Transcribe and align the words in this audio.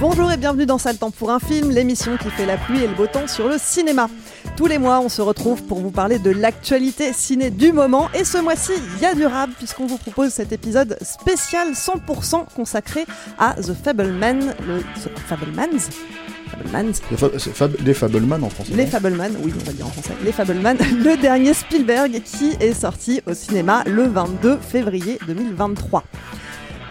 Bonjour 0.00 0.30
et 0.30 0.36
bienvenue 0.36 0.64
dans 0.66 0.78
Sale 0.78 0.96
Temps 0.96 1.10
pour 1.10 1.30
un 1.32 1.40
film, 1.40 1.70
l'émission 1.70 2.16
qui 2.16 2.30
fait 2.30 2.46
la 2.46 2.56
pluie 2.56 2.82
et 2.82 2.86
le 2.86 2.94
beau 2.94 3.06
temps 3.08 3.26
sur 3.26 3.48
le 3.48 3.56
cinéma. 3.58 4.08
Tous 4.56 4.66
les 4.66 4.78
mois, 4.78 5.00
on 5.00 5.08
se 5.08 5.20
retrouve 5.20 5.62
pour 5.64 5.80
vous 5.80 5.90
parler 5.90 6.18
de 6.20 6.30
l'actualité 6.30 7.12
ciné 7.12 7.50
du 7.50 7.72
moment. 7.72 8.08
Et 8.14 8.24
ce 8.24 8.38
mois-ci, 8.38 8.72
il 8.96 9.02
y 9.02 9.06
a 9.06 9.14
du 9.14 9.26
rap, 9.26 9.50
puisqu'on 9.58 9.86
vous 9.86 9.98
propose 9.98 10.30
cet 10.30 10.52
épisode 10.52 10.96
spécial 11.02 11.72
100% 11.72 12.44
consacré 12.54 13.06
à 13.38 13.54
The 13.54 13.72
Fableman. 13.74 14.54
Le, 14.66 14.80
The 15.02 15.18
Fablemans? 15.26 15.88
Fablemans? 16.50 16.92
Les, 17.10 17.16
fa- 17.16 17.28
Fab- 17.38 17.76
les 17.84 18.44
en 18.44 18.50
français. 18.50 18.72
Les 18.74 18.84
non 18.84 18.90
Fableman, 18.90 19.32
oui, 19.42 19.52
on 19.60 19.64
va 19.64 19.72
dire 19.72 19.86
en 19.86 19.90
français. 19.90 20.14
Les 20.24 20.32
Fableman, 20.32 20.76
le 21.04 21.16
dernier 21.20 21.54
Spielberg 21.54 22.22
qui 22.24 22.52
est 22.60 22.72
sorti 22.72 23.20
au 23.26 23.34
cinéma 23.34 23.82
le 23.86 24.04
22 24.04 24.58
février 24.58 25.18
2023. 25.26 26.04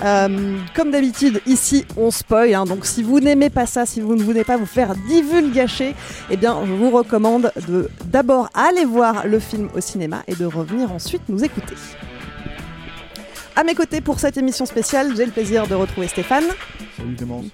Euh, 0.03 0.57
comme 0.75 0.91
d'habitude, 0.91 1.41
ici 1.47 1.85
on 1.97 2.11
spoil, 2.11 2.53
hein, 2.53 2.65
donc 2.65 2.85
si 2.85 3.01
vous 3.01 3.19
n'aimez 3.19 3.49
pas 3.49 3.65
ça, 3.65 3.85
si 3.87 3.99
vous 3.99 4.15
ne 4.15 4.21
voulez 4.21 4.43
pas 4.43 4.55
vous 4.55 4.67
faire 4.67 4.93
divulgacher, 5.07 5.95
eh 6.29 6.37
bien 6.37 6.55
je 6.65 6.71
vous 6.71 6.91
recommande 6.91 7.51
de 7.67 7.89
d'abord 8.05 8.49
aller 8.53 8.85
voir 8.85 9.25
le 9.25 9.39
film 9.39 9.69
au 9.75 9.81
cinéma 9.81 10.21
et 10.27 10.35
de 10.35 10.45
revenir 10.45 10.91
ensuite 10.91 11.23
nous 11.29 11.43
écouter. 11.43 11.73
À 13.55 13.63
mes 13.63 13.73
côtés 13.73 14.01
pour 14.01 14.19
cette 14.19 14.37
émission 14.37 14.67
spéciale, 14.67 15.13
j'ai 15.17 15.25
le 15.25 15.31
plaisir 15.31 15.65
de 15.67 15.73
retrouver 15.73 16.07
Stéphane, 16.07 16.45
Salut 16.95 17.15
Clémence. 17.15 17.45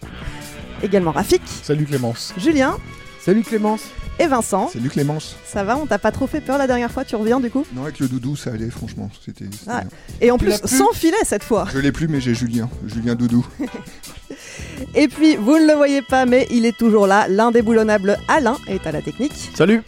également 0.81 1.11
Rafik, 1.11 1.41
Salut 1.45 1.86
Clémence. 1.86 2.33
Julien 2.38 2.75
Salut 3.21 3.44
Clémence. 3.44 3.83
Et 4.19 4.28
Vincent. 4.28 4.69
Salut 4.69 4.89
Clémence. 4.89 5.36
Ça 5.45 5.64
va, 5.64 5.78
on 5.78 5.86
t'a 5.86 6.00
pas 6.00 6.11
trop 6.11 6.28
fait 6.28 6.42
peur 6.42 6.58
la 6.58 6.67
dernière 6.67 6.92
fois, 6.92 7.03
tu 7.06 7.16
reviens 7.16 7.39
du 7.39 7.50
coup? 7.50 7.66
Non, 7.73 7.83
avec 7.83 8.00
le 8.00 8.08
doudou, 8.08 8.36
ça 8.36 8.52
allait, 8.52 8.70
franchement. 8.70 9.10
C'était. 9.26 9.45
Ah. 9.67 9.83
Et 10.21 10.32
en 10.32 10.37
Tu 10.37 10.45
plus 10.45 10.61
sans 10.65 10.92
filet 10.93 11.17
cette 11.23 11.43
fois. 11.43 11.67
Je 11.73 11.80
l'ai 11.80 11.92
plus, 11.92 12.08
mais 12.08 12.21
j'ai 12.21 12.36
Julien. 12.36 12.70
Julien 12.86 13.15
Doudou. 13.15 13.45
Et 14.95 15.08
puis, 15.08 15.36
vous 15.36 15.58
ne 15.58 15.67
le 15.67 15.73
voyez 15.73 16.02
pas, 16.02 16.26
mais 16.26 16.48
il 16.52 16.65
est 16.65 16.77
toujours 16.77 17.08
là. 17.08 17.27
L'indéboulonnable 17.27 18.17
Alain 18.27 18.58
est 18.67 18.86
à 18.86 18.92
la 18.92 19.02
technique. 19.02 19.33
Salut. 19.55 19.82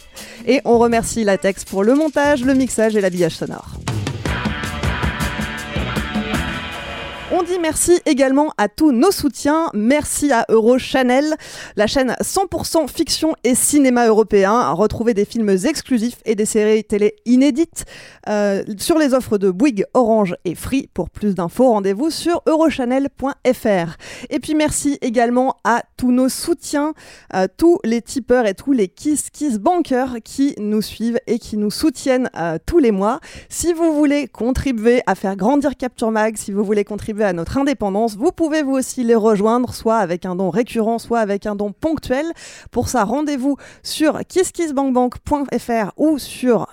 Et 0.47 0.61
on 0.65 0.77
remercie 0.77 1.23
Latex 1.23 1.65
pour 1.65 1.83
le 1.83 1.95
montage, 1.95 2.43
le 2.43 2.53
mixage 2.53 2.95
et 2.95 3.01
l'habillage 3.01 3.35
sonore. 3.35 3.84
Dit 7.45 7.59
merci 7.59 7.99
également 8.05 8.51
à 8.57 8.67
tous 8.67 8.91
nos 8.91 9.11
soutiens. 9.11 9.69
Merci 9.73 10.31
à 10.31 10.45
Eurochannel, 10.49 11.35
la 11.75 11.85
chaîne 11.85 12.15
100% 12.21 12.87
fiction 12.87 13.35
et 13.43 13.53
cinéma 13.53 14.07
européen. 14.07 14.71
Retrouvez 14.71 15.13
des 15.13 15.25
films 15.25 15.49
exclusifs 15.49 16.17
et 16.25 16.33
des 16.33 16.45
séries 16.45 16.83
télé 16.83 17.15
inédites 17.25 17.85
euh, 18.29 18.63
sur 18.79 18.97
les 18.97 19.13
offres 19.13 19.37
de 19.37 19.51
Bouygues, 19.51 19.85
Orange 19.93 20.35
et 20.43 20.55
Free. 20.55 20.89
Pour 20.93 21.11
plus 21.11 21.35
d'infos, 21.35 21.69
rendez-vous 21.69 22.09
sur 22.09 22.41
eurochannel.fr. 22.47 23.97
Et 24.29 24.39
puis 24.39 24.55
merci 24.55 24.97
également 25.01 25.57
à 25.63 25.83
tous 25.97 26.11
nos 26.11 26.29
soutiens, 26.29 26.93
euh, 27.35 27.47
tous 27.57 27.79
les 27.83 28.01
tipeurs 28.01 28.47
et 28.47 28.55
tous 28.55 28.71
les 28.71 28.87
Kiss 28.87 29.29
Kiss 29.29 29.59
Bankers 29.59 30.15
qui 30.23 30.55
nous 30.57 30.81
suivent 30.81 31.19
et 31.27 31.37
qui 31.37 31.57
nous 31.57 31.71
soutiennent 31.71 32.29
euh, 32.37 32.57
tous 32.65 32.79
les 32.79 32.91
mois. 32.91 33.19
Si 33.49 33.71
vous 33.71 33.93
voulez 33.93 34.27
contribuer 34.27 35.03
à 35.05 35.13
faire 35.13 35.35
grandir 35.35 35.77
Capture 35.77 36.09
Mag, 36.09 36.37
si 36.37 36.51
vous 36.51 36.63
voulez 36.63 36.83
contribuer 36.83 37.25
à 37.25 37.34
notre 37.35 37.57
indépendance, 37.57 38.15
vous 38.15 38.31
pouvez 38.31 38.63
vous 38.63 38.73
aussi 38.73 39.03
les 39.03 39.15
rejoindre, 39.15 39.73
soit 39.73 39.97
avec 39.97 40.25
un 40.25 40.35
don 40.35 40.49
récurrent, 40.49 40.97
soit 40.97 41.19
avec 41.19 41.45
un 41.45 41.55
don 41.55 41.71
ponctuel. 41.71 42.25
Pour 42.71 42.89
ça, 42.89 43.03
rendez-vous 43.03 43.57
sur 43.83 44.19
kisskissbankbank.fr 44.27 45.91
ou 45.97 46.17
sur 46.17 46.67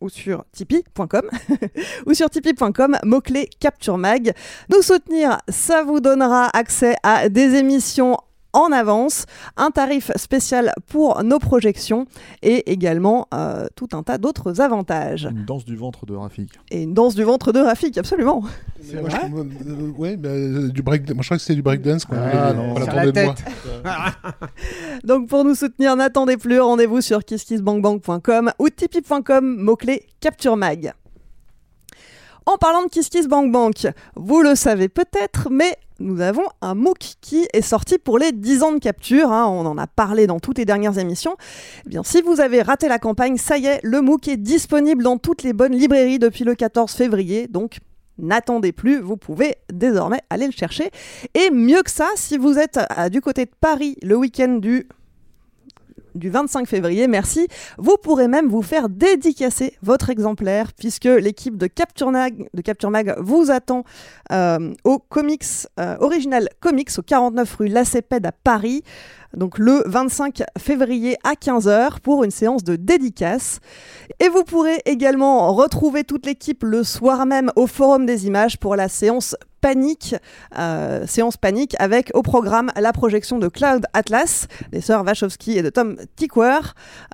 ou 0.00 0.08
sur 0.08 0.44
tipeee.com 0.52 1.22
ou 2.06 2.14
sur 2.14 2.28
tipeee.com, 2.30 2.98
mot-clé 3.02 3.48
Capture 3.58 3.98
Mag. 3.98 4.32
Nous 4.70 4.82
soutenir, 4.82 5.38
ça 5.48 5.82
vous 5.82 6.00
donnera 6.00 6.50
accès 6.52 6.96
à 7.02 7.28
des 7.28 7.54
émissions 7.54 8.18
en 8.56 8.72
avance, 8.72 9.26
un 9.58 9.70
tarif 9.70 10.10
spécial 10.16 10.72
pour 10.86 11.22
nos 11.22 11.38
projections 11.38 12.06
et 12.42 12.72
également 12.72 13.28
euh, 13.34 13.66
tout 13.76 13.88
un 13.92 14.02
tas 14.02 14.16
d'autres 14.18 14.60
avantages. 14.62 15.28
Une 15.30 15.44
danse 15.44 15.64
du 15.66 15.76
ventre 15.76 16.06
de 16.06 16.14
Rafik. 16.14 16.50
Et 16.70 16.82
une 16.82 16.94
danse 16.94 17.14
du 17.14 17.22
ventre 17.22 17.52
de 17.52 17.60
Rafik, 17.60 17.98
absolument. 17.98 18.42
Mais 18.92 19.00
moi, 19.00 19.10
je- 19.10 19.26
moi, 19.28 19.44
euh, 19.66 19.90
ouais, 19.98 20.16
bah, 20.16 20.30
euh, 20.30 20.68
du 20.68 20.82
break, 20.82 21.08
moi 21.10 21.22
je 21.22 21.28
crois 21.28 21.36
que 21.36 21.42
c'était 21.42 21.54
du 21.56 21.62
breakdance. 21.62 22.04
quoi. 22.06 22.16
Ah, 22.18 22.48
Euh, 22.48 22.52
non. 22.54 22.72
on 22.72 22.76
Sur 22.76 22.86
l'attendait 22.94 23.12
de 23.12 23.24
moi. 23.26 23.34
Donc 25.04 25.28
pour 25.28 25.44
nous 25.44 25.54
soutenir, 25.54 25.94
n'attendez 25.96 26.36
plus, 26.38 26.58
rendez-vous 26.58 27.00
sur 27.02 27.24
kisskissbankbank.com 27.24 28.52
ou 28.58 28.68
tipeee.com, 28.70 29.56
mot-clé 29.62 30.06
Capture 30.20 30.56
Mag. 30.56 30.92
En 32.48 32.56
parlant 32.58 32.84
de 32.84 32.88
KissKissBankBank, 32.88 33.88
vous 34.14 34.40
le 34.40 34.54
savez 34.54 34.88
peut-être, 34.88 35.48
mais 35.50 35.76
nous 35.98 36.20
avons 36.20 36.44
un 36.60 36.74
MOOC 36.74 37.14
qui 37.20 37.46
est 37.52 37.62
sorti 37.62 37.98
pour 37.98 38.18
les 38.18 38.32
10 38.32 38.62
ans 38.62 38.72
de 38.72 38.78
capture. 38.78 39.32
hein, 39.32 39.46
on 39.46 39.66
en 39.66 39.78
a 39.78 39.86
parlé 39.86 40.26
dans 40.26 40.40
toutes 40.40 40.58
les 40.58 40.64
dernières 40.64 40.98
émissions. 40.98 41.36
Eh 41.86 41.88
bien, 41.88 42.02
si 42.02 42.22
vous 42.22 42.40
avez 42.40 42.62
raté 42.62 42.88
la 42.88 42.98
campagne, 42.98 43.36
ça 43.36 43.58
y 43.58 43.66
est, 43.66 43.80
le 43.82 44.00
MOOC 44.00 44.28
est 44.28 44.36
disponible 44.36 45.02
dans 45.02 45.18
toutes 45.18 45.42
les 45.42 45.52
bonnes 45.52 45.74
librairies 45.74 46.18
depuis 46.18 46.44
le 46.44 46.54
14 46.54 46.92
février. 46.92 47.48
Donc, 47.48 47.78
n'attendez 48.18 48.72
plus, 48.72 49.00
vous 49.00 49.16
pouvez 49.16 49.56
désormais 49.72 50.20
aller 50.30 50.46
le 50.46 50.52
chercher. 50.52 50.90
Et 51.34 51.50
mieux 51.50 51.82
que 51.82 51.90
ça, 51.90 52.08
si 52.16 52.36
vous 52.38 52.58
êtes 52.58 52.78
du 53.10 53.20
côté 53.20 53.44
de 53.44 53.50
Paris 53.60 53.96
le 54.02 54.16
week-end 54.16 54.58
du 54.60 54.88
du 56.16 56.30
25 56.30 56.66
février, 56.66 57.08
merci. 57.08 57.48
Vous 57.78 57.96
pourrez 58.02 58.28
même 58.28 58.48
vous 58.48 58.62
faire 58.62 58.88
dédicacer 58.88 59.74
votre 59.82 60.10
exemplaire 60.10 60.72
puisque 60.72 61.04
l'équipe 61.04 61.56
de 61.56 61.66
Capture 61.66 62.10
Mag, 62.10 63.14
vous 63.18 63.50
attend 63.50 63.84
euh, 64.32 64.72
au 64.84 64.98
Comics, 64.98 65.44
euh, 65.78 65.96
Original 66.00 66.48
Comics 66.60 66.90
au 66.98 67.02
49 67.02 67.54
rue 67.56 67.68
Lacépède 67.68 68.26
à 68.26 68.32
Paris. 68.32 68.82
Donc 69.36 69.58
le 69.58 69.82
25 69.86 70.42
février 70.58 71.16
à 71.22 71.34
15h 71.34 72.00
pour 72.00 72.24
une 72.24 72.30
séance 72.30 72.64
de 72.64 72.74
dédicace. 72.76 73.60
Et 74.18 74.28
vous 74.28 74.44
pourrez 74.44 74.80
également 74.86 75.52
retrouver 75.52 76.04
toute 76.04 76.26
l'équipe 76.26 76.62
le 76.62 76.82
soir 76.82 77.26
même 77.26 77.52
au 77.54 77.66
Forum 77.66 78.06
des 78.06 78.26
images 78.26 78.58
pour 78.58 78.76
la 78.76 78.88
séance 78.88 79.36
Panique, 79.60 80.14
euh, 80.58 81.06
séance 81.06 81.36
Panique 81.36 81.74
avec 81.78 82.10
au 82.14 82.22
programme 82.22 82.70
la 82.76 82.92
projection 82.92 83.38
de 83.38 83.48
Cloud 83.48 83.84
Atlas 83.92 84.46
des 84.70 84.80
sœurs 84.80 85.04
Wachowski 85.04 85.58
et 85.58 85.62
de 85.62 85.70
Tom 85.70 85.96
Tykwer. 86.16 86.60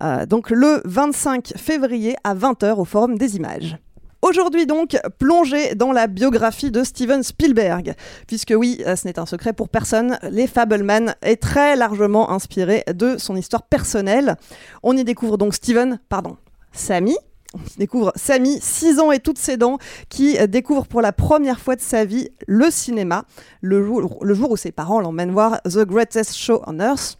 Euh, 0.03 0.27
donc 0.27 0.51
le 0.51 0.81
25 0.85 1.55
février 1.57 2.15
à 2.25 2.35
20h 2.35 2.75
au 2.75 2.85
Forum 2.85 3.19
des 3.19 3.37
images. 3.37 3.79
Aujourd'hui 4.23 4.67
donc, 4.67 4.97
plongée 5.19 5.75
dans 5.75 5.91
la 5.91 6.07
biographie 6.07 6.71
de 6.71 6.85
Steven 6.85 7.25
Spielberg, 7.25 7.95
puisque 8.29 8.55
oui, 8.57 8.81
euh, 8.87 8.95
ce 8.95 9.09
n'est 9.09 9.19
un 9.19 9.27
secret 9.27 9.53
pour 9.53 9.69
personne, 9.69 10.17
Les 10.31 10.47
Fableman 10.47 11.17
est 11.23 11.43
très 11.43 11.75
largement 11.75 12.31
inspiré 12.31 12.85
de 12.95 13.19
son 13.19 13.35
histoire 13.35 13.65
personnelle. 13.65 14.37
On 14.85 14.97
y 14.97 15.03
découvre 15.03 15.39
donc 15.39 15.55
Steven, 15.55 15.99
pardon, 16.09 16.37
Sammy, 16.71 17.17
On 17.55 17.59
y 17.59 17.79
découvre 17.79 18.13
Samy, 18.15 18.61
6 18.61 19.01
ans 19.01 19.11
et 19.11 19.19
toutes 19.19 19.39
ses 19.39 19.57
dents, 19.57 19.79
qui 20.09 20.39
découvre 20.47 20.87
pour 20.87 21.03
la 21.03 21.13
première 21.13 21.59
fois 21.59 21.75
de 21.75 21.81
sa 21.81 22.05
vie 22.05 22.29
le 22.47 22.71
cinéma, 22.71 23.25
le 23.61 23.85
jour 23.85 24.53
où 24.53 24.57
ses 24.57 24.71
parents 24.71 25.01
l'emmènent 25.01 25.33
voir 25.33 25.61
The 25.65 25.81
Greatest 25.81 26.37
Show 26.37 26.63
on 26.69 26.79
Earth. 26.79 27.19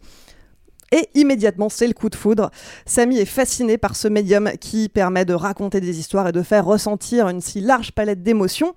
Et 0.93 1.09
immédiatement, 1.15 1.69
c'est 1.69 1.87
le 1.87 1.93
coup 1.93 2.07
de 2.07 2.15
foudre. 2.15 2.51
Samy 2.85 3.17
est 3.17 3.25
fasciné 3.25 3.79
par 3.79 3.95
ce 3.95 4.07
médium 4.07 4.51
qui 4.61 4.89
permet 4.89 5.25
de 5.25 5.33
raconter 5.33 5.81
des 5.81 5.97
histoires 5.99 6.27
et 6.27 6.31
de 6.31 6.43
faire 6.43 6.65
ressentir 6.65 7.29
une 7.29 7.41
si 7.41 7.61
large 7.61 7.93
palette 7.93 8.21
d'émotions, 8.21 8.75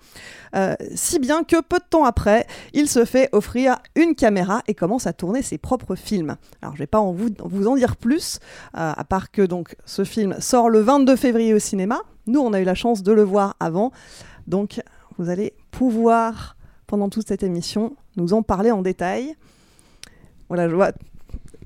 euh, 0.55 0.75
si 0.95 1.19
bien 1.19 1.45
que 1.45 1.61
peu 1.61 1.77
de 1.77 1.85
temps 1.85 2.07
après, 2.07 2.47
il 2.73 2.89
se 2.89 3.05
fait 3.05 3.29
offrir 3.33 3.77
une 3.97 4.15
caméra 4.15 4.63
et 4.67 4.73
commence 4.73 5.07
à 5.07 5.13
tourner 5.13 5.43
ses 5.43 5.59
propres 5.59 5.95
films. 5.95 6.37
Alors, 6.63 6.75
je 6.75 6.79
vais 6.79 6.87
pas 6.87 7.01
en 7.01 7.13
vous, 7.13 7.29
vous 7.45 7.67
en 7.67 7.77
dire 7.77 7.97
plus, 7.97 8.39
euh, 8.79 8.95
à 8.97 9.05
part 9.05 9.31
que 9.31 9.43
donc 9.43 9.77
ce 9.85 10.03
film 10.03 10.37
sort 10.41 10.71
le 10.71 10.81
22 10.81 11.17
février 11.17 11.53
au 11.53 11.59
cinéma. 11.59 12.01
Nous, 12.27 12.41
on 12.41 12.55
a 12.55 12.61
eu 12.63 12.65
la 12.65 12.75
chance 12.75 13.03
de 13.03 13.13
le 13.13 13.25
voir 13.25 13.57
avant, 13.61 13.93
donc 14.47 14.81
vous 15.19 15.29
allez 15.29 15.53
pouvoir 15.71 16.57
pendant 16.87 17.11
toute 17.11 17.29
cette 17.29 17.43
émission 17.43 17.95
nous 18.17 18.33
en 18.33 18.43
parler 18.43 18.71
en 18.71 18.81
détail. 18.81 19.37
Voilà, 20.49 20.67
je 20.67 20.75
vois 20.75 20.93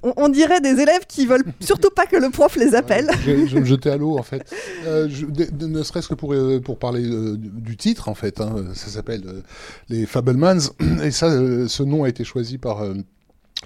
on, 0.03 0.13
on 0.17 0.29
dirait 0.29 0.61
des 0.61 0.81
élèves 0.81 1.07
qui 1.09 1.27
veulent 1.27 1.45
surtout 1.61 1.91
pas 1.91 2.07
que 2.07 2.17
le 2.17 2.31
prof 2.31 2.57
les 2.57 2.75
appelle. 2.75 3.09
Je 3.25 3.31
vais- 3.31 3.47
je 3.49 3.59
me 3.59 3.65
jeter 3.65 3.91
à 3.91 3.97
l'eau 3.97 4.19
en 4.19 4.23
fait. 4.23 4.51
Euh, 4.87 5.09
je- 5.11 5.27
de- 5.27 5.49
de- 5.53 5.67
ne 5.67 5.83
serait-ce 5.83 6.09
que 6.09 6.15
pour, 6.15 6.33
euh, 6.33 6.59
pour 6.59 6.79
parler 6.79 7.05
euh, 7.05 7.37
du- 7.37 7.77
titre 7.77 8.09
en 8.09 8.15
fait. 8.15 8.41
hein, 8.41 8.55
ça 8.75 8.89
s'appelle 8.89 9.23
Les 9.91 10.07
Fablemans. 10.07 10.59
Et 11.05 11.11
ça, 11.11 11.29
ce 11.69 11.83
nom 11.83 12.05
a 12.05 12.09
été 12.09 12.25
choisi 12.25 12.57
par. 12.59 12.83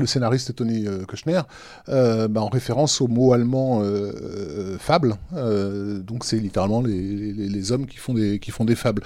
Le 0.00 0.06
scénariste 0.06 0.54
Tony 0.54 0.86
euh, 0.86 1.04
Kushner, 1.04 1.40
euh, 1.88 2.28
bah, 2.28 2.42
en 2.42 2.48
référence 2.48 3.00
au 3.00 3.08
mot 3.08 3.32
allemand 3.32 3.80
euh, 3.82 4.76
fable. 4.78 5.16
Donc 5.32 6.24
c'est 6.24 6.38
littéralement 6.38 6.82
les, 6.82 7.72
hommes 7.72 7.86
qui 7.86 7.96
font 7.96 8.12
des, 8.14 8.38
qui 8.38 8.50
font 8.50 8.64
des 8.64 8.74
fables. 8.74 9.02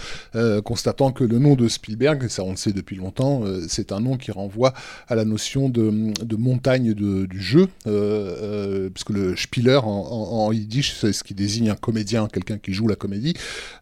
Constatant 0.64 1.12
que 1.12 1.24
le 1.24 1.38
nom 1.38 1.54
de 1.54 1.68
Spielberg, 1.68 2.28
ça 2.28 2.42
on 2.42 2.50
le 2.50 2.56
sait 2.56 2.72
depuis 2.72 2.96
longtemps, 2.96 3.42
c'est 3.68 3.92
un 3.92 4.00
nom 4.00 4.16
qui 4.16 4.30
renvoie 4.32 4.72
à 5.06 5.14
la 5.14 5.24
notion 5.24 5.68
de, 5.68 6.12
de 6.24 6.36
montagne 6.36 6.92
de- 6.94 7.26
du 7.26 7.40
jeu, 7.40 7.68
puisque 7.84 9.10
le 9.10 9.36
Spieler 9.36 9.78
en, 9.82 10.50
yiddish, 10.52 10.94
c'est 11.00 11.12
ce 11.12 11.22
qui 11.22 11.34
désigne 11.34 11.70
un 11.70 11.76
comédien, 11.76 12.26
quelqu'un 12.26 12.58
qui 12.58 12.72
joue 12.72 12.88
la 12.88 12.96
comédie. 12.96 13.34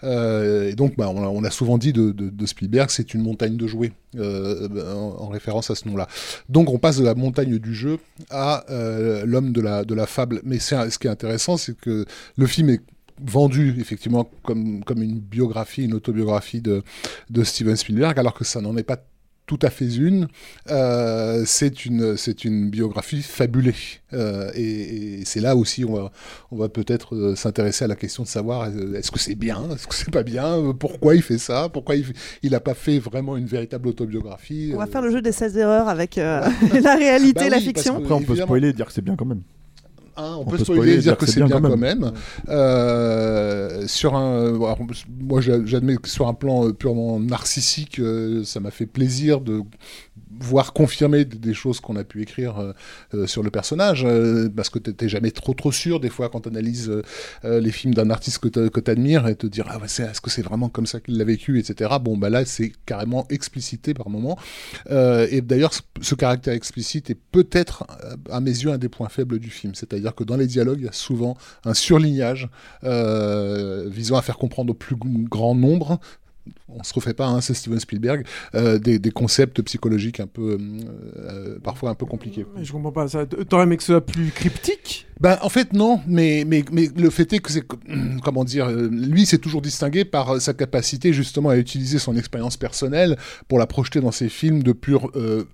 Et 0.02 0.74
donc 0.76 0.96
bah, 0.96 1.08
on, 1.08 1.44
a, 1.44 1.50
souvent 1.50 1.78
dit 1.78 1.92
de- 1.92 2.12
de 2.12 2.46
Spielberg, 2.46 2.90
c'est 2.90 3.14
une 3.14 3.22
montagne 3.22 3.56
de 3.56 3.66
jouets, 3.66 3.92
euh, 4.18 4.94
en, 4.94 5.24
en 5.24 5.28
référence 5.28 5.70
à 5.70 5.74
ce 5.74 5.88
nom-là. 5.88 6.08
Donc 6.48 6.70
on 6.70 6.78
passe 6.78 6.98
de 6.98 7.04
la 7.04 7.14
montagne 7.14 7.58
du 7.58 7.74
jeu 7.74 7.98
à 8.30 8.64
euh, 8.70 9.24
l'homme 9.26 9.52
de 9.52 9.60
la, 9.60 10.06
fable. 10.06 10.40
Mais 10.44 10.58
ce 10.58 10.98
qui 10.98 11.06
est 11.06 11.10
intéressant, 11.10 11.56
c'est 11.56 11.76
que 11.76 12.04
le 12.36 12.46
film 12.46 12.70
est 12.70 12.80
vendu 13.20 13.76
effectivement 13.80 14.28
comme, 14.42 14.84
comme 14.84 15.02
une 15.02 15.18
biographie, 15.18 15.84
une 15.84 15.94
autobiographie 15.94 16.60
de, 16.60 16.82
de 17.30 17.44
Steven 17.44 17.76
Spielberg, 17.76 18.18
alors 18.18 18.34
que 18.34 18.44
ça 18.44 18.60
n'en 18.60 18.76
est 18.76 18.82
pas 18.82 18.98
tout 19.46 19.58
à 19.62 19.70
fait 19.70 19.86
une. 19.94 20.28
Euh, 20.70 21.44
c'est 21.46 21.84
une, 21.86 22.16
c'est 22.16 22.44
une 22.44 22.68
biographie 22.70 23.22
fabulée. 23.22 23.74
Euh, 24.12 24.50
et 24.54 25.20
et 25.20 25.24
c'est 25.24 25.40
là 25.40 25.56
aussi 25.56 25.84
on 25.84 25.94
va, 25.94 26.12
on 26.52 26.56
va 26.56 26.68
peut-être 26.68 27.14
euh, 27.16 27.34
s'intéresser 27.36 27.84
à 27.84 27.88
la 27.88 27.96
question 27.96 28.22
de 28.22 28.28
savoir 28.28 28.68
est-ce 28.94 29.10
que 29.10 29.18
c'est 29.18 29.34
bien, 29.34 29.62
est-ce 29.74 29.86
que 29.86 29.94
c'est 29.94 30.10
pas 30.12 30.22
bien, 30.22 30.72
pourquoi 30.78 31.14
il 31.16 31.22
fait 31.22 31.38
ça, 31.38 31.68
pourquoi 31.68 31.96
il, 31.96 32.04
f- 32.04 32.14
il 32.42 32.54
a 32.54 32.60
pas 32.60 32.74
fait 32.74 32.98
vraiment 32.98 33.36
une 33.36 33.46
véritable 33.46 33.88
autobiographie. 33.88 34.70
On 34.74 34.78
va 34.78 34.84
euh, 34.84 34.86
faire 34.86 35.02
le 35.02 35.10
jeu 35.10 35.22
des 35.22 35.32
16 35.32 35.56
erreurs 35.58 35.88
avec 35.88 36.18
euh, 36.18 36.40
la 36.82 36.94
réalité 36.96 37.44
Bah 37.44 37.48
la 37.50 37.60
fiction. 37.60 37.96
que- 37.98 38.02
Après, 38.04 38.14
on 38.14 38.22
peut 38.22 38.36
spoiler 38.36 38.68
et 38.68 38.72
dire 38.72 38.86
que 38.86 38.92
c'est 38.92 39.02
bien 39.02 39.16
quand 39.16 39.24
même. 39.26 39.42
Hein, 40.18 40.36
on, 40.38 40.40
On 40.40 40.44
peut 40.44 40.56
peut 40.56 40.64
spoiler, 40.64 40.80
spoiler, 40.80 40.94
et 40.94 40.98
dire 40.98 41.16
que 41.18 41.26
c'est 41.26 41.42
bien, 41.42 41.60
quand 41.60 41.76
même. 41.76 42.12
Euh, 42.48 43.86
sur 43.86 44.14
un, 44.14 44.46
alors, 44.54 44.78
moi, 45.20 45.40
j'a- 45.42 45.64
j'admets 45.64 45.96
que 45.96 46.08
sur 46.08 46.26
un 46.28 46.34
plan 46.34 46.66
euh, 46.68 46.72
purement 46.72 47.20
narcissique, 47.20 47.98
euh, 47.98 48.42
ça 48.44 48.60
m'a 48.60 48.70
fait 48.70 48.86
plaisir 48.86 49.40
de 49.42 49.60
voir 50.40 50.72
confirmer 50.72 51.24
des- 51.24 51.54
choses 51.54 51.80
qu'on 51.80 51.96
a 51.96 52.04
pu 52.04 52.20
écrire 52.22 52.58
euh, 52.58 52.72
euh, 53.14 53.26
sur 53.26 53.42
le 53.42 53.50
personnage, 53.50 54.04
euh, 54.04 54.48
parce 54.54 54.68
que 54.68 54.78
t'es 54.78 55.08
jamais 55.08 55.30
trop 55.30 55.54
trop 55.54 55.72
sûr 55.72 56.00
des 56.00 56.10
fois 56.10 56.28
quand 56.28 56.42
tu 56.42 56.48
analyses 56.48 56.92
les 57.44 57.70
films 57.70 57.94
d'un 57.94 58.10
artiste 58.10 58.38
que 58.38 58.80
tu 58.80 58.90
admires 58.90 59.26
et 59.28 59.36
te 59.36 59.46
dire 59.46 59.66
ah 59.70 59.78
est-ce 59.84 60.20
que 60.20 60.30
c'est 60.30 60.42
vraiment 60.42 60.68
comme 60.68 60.86
ça 60.86 61.00
qu'il 61.00 61.16
l'a 61.16 61.24
vécu, 61.24 61.58
etc. 61.58 61.94
Bon 62.00 62.16
bah 62.16 62.28
là 62.28 62.44
c'est 62.44 62.72
carrément 62.84 63.26
explicité 63.30 63.94
par 63.94 64.10
moment. 64.10 64.36
Et 64.90 65.40
d'ailleurs 65.40 65.72
ce, 65.72 65.80
ce 66.02 66.14
caractère 66.14 66.54
explicite 66.54 67.10
est 67.10 67.18
peut-être 67.32 67.84
à 68.30 68.40
mes 68.40 68.50
yeux 68.50 68.70
un 68.70 68.78
des 68.78 68.88
points 68.88 69.08
faibles 69.08 69.38
du 69.38 69.50
film, 69.50 69.74
c'est-à-dire 69.74 70.14
que 70.14 70.24
dans 70.24 70.36
les 70.36 70.46
dialogues 70.46 70.80
il 70.80 70.86
y 70.86 70.88
a 70.88 70.92
souvent 70.92 71.36
un 71.64 71.74
surlignage 71.74 72.48
visant 72.82 74.16
à 74.16 74.22
faire 74.22 74.36
comprendre 74.38 74.70
au 74.72 74.74
plus 74.74 74.96
grand 74.96 75.54
nombre 75.54 75.98
on 76.68 76.82
se 76.82 76.92
refait 76.94 77.14
pas, 77.14 77.26
hein, 77.26 77.40
c'est 77.40 77.54
Steven 77.54 77.80
Spielberg, 77.80 78.26
euh, 78.54 78.78
des, 78.78 78.98
des 78.98 79.10
concepts 79.10 79.62
psychologiques 79.62 80.20
un 80.20 80.26
peu, 80.26 80.58
euh, 81.16 81.58
parfois 81.62 81.90
un 81.90 81.94
peu 81.94 82.06
compliqués. 82.06 82.44
Mais 82.56 82.64
je 82.64 82.72
comprends 82.72 82.92
pas 82.92 83.08
ça. 83.08 83.24
T'aurais 83.26 83.64
aimé 83.64 83.76
que 83.76 83.82
ce 83.82 83.92
soit 83.92 84.04
plus 84.04 84.30
cryptique? 84.30 85.06
Ben, 85.20 85.38
en 85.42 85.48
fait, 85.48 85.72
non, 85.72 86.00
mais, 86.06 86.44
mais, 86.46 86.64
mais 86.72 86.88
le 86.94 87.08
fait 87.10 87.32
est 87.32 87.38
que 87.38 87.50
c'est. 87.50 87.64
Comment 88.22 88.44
dire 88.44 88.66
euh, 88.66 88.88
Lui 88.90 89.24
s'est 89.24 89.38
toujours 89.38 89.62
distingué 89.62 90.04
par 90.04 90.34
euh, 90.34 90.40
sa 90.40 90.52
capacité 90.52 91.12
justement 91.12 91.48
à 91.48 91.56
utiliser 91.56 91.98
son 91.98 92.16
expérience 92.16 92.56
personnelle 92.56 93.16
pour 93.48 93.58
la 93.58 93.66
projeter 93.66 94.00
dans 94.00 94.12
ses 94.12 94.28
films 94.28 94.62
de 94.62 94.72
pure. 94.72 95.10
euh, 95.16 95.44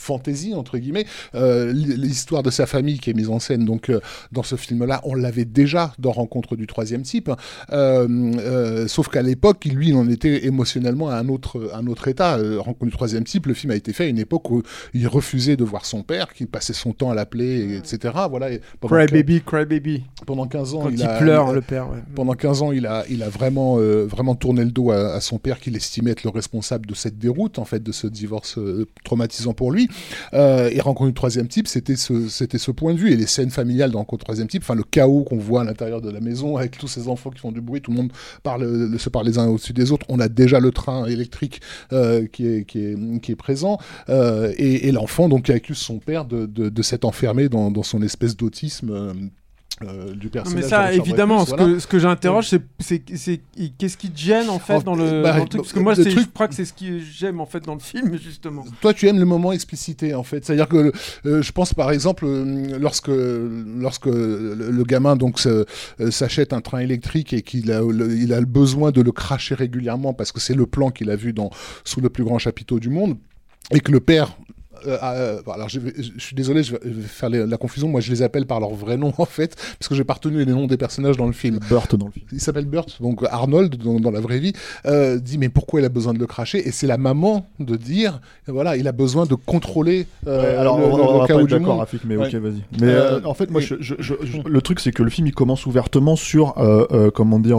fantaisie 0.00 0.54
entre 0.54 0.78
guillemets 0.78 1.06
Euh, 1.34 1.72
l'histoire 1.72 2.42
de 2.42 2.50
sa 2.50 2.66
famille 2.66 2.98
qui 2.98 3.10
est 3.10 3.14
mise 3.14 3.28
en 3.30 3.38
scène 3.38 3.64
donc 3.64 3.88
euh, 3.90 4.00
dans 4.32 4.42
ce 4.42 4.56
film 4.56 4.84
là 4.84 5.00
on 5.04 5.14
l'avait 5.14 5.44
déjà 5.44 5.92
dans 5.98 6.12
Rencontre 6.12 6.56
du 6.56 6.66
troisième 6.66 7.02
type 7.02 7.30
Euh, 7.72 8.08
euh, 8.38 8.88
sauf 8.88 9.08
qu'à 9.08 9.22
l'époque 9.22 9.64
lui 9.66 9.88
il 9.90 9.94
en 9.96 10.08
était 10.08 10.46
émotionnellement 10.46 11.08
à 11.08 11.16
un 11.16 11.28
autre 11.28 11.70
un 11.74 11.86
autre 11.86 12.08
état 12.08 12.36
Euh, 12.38 12.58
Rencontre 12.60 12.86
du 12.86 12.92
troisième 12.92 13.24
type 13.24 13.46
le 13.46 13.54
film 13.54 13.70
a 13.72 13.76
été 13.76 13.92
fait 13.92 14.04
à 14.04 14.08
une 14.08 14.18
époque 14.18 14.50
où 14.50 14.62
il 14.94 15.06
refusait 15.06 15.56
de 15.56 15.64
voir 15.64 15.84
son 15.84 16.02
père 16.02 16.32
qu'il 16.32 16.46
passait 16.46 16.72
son 16.72 16.92
temps 16.92 17.10
à 17.10 17.14
l'appeler 17.14 17.76
etc 17.76 18.14
voilà 18.30 18.50
et 18.52 18.60
Cry 18.82 19.06
que- 19.06 19.12
baby, 19.12 19.42
cry 19.42 19.64
baby. 19.66 20.02
pendant 20.26 20.46
15 20.46 20.74
ans, 20.74 20.80
Quand 20.82 20.88
il, 20.90 20.98
il 20.98 21.02
a, 21.04 21.18
pleure, 21.18 21.46
il 21.48 21.50
a- 21.50 21.54
le 21.54 21.60
père, 21.60 21.88
ouais. 21.90 21.98
Pendant 22.14 22.32
15 22.34 22.62
ans, 22.62 22.72
il 22.72 22.86
a, 22.86 23.04
il 23.10 23.22
a 23.22 23.28
vraiment, 23.28 23.76
euh, 23.78 24.04
vraiment 24.06 24.34
tourné 24.34 24.64
le 24.64 24.70
dos 24.70 24.90
à, 24.90 25.14
à 25.14 25.20
son 25.20 25.38
père, 25.38 25.60
qu'il 25.60 25.76
estimait 25.76 26.12
être 26.12 26.24
le 26.24 26.30
responsable 26.30 26.86
de 26.86 26.94
cette 26.94 27.18
déroute, 27.18 27.58
en 27.58 27.64
fait, 27.64 27.82
de 27.82 27.92
ce 27.92 28.06
divorce 28.06 28.56
euh, 28.58 28.86
traumatisant 29.04 29.52
pour 29.52 29.70
lui. 29.72 29.88
Euh, 30.34 30.70
et 30.72 30.80
Rencontre 30.80 31.08
du 31.08 31.14
troisième 31.14 31.48
type, 31.48 31.68
c'était 31.68 31.96
ce, 31.96 32.28
c'était 32.28 32.58
ce 32.58 32.70
point 32.70 32.94
de 32.94 32.98
vue. 32.98 33.12
Et 33.12 33.16
les 33.16 33.26
scènes 33.26 33.50
familiales 33.50 33.90
de 33.90 33.96
Rencontre 33.96 34.20
du 34.20 34.24
troisième 34.24 34.48
type, 34.48 34.62
enfin, 34.62 34.74
le 34.74 34.82
chaos 34.82 35.24
qu'on 35.24 35.38
voit 35.38 35.62
à 35.62 35.64
l'intérieur 35.64 36.00
de 36.00 36.10
la 36.10 36.20
maison, 36.20 36.56
avec 36.56 36.78
tous 36.78 36.88
ces 36.88 37.08
enfants 37.08 37.30
qui 37.30 37.38
font 37.38 37.52
du 37.52 37.60
bruit, 37.60 37.80
tout 37.80 37.90
le 37.90 37.96
monde 37.96 38.12
parle, 38.42 38.62
euh, 38.62 38.98
se 38.98 39.08
parle 39.08 39.26
les 39.26 39.38
uns 39.38 39.46
au-dessus 39.46 39.72
des 39.72 39.92
autres. 39.92 40.06
On 40.08 40.20
a 40.20 40.28
déjà 40.28 40.60
le 40.60 40.70
train 40.70 41.06
électrique 41.06 41.60
euh, 41.92 42.26
qui, 42.26 42.46
est, 42.46 42.64
qui, 42.64 42.78
est, 42.78 43.20
qui 43.20 43.32
est 43.32 43.36
présent. 43.36 43.78
Et 44.08 44.92
l'enfant, 44.92 45.28
donc, 45.28 45.44
qui 45.44 45.52
accuse 45.52 45.78
son 45.78 45.98
père 45.98 46.24
de, 46.24 46.46
de, 46.46 46.82
s'être 46.82 47.04
enfermé 47.04 47.48
dans 47.48 47.82
son 47.82 48.02
espèce 48.02 48.36
d'autisme. 48.36 49.30
Euh, 49.82 50.14
du 50.14 50.28
personnage 50.28 50.62
mais 50.62 50.68
ça, 50.68 50.92
évidemment, 50.92 51.46
ce 51.46 51.50
voilà. 51.54 51.64
que, 51.64 51.78
ce 51.78 51.86
que 51.86 51.98
j'interroge, 51.98 52.48
c'est, 52.80 53.02
qu'est-ce 53.78 53.96
qui 53.96 54.10
te 54.10 54.18
gêne 54.18 54.50
en 54.50 54.58
fait 54.58 54.74
En- 54.74 54.82
dans 54.82 54.94
le, 54.94 55.22
bah, 55.22 55.32
dans 55.32 55.38
le 55.44 55.48
truc? 55.48 55.62
Parce 55.62 55.72
que 55.72 55.80
moi, 55.80 55.94
truc- 55.94 56.10
je 56.10 56.20
crois 56.34 56.48
que 56.48 56.54
c'est 56.54 56.66
ce 56.66 56.74
que 56.74 56.98
j'aime 56.98 57.40
en 57.40 57.46
fait 57.46 57.64
dans 57.64 57.72
le 57.74 57.80
film, 57.80 58.18
justement. 58.22 58.64
Toi, 58.82 58.92
tu 58.92 59.08
aimes 59.08 59.18
le 59.18 59.24
moment 59.24 59.52
explicité, 59.52 60.14
en 60.14 60.22
fait. 60.22 60.44
C'est-à-dire 60.44 60.68
que 60.68 60.92
euh, 61.24 61.40
je 61.40 61.52
pense, 61.52 61.72
par 61.72 61.92
exemple, 61.92 62.26
euh, 62.26 62.78
lorsque, 62.78 63.08
lorsque 63.08 64.06
le, 64.06 64.84
gamin 64.84 65.16
donc 65.16 65.40
s'achète 66.10 66.52
un 66.52 66.60
train 66.60 66.80
électrique 66.80 67.32
et 67.32 67.40
qu'il 67.40 67.72
a, 67.72 67.80
le, 67.80 68.14
il 68.14 68.34
a 68.34 68.40
besoin 68.42 68.90
de 68.90 69.00
le 69.00 69.12
cracher 69.12 69.54
régulièrement 69.54 70.12
parce 70.12 70.30
que 70.30 70.40
c'est 70.40 70.54
le 70.54 70.66
plan 70.66 70.90
qu'il 70.90 71.10
a 71.10 71.16
vu 71.16 71.32
dans 71.32 71.50
sous 71.84 72.00
le 72.02 72.10
plus 72.10 72.24
grand 72.24 72.38
chapiteau 72.38 72.80
du 72.80 72.90
monde 72.90 73.16
et 73.70 73.80
que 73.80 73.92
le 73.92 74.00
père 74.00 74.36
euh, 74.86 74.98
euh, 75.02 75.42
alors 75.52 75.68
je, 75.68 75.80
vais- 75.80 75.94
je 75.96 76.18
suis 76.22 76.34
désolé, 76.36 76.62
je 76.62 76.72
vais, 76.72 76.80
faire 77.02 77.28
les- 77.28 77.46
la 77.46 77.56
confusion. 77.56 77.88
Moi, 77.88 78.00
je 78.00 78.10
les 78.10 78.22
appelle 78.22 78.46
par 78.46 78.60
leur 78.60 78.70
vrai 78.74 78.96
nom 78.96 79.12
en 79.18 79.24
fait, 79.24 79.56
parce 79.78 79.88
que 79.88 79.94
j'ai 79.94 80.04
pas 80.04 80.14
retenu 80.14 80.38
les 80.44 80.52
noms 80.52 80.66
des 80.66 80.76
personnages 80.76 81.16
dans 81.16 81.26
le 81.26 81.32
film. 81.32 81.58
Burt 81.68 81.94
dans 81.96 82.06
le 82.06 82.12
film. 82.12 82.26
Il 82.32 82.40
s'appelle 82.40 82.66
Burt, 82.66 83.00
donc 83.00 83.22
Arnold 83.30 83.76
dans, 83.76 84.00
dans 84.00 84.10
la 84.10 84.20
vraie 84.20 84.38
vie 84.38 84.52
euh, 84.86 85.18
dit 85.18 85.38
mais 85.38 85.48
pourquoi 85.48 85.80
il 85.80 85.84
a 85.84 85.88
besoin 85.88 86.14
de 86.14 86.18
le 86.18 86.26
cracher? 86.26 86.66
Et 86.66 86.70
c'est 86.72 86.86
la 86.86 86.96
maman 86.98 87.46
de 87.58 87.76
dire 87.76 88.20
voilà, 88.46 88.76
il 88.76 88.86
a 88.88 88.92
besoin 88.92 89.26
de 89.26 89.34
contrôler 89.34 90.06
euh, 90.26 90.40
Ouais, 90.42 90.56
alors 90.56 90.78
le, 90.78 90.84
on, 90.84 90.96
le- 90.96 91.02
on 91.02 91.12
le 91.14 91.18
va 91.20 91.26
pas 91.26 91.40
être 91.42 91.46
d'accord. 91.48 91.78
Rafik, 91.78 92.04
mais 92.04 92.16
Ouais. 92.16 92.26
ok, 92.28 92.34
vas-y. 92.40 92.62
Mais 92.80 93.24
en 93.24 93.34
fait, 93.34 93.50
moi, 93.50 93.60
je, 93.60 93.74
je- 93.80 94.14
le 94.46 94.62
truc, 94.62 94.80
c'est 94.80 94.92
que 94.92 95.02
le 95.02 95.10
film, 95.10 95.26
il 95.26 95.34
commence 95.34 95.66
ouvertement 95.66 96.16
sur, 96.16 96.54
comment 97.14 97.38
dire, 97.38 97.58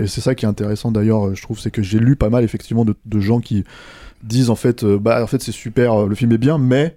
et 0.00 0.06
c'est 0.06 0.20
ça 0.20 0.34
qui 0.34 0.44
est 0.44 0.48
intéressant 0.48 0.90
d'ailleurs, 0.90 1.34
je 1.34 1.42
trouve, 1.42 1.58
c'est 1.58 1.70
que 1.70 1.82
j'ai 1.82 1.98
lu 1.98 2.16
pas 2.16 2.30
mal 2.30 2.44
effectivement 2.44 2.84
de, 2.84 2.94
de 3.06 3.20
gens 3.20 3.40
qui 3.40 3.64
disent 4.22 4.50
en 4.50 4.54
fait, 4.56 4.84
euh, 4.84 4.98
bah 4.98 5.22
en 5.22 5.26
fait 5.26 5.42
c'est 5.42 5.52
super, 5.52 6.02
euh, 6.02 6.06
le 6.08 6.14
film 6.14 6.32
est 6.32 6.38
bien, 6.38 6.58
mais 6.58 6.96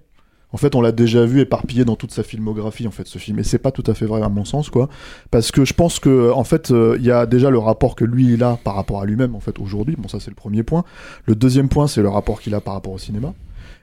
en 0.52 0.56
fait, 0.56 0.76
on 0.76 0.80
l'a 0.80 0.92
déjà 0.92 1.24
vu 1.26 1.40
éparpillé 1.40 1.84
dans 1.84 1.96
toute 1.96 2.12
sa 2.12 2.22
filmographie, 2.22 2.86
en 2.86 2.92
fait, 2.92 3.08
ce 3.08 3.18
film. 3.18 3.40
Et 3.40 3.42
c'est 3.42 3.58
pas 3.58 3.72
tout 3.72 3.82
à 3.88 3.92
fait 3.94 4.06
vrai, 4.06 4.22
à 4.22 4.28
mon 4.28 4.44
sens, 4.44 4.70
quoi. 4.70 4.88
Parce 5.32 5.50
que 5.50 5.64
je 5.64 5.74
pense 5.74 5.98
que, 5.98 6.30
en 6.30 6.44
fait, 6.44 6.70
euh, 6.70 6.94
il 7.00 7.04
y 7.04 7.10
a 7.10 7.26
déjà 7.26 7.50
le 7.50 7.58
rapport 7.58 7.96
que 7.96 8.04
lui, 8.04 8.34
il 8.34 8.44
a 8.44 8.56
par 8.62 8.76
rapport 8.76 9.00
à 9.00 9.04
lui-même, 9.04 9.34
en 9.34 9.40
fait, 9.40 9.58
aujourd'hui. 9.58 9.96
Bon, 9.98 10.06
ça, 10.06 10.20
c'est 10.20 10.30
le 10.30 10.36
premier 10.36 10.62
point. 10.62 10.84
Le 11.26 11.34
deuxième 11.34 11.68
point, 11.68 11.88
c'est 11.88 12.02
le 12.02 12.08
rapport 12.08 12.40
qu'il 12.40 12.54
a 12.54 12.60
par 12.60 12.74
rapport 12.74 12.92
au 12.92 12.98
cinéma. 12.98 13.34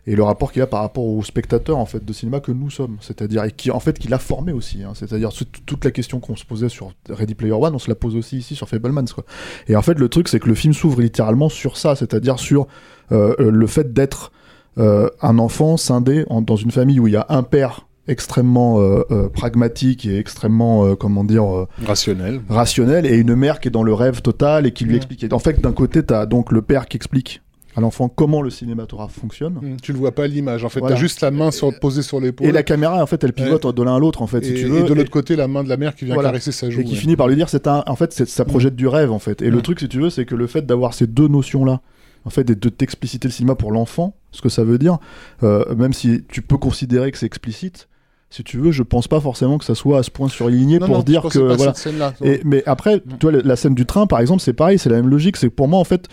et 0.07 0.15
le 0.15 0.23
rapport 0.23 0.51
qu'il 0.53 0.61
a 0.61 0.67
par 0.67 0.79
rapport 0.81 1.03
aux 1.03 1.23
spectateurs 1.23 1.77
en 1.77 1.85
fait 1.85 2.03
de 2.03 2.11
cinéma 2.13 2.39
que 2.39 2.51
nous 2.51 2.71
sommes, 2.71 2.97
c'est-à-dire 3.01 3.43
et 3.43 3.51
qui 3.51 3.69
en 3.69 3.79
fait 3.79 3.99
qu'il 3.99 4.11
a 4.15 4.17
formé 4.17 4.51
aussi, 4.51 4.81
hein. 4.83 4.93
c'est-à-dire 4.95 5.31
tout- 5.31 5.45
toute 5.65 5.85
la 5.85 5.91
question 5.91 6.19
qu'on 6.19 6.35
se 6.35 6.43
posait 6.43 6.69
sur 6.69 6.93
Ready 7.09 7.35
Player 7.35 7.53
One, 7.53 7.75
on 7.75 7.79
se 7.79 7.87
la 7.87 7.93
pose 7.93 8.15
aussi 8.15 8.37
ici 8.37 8.55
sur 8.55 8.67
Fablemans 8.67 9.05
quoi. 9.13 9.25
Et 9.67 9.75
en 9.75 9.81
fait 9.83 9.99
le 9.99 10.09
truc 10.09 10.27
c'est 10.27 10.39
que 10.39 10.47
le 10.47 10.55
film 10.55 10.73
s'ouvre 10.73 11.01
littéralement 11.01 11.49
sur 11.49 11.77
ça, 11.77 11.95
c'est-à-dire 11.95 12.39
sur 12.39 12.65
le 13.11 13.67
fait 13.67 13.93
d'être 13.93 14.31
euh, 14.77 15.09
un 15.21 15.37
enfant 15.37 15.75
scindé 15.77 16.23
en- 16.29 16.41
dans 16.41 16.55
une 16.55 16.71
famille 16.71 16.99
où 16.99 17.07
il 17.07 17.13
y 17.13 17.17
a 17.17 17.25
un 17.29 17.43
père 17.43 17.87
extrêmement 18.07 18.79
euh, 18.79 19.03
euh, 19.11 19.29
pragmatique 19.29 20.05
et 20.05 20.17
extrêmement 20.17 20.85
euh, 20.85 20.95
comment 20.95 21.23
dire 21.23 21.45
euh, 21.45 21.67
Rationnel. 21.85 22.41
rationnel 22.49 23.05
et 23.05 23.15
une 23.17 23.35
mère 23.35 23.59
qui 23.59 23.67
est 23.67 23.71
dans 23.71 23.83
le 23.83 23.93
rêve 23.93 24.21
total 24.21 24.65
et 24.65 24.71
qui 24.71 24.85
lui 24.85 24.93
Mm. 24.93 24.97
explique. 24.97 25.25
En 25.33 25.39
fait, 25.39 25.61
d'un 25.61 25.71
côté, 25.73 26.03
tu 26.05 26.13
as 26.13 26.25
donc 26.25 26.51
le 26.51 26.61
père 26.61 26.87
qui 26.87 26.97
explique 26.97 27.41
à 27.75 27.79
l'enfant 27.81 28.09
comment 28.09 28.41
le 28.41 28.49
cinématographe 28.49 29.13
fonctionne. 29.13 29.53
Mm, 29.61 29.77
Tu 29.81 29.93
le 29.93 29.97
vois 29.99 30.11
pas 30.11 30.23
à 30.23 30.27
l'image. 30.27 30.65
En 30.65 30.69
fait, 30.69 30.79
Voilà. 30.79 30.95
t'as 30.95 30.99
juste 31.01 31.21
la 31.21 31.31
main 31.31 31.51
sur, 31.51 31.77
posée 31.79 32.01
sur 32.01 32.19
l'épaule. 32.19 32.47
Et 32.47 32.51
la 32.51 32.63
caméra, 32.63 33.01
en 33.01 33.05
fait, 33.05 33.23
elle 33.23 33.33
pivote 33.33 33.73
de 33.75 33.83
l'un 33.83 33.95
à 33.95 33.99
l'autre, 33.99 34.21
en 34.21 34.27
fait, 34.27 34.43
si 34.43 34.51
et, 34.51 34.55
tu 34.55 34.65
veux. 34.65 34.79
et 34.79 34.83
de 34.83 34.91
Et- 34.91 34.95
l'autre 34.95 35.11
côté, 35.11 35.35
la 35.35 35.47
main 35.47 35.63
de 35.63 35.69
la 35.69 35.77
mère 35.77 35.95
qui 35.95 36.05
vient 36.05 36.15
Voilà. 36.15 36.29
caresser 36.29 36.51
sa 36.51 36.69
joue. 36.69 36.81
et 36.81 36.83
qui 36.83 36.93
ouais. 36.93 36.97
finit 36.97 37.15
par 37.15 37.27
lui 37.27 37.35
dire 37.35 37.47
c'est 37.49 37.67
un 37.67 37.83
en 37.87 37.95
fait 37.95 38.11
c'est- 38.13 38.27
ça 38.27 38.43
projette 38.45 38.75
du 38.75 38.87
rêve 38.87 39.11
en 39.11 39.19
fait 39.19 39.41
et 39.41 39.49
le 39.49 39.57
Mm. 39.59 39.61
truc 39.61 39.79
si 39.79 39.87
tu 39.89 39.99
veux 39.99 40.09
c'est 40.09 40.25
que 40.25 40.35
le 40.35 40.47
fait 40.47 40.65
d'avoir 40.65 40.93
ces 40.93 41.07
deux 41.07 41.27
notions 41.29 41.63
là 41.65 41.81
en 42.25 42.29
fait 42.29 42.49
et 42.49 42.55
de 42.55 42.69
t'expliciter 42.69 43.27
le 43.27 43.33
cinéma 43.33 43.55
pour 43.55 43.71
l'enfant 43.71 44.15
ce 44.31 44.41
que 44.41 44.49
ça 44.49 44.63
veut 44.63 44.77
dire. 44.77 44.97
Euh, 45.43 45.75
même 45.75 45.93
si 45.93 46.23
tu 46.29 46.41
peux 46.41 46.57
considérer 46.57 47.11
que 47.11 47.17
c'est 47.17 47.25
explicite 47.25 47.87
si 48.29 48.43
tu 48.45 48.57
veux 48.57 48.71
je 48.71 48.81
pense 48.81 49.07
pas 49.07 49.19
forcément 49.19 49.57
que 49.57 49.65
ça 49.65 49.75
soit 49.75 49.99
à 49.99 50.03
ce 50.03 50.09
point 50.09 50.29
surligné 50.29 50.79
Non, 50.79 50.87
pour 50.87 50.97
non, 50.97 51.03
dire 51.03 51.23
que 51.23 51.39
pas 51.39 51.55
voilà. 51.55 52.13
et, 52.23 52.41
mais 52.45 52.63
après 52.65 53.01
tu 53.19 53.29
vois 53.29 53.41
la, 53.43 53.55
scène 53.57 53.75
du 53.75 53.85
train 53.85 54.07
par 54.07 54.21
exemple 54.21 54.41
c'est 54.41 54.53
pareil 54.53 54.79
c'est 54.79 54.89
la 54.89 54.95
même 54.95 55.09
logique. 55.09 55.37
C'est 55.37 55.49
que 55.49 55.53
pour 55.53 55.67
moi 55.67 55.79
en 55.79 55.83
fait 55.83 56.07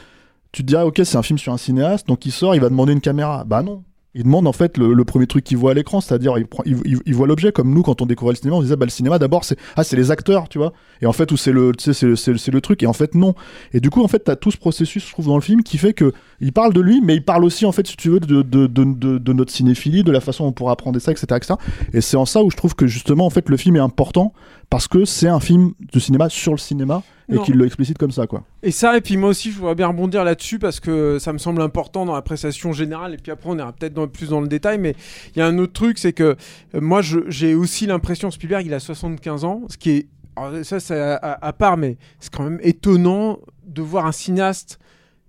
tu 0.50 0.62
te 0.62 0.66
dirais 0.66 0.82
ok 0.82 1.00
c'est 1.04 1.16
un 1.16 1.22
film 1.22 1.38
sur 1.38 1.52
un 1.52 1.58
cinéaste 1.58 2.08
donc 2.08 2.26
il 2.26 2.32
sort 2.32 2.54
il 2.54 2.60
va 2.60 2.68
demander 2.68 2.92
une 2.92 3.00
caméra. 3.00 3.44
Bah 3.44 3.62
non 3.62 3.84
il 4.18 4.24
demande 4.24 4.48
en 4.48 4.52
fait 4.52 4.76
le, 4.78 5.04
premier 5.04 5.28
truc 5.28 5.44
qu'il 5.44 5.56
voit 5.56 5.70
à 5.70 5.74
l'écran, 5.74 6.00
c'est-à-dire 6.00 6.34
il, 6.66 7.14
voit 7.14 7.28
l'objet 7.28 7.52
comme 7.52 7.72
nous 7.72 7.82
quand 7.82 8.02
on 8.02 8.06
découvrait 8.06 8.34
le 8.34 8.38
cinéma, 8.38 8.56
on 8.56 8.62
disait 8.62 8.74
bah 8.74 8.84
le 8.84 8.90
cinéma 8.90 9.18
d'abord 9.20 9.44
c'est 9.44 9.56
ah 9.76 9.84
c'est 9.84 9.94
les 9.94 10.10
acteurs, 10.10 10.48
tu 10.48 10.58
vois, 10.58 10.72
et 11.00 11.06
en 11.06 11.12
fait 11.12 11.30
où 11.30 11.36
c'est 11.36 11.52
le 11.52 11.70
c'est 11.78 12.02
le- 12.02 12.52
le- 12.52 12.60
truc 12.60 12.82
et 12.82 12.86
en 12.88 12.92
fait 12.92 13.14
non. 13.14 13.34
Et 13.72 13.78
du 13.78 13.90
coup 13.90 14.02
en 14.02 14.08
fait 14.08 14.18
t'as 14.18 14.34
tout 14.34 14.50
ce 14.50 14.56
processus 14.56 15.06
je 15.06 15.12
trouve 15.12 15.26
dans 15.26 15.36
le 15.36 15.40
film 15.40 15.62
qui 15.62 15.78
fait 15.78 15.92
que 15.92 16.12
il 16.40 16.52
parle 16.52 16.72
de 16.74 16.80
lui, 16.80 17.00
mais 17.00 17.14
il 17.14 17.24
parle 17.24 17.44
aussi 17.44 17.64
en 17.64 17.70
fait 17.70 17.86
si 17.86 17.96
tu 17.96 18.10
veux 18.10 18.18
de, 18.18 18.42
de, 18.42 18.66
de, 18.66 18.84
de- 18.84 19.18
de 19.18 19.32
notre 19.32 19.52
cinéphilie, 19.52 20.02
de 20.02 20.10
la 20.10 20.20
façon 20.20 20.42
dont 20.44 20.50
on 20.50 20.52
pourra 20.52 20.72
apprendre 20.72 20.98
ça, 20.98 21.12
etc., 21.12 21.26
etc. 21.36 21.54
Et 21.92 22.00
c'est 22.00 22.16
en 22.16 22.26
ça 22.26 22.42
où 22.42 22.50
je 22.50 22.56
trouve 22.56 22.74
que 22.74 22.88
justement 22.88 23.24
en 23.24 23.30
fait 23.30 23.48
le 23.48 23.56
film 23.56 23.76
est 23.76 23.80
important 23.80 24.32
parce 24.68 24.88
que 24.88 25.04
c'est 25.04 25.28
un 25.28 25.40
film 25.40 25.74
de 25.92 26.00
cinéma 26.00 26.28
sur 26.28 26.50
le 26.52 26.58
cinéma 26.58 27.04
et 27.30 27.38
qu'il 27.40 27.56
le 27.56 27.66
explicite 27.66 27.98
comme 27.98 28.10
ça 28.10 28.26
quoi. 28.26 28.44
Et 28.62 28.70
ça, 28.70 28.96
et 28.96 29.00
puis 29.00 29.16
moi 29.16 29.30
aussi, 29.30 29.50
je 29.52 29.58
voudrais 29.58 29.74
bien 29.74 29.86
rebondir 29.88 30.24
là-dessus 30.24 30.58
parce 30.58 30.80
que 30.80 31.18
ça 31.18 31.32
me 31.32 31.38
semble 31.38 31.60
important 31.62 32.04
dans 32.06 32.14
la 32.14 32.22
prestation 32.22 32.72
générale. 32.72 33.14
Et 33.14 33.16
puis 33.18 33.30
après, 33.32 33.50
on 33.50 33.58
ira 33.58 33.72
peut-être 33.72 33.92
dans- 33.94 34.08
plus 34.08 34.30
dans 34.30 34.40
le 34.40 34.48
détail. 34.48 34.78
Mais 34.78 34.94
il 35.34 35.38
y 35.38 35.42
a 35.42 35.46
un 35.46 35.58
autre 35.58 35.72
truc, 35.74 35.98
c'est 35.98 36.12
que 36.12 36.36
euh, 36.74 36.80
moi, 36.80 37.00
j'ai 37.02 37.54
aussi 37.54 37.86
l'impression, 37.86 38.30
Spielberg, 38.30 38.64
il 38.66 38.72
a 38.74 38.80
75 38.80 39.44
ans, 39.44 39.62
ce 39.68 39.76
qui 39.76 39.90
est. 39.90 40.08
alors 40.36 40.64
ça, 40.64 40.80
c'est 40.80 40.98
à, 40.98 41.16
à- 41.16 41.46
à 41.48 41.52
part, 41.52 41.76
mais 41.76 41.98
c'est 42.18 42.32
quand 42.34 42.44
même 42.44 42.60
étonnant 42.62 43.38
de 43.66 43.82
voir 43.82 44.06
un 44.06 44.12
cinéaste 44.12 44.78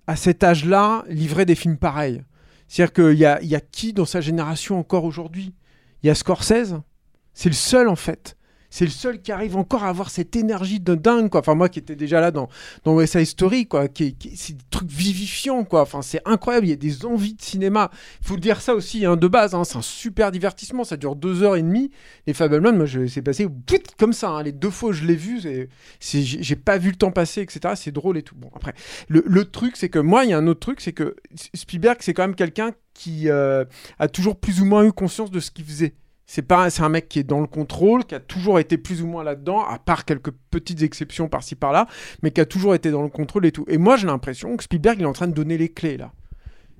à 0.07 0.15
cet 0.15 0.43
âge-là 0.43 1.03
livrer 1.09 1.45
des 1.45 1.55
films 1.55 1.77
pareils. 1.77 2.23
C'est-à-dire 2.67 2.93
qu'il 2.93 3.17
y 3.17 3.47
y 3.47 3.55
a 3.55 3.61
qui 3.61 3.93
dans 3.93 4.05
sa 4.05 4.21
génération 4.21 4.79
encore 4.79 5.03
aujourd'hui? 5.03 5.53
Il 6.03 6.07
y 6.07 6.09
a 6.09 6.15
Scorsese? 6.15 6.75
C'est 7.33 7.49
le 7.49 7.55
seul, 7.55 7.87
en 7.89 7.95
fait. 7.95 8.35
C'est 8.69 8.85
le 8.85 8.91
seul 8.91 9.21
qui 9.21 9.31
arrive 9.31 9.55
encore 9.57 9.83
à 9.83 9.89
avoir 9.89 10.09
cette 10.11 10.35
énergie 10.35 10.79
de 10.79 10.93
dingue, 10.95 11.29
quoi. 11.29 11.39
Enfin, 11.39 11.55
moi 11.55 11.69
qui 11.69 11.79
étais 11.79 11.95
déjà 11.95 12.21
là 12.21 12.31
dans, 12.31 12.49
dans 12.83 12.93
West 12.93 13.13
Side 13.17 13.25
Story, 13.25 13.67
quoi. 13.67 13.87
Qui, 13.87 14.15
c'est 14.35 14.53
des 14.57 14.63
trucs 14.69 14.89
vivifiants, 14.91 15.63
quoi. 15.63 15.81
Enfin, 15.81 16.01
c'est 16.01 16.21
incroyable. 16.25 16.67
Il 16.67 16.69
y 16.69 16.73
a 16.73 16.75
des 16.75 17.05
envies 17.05 17.33
de 17.33 17.41
cinéma. 17.41 17.89
Faut 18.21 18.37
dire 18.37 18.61
ça 18.61 18.75
aussi, 18.75 19.05
hein, 19.05 19.15
de 19.17 19.27
base. 19.27 19.55
hein. 19.55 19.63
C'est 19.63 19.77
un 19.77 19.81
super 19.81 20.31
divertissement. 20.31 20.83
Ça 20.83 20.97
dure 20.97 21.15
deux 21.15 21.41
heures 21.43 21.55
et 21.55 21.61
demie. 21.63 21.89
Les 22.27 22.33
Fableman, 22.33 22.75
moi, 22.77 22.85
je- 22.85 23.07
c'est 23.07 23.21
passé 23.21 23.47
comme 23.97 24.13
ça. 24.13 24.29
hein. 24.29 24.43
Les 24.43 24.51
deux 24.51 24.69
fois 24.69 24.91
je 24.93 25.03
l'ai 25.05 25.15
vu, 25.15 25.41
c'est, 25.99 26.21
j'ai 26.21 26.55
pas 26.55 26.77
vu 26.77 26.89
le 26.91 26.95
temps 26.95 27.11
passer, 27.11 27.41
etc. 27.41 27.73
C'est 27.75 27.91
drôle 27.91 28.17
et 28.17 28.23
tout. 28.23 28.35
Bon, 28.35 28.49
après, 28.55 28.73
le, 29.07 29.23
le 29.25 29.45
truc, 29.45 29.77
c'est 29.77 29.89
que 29.89 29.99
moi, 29.99 30.25
il 30.25 30.29
y 30.29 30.33
a 30.33 30.37
un 30.37 30.47
autre 30.47 30.59
truc, 30.59 30.79
c'est 30.81 30.93
que 30.93 31.15
Spielberg, 31.55 31.97
c'est 32.01 32.13
quand 32.13 32.23
même 32.23 32.35
quelqu'un 32.35 32.71
qui 32.93 33.29
euh, 33.29 33.65
a 33.97 34.07
toujours 34.07 34.35
plus 34.39 34.61
ou 34.61 34.65
moins 34.65 34.83
eu 34.83 34.91
conscience 34.91 35.31
de 35.31 35.39
ce 35.39 35.51
qu'il 35.51 35.65
faisait. 35.65 35.93
C'est 36.31 36.43
pas, 36.43 36.69
c'est 36.69 36.83
un 36.83 36.89
mec 36.89 37.09
qui 37.09 37.17
est 37.17 37.23
dans 37.23 37.41
le 37.41 37.47
contrôle, 37.47 38.05
qui 38.05 38.13
a 38.13 38.19
toujours 38.19 38.59
été 38.59 38.77
plus 38.77 39.01
ou 39.01 39.07
moins 39.07 39.23
là-dedans, 39.23 39.65
à 39.65 39.79
part 39.79 40.05
quelques 40.05 40.29
petites 40.51 40.83
exceptions 40.83 41.27
par-ci 41.27 41.55
par-là, 41.55 41.87
mais 42.21 42.29
qui 42.29 42.39
a 42.39 42.45
toujours 42.45 42.75
été 42.75 42.91
dans 42.91 43.01
le 43.01 43.09
contrôle 43.09 43.47
et 43.47 43.51
tout. 43.51 43.65
Et 43.67 43.79
moi, 43.79 43.97
j'ai 43.97 44.05
l'impression 44.05 44.55
que 44.55 44.63
Spielberg, 44.63 44.99
il 44.99 45.05
est 45.05 45.07
en 45.07 45.13
train 45.13 45.25
de 45.25 45.33
donner 45.33 45.57
les 45.57 45.69
clés 45.69 45.97
là. 45.97 46.11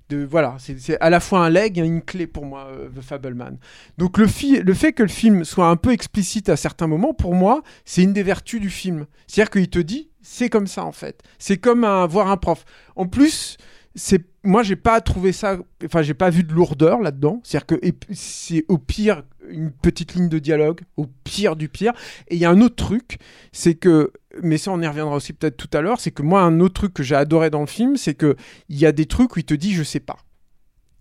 De, 0.10 0.24
voilà, 0.24 0.58
c'est 0.60 1.02
à 1.02 1.10
la 1.10 1.20
fois 1.20 1.44
un 1.44 1.50
leg 1.50 1.80
et 1.80 1.82
une 1.82 2.04
clé 2.04 2.28
pour 2.28 2.46
moi, 2.46 2.68
euh, 2.68 2.90
The 2.90 3.02
Fableman. 3.02 3.58
Donc 3.98 4.20
le, 4.20 4.28
le 4.62 4.74
fait 4.76 4.94
que 4.94 5.02
le 5.02 5.10
film 5.10 5.44
soit 5.44 5.68
un 5.68 5.78
peu 5.78 5.94
explicite 5.94 6.48
à 6.50 6.56
certains 6.56 6.86
moments, 6.86 7.16
pour 7.16 7.34
moi, 7.34 7.64
c'est 7.86 8.04
une 8.04 8.14
des 8.14 8.24
vertus 8.24 8.62
du 8.62 8.70
film. 8.70 9.08
C'est-à-dire 9.26 9.50
qu'il 9.50 9.70
te 9.70 9.80
dit, 9.80 10.12
c'est 10.22 10.50
comme 10.50 10.68
ça 10.68 10.86
en 10.86 10.92
fait. 10.92 11.24
C'est 11.40 11.58
comme 11.58 11.84
un, 11.86 12.06
voir 12.06 12.30
un 12.30 12.38
prof. 12.38 12.66
En 12.96 13.08
plus, 13.08 13.58
c'est 13.96 14.24
moi 14.44 14.64
j'ai 14.64 14.76
pas 14.76 15.02
trouvé 15.02 15.32
ça 15.32 15.58
enfin 15.84 16.02
j'ai 16.02 16.14
pas 16.14 16.30
vu 16.30 16.44
de 16.44 16.54
lourdeur 16.54 17.02
là-dedans 17.02 17.42
c'est-à-dire 17.44 17.66
que 17.66 17.76
c'est 18.14 18.64
au 18.68 18.78
pire 18.78 19.24
une 19.50 19.72
petite 19.72 20.16
ligne 20.16 20.30
de 20.30 20.40
dialogue 20.40 20.82
au 20.98 21.08
pire 21.24 21.56
du 21.56 21.70
pire. 21.70 21.94
Et 22.28 22.36
il 22.36 22.42
y 22.42 22.46
a 22.46 22.50
un 22.50 22.62
autre 22.62 22.76
truc 22.76 23.18
c'est 23.52 23.76
que 23.76 24.12
mais 24.44 24.58
ça 24.58 24.72
on 24.72 24.82
y 24.82 24.88
reviendra 24.88 25.16
aussi 25.16 25.34
peut-être 25.34 25.58
tout 25.58 25.70
à 25.76 25.82
l'heure 25.82 26.00
c'est 26.00 26.12
que 26.12 26.22
moi 26.22 26.42
un 26.42 26.60
autre 26.60 26.76
truc 26.76 26.94
que 26.94 27.04
j'ai 27.04 27.16
adoré 27.16 27.50
dans 27.50 27.62
le 27.62 27.68
film 27.68 27.98
c'est 27.98 28.14
que 28.14 28.36
il 28.70 28.78
y 28.78 28.86
a 28.86 28.92
des 28.92 29.06
trucs 29.06 29.36
où 29.36 29.40
il 29.40 29.46
te 29.46 29.54
dit 29.54 29.74
je 29.74 29.84
sais 29.84 30.00
pas 30.00 30.18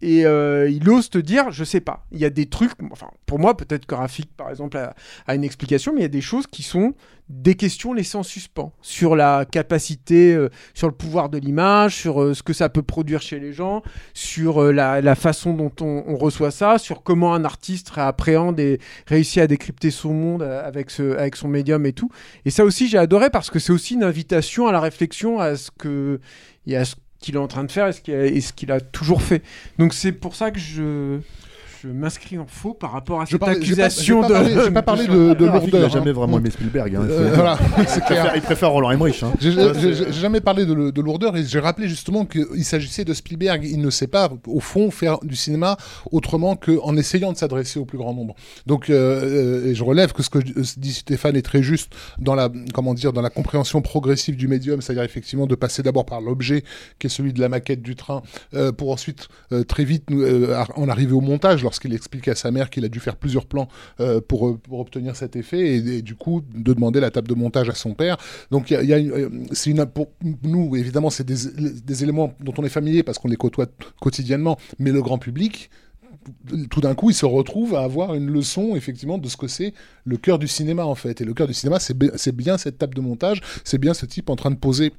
et 0.01 0.27
euh, 0.27 0.69
il 0.69 0.89
ose 0.89 1.11
te 1.11 1.19
dire 1.19 1.51
je 1.51 1.65
sais 1.65 1.81
pas. 1.81 2.07
Il 2.13 2.19
y 2.19 2.25
a 2.25 2.31
des 2.31 2.47
trucs 2.47 2.73
enfin 2.91 3.09
pour 3.27 3.39
moi 3.39 3.57
peut-être 3.57 3.87
que 3.87 3.95
Rafik 3.95 4.35
par 4.37 4.51
exemple 4.51 4.77
a, 4.77 5.35
une 5.35 5.45
explication 5.45 5.93
mais 5.93 6.01
il 6.01 6.03
y 6.03 6.07
a 6.07 6.09
des 6.09 6.21
choses 6.21 6.47
qui 6.47 6.63
sont 6.63 6.95
des 7.29 7.57
questions 7.57 7.93
laissées 7.93 8.17
en 8.17 8.23
suspens 8.23 8.73
sur 8.81 9.15
la 9.15 9.45
capacité 9.45 10.35
euh, 10.35 10.49
sur 10.73 10.87
le 10.87 10.95
pouvoir 10.95 11.29
de 11.29 11.39
l'image 11.39 11.95
sur 11.95 12.23
euh, 12.23 12.35
ce 12.35 12.43
que 12.43 12.53
ça 12.53 12.69
peut 12.69 12.83
produire 12.83 13.21
chez 13.21 13.39
les 13.39 13.53
gens 13.53 13.83
sur 14.15 14.63
euh, 14.63 14.73
la, 14.73 15.15
façon 15.15 15.53
dont 15.53 15.73
on, 15.81 16.05
on 16.07 16.17
reçoit 16.17 16.51
ça 16.51 16.79
sur 16.79 17.03
comment 17.03 17.35
un 17.35 17.45
artiste 17.45 17.91
réappréhende 17.91 18.61
et 18.61 18.79
réussit 19.07 19.43
à 19.43 19.47
décrypter 19.47 19.91
son 19.91 20.15
monde 20.15 20.43
euh, 20.43 20.67
avec, 20.67 20.91
ce, 20.91 21.17
avec 21.17 21.37
son 21.37 21.49
médium 21.49 21.85
et 21.87 21.93
tout. 21.93 22.11
Et 22.45 22.51
ça 22.51 22.65
aussi 22.65 22.89
j'ai 22.89 22.99
adoré 22.99 23.31
parce 23.31 23.51
que 23.51 23.59
c'est 23.59 23.73
aussi 23.73 23.95
une 23.95 24.05
invitation 24.05 24.67
à 24.67 24.73
la 24.73 24.81
réflexion 24.81 25.39
à 25.39 25.57
ce 25.57 25.71
que 25.71 26.21
et 26.67 26.77
à 26.77 26.85
ce 26.85 26.95
qu'il 27.21 27.35
est 27.35 27.39
en 27.39 27.49
train 27.49 27.65
de 27.65 27.73
faire 27.73 27.89
et 27.89 28.41
ce 28.41 28.53
qu'il 28.53 28.73
a, 28.73 28.81
toujours 28.81 29.23
fait. 29.23 29.43
Donc 29.79 29.95
c'est 29.95 30.13
pour 30.13 30.35
ça 30.35 30.51
que 30.51 30.59
je, 30.59 31.19
je 31.83 31.89
m'inscris 31.89 32.39
en 32.39 32.47
faux 32.47 32.75
par 32.75 32.93
rapport 32.93 33.21
à 33.21 33.25
Je 33.25 33.31
cette 33.33 33.41
parle- 33.41 33.53
j'ai 33.63 33.77
pas- 33.77 33.85
accusation 33.85 34.23
j'ai 34.23 34.29
pas 34.29 34.35
parlé- 34.35 34.55
de. 34.55 34.63
j'ai 34.65 34.71
pas 34.71 34.83
parlé 34.83 35.07
de- 35.07 35.35
de 35.35 35.45
Rafik, 35.47 35.69
Il 35.69 35.77
a 35.77 35.79
lourdeur, 35.79 35.91
jamais 35.91 36.11
hein. 36.11 36.15
vraiment 36.15 36.39
aimé 36.39 36.51
Spielberg. 36.51 36.95
hein, 36.97 37.03
Euh, 37.09 37.29
il, 37.79 37.85
préfère, 37.85 38.07
clair. 38.07 38.33
il 38.37 38.43
préfère 38.43 38.71
Roland 38.71 38.91
Emmerich. 38.91 39.23
Hein. 39.23 39.33
J'ai 39.41 40.13
jamais 40.13 40.41
parlé 40.41 40.67
de, 40.67 40.91
de 40.91 41.01
lourdeur 41.01 41.37
et 41.37 41.45
j'ai 41.45 41.61
rappelé 41.61 41.89
justement 41.89 42.25
qu'il 42.25 42.65
s'agissait 42.65 43.05
de 43.05 43.15
Spielberg. 43.15 43.65
Il 43.65 43.81
ne 43.81 43.91
sait 43.91 44.07
pas, 44.07 44.31
au 44.47 44.61
fond, 44.61 44.91
faire 44.91 45.19
du 45.23 45.37
cinéma 45.37 45.77
autrement 46.11 46.57
qu'en 46.57 46.97
essayant 46.97 47.33
de 47.33 47.37
s'adresser 47.37 47.79
au 47.79 47.85
plus 47.85 47.99
grand 47.99 48.15
nombre. 48.15 48.35
Donc, 48.67 48.91
euh, 48.91 49.65
euh, 49.65 49.71
et 49.71 49.75
je 49.75 49.85
relève 49.85 50.13
que 50.13 50.23
ce 50.23 50.31
que 50.31 50.39
dit 50.39 50.93
Stéphane 50.93 51.37
est 51.37 51.43
très 51.43 51.63
juste 51.63 51.93
dans 52.19 52.35
la, 52.35 52.49
comment 52.75 52.95
dire, 52.95 53.13
dans 53.13 53.23
la 53.23 53.31
compréhension 53.31 53.81
progressive 53.83 54.37
du 54.37 54.49
médium, 54.49 54.81
c'est-à-dire 54.81 55.05
effectivement 55.05 55.47
de 55.47 55.55
passer 55.55 55.83
d'abord 55.83 56.07
par 56.07 56.21
l'objet 56.21 56.65
qui 56.99 57.07
est 57.07 57.11
celui 57.11 57.33
de 57.33 57.41
la 57.41 57.49
maquette 57.49 57.83
du 57.83 57.95
train, 57.97 58.23
euh, 58.55 58.73
pour 58.73 58.91
ensuite 58.93 59.29
euh, 59.53 59.63
très 59.65 59.85
vite 59.85 60.05
euh, 60.11 60.61
en 60.77 60.89
arriver 60.89 61.13
au 61.13 61.21
montage 61.21 61.63
lorsqu'il 61.69 61.93
explique 61.93 62.29
à 62.29 62.35
sa 62.35 62.51
mère 62.51 62.71
qu'il 62.71 62.85
a 62.87 62.89
dû 62.89 62.99
faire 62.99 63.17
plusieurs 63.17 63.45
plans 63.45 63.69
euh, 64.01 64.23
pour, 64.27 64.49
euh, 64.49 64.57
pour 64.57 64.81
obtenir 64.81 65.15
cet 65.17 65.37
effet 65.37 65.77
et, 65.77 66.03
du 66.03 66.15
coup 66.15 66.43
de 66.55 66.73
demander 66.73 66.99
la 66.99 67.11
table 67.11 67.29
de 67.29 67.35
montage 67.35 67.69
à 67.69 67.75
son 67.75 67.93
père. 67.93 68.17
Donc 68.51 68.71
y 68.71 68.75
a, 68.75 68.97
euh, 68.97 69.87
pour 69.87 70.09
nous 70.43 70.77
évidemment 70.77 71.11
c'est 71.11 71.27
des, 71.27 72.03
éléments 72.03 72.33
dont 72.41 72.55
on 72.57 72.65
est 72.65 72.71
familier 72.71 73.03
parce 73.03 73.19
qu'on 73.19 73.29
les 73.29 73.37
côtoie 73.37 73.67
quotidiennement, 74.01 74.57
mais 74.79 74.93
le 74.93 75.03
grand 75.03 75.19
public 75.19 75.71
tout 76.71 76.81
d'un 76.81 76.95
coup, 76.95 77.11
il 77.11 77.15
se 77.15 77.25
retrouve 77.25 77.75
à 77.75 77.83
avoir 77.83 78.15
une 78.15 78.31
leçon, 78.31 78.77
effectivement, 78.77 79.17
de 79.17 79.29
ce 79.29 79.37
que 79.37 79.47
c'est 79.47 79.73
le 80.05 80.19
cœur 80.19 80.39
du 80.39 80.47
cinéma, 80.47 80.85
en 80.85 80.95
fait. 80.95 81.23
Et 81.23 81.25
le 81.25 81.33
cœur 81.33 81.47
du 81.47 81.55
cinéma, 81.55 81.79
c'est 81.81 82.37
bien 82.37 82.59
cette 82.59 82.77
table 82.77 82.95
de 82.95 83.01
montage, 83.01 83.41
c'est 83.65 83.79
bien 83.79 83.95
ce 83.95 84.05
type 84.05 84.29
en 84.29 84.37
train 84.37 84.51
de 84.51 84.57
poser 84.57 84.93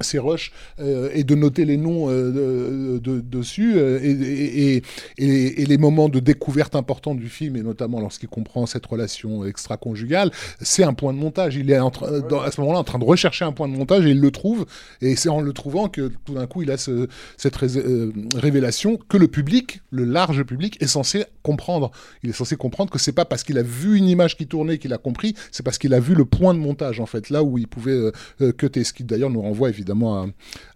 ses 0.00 0.18
rushs 0.18 0.52
euh, 0.80 1.10
et 1.12 1.24
de 1.24 1.34
noter 1.34 1.64
les 1.64 1.76
noms 1.76 2.08
euh, 2.08 2.30
de- 2.30 2.98
de- 2.98 3.20
dessus 3.20 3.74
euh, 3.76 3.98
et, 4.02 4.10
et, 4.10 4.82
et- 5.18 5.62
et- 5.62 5.66
les 5.66 5.78
moments 5.78 6.08
de 6.08 6.20
découverte 6.20 6.76
importants 6.76 7.14
du 7.14 7.28
film 7.28 7.56
et 7.56 7.62
notamment 7.62 8.00
lorsqu'il 8.00 8.28
comprend 8.28 8.66
cette 8.66 8.86
relation 8.86 9.44
extra-conjugale 9.44 10.30
c'est 10.60 10.84
un 10.84 10.94
point 10.94 11.12
de 11.12 11.18
montage. 11.18 11.56
Il 11.56 11.70
est 11.70 11.78
en 11.78 11.90
train- 11.90 12.20
dans- 12.20 12.40
à 12.40 12.50
ce 12.50 12.60
moment-là 12.60 12.78
en 12.78 12.84
train 12.84 12.98
de 12.98 13.04
rechercher 13.04 13.44
un 13.44 13.52
point 13.52 13.68
de 13.68 13.72
montage 13.76 14.06
et 14.06 14.10
il 14.10 14.20
le 14.20 14.30
trouve 14.30 14.66
et 15.02 15.16
c'est 15.16 15.28
en 15.28 15.40
le 15.40 15.52
trouvant 15.52 15.88
que 15.88 16.12
tout 16.24 16.34
d'un 16.34 16.46
coup 16.46 16.62
il 16.62 16.70
a 16.70 16.76
ce- 16.76 17.08
cette 17.36 17.60
euh, 17.62 18.12
révélation 18.36 18.98
que 19.08 19.16
le 19.16 19.26
public 19.28 19.80
le 19.90 20.04
large 20.04 20.42
public 20.44 20.76
est 20.80 20.86
censé 20.86 21.24
comprendre. 21.42 21.90
Il 22.22 22.30
est 22.30 22.34
censé 22.34 22.54
comprendre 22.56 22.90
que 22.90 22.98
c'est 22.98 23.12
pas 23.12 23.24
parce 23.24 23.42
qu'il 23.42 23.58
a 23.58 23.62
vu 23.62 23.96
une 23.96 24.08
image 24.08 24.36
qui 24.36 24.46
tournait 24.46 24.78
qu'il 24.78 24.92
a 24.92 24.98
compris 24.98 25.34
c'est 25.50 25.62
parce 25.64 25.78
qu'il 25.78 25.92
a 25.94 26.00
vu 26.00 26.14
le 26.14 26.24
point 26.24 26.54
de 26.54 26.58
montage 26.60 27.00
en 27.00 27.06
fait 27.06 27.30
là 27.30 27.42
où 27.42 27.58
il 27.58 27.66
pouvait 27.66 27.90
euh, 27.92 28.12
euh, 28.42 28.52
cutter 28.52 28.84
ce 28.84 28.92
qui 28.92 29.02
d'ailleurs 29.02 29.30
nous 29.30 29.40
renvoie 29.42 29.68
évidemment 29.70 29.87
à, 29.92 30.26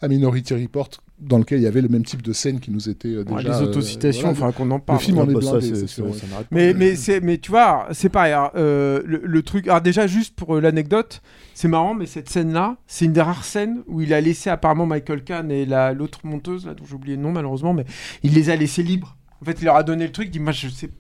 à 0.01 0.09
Minority 0.09 0.55
Report 0.55 0.89
dans 1.23 1.39
lequel 1.39 1.61
il 1.61 1.63
y 1.63 1.67
avait 1.67 1.81
le 1.81 1.89
même 1.89 2.05
type 2.05 2.23
de 2.23 2.33
scène 2.33 2.59
qui 2.59 2.71
nous 2.71 2.89
était 2.89 3.09
euh, 3.09 3.25
déjà. 3.25 3.37
Ouais, 3.37 3.43
les 3.45 3.51
euh, 3.51 3.63
autocitations, 3.63 4.35
faudra 4.35 4.53
qu'on 4.53 4.71
en 4.73 4.77
Le 4.77 4.83
parle. 4.83 4.99
film 4.99 5.19
en 5.19 5.29
est 5.29 5.41
ça, 5.41 5.59
blindé, 5.59 5.71
pas. 5.71 6.43
Mais, 6.51 6.75
mais, 6.75 6.97
c'est, 6.97 7.21
mais 7.21 7.39
tu 7.39 7.51
vois, 7.53 7.87
c'est 7.93 8.09
pareil. 8.09 8.33
alors, 8.33 8.51
euh, 8.57 9.03
le, 9.05 9.23
le 9.25 9.43
truc. 9.43 9.69
Alors, 9.69 9.81
déjà, 9.81 10.07
juste 10.09 10.35
pour 10.35 10.61
l'anecdote, 10.61 11.23
c'est 11.55 11.69
marrant, 11.69 11.95
mais 11.95 12.07
cette 12.07 12.29
scène-là, 12.29 12.77
c'est 12.87 13.05
une 13.05 13.13
des 13.13 13.21
rares 13.23 13.45
scènes 13.45 13.83
où 13.87 14.01
il 14.01 14.13
a 14.13 14.21
laissé 14.21 14.51
apparemment 14.51 14.87
Michael 14.87 15.23
Kahn 15.23 15.51
et 15.53 15.65
la, 15.65 15.93
l'autre 15.93 16.21
monteuse, 16.25 16.67
là, 16.67 16.75
dont 16.75 16.85
j'ai 16.89 16.95
oublié 16.95 17.17
le 17.17 17.23
nom 17.23 17.31
malheureusement, 17.31 17.73
mais 17.73 17.85
il 18.25 18.35
les 18.35 18.51
a 18.51 18.57
laissés 18.57 18.83
libres. 18.83 19.17
En 19.41 19.45
fait, 19.45 19.59
il 19.61 19.65
leur 19.65 19.77
a 19.77 19.83
donné 19.83 20.07
le 20.07 20.13
truc, 20.13 20.27
il 20.29 20.31
dit 20.33 20.41
Moi, 20.41 20.53
je 20.53 20.69
sais. 20.69 20.91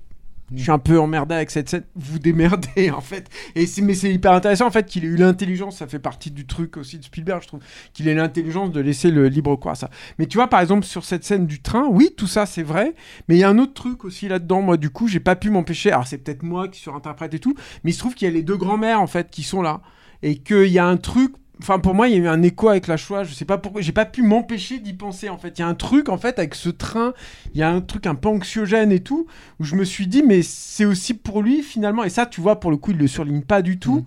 Je 0.54 0.62
suis 0.62 0.70
un 0.70 0.78
peu 0.78 0.98
emmerdé 0.98 1.34
avec 1.34 1.50
cette 1.50 1.68
scène. 1.68 1.84
Vous 1.94 2.18
démerdez, 2.18 2.90
en 2.90 3.00
fait. 3.00 3.28
Et 3.54 3.66
mais 3.82 3.94
c'est 3.94 4.12
hyper 4.12 4.32
intéressant, 4.32 4.66
en 4.66 4.70
fait, 4.70 4.86
qu'il 4.86 5.04
ait 5.04 5.08
eu 5.08 5.16
l'intelligence. 5.16 5.78
Ça 5.78 5.86
fait 5.86 5.98
partie 5.98 6.30
du 6.30 6.46
truc 6.46 6.76
aussi 6.76 6.98
de 6.98 7.04
Spielberg, 7.04 7.42
je 7.42 7.48
trouve. 7.48 7.60
Qu'il 7.92 8.08
ait 8.08 8.14
l'intelligence 8.14 8.70
de 8.72 8.80
laisser 8.80 9.10
le 9.10 9.28
libre 9.28 9.56
cours 9.56 9.70
à 9.70 9.74
ça. 9.74 9.90
Mais 10.18 10.26
tu 10.26 10.36
vois, 10.36 10.48
par 10.48 10.60
exemple, 10.60 10.84
sur 10.84 11.04
cette 11.04 11.24
scène 11.24 11.46
du 11.46 11.62
train, 11.62 11.86
oui, 11.90 12.14
tout 12.16 12.26
ça, 12.26 12.46
c'est 12.46 12.62
vrai. 12.62 12.94
Mais 13.28 13.36
il 13.36 13.38
y 13.38 13.44
a 13.44 13.48
un 13.48 13.58
autre 13.58 13.74
truc 13.74 14.04
aussi 14.04 14.28
là-dedans. 14.28 14.62
Moi, 14.62 14.76
du 14.76 14.90
coup, 14.90 15.08
j'ai 15.08 15.20
pas 15.20 15.36
pu 15.36 15.50
m'empêcher. 15.50 15.90
Alors, 15.90 16.06
c'est 16.06 16.18
peut-être 16.18 16.42
moi 16.42 16.68
qui 16.68 16.80
surinterprète 16.80 17.34
et 17.34 17.38
tout. 17.38 17.54
Mais 17.84 17.90
il 17.90 17.94
se 17.94 17.98
trouve 17.98 18.14
qu'il 18.14 18.28
y 18.28 18.30
a 18.30 18.34
les 18.34 18.42
deux 18.42 18.56
grands-mères, 18.56 19.00
en 19.00 19.06
fait, 19.06 19.30
qui 19.30 19.42
sont 19.42 19.62
là. 19.62 19.80
Et 20.22 20.38
qu'il 20.38 20.68
y 20.68 20.78
a 20.78 20.86
un 20.86 20.96
truc. 20.96 21.32
Enfin, 21.60 21.78
pour 21.78 21.94
moi, 21.94 22.08
il 22.08 22.12
y 22.14 22.16
a 22.16 22.18
eu 22.18 22.28
un 22.28 22.42
écho 22.42 22.68
avec 22.68 22.88
la 22.88 22.96
Shoah. 22.96 23.24
Je 23.24 23.34
sais 23.34 23.44
pas 23.44 23.58
pourquoi. 23.58 23.82
J'ai 23.82 23.92
pas 23.92 24.04
pu 24.06 24.22
m'empêcher 24.22 24.78
d'y 24.80 24.94
penser, 24.94 25.28
en 25.28 25.38
fait. 25.38 25.58
Il 25.58 25.60
y 25.60 25.64
a 25.64 25.68
un 25.68 25.74
truc, 25.74 26.08
en 26.08 26.18
fait, 26.18 26.38
avec 26.38 26.54
ce 26.54 26.68
train. 26.70 27.14
Il 27.54 27.60
y 27.60 27.62
a 27.62 27.70
un 27.70 27.80
truc 27.80 28.06
un 28.06 28.14
peu 28.16 28.28
anxiogène 28.28 28.90
et 28.90 29.00
tout. 29.00 29.26
Où 29.60 29.64
je 29.64 29.76
me 29.76 29.84
suis 29.84 30.06
dit, 30.08 30.22
mais 30.22 30.42
c'est 30.42 30.84
aussi 30.84 31.14
pour 31.14 31.42
lui, 31.42 31.62
finalement. 31.62 32.02
Et 32.04 32.10
ça, 32.10 32.26
tu 32.26 32.40
vois, 32.40 32.58
pour 32.58 32.70
le 32.70 32.76
coup, 32.78 32.90
il 32.92 32.96
le 32.96 33.06
surligne 33.06 33.42
pas 33.42 33.62
du 33.62 33.78
tout. 33.78 34.04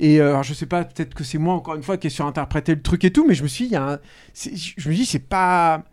Et 0.00 0.20
euh, 0.20 0.30
alors, 0.30 0.42
je 0.44 0.54
sais 0.54 0.66
pas, 0.66 0.84
peut-être 0.84 1.14
que 1.14 1.24
c'est 1.24 1.38
moi, 1.38 1.54
encore 1.54 1.74
une 1.76 1.82
fois, 1.82 1.96
qui 1.98 2.08
ai 2.08 2.10
surinterprété 2.10 2.74
le 2.74 2.82
truc 2.82 3.04
et 3.04 3.12
tout. 3.12 3.26
Mais 3.26 3.34
je 3.34 3.42
me 3.44 3.48
suis 3.48 3.64
dit, 3.66 3.70
il 3.70 3.74
y 3.74 3.76
a 3.76 3.92
un- 3.92 3.98
je 4.34 4.88
me 4.88 4.94
dis, 4.94 5.06
c'est 5.06 5.18
pas 5.20 5.84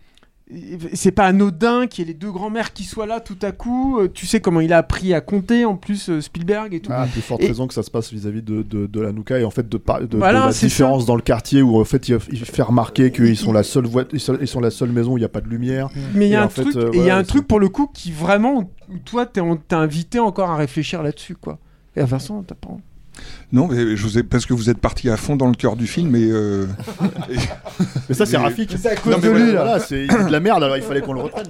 c'est 0.93 1.11
pas 1.11 1.25
anodin 1.25 1.87
qu'il 1.87 2.05
y 2.05 2.09
ait 2.09 2.13
les 2.13 2.17
deux 2.17 2.31
grands-mères 2.31 2.71
qui 2.71 2.85
soient 2.85 3.05
là 3.05 3.19
tout 3.19 3.37
à 3.41 3.51
coup. 3.51 3.99
Euh, 3.99 4.07
tu 4.13 4.25
sais 4.25 4.39
comment 4.39 4.61
il 4.61 4.71
a 4.71 4.77
appris 4.77 5.13
à 5.13 5.19
compter 5.19 5.65
en 5.65 5.75
plus 5.75 6.09
euh, 6.09 6.21
Spielberg 6.21 6.73
et 6.73 6.79
tout. 6.79 6.89
Ah, 6.93 7.05
plus 7.11 7.21
forte 7.21 7.43
Et- 7.43 7.47
raison 7.47 7.67
que 7.67 7.73
ça 7.73 7.83
se 7.83 7.91
passe 7.91 8.13
vis-à-vis 8.13 8.41
de, 8.41 8.61
de, 8.61 8.87
de 8.87 9.01
la 9.01 9.11
Nouka 9.11 9.39
et 9.39 9.43
en 9.43 9.49
fait 9.51 9.67
de, 9.67 9.77
de, 9.77 10.05
de 10.05 10.17
Voilà, 10.17 10.45
la 10.45 10.51
différence 10.53 11.05
dans 11.05 11.15
le 11.17 11.21
quartier 11.21 11.61
où 11.61 11.79
en 11.79 11.83
fait 11.83 12.07
il, 12.07 12.17
il 12.31 12.39
fait 12.45 12.61
remarquer 12.61 13.11
qu'ils 13.11 13.35
sont 13.37 13.51
la 13.51 13.63
seule 13.63 13.87
voie- 13.87 14.05
ils 14.13 14.19
sont, 14.21 14.59
la 14.61 14.71
seule 14.71 14.91
maison 14.91 15.13
où 15.13 15.17
il 15.17 15.21
n'y 15.21 15.25
a 15.25 15.29
pas 15.29 15.41
de 15.41 15.49
lumière. 15.49 15.89
Mais 16.13 16.27
il 16.27 16.31
y 16.31 16.35
a 16.35 16.43
un 16.43 16.49
fait, 16.49 16.61
truc, 16.61 16.75
euh, 16.77 16.91
y 16.93 17.09
a 17.09 17.17
un 17.17 17.23
truc 17.23 17.45
pour 17.45 17.59
le 17.59 17.67
coup 17.67 17.87
qui 17.93 18.11
vraiment, 18.13 18.69
toi 19.03 19.25
t'es 19.25 19.41
invité 19.71 20.19
encore 20.19 20.49
à 20.51 20.55
réfléchir 20.55 21.03
là-dessus 21.03 21.35
quoi. 21.35 21.59
Et 21.97 22.03
Vincent, 22.03 22.43
t'as 22.43 22.55
pas. 22.55 22.69
Non, 23.53 23.67
mais 23.67 23.95
je 23.95 24.03
vous 24.03 24.17
ai, 24.17 24.23
parce 24.23 24.45
que 24.45 24.53
vous 24.53 24.69
êtes 24.69 24.79
parti 24.79 25.09
à 25.09 25.15
fond 25.17 25.35
dans 25.37 25.47
le 25.47 25.53
cœur 25.55 25.75
du 25.77 25.87
film 25.87 26.15
et. 26.15 26.29
euh, 26.29 26.65
et- 27.29 27.35
Mais 28.09 28.15
ça 28.15 28.25
c'est 28.25 28.37
Rafik. 28.37 28.75
C'est 28.77 28.89
à 28.89 28.95
cause 28.95 29.13
Non, 29.13 29.19
mais 29.21 29.27
de 29.29 29.33
lui, 29.33 29.39
voilà, 29.43 29.53
là. 29.53 29.63
voilà, 29.63 29.79
c'est 29.79 30.07
de 30.07 30.31
la 30.31 30.39
merde 30.39 30.63
alors 30.63 30.75
il 30.77 30.83
fallait 30.83 31.01
qu'on 31.01 31.13
le 31.13 31.21
reprenne. 31.21 31.47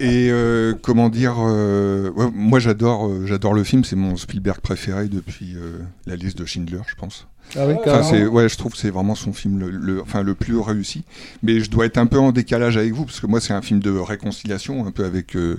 Et 0.00 0.28
euh, 0.30 0.74
comment 0.82 1.08
dire, 1.08 1.36
euh, 1.38 2.10
ouais, 2.10 2.26
moi 2.34 2.58
j'adore, 2.58 3.06
euh, 3.08 3.24
j'adore 3.26 3.54
le 3.54 3.64
film, 3.64 3.82
c'est 3.84 3.96
mon 3.96 4.16
Spielberg 4.16 4.60
préféré 4.60 5.08
depuis 5.08 5.54
euh, 5.56 5.78
la 6.06 6.16
liste 6.16 6.36
de 6.38 6.44
Schindler, 6.44 6.80
je 6.86 6.94
pense. 6.96 7.26
Ah 7.56 7.66
oui, 7.66 7.72
Enfin, 7.76 7.84
carrément. 7.84 8.10
c'est, 8.10 8.26
ouais, 8.26 8.48
je 8.50 8.58
trouve 8.58 8.72
que 8.72 8.78
c'est 8.78 8.90
vraiment 8.90 9.14
son 9.14 9.32
film 9.32 9.58
le, 9.58 9.70
le- 9.70 10.02
enfin, 10.02 10.22
le 10.22 10.34
plus 10.34 10.58
réussi. 10.58 11.04
Mais 11.42 11.60
je 11.60 11.70
dois 11.70 11.86
être 11.86 11.96
un 11.96 12.04
peu 12.04 12.18
en 12.18 12.30
décalage 12.30 12.76
avec 12.76 12.92
vous, 12.92 13.06
parce 13.06 13.20
que 13.20 13.26
moi 13.26 13.40
c'est 13.40 13.54
un 13.54 13.62
film 13.62 13.80
de 13.80 13.90
réconciliation, 13.90 14.86
un 14.86 14.90
peu 14.90 15.06
avec, 15.06 15.34
euh, 15.34 15.56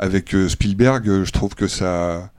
avec 0.00 0.34
euh, 0.34 0.48
Spielberg. 0.48 1.22
Je 1.22 1.30
trouve 1.30 1.54
que 1.54 1.68
sa, 1.68 2.30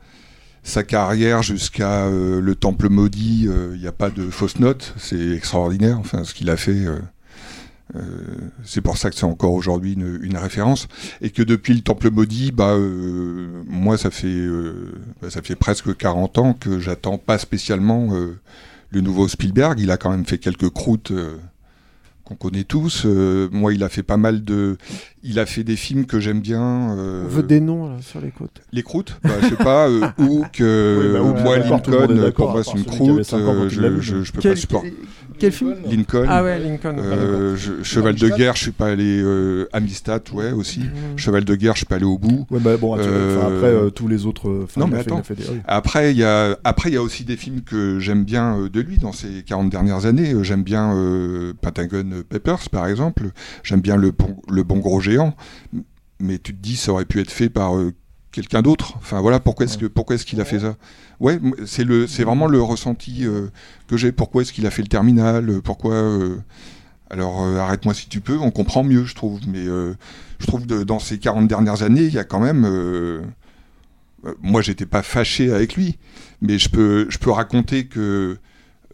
sa 0.65 0.83
carrière 0.83 1.43
jusqu'à 1.43 2.05
euh, 2.05 2.41
Le 2.41 2.55
Temple 2.55 2.89
Maudit, 2.89 3.45
euh, 3.47 3.73
il 3.75 3.81
n'y 3.81 3.87
a 3.87 3.91
pas 3.91 4.09
de 4.09 4.29
fausse 4.29 4.59
note, 4.59 4.95
c'est 4.97 5.29
extraordinaire, 5.29 5.99
enfin, 5.99 6.23
ce 6.23 6.33
qu'il 6.33 6.49
a 6.49 6.57
fait. 6.57 6.85
euh, 6.85 6.99
c'est 8.63 8.81
pour 8.81 8.97
ça 8.97 9.11
que 9.11 9.15
c'est 9.15 9.25
encore 9.25 9.53
aujourd'hui 9.53 9.93
une, 9.93 10.37
référence 10.37 10.87
et 11.21 11.29
que 11.29 11.43
depuis 11.43 11.75
le 11.75 11.81
Temple 11.81 12.09
maudit, 12.09 12.51
bah 12.51 12.75
moi 13.67 13.97
ça 13.97 14.09
fait 14.09 14.47
bah, 15.21 15.29
ça 15.29 15.41
fait 15.43 15.55
presque 15.55 15.95
40 15.95 16.37
ans 16.39 16.53
que 16.53 16.79
j'attends 16.79 17.19
pas 17.19 17.37
spécialement 17.37 18.09
le 18.89 19.01
nouveau 19.01 19.27
Spielberg. 19.29 19.79
Il 19.79 19.91
a 19.91 19.97
quand 19.97 20.09
même 20.09 20.25
fait 20.25 20.39
quelques 20.39 20.69
croûtes 20.71 21.13
qu'on 22.25 22.35
connaît 22.35 22.63
tous. 22.63 23.03
Euh, 23.05 23.47
moi, 23.51 23.73
il 23.73 23.83
a 23.83 23.89
fait 23.89 24.03
pas 24.03 24.17
mal 24.17 24.43
de, 24.43 24.77
il 25.23 25.39
a 25.39 25.45
fait 25.45 25.63
des 25.63 25.75
films 25.75 26.05
que 26.05 26.19
j'aime 26.19 26.41
bien. 26.41 26.95
euh, 26.97 27.23
On 27.25 27.29
veut 27.29 27.43
des 27.43 27.59
noms 27.59 27.87
là, 27.87 27.97
sur 28.01 28.19
les 28.19 28.31
côtes. 28.31 28.61
les 28.73 28.83
croûtes, 28.83 29.17
bah, 29.23 29.29
je 29.43 29.49
sais 29.49 29.55
pas, 29.55 29.87
euh, 29.87 30.01
Hook, 30.19 30.59
euh, 30.59 31.19
Oui, 31.21 31.33
bah, 31.33 31.41
moi 31.43 31.57
est 31.57 31.69
Lincoln, 31.69 31.91
euh, 32.17 32.31
pour 32.31 32.51
moi 32.51 32.63
c'est 32.63 32.71
une 32.77 32.83
croûte, 32.85 33.31
euh, 33.33 33.69
je, 33.69 34.23
je, 34.23 34.31
peux 34.31 34.41
Quel, 34.41 34.53
pas 34.53 34.59
supporter. 34.59 34.93
quel 35.37 35.51
film? 35.51 35.75
Lincoln. 35.89 36.25
Ah 36.27 36.43
ouais, 36.43 36.59
Lincoln. 36.59 36.95
Euh, 36.99 37.55
je- 37.55 37.83
Cheval 37.83 38.15
de 38.15 38.29
guerre, 38.29 38.55
je 38.55 38.63
suis 38.63 38.71
pas 38.71 38.87
allé. 38.87 39.21
Euh, 39.21 39.67
Amistad, 39.71 40.23
ouais, 40.33 40.51
aussi. 40.51 40.79
Mhm. 40.79 41.17
Cheval 41.17 41.45
de 41.45 41.55
guerre, 41.55 41.73
je 41.73 41.79
suis 41.79 41.85
pas 41.85 41.95
allé 41.95 42.05
au 42.05 42.17
bout. 42.17 42.45
Ouais, 42.49 42.59
bah, 42.59 42.75
bon, 42.77 42.97
Euh, 42.97 43.41
après 43.41 43.91
tous 43.91 44.07
les 44.07 44.25
autres. 44.25 44.65
non, 44.77 44.87
mais 44.87 44.97
fait- 44.97 45.03
il 45.03 45.13
attends. 45.13 45.23
fait 45.23 45.35
des- 45.35 45.43
oui. 45.49 45.59
Après, 45.65 46.11
il 46.11 46.17
y 46.17 46.23
a, 46.23 46.57
après, 46.63 46.89
il 46.89 46.93
y 46.93 46.97
a 46.97 47.01
aussi 47.03 47.23
des 47.23 47.37
films 47.37 47.61
que 47.61 47.99
j'aime 47.99 48.23
bien 48.23 48.57
euh, 48.57 48.69
de 48.69 48.79
lui 48.81 48.97
dans 48.97 49.11
ces 49.11 49.43
40 49.45 49.69
dernières 49.69 50.05
années. 50.05 50.33
J'aime 50.43 50.63
bien 50.63 50.95
euh, 50.95 51.53
Pentagon 52.23 52.27
Papers, 52.29 52.69
par 52.69 52.87
exemple. 52.87 53.31
J'aime 53.63 53.81
bien 53.81 53.95
le 53.95 54.11
bon, 54.11 54.37
le 54.49 54.63
bon 54.63 54.77
gros 54.77 54.99
géant. 54.99 55.35
Mais 56.19 56.37
tu 56.37 56.55
te 56.55 56.61
dis, 56.61 56.75
ça 56.75 56.91
aurait 56.91 57.05
pu 57.05 57.19
être 57.19 57.31
fait 57.31 57.49
par 57.49 57.75
euh, 57.75 57.93
quelqu'un 58.31 58.61
d'autre. 58.61 58.93
Enfin, 58.97 59.19
voilà, 59.21 59.39
pourquoi 59.39 59.65
est-ce 59.65 59.77
que, 59.77 59.85
pourquoi 59.85 60.15
est-ce 60.15 60.25
qu'il 60.25 60.39
a 60.41 60.45
fait 60.45 60.59
ça? 60.59 60.75
Ouais, 61.19 61.39
c'est 61.65 61.83
le, 61.83 62.07
c'est 62.07 62.23
vraiment 62.23 62.47
le 62.47 62.61
ressenti 62.61 63.25
euh, 63.25 63.47
que 63.87 63.97
j'ai. 63.97 64.11
Pourquoi 64.11 64.41
est-ce 64.41 64.53
qu'il 64.53 64.65
a 64.65 64.71
fait 64.71 64.81
le 64.81 64.87
terminal? 64.87 65.61
Pourquoi 65.61 65.93
euh, 65.93 66.37
Alors, 67.09 67.41
arrête-moi 67.43 67.93
si 67.93 68.07
tu 68.07 68.21
peux. 68.21 68.37
On 68.37 68.51
comprend 68.51 68.83
mieux, 68.83 69.05
je 69.05 69.15
trouve. 69.15 69.39
Mais 69.47 69.65
je 69.65 70.47
trouve 70.47 70.65
que 70.65 70.83
dans 70.83 70.99
ces 70.99 71.19
40 71.19 71.47
dernières 71.47 71.83
années, 71.83 72.03
il 72.03 72.13
y 72.13 72.19
a 72.19 72.23
quand 72.23 72.39
même. 72.39 73.25
moi, 74.41 74.61
j'étais 74.61 74.85
pas 74.85 75.03
fâché 75.03 75.51
avec 75.51 75.75
lui, 75.75 75.97
mais 76.41 76.57
je 76.59 76.69
peux, 76.69 77.07
je 77.09 77.17
peux 77.17 77.31
raconter 77.31 77.87
que 77.87 78.37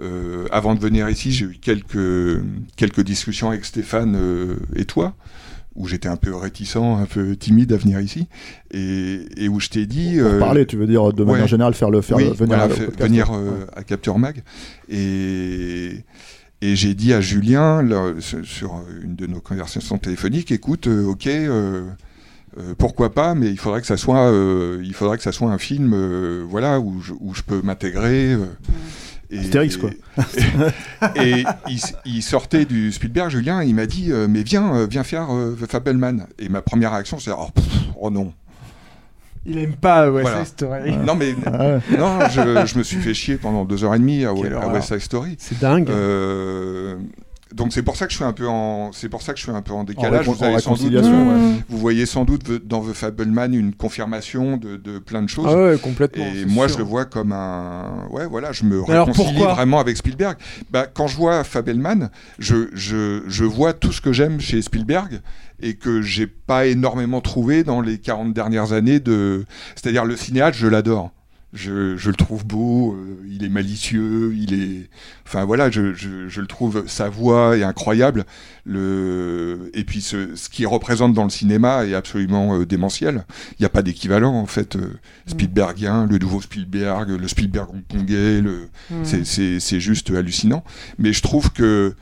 euh, 0.02 0.48
avant 0.52 0.74
de 0.76 0.80
venir 0.80 1.08
ici, 1.10 1.32
j'ai 1.32 1.46
eu 1.46 1.58
quelques, 1.62 2.42
quelques 2.76 3.02
discussions 3.04 3.50
avec 3.50 3.66
Stéphane 3.66 4.16
euh, 4.16 4.56
et 4.76 4.86
toi, 4.86 5.14
où 5.76 5.88
j'étais 5.88 6.10
un 6.10 6.18
peu 6.18 6.36
réticent, 6.36 6.76
un 6.76 7.06
peu 7.06 7.36
timide 7.36 7.72
à 7.72 7.78
venir 7.78 8.00
ici, 8.02 8.28
et, 8.72 9.22
et 9.38 9.48
où 9.48 9.60
je 9.60 9.70
t'ai 9.70 9.86
dit. 9.86 10.18
Pour 10.18 10.28
euh, 10.28 10.40
parler, 10.40 10.66
tu 10.66 10.76
veux 10.76 10.88
dire 10.88 11.14
de 11.14 11.24
manière 11.24 11.44
ouais. 11.44 11.48
générale 11.48 11.74
faire 11.74 11.90
le 11.90 12.02
faire 12.02 12.18
oui, 12.18 12.26
le- 12.26 12.32
venir 12.34 12.58
voilà, 12.58 12.66
au 12.68 12.70
fait- 12.70 13.02
venir 13.02 13.32
ouais. 13.32 13.38
à 13.76 13.84
Capture 13.84 14.18
Mag. 14.18 14.44
Et, 14.90 16.04
et 16.62 16.76
j'ai 16.76 16.94
dit 16.94 17.14
à 17.14 17.22
Julien, 17.22 17.82
là, 17.82 18.12
sur 18.44 18.82
une 19.04 19.16
de 19.16 19.28
nos 19.28 19.40
conversations 19.40 19.98
téléphoniques, 19.98 20.52
écoute, 20.52 20.88
euh, 20.88 21.06
ok, 21.06 21.28
euh, 21.28 21.84
euh, 22.60 22.74
pourquoi 22.78 23.14
pas, 23.14 23.34
mais 23.34 23.50
il 23.50 23.58
faudrait 23.58 23.80
que 23.82 23.88
ça 23.88 23.96
soit, 23.98 24.30
euh, 24.30 24.82
il 24.84 24.94
faudrait 24.94 25.16
que 25.18 25.24
ça 25.24 25.32
soit 25.32 25.50
un 25.52 25.58
film, 25.58 25.94
euh, 25.94 26.44
voilà, 26.50 26.80
où 26.82 27.00
je, 27.02 27.14
où 27.20 27.34
je 27.34 27.44
peux 27.44 27.62
m'intégrer. 27.62 28.34
euh, 28.34 28.46
Astérix, 29.40 29.78
quoi. 29.78 29.90
Et, 31.16 31.42
et 31.42 31.46
il, 32.06 32.22
sortait 32.22 32.66
du 32.66 32.92
Spielberg, 32.92 33.30
Julien, 33.30 33.62
et 33.62 33.68
il 33.68 33.76
m'a 33.76 33.86
dit, 33.86 34.12
euh, 34.12 34.28
mais 34.30 34.44
viens, 34.44 34.76
euh, 34.76 34.88
viens 34.90 35.04
faire 35.04 35.28
euh, 35.32 35.56
The 35.60 35.70
Fableman. 35.70 36.28
Et 36.38 36.50
ma 36.50 36.62
première 36.62 36.92
réaction, 36.92 37.18
c'est, 37.20 37.32
oh, 37.32 37.48
pff, 37.54 37.66
oh 38.00 38.10
non. 38.12 38.34
Il 39.46 39.58
aime 39.58 39.74
pas 39.74 40.12
West 40.12 40.28
Voilà. 40.30 40.46
Side 40.46 40.54
Story. 40.54 40.98
Non, 40.98 41.16
mais 41.16 41.36
Ah 41.46 41.58
ouais. 41.58 41.98
non, 41.98 42.20
je, 42.30 42.66
je 42.68 42.78
me 42.78 42.84
suis 42.84 42.98
fait 42.98 43.14
chier 43.16 43.38
pendant 43.38 43.66
deux 43.66 43.84
heures 43.84 43.96
et 43.96 44.00
demie 44.00 44.24
à. 44.26 44.34
West 44.34 44.90
Side 44.90 45.00
Story. 45.00 45.36
C'est 45.40 45.60
dingue. 45.60 45.90
Euh, 45.90 46.96
donc 47.54 47.74
c'est 47.74 47.84
pour 47.84 47.96
ça 47.96 48.06
que 48.06 48.12
je 48.12 48.18
suis 48.18 48.26
un 48.26 48.34
peu 48.34 48.48
en, 48.48 48.92
c'est 48.92 49.10
pour 49.10 49.22
ça 49.22 49.34
que 49.34 49.40
je 49.40 49.44
suis 49.44 49.52
un 49.52 49.62
peu 49.62 49.74
en 49.74 49.84
décalage. 49.84 50.28
vous, 50.28 50.44
avez 50.44 50.60
sans 50.60 50.76
doute, 50.76 50.94
ouais. 50.94 51.64
vous 51.70 51.78
voyez 51.78 52.06
sans 52.06 52.26
doute 52.26 52.50
dans 52.66 52.82
The 52.82 52.94
Fableman 52.94 53.54
une 53.54 53.74
confirmation 53.74 54.58
de, 54.58 54.78
de 54.78 55.00
plein 55.00 55.22
de 55.22 55.30
choses. 55.30 55.48
Ah 55.50 55.56
ouais, 55.56 55.78
complètement. 55.78 56.26
Et 56.26 56.46
moi, 56.46 56.68
sûr. 56.68 56.78
je 56.78 56.84
le 56.84 56.90
vois 56.90 57.06
comme 57.06 57.32
un. 57.32 58.08
Ouais, 58.12 58.26
voilà, 58.26 58.52
je 58.52 58.64
me 58.64 58.82
alors, 58.90 59.08
réconcilie 59.08 59.44
vraiment 59.44 59.80
avec 59.80 59.98
Spielberg. 59.98 60.38
Bah, 60.70 60.88
quand 60.92 61.08
je 61.08 61.18
vois 61.18 61.44
Fabelman, 61.44 62.10
je, 62.40 62.70
je, 62.74 63.24
je 63.28 63.44
vois 63.44 63.74
tout 63.74 63.92
ce 63.92 64.02
que 64.02 64.14
j'aime 64.14 64.40
chez 64.40 64.62
Spielberg 64.62 65.22
et 65.62 65.76
que 65.76 66.02
j'ai 66.02 66.28
pas 66.28 66.66
énormément 66.66 67.22
trouvé 67.22 67.64
dans 67.64 67.82
les 67.82 67.98
40 67.98 68.34
dernières 68.34 68.74
années 68.74 69.00
de. 69.00 69.46
C'est-à-dire, 69.76 70.06
le 70.06 70.16
cinéaste, 70.16 70.58
je 70.58 70.68
l'adore. 70.68 71.12
Je, 71.54 71.98
je 71.98 72.10
le 72.10 72.16
trouve 72.16 72.46
beau, 72.46 72.94
euh, 72.94 73.18
il 73.30 73.44
est 73.44 73.50
malicieux, 73.50 74.34
il 74.38 74.54
est. 74.54 74.90
Enfin 75.28 75.44
voilà, 75.44 75.70
je, 75.70 75.94
je, 75.94 76.30
je 76.30 76.40
le 76.40 76.48
trouve, 76.48 76.86
sa 76.88 77.10
voix 77.10 77.58
est 77.58 77.64
incroyable. 77.64 78.26
Le... 78.66 79.70
Et 79.74 79.84
puis 79.84 80.02
ce, 80.02 80.36
ce 80.38 80.48
qu'il 80.48 80.66
représente 80.68 81.14
dans 81.14 81.26
le 81.26 81.30
cinéma 81.30 81.86
est 81.86 81.94
absolument 81.94 82.56
euh, 82.56 82.66
démentiel. 82.66 83.26
Il 83.52 83.64
n'y 83.64 83.66
a 83.66 83.70
pas 83.70 83.82
d'équivalent 83.82 84.34
en 84.34 84.46
fait. 84.46 84.78
euh, 84.78 84.94
Spielbergien, 85.28 86.08
le 86.08 86.18
nouveau 86.20 86.42
Spielberg, 86.42 87.10
le 87.10 87.28
Spielberg 87.28 87.70
hongkongais, 87.74 88.40
le... 88.42 88.70
Mm. 88.90 89.04
c'est- 89.60 89.80
juste 89.82 90.10
hallucinant. 90.12 90.64
Mais 91.00 91.12
je 91.12 91.22
trouve 91.22 91.52
que 91.52 91.96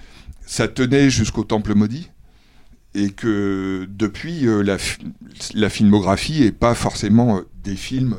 ça 0.45 0.67
tenait 0.67 1.09
jusqu'au 1.09 1.43
Temple 1.43 1.73
maudit 1.73 2.09
et 2.93 3.09
que 3.11 3.87
depuis 3.89 4.47
euh, 4.47 4.61
la, 4.63 4.77
la 5.55 5.69
filmographie 5.69 6.43
est 6.43 6.51
pas 6.51 6.75
forcément 6.75 7.41
des 7.63 7.75
films 7.75 8.17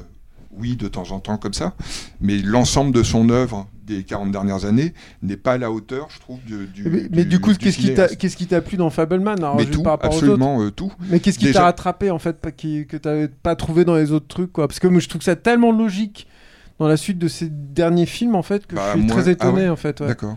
oui, 0.61 0.77
de 0.77 0.89
temps 0.89 1.11
en 1.11 1.21
temps 1.21 1.37
comme 1.37 1.55
ça, 1.55 1.75
mais 2.21 2.39
l'ensemble 2.39 2.93
de 2.93 3.03
son 3.03 3.31
œuvre 3.31 3.67
des 3.87 4.05
40 4.05 4.31
dernières 4.31 4.65
années 4.65 4.95
n'est 5.23 5.37
pas 5.37 5.53
à 5.55 5.59
la 5.59 5.71
hauteur, 5.71 6.09
je 6.11 6.21
trouve, 6.21 6.39
du. 6.47 6.67
du 6.67 6.89
Mais, 6.89 7.09
mais 7.11 7.25
du 7.25 7.41
coup, 7.41 7.53
qu'est-ce 7.55 8.37
qui 8.37 8.47
t'a 8.47 8.61
plu 8.61 8.77
dans 8.77 8.91
Fableman 8.91 9.39
alors, 9.39 9.57
Mais 9.57 9.67
tout, 9.67 9.83
par 9.83 9.93
rapport 9.93 10.13
aux 10.13 10.15
absolument 10.17 10.63
euh, 10.63 10.71
tout. 10.71 10.93
Mais 11.09 11.21
qu'est-ce 11.21 11.39
qui 11.39 11.53
t'a 11.53 11.65
rattrapé 11.65 12.11
en 12.11 12.19
fait, 12.19 12.41
pas, 12.41 12.53
qui, 12.53 12.87
que 12.87 12.97
t'avais 12.97 13.29
pas 13.29 13.57
trouvé 13.57 13.85
dans 13.85 13.97
les 13.97 14.13
autres 14.13 14.29
trucs 14.29 14.53
quoi? 14.53 14.69
Parce 14.69 14.79
que 14.79 14.87
moi 14.87 15.01
je 15.01 15.09
trouve 15.09 15.23
ça 15.23 15.37
tellement 15.37 15.73
logique 15.73 16.27
dans 16.79 16.89
la 16.89 16.97
suite 16.97 17.19
de 17.19 17.29
ces 17.29 17.49
derniers 17.51 18.07
films 18.07 18.35
en 18.35 18.43
fait 18.43 18.67
que 18.67 18.75
Bah, 18.77 18.93
je 18.95 18.99
suis 18.99 19.07
moi- 19.07 19.17
très 19.21 19.31
étonné 19.31 19.63
ah 19.63 19.65
ouais, 19.65 19.69
en 19.69 19.77
fait. 19.77 20.01
ouais. 20.01 20.07
D'accord. 20.07 20.37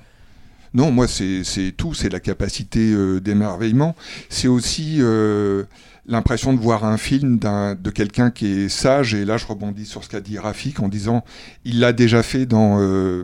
Non, 0.74 0.92
moi, 0.92 1.08
c'est 1.08 1.44
c'est 1.44 1.72
tout. 1.72 1.94
C'est 1.94 2.10
la 2.10 2.20
capacité 2.20 2.92
euh, 2.94 3.20
d'émerveillement. 3.22 3.96
C'est 4.30 4.48
aussi 4.48 4.98
euh, 5.02 5.66
l'impression 6.06 6.54
de 6.54 6.60
voir 6.60 6.84
un 6.84 6.98
film 6.98 7.38
d'un- 7.40 7.76
de 7.76 7.90
quelqu'un 7.90 8.30
qui 8.30 8.46
est 8.48 8.70
sage. 8.70 9.14
Et 9.14 9.24
là, 9.24 9.38
je 9.38 9.46
rebondis 9.46 9.86
sur 9.86 10.04
ce 10.04 10.10
qu'a 10.10 10.20
dit 10.20 10.38
Rafik 10.38 10.80
en 10.82 10.90
disant 10.90 11.24
il 11.64 11.80
l'a 11.80 11.94
déjà 11.94 12.24
fait 12.24 12.46
dans, 12.46 12.78
euh, 12.82 13.24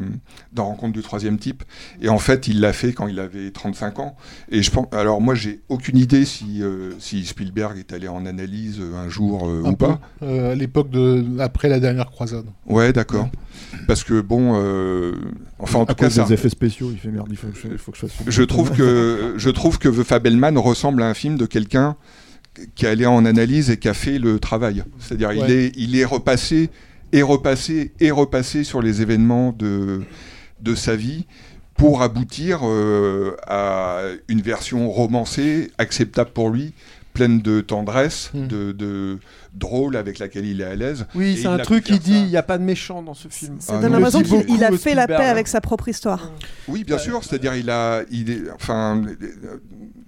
dans 0.54 0.65
Rencontre 0.65 0.94
du 0.94 1.02
troisième 1.02 1.38
type. 1.38 1.63
Et 2.02 2.08
en 2.10 2.20
fait, 2.20 2.48
il 2.48 2.62
l'a 2.62 2.72
fait 2.74 2.94
quand 2.94 3.08
il 3.08 3.20
avait 3.20 3.52
35 3.52 4.00
ans. 4.00 4.15
Et 4.50 4.62
je 4.63 4.72
pense. 4.72 4.88
Alors, 4.94 5.20
moi, 5.20 5.36
j'ai 5.36 5.60
aucune 5.68 5.98
idée 5.98 6.24
si, 6.26 6.63
euh, 6.63 6.92
si 7.00 7.26
Spielberg 7.26 7.78
est 7.78 7.92
allé 7.92 8.08
en 8.08 8.26
analyse 8.26 8.78
euh, 8.80 8.96
un 8.98 9.10
jour 9.10 9.48
euh, 9.50 9.63
Un 9.65 9.72
ou 9.72 9.76
peu, 9.76 9.88
pas. 9.88 10.00
euh, 10.24 10.54
à 10.54 10.56
l'époque 10.56 10.89
de 10.89 11.26
après 11.39 11.68
la 11.68 11.80
dernière 11.82 12.10
croisade. 12.10 12.46
Ouais, 12.65 12.94
d'accord. 12.94 13.28
Parce 13.88 14.04
que 14.04 14.22
bon, 14.22 14.54
euh, 14.56 15.13
enfin 15.60 15.80
en 15.80 15.84
à 15.84 15.86
tout 15.88 15.96
cas, 15.96 16.06
cause 16.06 16.13
ça, 16.15 16.24
des 16.24 16.34
effets 16.34 16.50
spéciaux, 16.50 16.92
il 16.94 16.98
fait 17.00 17.10
merde, 17.10 17.28
il 17.30 17.36
faut, 17.38 17.48
il 17.70 17.78
faut 17.78 17.92
que 17.92 17.98
je 17.98 18.08
fasse. 18.08 18.18
je 18.26 18.44
trouve 18.44 18.72
que 18.72 19.34
je 19.38 19.50
trouve 19.50 19.78
que 19.80 19.89
The 19.89 20.04
Fabelman 20.04 20.58
ressemble 20.58 21.04
à 21.04 21.08
un 21.08 21.13
film 21.13 21.38
de 21.38 21.46
quelqu'un 21.46 21.96
qui 22.76 22.86
est 22.86 22.90
allé 22.90 23.06
en 23.06 23.26
analyse 23.26 23.70
et 23.70 23.78
qui 23.78 23.88
a 23.88 23.94
fait 23.94 24.20
le 24.20 24.40
travail. 24.40 24.84
C'est-à-dire 25.00 25.32
il 25.34 25.50
est 25.52 25.72
il 25.78 25.96
est 25.98 26.06
repassé 26.06 26.70
et 27.12 27.22
repassé 27.22 27.94
et 28.00 28.12
repassé 28.12 28.64
sur 28.64 28.82
les 28.82 29.02
événements 29.02 29.52
de 29.58 30.02
de 30.62 30.76
sa 30.76 30.96
vie 30.96 31.26
pour 31.76 32.02
aboutir 32.02 32.60
euh, 32.64 33.36
à 33.48 34.02
une 34.28 34.42
version 34.42 34.90
romancée 34.92 35.72
acceptable 35.78 36.32
pour 36.32 36.50
lui 36.50 36.74
pleine 37.14 37.42
de 37.42 37.62
tendresse, 37.62 38.32
Hmm. 38.34 38.48
de, 38.48 38.72
de 38.74 39.18
drôle 39.54 39.96
avec 39.96 40.20
laquelle 40.20 40.46
il 40.46 40.62
est 40.62 40.66
à 40.66 40.76
l'aise. 40.76 41.06
Oui, 41.16 41.38
c'est 41.42 41.48
un 41.48 41.54
a 41.56 41.60
truc 41.60 41.84
qui 41.84 42.00
dit 42.00 42.18
il 42.18 42.28
n'y 42.28 42.38
a 42.38 42.44
pas 42.44 42.58
de 42.58 42.64
méchant 42.64 43.02
dans 43.02 43.14
ce 43.14 43.28
film. 43.28 43.58
Ça 43.60 43.74
Ah 43.78 43.82
donne 43.82 43.94
l'impression 43.94 44.22
qu'il 44.22 44.64
a 44.64 44.72
fait 44.78 44.96
la 44.96 45.08
paix 45.08 45.16
avec 45.16 45.48
sa 45.48 45.62
propre 45.62 45.88
histoire. 45.90 46.32
Oui, 46.68 46.84
bien 46.84 46.98
sûr. 46.98 47.24
C'est-à-dire, 47.24 47.56
il 47.56 47.70
a, 47.70 48.02
il 48.12 48.30
est, 48.30 48.42
enfin, 48.56 49.02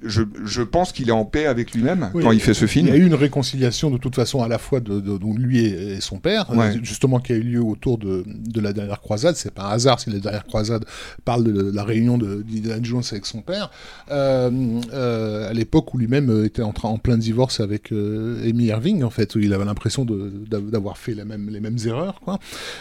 je, 0.04 0.24
je 0.46 0.62
pense 0.64 0.92
qu'il 0.92 1.10
est 1.10 1.14
en 1.14 1.26
paix 1.26 1.46
avec 1.46 1.74
lui-même 1.74 2.10
Oui, 2.14 2.24
quand 2.24 2.32
il 2.32 2.40
fait 2.40 2.54
ce 2.54 2.66
film. 2.66 2.88
Il 2.88 2.90
y 2.94 2.94
a 2.94 2.98
eu 3.00 3.06
une 3.06 3.14
réconciliation 3.16 3.92
de 3.92 3.98
toute 3.98 4.16
façon 4.16 4.42
à 4.42 4.48
la 4.48 4.58
fois 4.58 4.80
de, 4.80 5.00
de- 5.00 5.18
de 5.18 5.38
lui 5.40 5.60
et, 5.66 5.94
et 5.94 6.02
son 6.02 6.18
père, 6.18 6.50
Ouais. 6.52 6.76
euh, 6.76 6.80
justement 6.84 7.20
qui 7.20 7.34
a 7.34 7.36
eu 7.36 7.42
lieu 7.44 7.62
autour 7.62 7.98
de, 7.98 8.24
de 8.28 8.62
la 8.62 8.74
dernière 8.74 9.00
croisade. 9.02 9.36
C'est 9.36 9.54
pas 9.54 9.64
un 9.66 9.70
hasard 9.72 10.00
si 10.00 10.10
la 10.10 10.20
dernière 10.20 10.46
croisade 10.46 10.86
parle 11.26 11.44
de 11.44 11.72
la 11.72 11.84
réunion 11.84 12.18
de 12.18 12.42
d'Indiana 12.42 12.80
Jones 12.82 13.04
avec 13.12 13.26
son 13.26 13.42
père, 13.42 13.70
euh, 14.12 14.50
euh, 14.94 15.50
à 15.50 15.54
l'époque 15.54 15.94
où 15.94 15.98
lui-même 15.98 16.46
était 16.46 16.62
en, 16.64 16.72
train, 16.74 16.90
en 16.90 16.98
plein 16.98 17.18
divorce 17.18 17.60
avec 17.60 17.92
euh, 17.92 18.42
Amy 18.48 18.66
Irving, 18.66 19.04
en 19.04 19.10
fait, 19.10 19.31
où 19.36 19.40
il 19.40 19.54
avait 19.54 19.66
l'impression 19.66 20.06
d'avoir 20.06 20.98
fait 20.98 21.14
la 21.14 21.26
même, 21.26 21.50
les 21.50 21.60
mêmes 21.60 21.78
erreurs. 21.86 22.20
Quoi. 22.22 22.40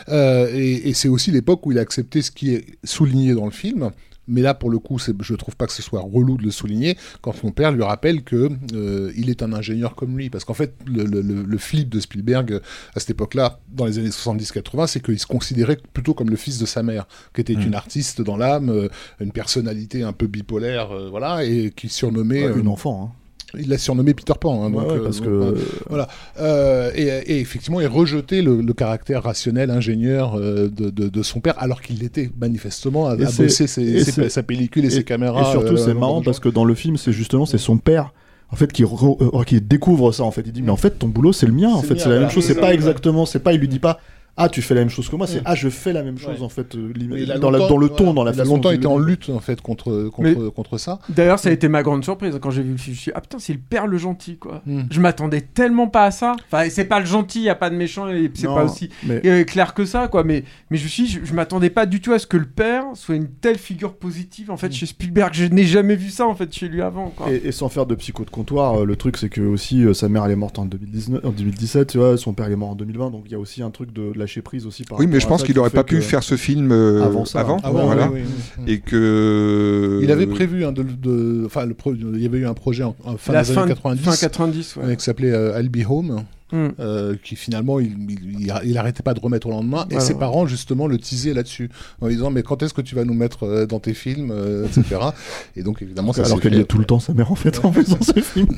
Euh, 0.08 0.48
et 0.54 0.88
et 0.88 0.94
c'est 0.94 1.08
aussi 1.08 1.30
l'époque 1.30 1.66
où 1.66 1.72
il 1.72 1.78
a 1.78 1.82
accepté 1.82 2.22
ce 2.22 2.30
qui 2.30 2.54
est 2.54 2.64
souligné 2.84 3.34
dans 3.34 3.44
le 3.46 3.50
film. 3.50 3.90
Mais 4.32 4.42
là, 4.42 4.54
pour 4.54 4.70
le 4.70 4.78
coup, 4.78 4.96
je 4.98 5.34
trouve 5.34 5.56
pas 5.56 5.66
que 5.66 5.72
ce 5.72 5.82
soit 5.82 6.00
relou 6.02 6.36
de 6.36 6.44
le 6.44 6.52
souligner 6.52 6.96
quand 7.20 7.32
son 7.32 7.50
père 7.50 7.72
lui 7.72 7.82
rappelle 7.82 8.22
que 8.22 8.48
euh, 8.74 9.10
il 9.16 9.28
est 9.28 9.42
un 9.42 9.52
ingénieur 9.52 9.96
comme 9.96 10.16
lui. 10.16 10.30
Parce 10.30 10.44
qu'en 10.44 10.54
fait, 10.54 10.72
le, 10.86 11.02
le- 11.04 11.20
le- 11.20 11.58
flip 11.58 11.88
de 11.88 11.98
Spielberg 11.98 12.60
à 12.94 13.00
cette 13.00 13.10
époque-là, 13.10 13.58
dans 13.72 13.86
les 13.86 13.98
années 13.98 14.10
70-80, 14.10 14.86
c'est 14.86 15.02
qu'il 15.02 15.18
se 15.18 15.26
considérait 15.26 15.78
plutôt 15.92 16.14
comme 16.14 16.30
le 16.30 16.36
fils 16.36 16.58
de 16.58 16.66
sa 16.66 16.84
mère, 16.84 17.08
qui 17.34 17.40
était 17.40 17.56
Mm. 17.56 17.62
une 17.62 17.74
artiste 17.74 18.22
dans 18.22 18.36
l'âme, 18.36 18.68
euh, 18.68 18.88
une 19.20 19.32
personnalité 19.32 20.04
un 20.04 20.12
peu 20.12 20.28
bipolaire, 20.28 20.92
euh, 20.92 21.08
voilà, 21.10 21.44
et 21.44 21.72
qui 21.74 21.88
surnommait. 21.88 22.46
Ouais, 22.48 22.60
une 22.60 22.68
enfant. 22.68 23.12
Il 23.58 23.68
l'a 23.68 23.78
surnommé 23.78 24.14
Peter 24.14 24.32
Pan. 24.40 24.64
hein, 24.64 24.70
donc, 24.70 24.88
ouais, 24.88 24.94
euh, 24.98 25.02
parce 25.04 25.20
que- 25.20 25.28
euh, 25.28 25.54
voilà. 25.88 26.08
Euh, 26.40 26.90
et, 26.94 27.02
et 27.06 27.40
effectivement, 27.40 27.80
il 27.80 27.86
rejetait 27.86 28.42
le, 28.42 28.60
le 28.60 28.72
caractère 28.72 29.22
rationnel, 29.22 29.70
ingénieur 29.70 30.34
euh, 30.36 30.68
de, 30.68 30.90
de- 30.90 31.08
de 31.08 31.22
son 31.22 31.40
père, 31.40 31.54
alors 31.58 31.82
qu'il 31.82 32.02
était 32.04 32.30
manifestement 32.40 33.06
à, 33.08 33.16
bosser 33.16 33.66
ses- 33.66 33.66
ses- 34.04 34.28
sa 34.28 34.42
pellicule 34.42 34.84
et, 34.84 34.90
ses 34.90 35.04
caméras. 35.04 35.42
Et 35.48 35.50
surtout, 35.52 35.76
c'est 35.76 35.94
marrant 35.94 36.22
parce 36.22 36.40
que 36.40 36.48
dans 36.48 36.64
le 36.64 36.74
film, 36.74 36.96
c'est 36.96 37.12
justement 37.12 37.46
c'est 37.46 37.58
son 37.58 37.76
père. 37.78 38.12
En 38.52 38.56
fait, 38.56 38.72
qui, 38.72 38.82
re- 38.82 39.44
qui 39.44 39.60
découvre 39.60 40.10
ça, 40.10 40.24
en 40.24 40.32
fait, 40.32 40.42
il 40.44 40.50
dit 40.52 40.60
mais 40.62 40.70
en 40.72 40.76
fait 40.76 40.98
ton 40.98 41.06
boulot 41.06 41.32
c'est 41.32 41.46
le 41.46 41.52
mien, 41.52 41.70
en 41.72 41.82
fait 41.82 41.96
c'est 42.00 42.08
la 42.08 42.18
même 42.18 42.30
chose, 42.30 42.44
c'est 42.44 42.58
pas 42.58 42.74
exactement, 42.74 43.24
c'est 43.24 43.38
pas, 43.38 43.52
il 43.52 43.60
lui 43.60 43.68
dit 43.68 43.78
pas 43.78 44.00
ah 44.40 44.48
tu 44.48 44.62
fais 44.62 44.74
la 44.74 44.80
même 44.80 44.90
chose 44.90 45.08
que 45.08 45.16
moi, 45.16 45.26
c'est 45.26 45.40
Mm. 45.40 45.44
ah 45.46 45.54
je 45.54 45.68
fais 45.68 45.92
la 45.92 46.02
même 46.02 46.18
chose 46.18 46.38
Ouais. 46.40 46.42
en 46.42 46.48
fait, 46.48 46.74
euh, 46.74 46.92
dans, 47.38 47.50
la- 47.50 47.58
le 47.58 47.88
ton, 47.88 48.12
voilà, 48.12 48.14
dans 48.14 48.24
la 48.24 48.30
il 48.32 48.34
a 48.34 48.42
façon 48.44 48.54
longtemps 48.56 48.68
dont 48.70 48.74
il 48.74 48.78
été 48.78 48.86
en 48.86 48.98
lutte 48.98 49.30
en 49.30 49.40
fait 49.40 49.60
contre 49.60 50.08
contre 50.12 50.22
Mais- 50.40 50.50
contre 50.50 50.78
ça. 50.78 50.98
D'ailleurs, 51.08 51.38
ça 51.38 51.48
a 51.48 51.52
été 51.52 51.68
ma 51.68 51.82
grande 51.82 52.02
surprise 52.04 52.38
quand 52.40 52.50
j'ai 52.50 52.62
vu 52.62 52.72
le 52.72 52.76
film. 52.76 52.94
Je 52.94 52.98
me 52.98 53.02
suis 53.02 53.10
dit, 53.10 53.12
ah 53.16 53.20
putain, 53.20 53.38
c'est 53.38 53.52
le 53.52 53.58
père 53.60 53.86
le 53.86 53.96
gentil, 53.98 54.36
quoi. 54.36 54.62
Mm. 54.66 54.80
Je 54.90 55.00
m'attendais 55.00 55.40
tellement 55.40 55.88
pas 55.88 56.04
à 56.04 56.10
ça. 56.10 56.34
Enfin, 56.50 56.68
c'est 56.70 56.84
pas 56.84 57.00
le 57.00 57.06
gentil, 57.06 57.40
il 57.40 57.44
y 57.44 57.48
a 57.48 57.54
pas 57.54 57.70
de 57.70 57.76
méchant, 57.76 58.08
et 58.08 58.30
c'est 58.34 58.46
pas 58.46 58.64
aussi 58.64 58.90
mais- 59.06 59.20
euh, 59.26 59.44
clair 59.44 59.74
que 59.74 59.84
ça, 59.84 60.08
quoi. 60.08 60.24
Mais, 60.24 60.44
mais 60.70 60.76
je 60.78 60.84
me 60.84 60.88
suis 60.88 61.02
dit, 61.04 61.08
je, 61.10 61.24
je 61.24 61.34
m'attendais 61.34 61.70
pas 61.70 61.86
du 61.86 62.00
tout 62.00 62.12
à 62.12 62.18
ce 62.18 62.26
que 62.26 62.36
le 62.36 62.46
père 62.46 62.84
soit 62.94 63.14
une 63.16 63.28
telle 63.28 63.58
figure 63.58 63.94
positive, 63.94 64.50
en 64.50 64.56
fait, 64.56 64.72
chez 64.72 64.86
Spielberg. 64.86 65.32
Je 65.34 65.44
n'ai 65.46 65.64
jamais 65.64 65.96
vu 65.96 66.10
ça, 66.10 66.26
en 66.26 66.34
fait, 66.34 66.52
chez 66.54 66.68
lui 66.68 66.82
avant, 66.82 67.10
quoi. 67.10 67.30
Et, 67.30 67.48
et 67.48 67.52
sans 67.52 67.68
faire 67.68 67.86
de 67.86 67.94
psycho 67.94 68.24
de 68.24 68.30
comptoir, 68.30 68.80
euh, 68.80 68.84
le 68.84 68.96
truc 68.96 69.16
c'est 69.16 69.28
que 69.28 69.40
aussi 69.40 69.84
euh, 69.84 69.94
sa 69.94 70.08
mère 70.08 70.24
elle 70.24 70.32
est 70.32 70.36
morte 70.36 70.58
en, 70.58 70.64
2019, 70.66 71.24
en 71.24 71.30
2017, 71.30 71.90
tu 71.92 71.98
vois, 71.98 72.16
son 72.16 72.32
père 72.32 72.48
il 72.48 72.52
est 72.52 72.56
mort 72.56 72.70
en 72.70 72.74
2020, 72.74 73.10
donc 73.10 73.22
il 73.26 73.32
y 73.32 73.34
a 73.34 73.38
aussi 73.38 73.62
un 73.62 73.70
truc 73.70 73.92
de 73.92 74.12
lâcher 74.30 74.42
prise 74.42 74.66
aussi 74.66 74.84
par 74.84 74.98
Oui, 74.98 75.06
mais 75.06 75.18
je 75.20 75.26
pense 75.26 75.42
qu'il 75.42 75.54
qui 75.54 75.58
aurait 75.58 75.70
fait 75.70 75.76
pas 75.76 75.84
pu 75.84 76.00
faire 76.02 76.22
ce 76.22 76.36
film 76.36 76.70
euh, 76.72 77.02
Avant 77.02 77.24
ça, 77.24 77.40
avant, 77.40 77.56
Ah 77.64 77.72
ouais, 77.72 77.82
voilà. 77.84 78.08
oui, 78.10 78.20
oui, 78.22 78.28
oui. 78.66 78.72
et 78.72 78.78
que 78.78 80.00
Il 80.02 80.10
avait 80.12 80.26
prévu 80.26 80.64
hein, 80.64 80.72
de, 80.72 80.82
de- 80.84 81.42
enfin 81.46 81.66
le 81.66 81.74
pro- 81.74 81.94
il 81.94 82.20
y 82.20 82.26
avait 82.26 82.38
eu 82.38 82.46
un 82.46 82.54
projet 82.54 82.84
en, 82.84 82.94
en 83.04 83.16
fin 83.16 83.32
La 83.32 83.42
des 83.42 83.52
fin, 83.52 83.62
années 83.62 83.70
de- 83.70 83.74
90, 83.74 84.02
fin 84.04 84.16
90, 84.16 84.76
ouais. 84.76 84.82
euh, 84.84 84.94
qui 84.94 85.04
s'appelait 85.04 85.32
euh, 85.32 85.60
I'll 85.60 85.68
Be 85.68 85.84
Home. 85.88 86.24
Mm. 86.52 86.68
euh, 86.80 87.14
qui 87.22 87.36
finalement 87.36 87.78
il, 87.78 87.92
il, 88.10 88.52
il 88.64 88.76
a- 88.76 88.80
arrêtait 88.80 89.04
pas 89.04 89.14
de 89.14 89.20
remettre 89.20 89.46
au 89.46 89.50
lendemain 89.50 89.86
et 89.88 90.00
ses 90.00 90.14
parents 90.14 90.48
justement 90.48 90.88
le 90.88 90.98
teasaient 90.98 91.32
là-dessus 91.32 91.70
en 92.00 92.08
disant 92.08 92.32
mais 92.32 92.42
quand 92.42 92.60
est-ce 92.64 92.74
que 92.74 92.80
tu 92.80 92.96
vas 92.96 93.04
nous 93.04 93.14
mettre 93.14 93.44
euh, 93.44 93.66
dans 93.66 93.78
tes 93.78 93.94
films 93.94 94.32
euh, 94.32 94.66
etc 94.66 94.96
et 95.56 95.62
donc 95.62 95.80
évidemment 95.80 96.12
ça 96.12 96.24
Alors 96.24 96.40
qu'elle 96.40 96.56
y 96.56 96.58
est 96.58 96.64
tout 96.64 96.78
le 96.78 96.84
temps 96.86 96.98
sa 96.98 97.14
mère 97.14 97.30
en 97.30 97.36
fait 97.36 97.64
en 97.64 97.70
faisant 97.72 97.98
ce 98.02 98.20
film. 98.20 98.48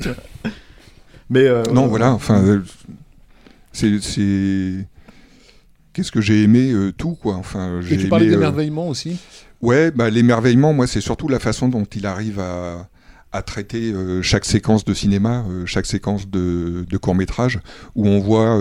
Mais 1.29 1.41
euh, 1.47 1.61
Non, 1.71 1.85
voilà, 1.85 2.11
enfin, 2.13 2.43
euh, 2.43 2.61
c'est. 3.73 4.87
Qu'est-ce 5.93 6.11
que 6.11 6.21
j'ai 6.21 6.41
aimé 6.43 6.71
euh, 6.71 6.91
tout, 6.91 7.13
quoi. 7.15 7.35
Enfin, 7.35 7.79
j'ai 7.81 7.95
et 7.95 7.97
tu 7.97 8.07
parlais 8.07 8.27
euh, 8.27 8.31
d'émerveillement 8.31 8.87
aussi 8.87 9.17
Ouais, 9.61 9.91
bah, 9.91 10.09
l'émerveillement, 10.09 10.73
moi, 10.73 10.87
c'est 10.87 11.01
surtout 11.01 11.27
la 11.27 11.39
façon 11.39 11.69
dont 11.69 11.85
il 11.95 12.05
arrive 12.05 12.39
à, 12.39 12.89
à 13.31 13.41
traiter 13.43 13.93
euh, 13.93 14.21
chaque 14.21 14.43
séquence 14.45 14.83
de 14.85 14.93
cinéma, 14.93 15.45
chaque 15.65 15.85
séquence 15.85 16.27
de, 16.29 16.85
de 16.89 16.97
court 16.97 17.15
métrage, 17.15 17.59
où 17.95 18.07
on 18.07 18.19
voit. 18.19 18.59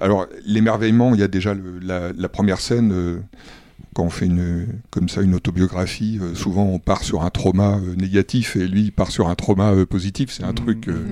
alors, 0.00 0.26
l'émerveillement, 0.44 1.14
il 1.14 1.20
y 1.20 1.24
a 1.24 1.28
déjà 1.28 1.54
le- 1.54 1.78
la, 1.80 2.12
la 2.16 2.28
première 2.28 2.60
scène. 2.60 3.22
Quand 3.94 4.04
on 4.04 4.10
fait 4.10 4.26
une, 4.26 4.66
comme 4.90 5.08
ça 5.08 5.22
une 5.22 5.34
autobiographie, 5.34 6.18
euh, 6.20 6.34
souvent 6.34 6.64
on 6.64 6.78
part 6.78 7.02
sur 7.02 7.22
un 7.22 7.30
trauma 7.30 7.78
euh, 7.78 7.94
négatif 7.96 8.56
et 8.56 8.68
lui 8.68 8.82
il 8.82 8.92
part 8.92 9.10
sur 9.10 9.28
un 9.28 9.34
trauma 9.34 9.72
euh, 9.72 9.86
positif. 9.86 10.30
C'est 10.30 10.44
un 10.44 10.54
truc, 10.54 10.88
euh, 10.88 11.04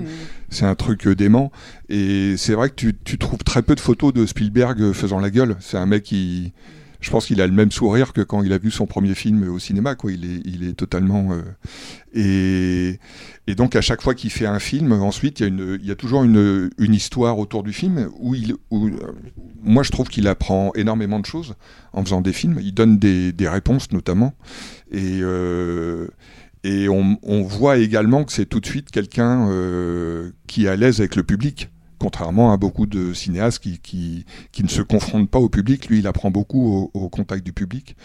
c'est 0.49 0.65
un 0.65 0.75
truc 0.75 1.07
dément. 1.07 1.51
Et 1.89 2.35
c'est 2.37 2.53
vrai 2.53 2.69
que 2.69 2.75
tu, 2.75 2.95
tu 3.03 3.17
trouves 3.17 3.43
très 3.43 3.61
peu 3.61 3.75
de 3.75 3.79
photos 3.79 4.13
de 4.13 4.25
Spielberg 4.25 4.93
faisant 4.93 5.19
la 5.19 5.29
gueule. 5.29 5.57
C'est 5.59 5.77
un 5.77 5.85
mec 5.85 6.03
qui, 6.03 6.53
je 7.01 7.09
pense 7.11 7.25
qu'il 7.27 7.41
a 7.41 7.47
le 7.47 7.53
même 7.53 7.71
sourire 7.71 8.13
que 8.13 8.21
quand 8.21 8.41
il 8.43 8.53
a 8.53 8.57
vu 8.57 8.71
son 8.71 8.85
premier 8.85 9.15
film 9.15 9.47
au 9.49 9.59
cinéma. 9.59 9.95
Quoi. 9.95 10.11
Il, 10.11 10.25
est, 10.25 10.41
il 10.45 10.67
est 10.67 10.73
totalement. 10.73 11.29
euh, 11.33 11.41
et, 12.13 12.99
et 13.47 13.55
donc 13.55 13.75
à 13.75 13.81
chaque 13.81 14.01
fois 14.01 14.15
qu'il 14.15 14.29
fait 14.31 14.47
un 14.47 14.59
film, 14.59 14.91
ensuite 14.93 15.39
il 15.39 15.43
y 15.43 15.45
a, 15.45 15.49
une, 15.49 15.77
il 15.79 15.85
y 15.87 15.91
a 15.91 15.95
toujours 15.95 16.23
une, 16.23 16.69
une 16.77 16.93
histoire 16.93 17.37
autour 17.37 17.63
du 17.63 17.73
film 17.73 18.09
où 18.19 18.33
il, 18.33 18.55
où, 18.71 18.89
moi 19.63 19.83
je 19.83 19.91
trouve 19.91 20.07
qu'il 20.07 20.27
apprend 20.27 20.71
énormément 20.75 21.19
de 21.19 21.25
choses 21.25 21.55
en 21.93 22.03
faisant 22.03 22.21
des 22.21 22.33
films. 22.33 22.59
Il 22.61 22.73
donne 22.73 22.97
des, 22.99 23.31
des 23.31 23.47
réponses 23.49 23.91
notamment. 23.91 24.33
Et, 24.91 25.19
euh, 25.21 26.07
et 26.63 26.89
on, 26.89 27.17
on 27.23 27.43
voit 27.43 27.77
également 27.77 28.23
que 28.23 28.31
c'est 28.33 28.45
tout 28.45 28.59
de 28.59 28.65
suite 28.65 28.91
quelqu'un 28.91 29.49
euh, 29.49 30.31
qui 30.47 30.65
est 30.65 30.69
à 30.69 30.75
l'aise 30.75 30.99
avec 30.99 31.15
le 31.15 31.23
public. 31.23 31.69
Contrairement 31.99 32.53
à 32.53 32.57
beaucoup 32.57 32.85
de 32.85 33.11
cinéastes 33.13 33.57
qui, 33.57 33.79
qui, 33.79 34.23
qui 34.51 34.63
ne 34.63 34.67
se 34.67 34.83
confrontent 34.83 35.31
pas 35.31 35.39
au 35.39 35.49
public, 35.49 35.87
lui 35.89 35.97
il 35.97 36.05
apprend 36.05 36.29
beaucoup 36.29 36.71
au, 36.71 36.91
au 36.93 37.09
contact 37.09 37.43
du 37.43 37.53
public. 37.53 37.95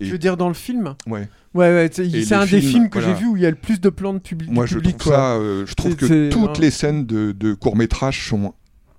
Et 0.00 0.06
Tu 0.06 0.12
veux 0.12 0.18
dire 0.18 0.38
dans 0.38 0.48
le 0.48 0.54
film? 0.54 0.94
Ouais. 1.06 1.28
Ouais, 1.52 1.68
ouais, 1.68 1.90
c'est 1.92 2.32
un 2.32 2.46
des 2.46 2.62
films, 2.62 2.88
que 2.88 2.98
voilà. 2.98 3.14
j'ai 3.14 3.20
vu 3.20 3.28
où 3.28 3.36
il 3.36 3.42
y 3.42 3.46
a 3.46 3.50
le 3.50 3.56
plus 3.56 3.78
de 3.78 3.90
plans 3.90 4.14
de 4.14 4.20
public. 4.20 4.50
Moi, 4.50 4.64
je 4.64 4.76
public, 4.76 4.96
trouve 4.96 5.12
quoi. 5.12 5.20
ça. 5.20 5.34
euh, 5.34 5.66
je 5.66 5.74
trouve 5.74 5.96
que 5.96 6.30
toutes 6.30 6.48
hein. 6.48 6.60
les 6.60 6.70
scènes 6.70 7.04
de, 7.04 7.32
de 7.32 7.52
court 7.52 7.76
métrage 7.76 8.26
sont, 8.26 8.54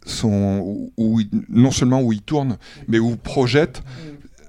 sont 0.06 0.60
où, 0.64 0.92
où 0.98 1.20
il- 1.20 1.30
non 1.50 1.72
seulement 1.72 2.02
où 2.02 2.12
ils 2.14 2.22
tournent, 2.22 2.58
mais 2.88 3.00
où 3.00 3.12
ils 3.12 3.18
projettent, 3.18 3.84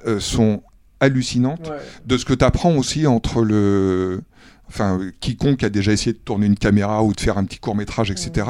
euh, 0.06 0.20
sont 0.20 0.62
hallucinantes. 1.00 1.68
Ouais. 1.68 1.76
De 2.06 2.16
ce 2.16 2.24
que 2.24 2.34
tu 2.34 2.44
apprends 2.44 2.76
aussi 2.76 3.06
entre 3.06 3.42
le 3.42 4.22
enfin 4.66 4.98
quiconque 5.20 5.62
a 5.62 5.68
déjà 5.68 5.92
essayé 5.92 6.14
de 6.14 6.18
tourner 6.18 6.46
une 6.46 6.56
caméra 6.56 7.04
ou 7.04 7.12
de 7.12 7.20
faire 7.20 7.36
un 7.36 7.44
petit 7.44 7.58
court 7.58 7.76
métrage, 7.76 8.10
etc., 8.10 8.46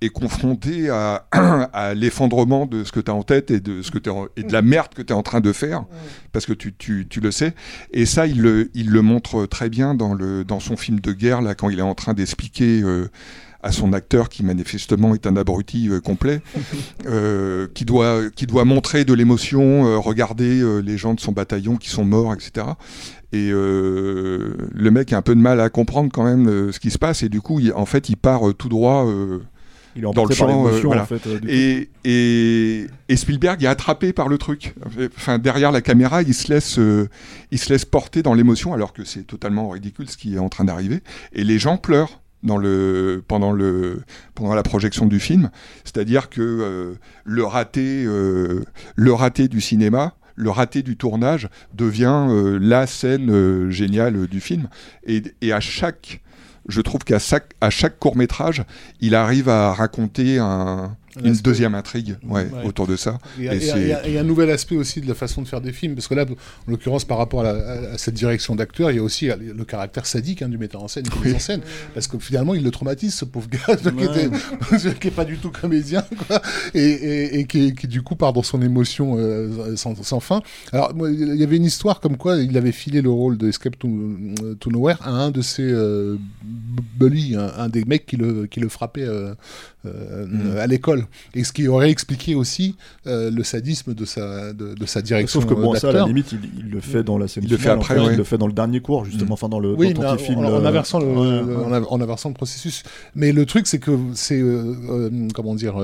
est 0.00 0.08
confronté 0.08 0.88
à, 0.88 1.26
à 1.72 1.92
l'effondrement 1.92 2.66
de 2.66 2.84
ce 2.84 2.92
que 2.92 3.00
tu 3.00 3.10
as 3.10 3.14
en 3.14 3.24
tête 3.24 3.50
et 3.50 3.58
de, 3.60 3.82
ce 3.82 3.90
que 3.90 4.08
en- 4.08 4.28
et 4.36 4.44
de 4.44 4.52
la 4.52 4.62
merde 4.62 4.94
que 4.94 5.02
tu 5.02 5.12
es 5.12 5.16
en 5.16 5.24
train 5.24 5.40
de 5.40 5.52
faire, 5.52 5.84
parce 6.32 6.46
que 6.46 6.52
tu, 6.52 6.72
tu, 6.72 7.06
tu 7.10 7.20
le 7.20 7.32
sais. 7.32 7.54
Et 7.92 8.06
ça, 8.06 8.26
il 8.28 8.40
le, 8.40 8.70
il 8.74 8.90
le 8.90 9.02
montre 9.02 9.44
très 9.46 9.68
bien 9.68 9.94
dans, 9.94 10.14
le, 10.14 10.44
dans 10.44 10.60
son 10.60 10.76
film 10.76 11.00
de 11.00 11.12
guerre, 11.12 11.42
là, 11.42 11.54
quand 11.56 11.68
il 11.68 11.78
est 11.80 11.82
en 11.82 11.94
train 11.96 12.14
d'expliquer... 12.14 12.80
euh, 12.82 13.08
à 13.62 13.72
son 13.72 13.92
acteur 13.92 14.28
qui 14.28 14.42
manifestement 14.44 15.14
est 15.14 15.26
un 15.26 15.36
abruti 15.36 15.88
euh, 15.90 16.00
complet, 16.00 16.40
euh, 17.06 17.66
qui, 17.74 17.84
doit, 17.84 18.30
qui 18.34 18.46
doit 18.46 18.64
montrer 18.64 19.04
de 19.04 19.12
l'émotion, 19.14 19.86
euh, 19.86 19.98
regarder 19.98 20.60
euh, 20.60 20.78
les 20.80 20.96
gens 20.98 21.14
de 21.14 21.20
son 21.20 21.32
bataillon 21.32 21.76
qui 21.76 21.90
sont 21.90 22.04
morts, 22.04 22.32
etc. 22.34 22.66
Et 23.32 23.50
euh, 23.52 24.54
le 24.72 24.90
mec 24.90 25.12
a 25.12 25.18
un 25.18 25.22
peu 25.22 25.34
de 25.34 25.40
mal 25.40 25.60
à 25.60 25.68
comprendre 25.70 26.10
quand 26.12 26.24
même 26.24 26.48
euh, 26.48 26.72
ce 26.72 26.80
qui 26.80 26.90
se 26.90 26.98
passe, 26.98 27.22
et 27.22 27.28
du 27.28 27.40
coup, 27.40 27.60
il- 27.60 27.72
en 27.72 27.86
fait, 27.86 28.08
il 28.08 28.16
part 28.16 28.48
euh, 28.48 28.52
tout 28.54 28.68
droit 28.68 29.06
euh, 29.06 29.38
Il 29.94 30.04
est 30.04 30.12
dans 30.12 30.24
le 30.24 30.34
champ. 30.34 30.46
l'émotion, 30.48 30.88
voilà. 30.88 31.02
en 31.02 31.06
fait, 31.06 31.26
euh, 31.26 31.38
et, 31.46 31.90
et, 32.04 32.86
et 33.08 33.16
Spielberg 33.16 33.62
est 33.62 33.66
attrapé 33.68 34.12
par 34.12 34.28
le 34.28 34.38
truc. 34.38 34.74
Enfin, 35.16 35.38
derrière 35.38 35.70
la 35.70 35.80
caméra, 35.82 36.22
il 36.22 36.34
se 36.34 36.52
laisse, 36.52 36.78
euh, 36.78 37.08
il 37.50 37.58
se 37.58 37.72
laisse 37.72 37.84
porter 37.84 38.22
dans 38.22 38.34
l'émotion, 38.34 38.72
alors 38.72 38.92
que 38.92 39.04
c'est 39.04 39.26
totalement 39.26 39.68
ridicule 39.68 40.08
ce 40.08 40.16
qui 40.16 40.34
est 40.34 40.38
en 40.38 40.48
train 40.48 40.64
d'arriver. 40.64 41.00
Et 41.32 41.44
les 41.44 41.58
gens 41.58 41.76
pleurent 41.76 42.20
dans 42.42 42.56
le, 42.56 43.22
pendant, 43.26 43.52
le, 43.52 44.02
pendant 44.34 44.54
la 44.54 44.62
projection 44.62 45.06
du 45.06 45.20
film. 45.20 45.50
C'est-à-dire 45.84 46.30
que 46.30 46.40
euh, 46.40 46.94
le, 47.24 47.44
raté, 47.44 48.04
euh, 48.04 48.64
le 48.96 49.12
raté 49.12 49.48
du 49.48 49.60
cinéma, 49.60 50.14
le 50.36 50.50
raté 50.50 50.82
du 50.82 50.96
tournage 50.96 51.48
devient 51.74 52.26
euh, 52.30 52.58
la 52.60 52.86
scène 52.86 53.70
géniale 53.70 54.26
du 54.26 54.40
film. 54.40 54.68
Et, 55.06 55.52
à 55.52 55.60
chaque, 55.60 56.22
je 56.68 56.80
trouve 56.80 57.04
qu'à 57.04 57.18
chaque, 57.18 57.52
à 57.60 57.70
chaque 57.70 57.98
court 57.98 58.16
métrage, 58.16 58.64
il 59.00 59.14
arrive 59.14 59.48
à 59.48 59.72
raconter 59.72 60.38
Un 60.38 60.96
une 61.18 61.26
aspect. 61.32 61.42
deuxième 61.42 61.74
intrigue 61.74 62.16
ouais, 62.24 62.46
Ouais. 62.50 62.64
autour 62.66 62.86
de 62.86 62.96
ça. 62.96 63.18
Il 63.38 63.44
y, 63.44 63.48
a, 63.48 63.54
Et 63.54 63.58
il 64.06 64.10
y 64.10 64.12
y 64.14 64.18
a 64.18 64.20
un 64.20 64.24
nouvel 64.24 64.50
aspect 64.50 64.76
aussi 64.76 65.00
de 65.00 65.08
la 65.08 65.14
façon 65.14 65.42
de 65.42 65.48
faire 65.48 65.60
des 65.60 65.72
films, 65.72 65.94
parce 65.94 66.08
que 66.08 66.14
là, 66.14 66.24
en 66.24 66.70
l'occurrence, 66.70 67.04
par 67.04 67.18
rapport 67.18 67.40
à, 67.40 67.52
la- 67.52 67.58
à- 67.90 67.92
à 67.94 67.98
cette 67.98 68.14
direction 68.14 68.54
d'acteur, 68.54 68.90
il 68.90 68.96
y 68.96 69.00
a 69.00 69.02
aussi 69.02 69.30
euh, 69.30 69.36
le 69.56 69.64
caractère 69.64 70.06
sadique 70.06 70.42
hein, 70.42 70.48
du 70.48 70.58
metteur 70.58 70.82
en 70.82 70.88
scène, 70.88 71.04
qui 71.04 71.18
mise 71.20 71.34
en 71.34 71.38
scène, 71.38 71.60
parce 71.94 72.06
que 72.06 72.18
finalement, 72.18 72.54
il 72.54 72.62
le 72.62 72.70
traumatise, 72.70 73.14
ce 73.14 73.24
pauvre 73.24 73.48
gars, 73.48 73.76
qui, 73.76 74.04
était- 74.04 74.94
qui 75.00 75.08
est 75.08 75.10
pas 75.10 75.24
du 75.24 75.38
tout 75.38 75.50
comédien, 75.50 76.04
quoi, 76.28 76.40
et, 76.74 76.80
et- 76.80 77.38
et 77.40 77.44
qui, 77.46 77.74
qui, 77.74 77.86
du 77.88 78.02
coup 78.02 78.16
part 78.16 78.32
dans 78.32 78.42
son 78.42 78.60
émotion 78.62 79.16
euh, 79.18 79.76
sans, 79.76 79.94
sans 80.02 80.20
fin. 80.20 80.40
Alors, 80.72 80.94
moi, 80.94 81.10
il 81.10 81.36
y 81.36 81.42
avait 81.42 81.56
une 81.56 81.64
histoire 81.64 82.00
comme 82.00 82.16
quoi 82.16 82.36
il 82.38 82.56
avait 82.56 82.72
filé 82.72 83.02
le 83.02 83.10
rôle 83.10 83.36
de 83.36 83.48
Escape 83.48 83.78
to, 83.78 83.88
to 84.60 84.70
Nowhere 84.70 84.96
à 85.02 85.10
un 85.10 85.30
de 85.30 85.42
ses 85.42 85.62
euh, 85.62 86.16
bullies, 86.98 87.36
un, 87.36 87.50
un 87.56 87.68
des 87.68 87.84
mecs 87.84 88.06
qui 88.06 88.16
le, 88.16 88.46
qui 88.46 88.60
le 88.60 88.68
frappait 88.68 89.04
euh, 89.04 89.34
euh, 89.86 90.26
Mm. 90.26 90.58
à 90.58 90.66
l'école, 90.66 91.06
et 91.34 91.42
ce 91.44 91.52
qui 91.52 91.66
aurait 91.68 91.90
expliqué 91.90 92.34
aussi 92.34 92.76
euh, 93.06 93.30
le 93.30 93.42
sadisme 93.44 93.94
de 93.94 94.04
sa, 94.04 94.52
de, 94.52 94.74
de 94.74 94.86
sa 94.86 95.00
direction 95.02 95.40
Sauf 95.40 95.48
que 95.48 95.54
bon, 95.54 95.74
ça, 95.74 95.88
à 95.88 95.92
la 95.92 96.04
limite, 96.06 96.32
il, 96.32 96.40
il 96.58 96.70
le 96.70 96.80
fait 96.80 97.02
dans 97.02 97.16
la 97.18 97.28
scène 97.28 97.44
Il 97.44 97.50
le 97.50 97.56
fait 97.56 97.70
après, 97.70 97.98
ouais. 97.98 98.12
Il 98.12 98.16
le 98.18 98.24
fait 98.24 98.36
dans 98.38 98.46
le 98.46 98.52
dernier 98.52 98.80
cours, 98.80 99.04
justement, 99.06 99.34
enfin 99.34 99.48
dans 99.48 99.58
le 99.60 99.72
Oui, 99.74 99.94
quand 99.94 100.02
mais 100.02 100.08
il 100.28 100.36
en, 100.36 100.58
le- 100.60 100.66
inversant 100.66 100.98
le, 101.00 101.06
Ouais, 101.06 101.40
le- 101.42 101.56
ouais. 101.56 101.86
en, 101.88 102.00
inversant 102.00 102.28
le 102.28 102.34
processus. 102.34 102.82
Mais 103.14 103.32
le 103.32 103.46
truc, 103.46 103.66
c'est 103.66 103.78
que 103.78 103.96
c'est 104.14 104.40
euh, 104.40 104.74
euh, 104.90 105.28
comment 105.34 105.54
dire. 105.54 105.74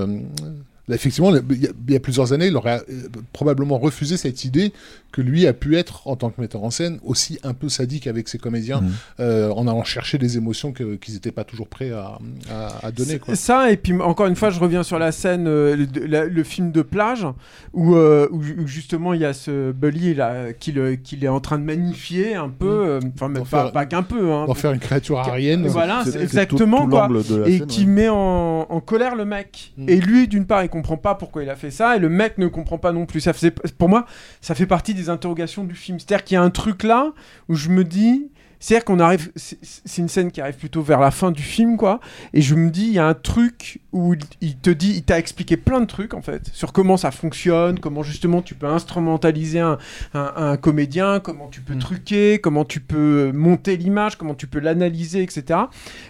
Effectivement, 0.88 1.34
il 1.34 1.62
y, 1.62 1.66
a, 1.66 1.70
il 1.88 1.92
y 1.92 1.96
a 1.96 2.00
plusieurs 2.00 2.32
années, 2.32 2.46
il 2.46 2.56
aurait 2.56 2.80
euh, 2.88 3.08
probablement 3.32 3.76
refusé 3.78 4.16
cette 4.16 4.44
idée 4.44 4.72
que 5.10 5.20
lui 5.20 5.46
a 5.46 5.52
pu 5.52 5.76
être, 5.76 6.06
en 6.06 6.14
tant 6.14 6.30
que 6.30 6.40
metteur 6.40 6.62
en 6.62 6.70
scène, 6.70 6.98
aussi 7.04 7.38
un 7.42 7.54
peu 7.54 7.68
sadique 7.68 8.06
avec 8.06 8.28
ses 8.28 8.38
comédiens, 8.38 8.82
Mhm. 8.82 8.90
euh, 9.20 9.50
en 9.50 9.66
allant 9.66 9.82
chercher 9.82 10.18
des 10.18 10.36
émotions 10.36 10.72
qu'ils 10.72 11.14
n'étaient 11.14 11.32
pas 11.32 11.42
toujours 11.44 11.66
prêts 11.68 11.90
à, 11.90 12.18
à- 12.50 12.86
à 12.86 12.90
donner. 12.92 13.18
Quoi. 13.18 13.34
Ça, 13.34 13.70
et 13.72 13.76
puis 13.76 13.94
encore 14.00 14.26
une 14.26 14.36
fois, 14.36 14.50
je 14.50 14.60
reviens 14.60 14.82
sur 14.84 14.98
la 14.98 15.10
scène, 15.12 15.46
euh, 15.48 15.74
le, 15.74 15.86
de- 15.86 16.00
la- 16.04 16.26
le 16.26 16.44
film 16.44 16.70
de 16.70 16.82
plage, 16.82 17.26
où, 17.72 17.94
euh, 17.96 18.28
où 18.30 18.42
ju- 18.42 18.56
où 18.62 18.66
justement 18.66 19.12
il 19.14 19.22
y 19.22 19.24
a 19.24 19.32
ce 19.32 19.72
Bully 19.72 20.14
là, 20.14 20.52
qu'il 20.52 20.98
qu'il 21.02 21.24
est 21.24 21.28
en 21.28 21.40
train 21.40 21.58
de 21.58 21.64
magnifier 21.64 22.34
un 22.36 22.48
peu, 22.50 22.66
euh, 22.86 23.00
enfin, 23.14 23.28
même 23.28 23.44
pas, 23.44 23.70
pas 23.72 23.86
qu'un 23.86 24.02
peu. 24.02 24.30
Hein, 24.32 24.46
D'en 24.46 24.54
faire 24.54 24.72
une 24.72 24.78
créature 24.80 25.18
arienne. 25.18 25.66
Voilà, 25.66 26.02
C'est- 26.04 26.20
exactement 26.22 26.78
tout- 26.78 26.84
tout 26.84 26.90
quoi. 26.90 27.08
l'angle 27.08 27.24
de 27.26 27.36
la 27.36 27.48
Et 27.48 27.58
scène, 27.58 27.66
qui 27.66 27.80
ouais. 27.80 27.86
met 27.86 28.08
en, 28.08 28.66
en 28.68 28.80
colère 28.80 29.16
le 29.16 29.24
mec. 29.24 29.72
Mm. 29.78 29.88
Et 29.88 30.00
lui, 30.00 30.28
d'une 30.28 30.46
part, 30.46 30.62
il 30.62 30.68
comprend 30.76 30.96
pas 30.96 31.14
pourquoi 31.14 31.42
il 31.42 31.50
a 31.50 31.56
fait 31.56 31.70
ça, 31.70 31.96
et 31.96 31.98
le 31.98 32.08
mec 32.08 32.38
ne 32.38 32.46
comprend 32.48 32.78
pas 32.78 32.92
non 32.92 33.06
plus. 33.06 33.20
Ça 33.20 33.32
faisait, 33.32 33.50
pour 33.50 33.88
moi, 33.88 34.06
ça 34.40 34.54
fait 34.54 34.66
partie 34.66 34.94
des 34.94 35.08
interrogations 35.10 35.64
du 35.64 35.74
film. 35.74 35.98
C'est-à-dire 35.98 36.24
qu'il 36.24 36.34
y 36.34 36.38
a 36.38 36.42
un 36.42 36.50
truc 36.50 36.82
là 36.82 37.12
où 37.48 37.54
je 37.54 37.68
me 37.68 37.84
dis. 37.84 38.30
C'est-à-dire 38.58 38.86
qu'on 38.86 39.00
arrive, 39.00 39.30
c'est 39.36 39.98
une 40.00 40.08
scène 40.08 40.30
qui 40.32 40.40
arrive 40.40 40.54
plutôt 40.56 40.80
vers 40.80 40.98
la 40.98 41.10
fin 41.10 41.30
du 41.30 41.42
film, 41.42 41.76
quoi. 41.76 42.00
Et 42.32 42.40
je 42.40 42.54
me 42.54 42.70
dis, 42.70 42.86
il 42.86 42.92
y 42.94 42.98
a 42.98 43.06
un 43.06 43.12
truc 43.12 43.80
où 43.92 44.14
il- 44.40 44.56
te 44.56 44.70
dit, 44.70 44.92
il 44.96 45.02
t'a 45.02 45.18
expliqué 45.18 45.58
plein 45.58 45.78
de 45.78 45.84
trucs, 45.84 46.14
en 46.14 46.22
fait, 46.22 46.48
sur 46.54 46.72
comment 46.72 46.96
ça 46.96 47.10
fonctionne, 47.10 47.78
comment 47.80 48.02
justement 48.02 48.40
tu 48.40 48.54
peux 48.54 48.66
instrumentaliser 48.66 49.60
un, 49.60 49.76
un- 50.14 50.32
un 50.36 50.56
comédien, 50.56 51.20
comment 51.20 51.48
tu 51.48 51.60
peux 51.60 51.74
Mm. 51.74 51.78
truquer, 51.80 52.38
comment 52.38 52.64
tu 52.64 52.80
peux 52.80 53.30
monter 53.30 53.76
l'image, 53.76 54.16
comment 54.16 54.34
tu 54.34 54.46
peux 54.46 54.58
l'analyser, 54.58 55.22
etc. 55.22 55.60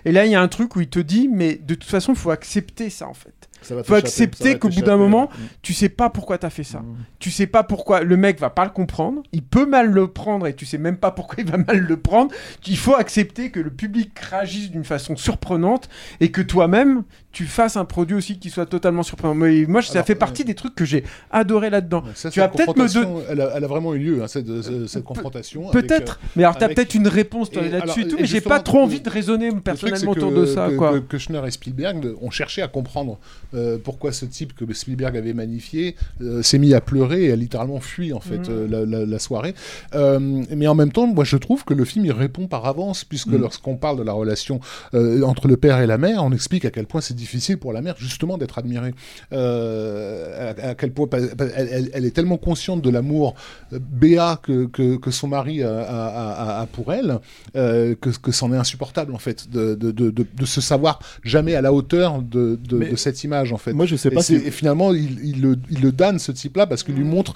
Et 0.05 0.12
là, 0.12 0.24
il 0.24 0.31
y 0.31 0.37
a 0.37 0.40
un 0.40 0.48
truc 0.48 0.76
où 0.76 0.81
il 0.81 0.88
te 0.88 1.00
dit, 1.00 1.29
mais 1.31 1.57
de 1.57 1.74
toute 1.74 1.90
façon, 1.90 2.12
il 2.12 2.18
faut 2.18 2.31
accepter 2.31 2.90
ça, 2.90 3.09
en 3.09 3.14
fait. 3.14 3.45
Faut 3.84 3.94
accepter 3.94 4.58
qu'au 4.58 4.68
bout 4.68 4.82
d'un 4.82 4.96
moment, 4.96 5.24
Mm. 5.26 5.42
tu 5.62 5.72
sais 5.74 5.88
pas 5.88 6.10
pourquoi 6.10 6.38
t'as 6.38 6.50
fait 6.50 6.62
ça. 6.64 6.80
Mm. 6.80 6.96
Tu 7.18 7.30
sais 7.30 7.46
pas 7.46 7.62
pourquoi 7.62 8.02
le 8.02 8.16
mec 8.16 8.38
va 8.38 8.50
pas 8.50 8.64
le 8.64 8.70
comprendre. 8.70 9.22
Il 9.32 9.42
peut 9.42 9.66
mal 9.66 9.90
le 9.90 10.08
prendre 10.08 10.46
et 10.46 10.54
tu 10.54 10.66
sais 10.66 10.78
même 10.78 10.96
pas 10.98 11.10
pourquoi 11.10 11.36
il 11.38 11.50
va 11.50 11.56
mal 11.58 11.78
le 11.78 11.96
prendre. 11.96 12.32
Il 12.66 12.76
faut 12.78 12.94
accepter 12.94 13.50
que 13.50 13.60
le 13.60 13.70
public 13.70 14.18
réagisse 14.18 14.70
d'une 14.70 14.84
façon 14.84 15.16
surprenante 15.16 15.88
et 16.20 16.30
que 16.30 16.40
toi-même 16.42 17.02
tu 17.37 17.44
fasses 17.44 17.77
un 17.77 17.85
produit 17.85 18.16
aussi 18.16 18.38
qui 18.38 18.49
soit 18.49 18.64
totalement 18.64 19.03
surprenant. 19.03 19.35
Mais 19.35 19.66
moi, 19.66 19.83
ça 19.83 19.92
Alors, 19.92 20.07
fait 20.07 20.14
partie 20.14 20.42
des 20.42 20.55
trucs 20.55 20.75
que 20.75 20.87
j'ai 20.87 21.05
adoré 21.31 21.68
là-dedans. 21.68 22.03
Tu 22.33 22.40
vas 22.40 22.49
peut-être 22.49 22.61
me 22.61 22.66
confrontation, 22.75 23.20
elle, 23.29 23.42
a, 23.42 23.53
elle 23.57 23.64
a 23.64 23.66
vraiment 23.66 23.92
eu 23.94 23.99
lieu, 23.99 24.22
hein, 24.22 24.27
cette, 24.27 24.49
cette 24.88 25.05
confrontation. 25.05 25.70
Peut-être. 25.70 26.18
euh, 26.22 26.29
mais 26.37 26.44
alors, 26.44 26.57
t'as 26.57 26.64
avec- 26.64 26.77
peut-être 26.79 26.94
une 26.94 27.09
réponse 27.09 27.53
là-dessus 27.53 28.03
et 28.05 28.09
tout, 28.09 28.16
et 28.16 28.22
mais 28.22 28.27
j'ai 28.27 28.40
pas 28.40 28.61
trop 28.61 28.79
envie 28.79 29.01
de 29.03 29.11
raisonner 29.11 29.51
personnellement 29.53 30.12
autour 30.12 30.31
que- 30.31 30.35
de 30.40 30.46
ça. 30.46 30.70
que- 30.70 30.77
quoi. 30.77 30.92
que 30.94 30.99
Kushner 31.01 31.42
et 31.46 31.51
Spielberg 31.51 32.14
ont 32.22 32.31
cherché 32.31 32.62
à 32.62 32.68
comprendre 32.68 33.18
euh, 33.55 33.77
pourquoi 33.85 34.12
ce 34.12 34.25
type 34.25 34.55
que 34.55 34.72
Spielberg 34.72 35.14
avait 35.18 35.35
magnifié 35.35 35.94
euh, 36.22 36.40
s'est 36.42 36.57
mis 36.59 36.72
à 36.72 36.81
pleurer 36.81 37.25
et 37.25 37.33
a 37.33 37.37
littéralement 37.37 37.81
fui 37.81 38.14
en 38.14 38.20
fait 38.20 38.49
euh, 38.49 38.66
la, 38.70 38.87
la- 38.87 39.05
la 39.05 39.18
soirée. 39.18 39.55
Euh, 39.94 40.18
mais 40.57 40.66
en 40.68 40.75
même 40.75 40.90
temps, 40.90 41.07
moi 41.07 41.25
je 41.25 41.37
trouve 41.37 41.64
que 41.66 41.75
le 41.75 41.85
film 41.85 42.07
il 42.07 42.12
répond 42.12 42.46
par 42.46 42.64
avance 42.64 43.05
puisque 43.05 43.27
Mhm. 43.27 43.42
lorsqu'on 43.42 43.77
parle 43.77 43.99
de 43.99 44.05
la 44.05 44.12
relation 44.12 44.59
euh, 44.94 45.20
entre 45.22 45.49
le 45.49 45.59
père 45.59 45.81
et 45.81 45.87
la 45.87 45.99
mère, 45.99 46.25
on 46.25 46.33
explique 46.33 46.64
à 46.64 46.70
quel 46.70 46.87
point 46.87 47.03
c'est 47.03 47.12
difficile 47.12 47.25
pour 47.56 47.72
la 47.72 47.82
mère 47.82 47.94
justement 47.98 48.38
d'être 48.38 48.58
admirée. 48.58 48.94
Euh, 49.32 50.52
à, 50.62 50.68
à 50.70 50.74
quel 50.74 50.92
point 50.92 51.08
elle, 51.56 52.04
est 52.04 52.10
tellement 52.10 52.36
consciente 52.38 52.82
de 52.82 52.90
l'amour 52.90 53.34
euh, 53.72 53.78
béat 53.80 54.40
que, 54.42 54.66
que, 54.66 54.96
que 54.96 55.10
son 55.10 55.28
mari 55.28 55.62
a, 55.62 56.60
a- 56.60 56.66
pour 56.66 56.92
elle 56.92 57.18
euh, 57.56 57.94
que, 58.00 58.10
que 58.10 58.32
c'en 58.32 58.52
est 58.52 58.56
insupportable 58.56 59.14
en 59.14 59.18
fait 59.18 59.50
de, 59.50 59.74
de, 59.74 59.90
de, 59.90 60.10
de- 60.10 60.26
de 60.34 60.46
se 60.46 60.60
savoir 60.60 61.00
jamais 61.22 61.54
à 61.54 61.60
la 61.60 61.72
hauteur 61.72 62.22
de, 62.22 62.58
cette 62.96 63.22
image 63.24 63.52
en 63.52 63.58
fait. 63.58 63.72
Moi, 63.72 63.86
je 63.86 63.96
sais 63.96 64.08
et, 64.08 64.14
pas 64.14 64.22
c'est- 64.22 64.38
si- 64.38 64.46
et 64.46 64.50
finalement 64.50 64.92
il, 64.92 65.18
il 65.24 65.42
le, 65.42 65.56
il 65.70 65.80
le 65.82 65.92
damne 65.92 66.18
ce 66.18 66.32
type-là 66.32 66.66
parce 66.66 66.82
qu'il 66.82 66.94
lui 66.94 67.04
montre 67.04 67.34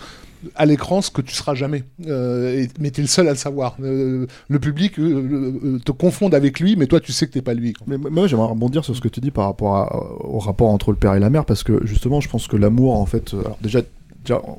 à 0.55 0.67
l'écran 0.67 1.03
ce 1.03 1.11
que 1.11 1.23
tu 1.23 1.35
seras 1.35 1.55
jamais. 1.55 1.85
Euh, 2.07 2.67
mais 2.79 2.91
tu 2.91 3.01
es 3.01 3.05
le 3.05 3.09
seul 3.09 3.29
à 3.29 3.31
le 3.31 3.37
savoir. 3.37 3.77
Euh, 3.83 4.27
le 4.49 4.59
public 4.59 4.99
euh, 4.99 5.79
te 5.85 5.93
confonde 5.93 6.35
avec 6.35 6.61
lui, 6.61 6.77
mais 6.77 6.87
toi 6.87 7.01
tu 7.01 7.13
sais 7.13 7.27
que 7.27 7.33
t'es 7.33 7.43
pas 7.43 7.55
lui. 7.55 7.75
Mais 7.87 7.97
moi, 7.99 8.27
j'aimerais 8.27 8.49
rebondir 8.49 8.85
sur 8.85 8.97
ce 8.97 9.01
que 9.01 9.09
tu 9.09 9.21
dis 9.21 9.31
par 9.31 9.47
rapport 9.47 10.21
au 10.25 10.39
rapport 10.39 10.69
entre 10.69 10.91
le 10.91 10.97
père 10.97 11.15
et 11.15 11.21
la 11.21 11.31
mère, 11.31 11.45
parce 11.45 11.63
que 11.63 11.85
justement, 11.87 12.21
je 12.21 12.29
pense 12.29 12.47
que 12.47 12.57
l'amour, 12.57 12.99
en 12.99 13.07
fait, 13.07 13.35
déjà, 13.63 13.81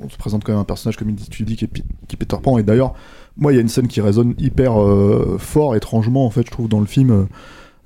on 0.03 0.09
se 0.09 0.17
présente 0.17 0.43
quand 0.43 0.51
même 0.51 0.61
un 0.61 0.65
personnage, 0.65 0.97
comme 0.97 1.15
tu 1.15 1.43
dis, 1.43 1.55
qui 1.55 1.65
est, 1.65 1.73
qui 2.07 2.15
est 2.15 2.17
Peter 2.17 2.37
Pan, 2.41 2.57
et 2.57 2.63
d'ailleurs, 2.63 2.93
moi, 3.37 3.53
il 3.53 3.55
y 3.55 3.59
a 3.59 3.61
une 3.61 3.69
scène 3.69 3.87
qui 3.87 4.01
résonne 4.01 4.33
hyper 4.37 4.73
fort, 5.37 5.75
étrangement, 5.75 6.25
en 6.25 6.29
fait, 6.29 6.45
je 6.45 6.51
trouve, 6.51 6.67
dans 6.67 6.79
le 6.79 6.85
film, 6.85 7.27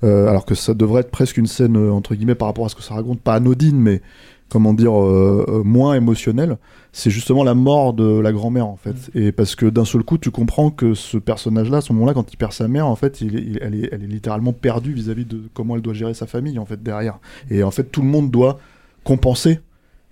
alors 0.02 0.44
que 0.46 0.54
ça 0.54 0.74
devrait 0.74 1.00
être 1.00 1.10
presque 1.10 1.36
une 1.36 1.46
scène, 1.46 1.76
entre 1.76 2.14
guillemets, 2.14 2.34
par 2.34 2.48
rapport 2.48 2.66
à 2.66 2.68
ce 2.68 2.74
que 2.74 2.82
ça 2.82 2.94
raconte, 2.94 3.20
pas 3.20 3.34
anodine, 3.34 3.78
mais 3.78 4.00
comment 4.48 4.74
dire, 4.74 4.92
euh, 4.98 5.44
euh, 5.48 5.62
moins 5.64 5.94
émotionnelle, 5.94 6.56
c'est 6.92 7.10
justement 7.10 7.44
la 7.44 7.54
mort 7.54 7.92
de 7.94 8.18
la 8.20 8.32
grand-mère, 8.32 8.66
en 8.66 8.76
fait. 8.76 8.94
Et 9.14 9.32
parce 9.32 9.54
que 9.56 9.66
d'un 9.66 9.84
seul 9.84 10.02
coup, 10.02 10.18
tu 10.18 10.30
comprends 10.30 10.70
que 10.70 10.94
ce 10.94 11.18
personnage-là, 11.18 11.78
à 11.78 11.80
ce 11.80 11.92
moment-là, 11.92 12.14
quand 12.14 12.32
il 12.32 12.36
perd 12.36 12.52
sa 12.52 12.68
mère, 12.68 12.86
en 12.86 12.96
fait, 12.96 13.20
il 13.20 13.58
elle, 13.60 13.74
est, 13.74 13.88
elle 13.92 14.02
est 14.04 14.06
littéralement 14.06 14.52
perdue 14.52 14.92
vis-à-vis 14.92 15.24
de 15.26 15.42
comment 15.52 15.76
elle 15.76 15.82
doit 15.82 15.94
gérer 15.94 16.14
sa 16.14 16.26
famille, 16.26 16.58
en 16.58 16.64
fait, 16.66 16.82
derrière. 16.82 17.18
Et 17.50 17.62
en 17.62 17.70
fait, 17.70 17.84
tout 17.84 18.02
le 18.02 18.08
monde 18.08 18.30
doit 18.30 18.58
compenser. 19.04 19.60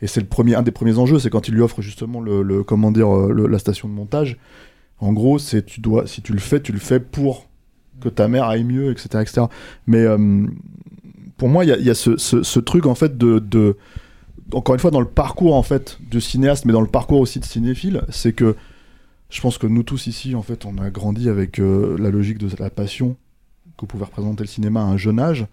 Et 0.03 0.07
c'est 0.09 0.21
le 0.21 0.27
premier, 0.27 0.57
un 0.57 0.63
des 0.63 0.73
premiers 0.73 0.99
enjeux, 0.99 1.19
c'est 1.19 1.31
quand 1.31 1.49
il 1.49 1.55
lui 1.55 1.63
offre 1.63 1.81
justement 1.81 2.21
le, 2.21 2.43
le- 2.43 2.63
comment 2.65 2.91
dire, 2.91 3.15
euh, 3.17 3.33
le- 3.33 3.47
la 3.47 3.59
station 3.59 3.89
de 3.89 3.95
montage. 3.95 4.37
En 4.99 5.13
gros, 5.13 5.39
c'est 5.39 5.65
tu 5.65 5.81
dois, 5.81 6.07
si 6.07 6.21
tu 6.23 6.33
le 6.33 6.39
fais, 6.41 6.61
tu 6.61 6.73
le 6.73 6.79
fais 6.79 7.01
pour 7.01 7.47
que 8.01 8.09
ta 8.09 8.29
mère 8.29 8.45
aille 8.45 8.65
mieux, 8.65 8.91
etc., 8.91 9.09
etc. 9.23 9.43
Mais 9.87 9.99
euh, 10.01 10.47
pour 11.37 11.49
moi, 11.49 11.65
il 11.65 11.69
y 11.69 11.73
a, 11.73 11.79
il 11.79 11.85
y 11.87 11.91
a 11.91 11.95
ce, 11.95 12.17
ce- 12.17 12.43
ce 12.43 12.61
truc 12.61 12.87
en 12.87 12.95
fait 12.95 13.17
de, 13.17 13.39
de, 13.39 13.77
encore 14.53 14.75
une 14.75 14.81
fois, 14.81 14.91
dans 14.91 15.01
le 15.01 15.07
parcours 15.07 15.55
en 15.55 15.63
fait 15.63 15.99
du 16.11 16.21
cinéaste, 16.21 16.65
mais 16.65 16.73
dans 16.73 16.81
le 16.81 16.87
parcours 16.87 17.21
aussi 17.21 17.41
de 17.41 17.45
cinéphile, 17.45 18.03
c'est 18.11 18.33
que 18.33 18.57
je 19.31 19.41
pense 19.41 19.59
que 19.59 19.67
nous 19.67 19.83
tous 19.83 20.07
ici, 20.07 20.35
en 20.35 20.43
fait, 20.43 20.65
on 20.65 20.79
a 20.79 20.91
grandi 20.91 21.29
avec 21.29 21.59
euh, 21.59 21.97
la 21.99 22.11
logique 22.11 22.39
de 22.39 22.49
la 22.59 22.71
passion 22.71 23.17
que 23.77 23.87
pouvait 23.87 24.05
représenter 24.05 24.45
le 24.45 24.49
cinéma 24.49 24.81
à 24.81 24.85
un 24.85 24.97
jeune 24.97 25.19
âge, 25.19 25.47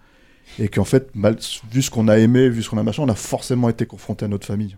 et 0.58 0.68
qu'en 0.68 0.84
fait, 0.84 1.14
mal- 1.16 1.38
vu 1.72 1.82
ce 1.82 1.90
qu'on 1.90 2.08
a 2.08 2.18
aimé, 2.18 2.48
vu 2.48 2.62
ce 2.62 2.70
qu'on 2.70 2.78
a 2.78 2.82
machin, 2.82 3.02
on 3.02 3.08
a 3.08 3.14
forcément 3.14 3.68
été 3.68 3.86
confronté 3.86 4.24
à 4.24 4.28
notre 4.28 4.46
famille 4.46 4.76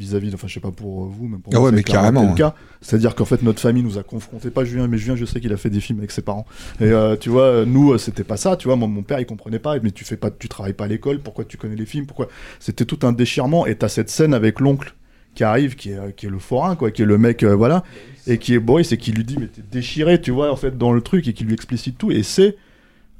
vis-à-vis, 0.00 0.34
enfin 0.34 0.48
je 0.48 0.54
sais 0.54 0.60
pas 0.60 0.72
pour 0.72 1.04
vous, 1.04 1.28
mais 1.28 1.38
pour 1.38 1.54
Ah 1.54 1.60
ouais, 1.60 1.70
mais 1.70 1.84
carrément, 1.84 2.28
le 2.28 2.34
cas. 2.34 2.54
C'est-à-dire 2.80 3.14
qu'en 3.14 3.24
fait 3.24 3.42
notre 3.42 3.60
famille 3.60 3.82
nous 3.82 3.98
a 3.98 4.02
confrontés, 4.02 4.50
pas 4.50 4.64
Julien, 4.64 4.88
mais 4.88 4.98
Julien 4.98 5.14
je 5.14 5.24
sais 5.24 5.40
qu'il 5.40 5.52
a 5.52 5.56
fait 5.56 5.70
des 5.70 5.80
films 5.80 5.98
avec 5.98 6.10
ses 6.10 6.22
parents. 6.22 6.46
Et 6.80 6.84
euh, 6.84 7.16
tu 7.16 7.28
vois, 7.28 7.44
euh, 7.44 7.64
nous 7.64 7.92
euh, 7.92 7.98
c'était 7.98 8.24
pas 8.24 8.36
ça, 8.36 8.56
tu 8.56 8.66
vois, 8.66 8.76
moi 8.76 8.88
mon 8.88 9.02
père 9.02 9.20
il 9.20 9.26
comprenait 9.26 9.58
pas, 9.58 9.78
mais 9.80 9.92
tu 9.92 10.04
fais 10.04 10.16
pas, 10.16 10.30
tu 10.30 10.48
travailles 10.48 10.72
pas 10.72 10.84
à 10.84 10.88
l'école, 10.88 11.20
pourquoi 11.20 11.44
tu 11.44 11.56
connais 11.56 11.76
les 11.76 11.86
films, 11.86 12.06
pourquoi? 12.06 12.28
C'était 12.58 12.84
tout 12.84 13.06
un 13.06 13.12
déchirement, 13.12 13.66
et 13.66 13.76
t'as 13.76 13.88
cette 13.88 14.10
scène 14.10 14.34
avec 14.34 14.58
l'oncle 14.58 14.94
qui 15.34 15.44
arrive, 15.44 15.76
qui 15.76 15.90
est, 15.90 15.98
euh, 15.98 16.10
qui 16.10 16.26
est 16.26 16.30
le 16.30 16.38
forain, 16.38 16.76
quoi, 16.76 16.90
qui 16.90 17.02
est 17.02 17.06
le 17.06 17.18
mec, 17.18 17.42
euh, 17.42 17.54
voilà, 17.54 17.84
et 18.26 18.38
qui 18.38 18.54
est 18.54 18.58
Boris, 18.58 18.92
et 18.92 18.96
qui 18.96 19.12
lui 19.12 19.24
dit, 19.24 19.36
mais 19.38 19.46
t'es 19.46 19.62
déchiré, 19.70 20.20
tu 20.20 20.30
vois, 20.30 20.52
en 20.52 20.56
fait, 20.56 20.76
dans 20.76 20.92
le 20.92 21.00
truc, 21.00 21.28
et 21.28 21.32
qui 21.32 21.44
lui 21.44 21.54
explicite 21.54 21.98
tout, 21.98 22.10
et 22.10 22.22
c'est 22.22 22.56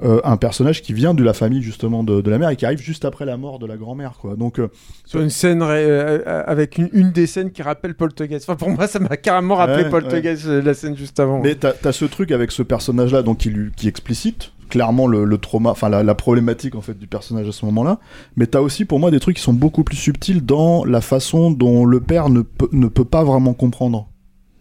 euh, 0.03 0.21
un 0.25 0.37
personnage 0.37 0.83
qui 0.83 0.93
vient 0.93 1.15
de 1.15 1.23
la 1.23 1.33
famille, 1.33 1.63
justement, 1.63 2.03
de, 2.03 2.21
de 2.21 2.31
la 2.31 2.39
mère, 2.39 2.51
et 2.51 2.57
qui 2.57 2.65
arrive 2.67 2.81
juste 2.81 3.05
après 3.05 3.25
la 3.25 3.37
mort 3.37 3.59
de 3.59 3.67
la 3.67 3.77
grand-mère, 3.77 4.15
quoi. 4.21 4.37
Donc, 4.37 4.59
euh, 4.59 4.69
Sur 5.05 5.21
une 5.21 5.31
scène 5.31 5.63
euh, 5.63 6.43
avec 6.47 6.79
une, 6.79 6.89
une 6.93 7.13
des 7.13 7.27
scènes 7.27 7.51
qui 7.51 7.63
rappelle 7.63 7.95
Poltergeist. 7.95 8.49
Enfin, 8.49 8.57
pour 8.57 8.71
moi, 8.71 8.87
ça 8.87 8.99
m'a 8.99 9.17
carrément 9.17 9.57
rappelé 9.57 9.85
Ouais, 9.85 9.91
Poltergeist, 9.91 10.47
la 10.47 10.75
scène 10.75 10.97
juste 10.97 11.21
avant. 11.21 11.41
Mais 11.41 11.55
t'as 11.55 11.73
as 11.85 11.93
ce 11.93 12.05
truc 12.05 12.31
avec 12.33 12.51
ce 12.51 12.63
personnage-là, 12.63 13.23
donc 13.23 13.39
qui, 13.39 13.51
lui, 13.51 13.71
qui 13.77 13.89
explicite 13.89 14.53
clairement 14.69 15.09
le, 15.09 15.25
le 15.25 15.37
trauma, 15.37 15.71
enfin 15.71 15.89
la, 15.89 16.05
la 16.05 16.15
problématique 16.15 16.77
en 16.77 16.81
fait 16.81 16.97
du 16.97 17.09
personnage 17.09 17.49
à 17.49 17.53
ce 17.53 17.65
moment-là. 17.67 17.99
Mais 18.37 18.47
t'as 18.47 18.61
aussi 18.61 18.85
pour 18.85 19.01
moi 19.01 19.11
des 19.11 19.19
trucs 19.19 19.37
qui 19.37 19.43
sont 19.43 19.53
beaucoup 19.53 19.83
plus 19.83 19.97
subtils 19.97 20.47
dans 20.47 20.85
la 20.85 21.01
façon 21.01 21.51
dont 21.51 21.85
le 21.85 22.01
père 22.01 22.31
ne 22.31 22.43
peut, 22.43 22.69
ne 22.71 22.87
peut 22.87 23.05
pas 23.05 23.25
vraiment 23.25 23.53
comprendre 23.53 24.09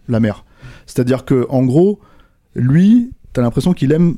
la 0.08 0.18
mère. 0.18 0.44
C'est-à-dire 0.86 1.24
que 1.24 1.46
en 1.48 1.64
gros, 1.64 2.00
lui, 2.56 3.12
t'as 3.32 3.42
l'impression 3.42 3.72
qu'il 3.72 3.92
aime 3.92 4.16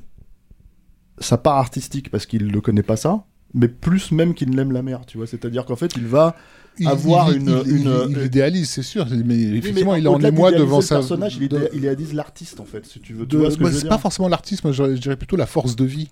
sa 1.18 1.38
part 1.38 1.56
artistique 1.58 2.10
parce 2.10 2.26
qu'il 2.26 2.46
ne 2.46 2.58
connaît 2.60 2.82
pas 2.82 2.96
ça, 2.96 3.24
mais 3.54 3.68
plus 3.68 4.12
même 4.12 4.34
qu'il 4.34 4.54
l'aime 4.56 4.72
la 4.72 4.82
mère, 4.82 5.04
tu 5.06 5.18
vois. 5.18 5.26
C'est-à-dire 5.26 5.64
qu'en 5.66 5.76
fait, 5.76 5.92
il 5.96 6.06
va 6.06 6.34
Il- 6.78 6.88
avoir 6.88 7.30
il- 7.30 7.36
une, 7.42 7.62
il- 7.66 7.76
une, 7.86 8.06
il 8.18 8.22
idéalise, 8.24 8.70
c'est 8.70 8.82
sûr, 8.82 9.06
mais 9.26 9.38
effectivement, 9.40 9.92
Oui, 9.92 9.96
mais 9.96 10.00
il 10.00 10.04
est 10.06 10.08
en 10.08 10.20
émoi 10.20 10.52
devant 10.52 10.78
le 10.78 10.82
sa. 10.82 10.96
personnage, 10.96 11.36
il, 11.36 11.44
idéalise 11.74 12.14
l'artiste 12.14 12.60
en 12.60 12.64
fait, 12.64 12.86
si 12.86 12.98
tu 13.00 13.12
veux. 13.12 13.26
Tu 13.26 13.36
de- 13.36 13.40
vois 13.42 13.50
ce 13.50 13.58
que 13.58 13.64
bah, 13.64 13.70
c'est 13.72 13.88
pas 13.88 13.98
forcément 13.98 14.28
l'artiste, 14.28 14.64
moi 14.64 14.72
je 14.72 14.84
dirais 14.94 15.16
plutôt 15.16 15.36
la 15.36 15.46
force 15.46 15.76
de 15.76 15.84
vie. 15.84 16.10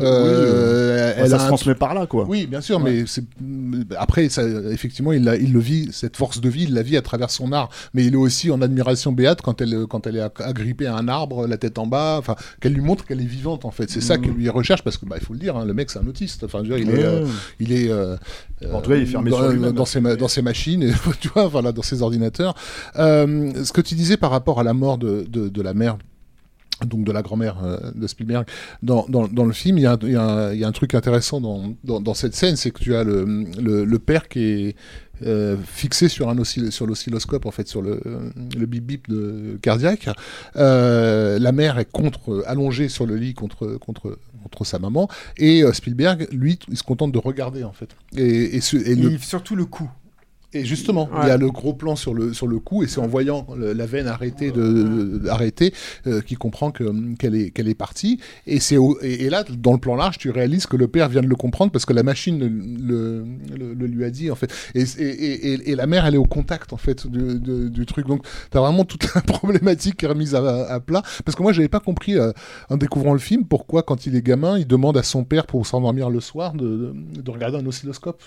Oui, 0.00 0.06
Euh, 0.06 1.12
elle 1.16 1.30
ça 1.30 1.38
se 1.38 1.46
transmet 1.46 1.74
par 1.74 1.94
là, 1.94 2.06
quoi. 2.06 2.24
Oui, 2.28 2.46
bien 2.46 2.60
sûr, 2.60 2.82
Ouais. 2.82 3.04
mais 3.40 3.80
après, 3.98 4.28
ça, 4.28 4.42
effectivement, 4.70 5.12
il, 5.12 5.24
le 5.24 5.58
vit 5.60 5.88
cette 5.92 6.16
force 6.16 6.40
de 6.40 6.48
vie, 6.48 6.64
il 6.64 6.74
la 6.74 6.82
vit 6.82 6.96
à 6.96 7.02
travers 7.02 7.30
son 7.30 7.52
art, 7.52 7.68
mais 7.94 8.04
il 8.04 8.14
est 8.14 8.16
aussi 8.16 8.50
en 8.50 8.62
admiration 8.62 9.12
béate 9.12 9.42
quand 9.42 9.60
elle 9.60 9.86
quand 9.88 10.06
elle 10.06 10.16
est 10.16 10.20
ag- 10.22 10.40
agrippée 10.40 10.86
à 10.86 10.96
un 10.96 11.08
arbre, 11.08 11.46
la 11.46 11.56
tête 11.56 11.78
en 11.78 11.86
bas, 11.86 12.16
enfin, 12.18 12.36
qu'elle 12.60 12.72
lui 12.72 12.80
montre 12.82 13.04
qu'elle 13.04 13.20
est 13.20 13.24
vivante 13.24 13.64
en 13.64 13.70
fait. 13.70 13.90
C'est 13.90 14.00
ça 14.00 14.18
que 14.18 14.28
lui 14.28 14.48
recherche 14.48 14.82
parce 14.82 14.96
que 14.96 15.06
bah, 15.06 15.16
il 15.18 15.24
faut 15.24 15.32
le 15.34 15.38
dire, 15.38 15.56
hein, 15.56 15.64
le 15.64 15.74
mec 15.74 15.90
c'est 15.90 15.98
un 15.98 16.06
autiste. 16.06 16.44
Enfin, 16.44 16.60
je 16.64 16.72
veux 16.72 16.78
dire, 16.80 16.88
il 16.88 16.98
est, 16.98 17.04
euh, 17.04 17.26
il 17.60 17.72
est, 17.72 17.90
euh, 17.90 18.16
En 18.72 18.80
tout 18.80 18.90
cas, 18.90 18.96
il 18.96 19.02
est 19.02 19.06
fermé 19.06 19.30
dans, 19.30 19.38
sur 19.50 19.72
dans 19.72 19.84
ses 19.84 20.00
ma- 20.00 20.16
dans 20.16 20.28
ses 20.28 20.42
machines, 20.42 20.82
et, 20.82 20.92
tu 21.20 21.28
vois, 21.28 21.46
voilà, 21.48 21.72
dans 21.72 21.82
ses 21.82 22.02
ordinateurs. 22.02 22.54
Ce 22.96 23.72
que 23.72 23.80
tu 23.80 23.94
disais 23.94 24.16
par 24.16 24.30
rapport 24.30 24.60
à 24.60 24.62
la 24.64 24.72
mort 24.74 24.98
de, 24.98 25.24
de, 25.28 25.48
de 25.48 25.62
la 25.62 25.74
mère 25.74 25.96
donc 26.86 27.04
de 27.04 27.12
la 27.12 27.22
grand-mère 27.22 27.56
euh, 27.64 27.78
de 27.94 28.06
Spielberg, 28.06 28.46
dans, 28.82 29.06
dans, 29.08 29.28
dans 29.28 29.44
le 29.44 29.52
film, 29.52 29.78
il 29.78 29.82
y, 29.82 29.86
a 29.86 29.92
un- 29.92 29.98
il 30.02 30.12
y 30.12 30.16
a 30.16 30.22
un- 30.22 30.52
il 30.52 30.58
y 30.58 30.64
a 30.64 30.68
un 30.68 30.72
truc 30.72 30.94
intéressant 30.94 31.40
dans, 31.40 31.74
dans, 31.84 32.00
cette 32.14 32.34
scène, 32.34 32.56
c'est 32.56 32.70
que 32.70 32.80
tu 32.80 32.94
as 32.94 33.04
le, 33.04 33.24
le, 33.60 33.84
le 33.84 33.98
père 33.98 34.28
qui 34.28 34.40
est 34.42 34.76
euh, 35.26 35.56
fixé 35.64 36.08
sur, 36.08 36.30
un 36.30 36.36
oscill- 36.38 36.70
sur 36.70 36.86
l'oscilloscope, 36.86 37.44
en 37.44 37.50
fait, 37.50 37.68
sur 37.68 37.82
le, 37.82 38.00
le 38.58 38.66
bip 38.66 38.84
bip 38.86 39.08
de, 39.10 39.58
cardiaque. 39.60 40.08
Euh, 40.56 41.38
la 41.38 41.52
mère 41.52 41.78
est 41.78 41.90
contre, 41.90 42.42
allongée 42.46 42.88
sur 42.88 43.06
le 43.06 43.16
lit 43.16 43.34
contre, 43.34 43.76
contre, 43.76 44.18
contre 44.42 44.64
sa 44.64 44.78
maman, 44.78 45.08
et 45.36 45.62
Spielberg, 45.72 46.26
lui, 46.32 46.58
il 46.68 46.76
se 46.78 46.82
contente 46.82 47.12
de 47.12 47.18
regarder, 47.18 47.64
en 47.64 47.72
fait. 47.72 47.90
Et, 48.16 48.56
et, 48.56 48.60
ce- 48.60 48.76
et 48.78 48.92
Et 48.92 48.94
le- 48.94 49.18
surtout 49.18 49.56
le 49.56 49.66
coup. 49.66 49.90
Et 50.52 50.64
justement, 50.64 51.04
Ouais. 51.12 51.20
il 51.24 51.28
y 51.28 51.30
a 51.30 51.36
le 51.36 51.50
gros 51.50 51.74
plan 51.74 51.96
sur 51.96 52.12
le, 52.14 52.32
sur 52.32 52.46
le 52.46 52.58
cou, 52.58 52.82
et 52.82 52.88
c'est 52.88 52.98
en 53.00 53.06
voyant 53.06 53.46
le- 53.56 53.72
la 53.72 53.86
veine 53.86 54.06
arrêtée, 54.08 54.50
de, 54.50 55.22
arrêtée 55.28 55.72
euh, 56.06 56.20
qu'il 56.22 56.38
comprend 56.38 56.70
que- 56.70 57.14
qu'elle 57.16 57.34
est, 57.36 57.50
qu'elle 57.50 57.68
est 57.68 57.74
partie. 57.74 58.18
Et, 58.46 58.58
c'est 58.60 58.76
et, 59.02 59.24
et 59.24 59.30
là, 59.30 59.44
dans 59.48 59.72
le 59.72 59.78
plan 59.78 59.94
large, 59.94 60.18
tu 60.18 60.30
réalises 60.30 60.66
que 60.66 60.76
le 60.76 60.88
père 60.88 61.08
vient 61.08 61.22
de 61.22 61.28
le 61.28 61.36
comprendre 61.36 61.70
parce 61.70 61.84
que 61.84 61.92
la 61.92 62.02
machine 62.02 62.38
le, 62.40 62.48
le- 62.48 63.24
le- 63.56 63.74
le 63.74 63.86
lui 63.86 64.04
a 64.04 64.10
dit, 64.10 64.30
en 64.30 64.34
fait. 64.34 64.52
Et, 64.74 64.82
et, 64.98 65.70
et- 65.70 65.74
la 65.76 65.86
mère, 65.86 66.04
elle 66.06 66.14
est 66.14 66.18
au 66.18 66.24
contact, 66.24 66.72
en 66.72 66.76
fait, 66.78 67.06
du, 67.06 67.70
du 67.70 67.86
truc. 67.86 68.06
Donc, 68.08 68.24
tu 68.50 68.58
as 68.58 68.60
vraiment 68.60 68.84
toute 68.84 69.14
la 69.14 69.20
problématique 69.22 69.96
qui 69.98 70.04
est 70.04 70.08
remise 70.08 70.34
à, 70.34 70.66
à 70.66 70.80
plat. 70.80 71.02
Parce 71.24 71.36
que 71.36 71.42
moi, 71.42 71.52
j'avais 71.52 71.68
pas 71.68 71.80
compris, 71.80 72.18
euh, 72.18 72.32
en 72.70 72.76
découvrant 72.76 73.12
le 73.12 73.18
film, 73.20 73.44
pourquoi, 73.44 73.82
quand 73.84 74.06
il 74.06 74.16
est 74.16 74.22
gamin, 74.22 74.58
il 74.58 74.66
demande 74.66 74.96
à 74.96 75.02
son 75.04 75.22
père, 75.24 75.46
pour 75.46 75.64
s'endormir 75.66 76.10
le 76.10 76.18
soir, 76.20 76.54
de, 76.54 76.92
de- 77.14 77.20
de 77.22 77.30
regarder 77.30 77.58
un 77.58 77.66
oscilloscope. 77.66 78.20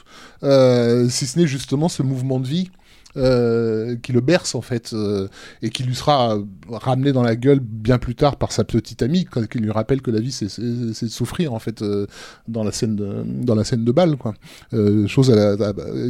Euh, 0.43 1.09
si 1.09 1.25
ce 1.25 1.37
n'est 1.37 1.47
justement 1.47 1.89
ce 1.89 2.01
mouvement 2.01 2.12
de 2.39 2.47
vie 2.47 2.71
euh, 3.15 3.95
qui 4.01 4.11
le 4.11 4.21
berce 4.21 4.55
en 4.55 4.61
fait 4.61 4.91
euh, 4.93 5.27
et 5.61 5.69
qui 5.69 5.83
lui 5.83 5.93
sera 5.93 6.35
ramené 6.67 7.11
dans 7.11 7.21
la 7.21 7.35
gueule 7.35 7.59
bien 7.59 7.99
plus 7.99 8.15
tard 8.15 8.37
par 8.37 8.51
sa 8.51 8.63
petite 8.63 9.03
amie 9.03 9.27
qui 9.51 9.59
lui 9.59 9.69
rappelle 9.69 10.01
que 10.01 10.09
la 10.09 10.19
vie 10.19 10.31
c'est 10.31 10.49
de 10.59 11.09
souffrir 11.09 11.53
en 11.53 11.59
fait 11.59 11.83
euh, 11.83 12.07
dans 12.47 12.63
la 12.63 12.71
scène 12.71 12.95
de, 12.95 13.23
dans 13.23 13.53
la 13.53 13.65
scène 13.65 13.85
de 13.85 13.91
balle 13.91 14.17
quoi. 14.17 14.33
Chose 15.05 15.31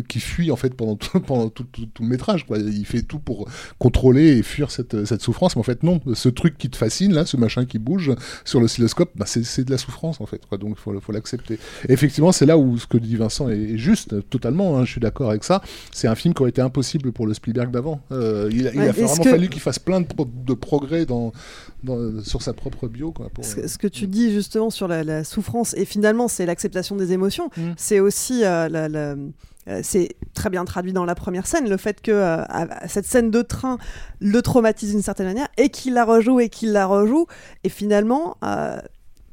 qui 0.08 0.22
fuit 0.22 0.50
en 0.50 0.56
fait 0.56 0.76
pendant 0.76 0.96
tout, 1.50 1.66
le 2.00 2.06
métrage 2.06 2.46
quoi. 2.46 2.58
Il 2.58 2.86
fait 2.86 3.02
tout 3.02 3.20
pour 3.20 3.50
contrôler 3.80 4.38
et 4.38 4.44
fuir 4.44 4.72
cette, 4.72 5.22
souffrance 5.22 5.58
mais 5.58 5.60
en 5.60 5.64
fait 5.64 5.84
non. 5.84 6.00
Ce 6.14 6.30
truc 6.30 6.58
qui 6.58 6.70
te 6.70 6.78
fascine 6.78 7.14
là 7.14 7.26
ce 7.26 7.36
machin 7.36 7.66
qui 7.66 7.80
bouge 7.80 8.14
sur 8.46 8.62
l'oscilloscope 8.62 9.12
bah, 9.16 9.26
c'est 9.28 9.66
de 9.66 9.72
la 9.72 9.78
souffrance 9.78 10.22
en 10.22 10.26
fait 10.26 10.42
donc 10.58 10.78
faut, 10.78 10.98
faut 11.02 11.12
l'accepter. 11.12 11.60
Effectivement 11.90 12.32
c'est 12.32 12.46
là 12.46 12.58
où 12.58 12.78
ce 12.78 12.88
que 12.88 12.98
dit 12.98 13.18
Vincent 13.18 13.50
est, 13.50 13.60
est 13.60 13.78
juste 13.78 14.30
totalement 14.30 14.78
hein, 14.78 14.86
je 14.86 14.92
suis 14.92 15.02
d'accord 15.02 15.32
avec 15.32 15.44
ça. 15.44 15.62
C'est 15.92 16.08
un 16.08 16.16
film 16.16 16.34
qui 16.34 16.42
aurait 16.42 16.52
été 16.52 16.62
impossible 16.62 16.93
pour 17.00 17.28
le 17.28 17.34
Spielberg 17.34 17.72
d'avant 17.72 18.02
Euh, 18.12 18.50
il, 18.52 18.68
a- 18.68 18.72
il 18.74 18.80
Ouais, 18.80 18.86
a 18.86 18.90
est-ce 18.90 19.02
vraiment 19.02 19.24
que- 19.24 19.30
fallu 19.30 19.50
qu'il 19.50 19.62
fasse 19.62 19.80
plein 19.80 20.02
de, 20.02 20.06
pro- 20.06 20.28
de 20.32 20.54
progrès 20.54 21.06
dans, 21.06 21.32
dans- 21.84 22.22
sur 22.24 22.42
sa 22.42 22.54
propre 22.54 22.88
bio 22.88 23.12
quoi, 23.12 23.30
pour- 23.34 23.44
Ce, 23.46 23.68
ce 23.68 23.78
que 23.78 23.88
tu 23.88 24.08
dis 24.08 24.32
justement 24.32 24.70
sur 24.70 24.88
la, 24.88 25.04
la 25.04 25.24
souffrance, 25.24 25.74
et 25.76 25.86
finalement 25.86 26.28
c'est 26.28 26.46
l'acceptation 26.46 26.96
des 26.96 27.12
émotions, 27.12 27.50
Mm. 27.58 27.72
c'est 27.78 28.00
aussi 28.00 28.44
euh, 28.44 28.70
la- 28.70 28.90
la- 28.90 29.16
euh, 29.70 29.80
c'est 29.82 30.10
très 30.34 30.50
bien 30.50 30.66
traduit 30.66 30.92
dans 30.92 31.06
la 31.06 31.16
première 31.16 31.48
scène, 31.48 31.70
le 31.70 31.78
fait 31.78 32.02
que 32.02 32.12
euh, 32.12 32.44
cette 32.88 33.06
scène 33.06 33.32
de 33.32 33.42
train 33.42 33.78
le 34.20 34.42
traumatise 34.42 34.92
d'une 34.92 35.02
certaine 35.02 35.28
manière, 35.28 35.48
et 35.58 35.70
qu'il 35.70 35.94
la 35.94 36.04
rejoue 36.06 36.40
et 36.42 36.50
qu'il 36.50 36.74
la 36.74 36.86
rejoue, 36.86 37.28
et 37.64 37.70
finalement 37.70 38.36
euh, 38.44 38.78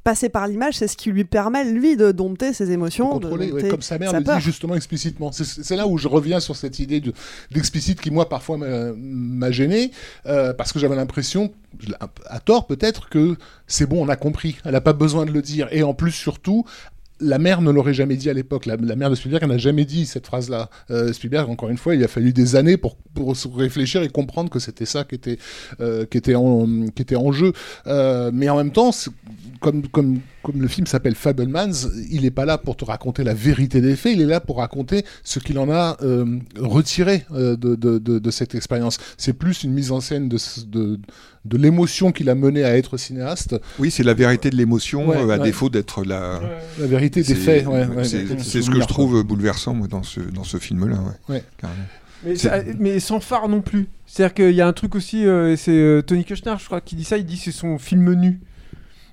passer 0.02 0.28
par 0.30 0.46
l'image, 0.48 0.78
c'est 0.78 0.88
ce 0.88 0.96
qui 0.96 1.10
lui 1.10 1.24
permet 1.24 1.64
lui 1.64 1.96
de 1.96 2.10
dompter 2.10 2.52
ses 2.54 2.70
émotions, 2.70 3.18
de 3.18 3.24
contrôler, 3.24 3.50
dompter 3.50 3.68
comme 3.68 3.82
sa 3.82 3.98
mère 3.98 4.10
sa 4.10 4.18
le 4.18 4.24
peur. 4.24 4.38
dit 4.38 4.42
justement 4.42 4.74
explicitement. 4.74 5.30
C'est- 5.32 5.76
là 5.76 5.86
où 5.86 5.98
je 5.98 6.08
reviens 6.08 6.40
sur 6.40 6.56
cette 6.56 6.78
idée 6.78 7.00
de- 7.00 7.12
d'explicite 7.50 8.00
qui, 8.00 8.10
moi, 8.10 8.28
parfois 8.28 8.56
m'a- 8.58 9.50
gêné, 9.50 9.90
euh, 10.26 10.52
parce 10.54 10.72
que 10.72 10.78
j'avais 10.78 10.96
l'impression, 10.96 11.52
à 12.26 12.40
tort 12.40 12.66
peut-être, 12.66 13.08
que 13.08 13.36
c'est 13.66 13.86
bon, 13.86 14.04
on 14.04 14.08
a 14.08 14.16
compris, 14.16 14.56
elle 14.64 14.72
n'a 14.72 14.80
pas 14.80 14.92
besoin 14.92 15.26
de 15.26 15.32
le 15.32 15.42
dire. 15.42 15.68
Et 15.70 15.82
en 15.82 15.92
plus, 15.94 16.12
surtout, 16.12 16.64
la 17.20 17.38
mère 17.38 17.60
ne 17.62 17.70
l'aurait 17.70 17.94
jamais 17.94 18.16
dit 18.16 18.30
à 18.30 18.32
l'époque. 18.32 18.66
La, 18.66 18.76
mère 18.76 19.10
de 19.10 19.14
Spielberg 19.14 19.44
n'a 19.46 19.58
jamais 19.58 19.84
dit 19.84 20.06
cette 20.06 20.26
phrase-là. 20.26 20.70
Euh, 20.90 21.12
Spielberg, 21.12 21.50
encore 21.50 21.68
une 21.68 21.78
fois, 21.78 21.94
il 21.94 22.02
a 22.02 22.08
fallu 22.08 22.32
des 22.32 22.56
années 22.56 22.76
pour, 22.76 22.96
pour 23.14 23.34
réfléchir 23.56 24.02
et 24.02 24.08
comprendre 24.08 24.50
que 24.50 24.58
c'était 24.58 24.86
ça 24.86 25.04
qui 25.04 25.14
était, 25.14 25.38
euh, 25.80 26.06
qui 26.06 26.18
était, 26.18 26.34
en, 26.34 26.66
qui 26.94 27.02
était 27.02 27.16
en 27.16 27.32
jeu. 27.32 27.52
Euh, 27.86 28.30
mais 28.32 28.48
en 28.48 28.56
même 28.56 28.72
temps, 28.72 28.90
comme, 29.60 29.86
comme, 29.88 30.20
comme 30.42 30.60
le 30.62 30.68
film 30.68 30.86
s'appelle 30.86 31.14
Fablemans, 31.14 31.72
il 32.10 32.22
n'est 32.22 32.30
pas 32.30 32.44
là 32.44 32.56
pour 32.58 32.76
te 32.76 32.84
raconter 32.84 33.24
la 33.24 33.34
vérité 33.34 33.80
des 33.80 33.96
faits, 33.96 34.14
il 34.14 34.22
est 34.22 34.26
là 34.26 34.40
pour 34.40 34.58
raconter 34.58 35.04
ce 35.22 35.38
qu'il 35.38 35.58
en 35.58 35.70
a 35.70 35.96
euh, 36.02 36.38
retiré 36.58 37.24
euh, 37.32 37.56
de, 37.56 37.74
de, 37.74 37.98
de, 37.98 38.18
de 38.18 38.30
cette 38.30 38.54
expérience. 38.54 38.98
C'est 39.18 39.32
plus 39.34 39.64
une 39.64 39.72
mise 39.72 39.92
en 39.92 40.00
scène 40.00 40.28
de, 40.28 40.38
de, 40.66 40.98
de 41.44 41.56
l'émotion 41.58 42.10
qu'il 42.12 42.28
a 42.30 42.34
mené 42.34 42.64
à 42.64 42.76
être 42.76 42.96
cinéaste. 42.96 43.56
Oui, 43.78 43.90
c'est 43.90 44.02
la 44.02 44.14
vérité 44.14 44.50
de 44.50 44.56
l'émotion, 44.56 45.08
Ouais, 45.08 45.16
euh, 45.18 45.30
à 45.30 45.38
ouais. 45.38 45.44
défaut 45.44 45.68
d'être 45.68 46.04
la... 46.04 46.40
La 46.78 46.86
vérité 46.86 47.22
des 47.22 47.34
faits, 47.34 47.66
ouais, 47.66 47.86
ouais, 47.86 48.04
c'est 48.04 48.62
ce 48.62 48.70
que 48.70 48.80
je 48.80 48.86
trouve 48.86 49.22
bouleversant 49.22 49.74
moi, 49.74 49.88
dans 49.88 50.02
ce, 50.02 50.20
dans 50.20 50.44
ce 50.44 50.56
film-là. 50.56 50.96
Ouais. 51.28 51.34
Ouais. 51.36 51.44
Carrément. 51.58 51.82
Mais, 52.24 52.36
ça- 52.36 52.62
mais 52.78 53.00
sans 53.00 53.20
phare 53.20 53.48
non 53.48 53.62
plus. 53.62 53.88
C'est-à-dire 54.06 54.34
qu'il 54.34 54.54
y 54.54 54.60
a 54.60 54.66
un 54.66 54.72
truc 54.74 54.94
aussi, 54.94 55.24
euh, 55.26 55.56
c'est 55.56 55.70
euh, 55.70 56.02
Tony 56.02 56.24
Kushner, 56.24 56.54
je 56.58 56.66
crois, 56.66 56.80
qui 56.82 56.94
dit 56.94 57.04
ça. 57.04 57.16
Il 57.16 57.24
dit 57.24 57.38
c'est 57.38 57.50
son 57.52 57.78
film 57.78 58.12
nu. 58.14 58.40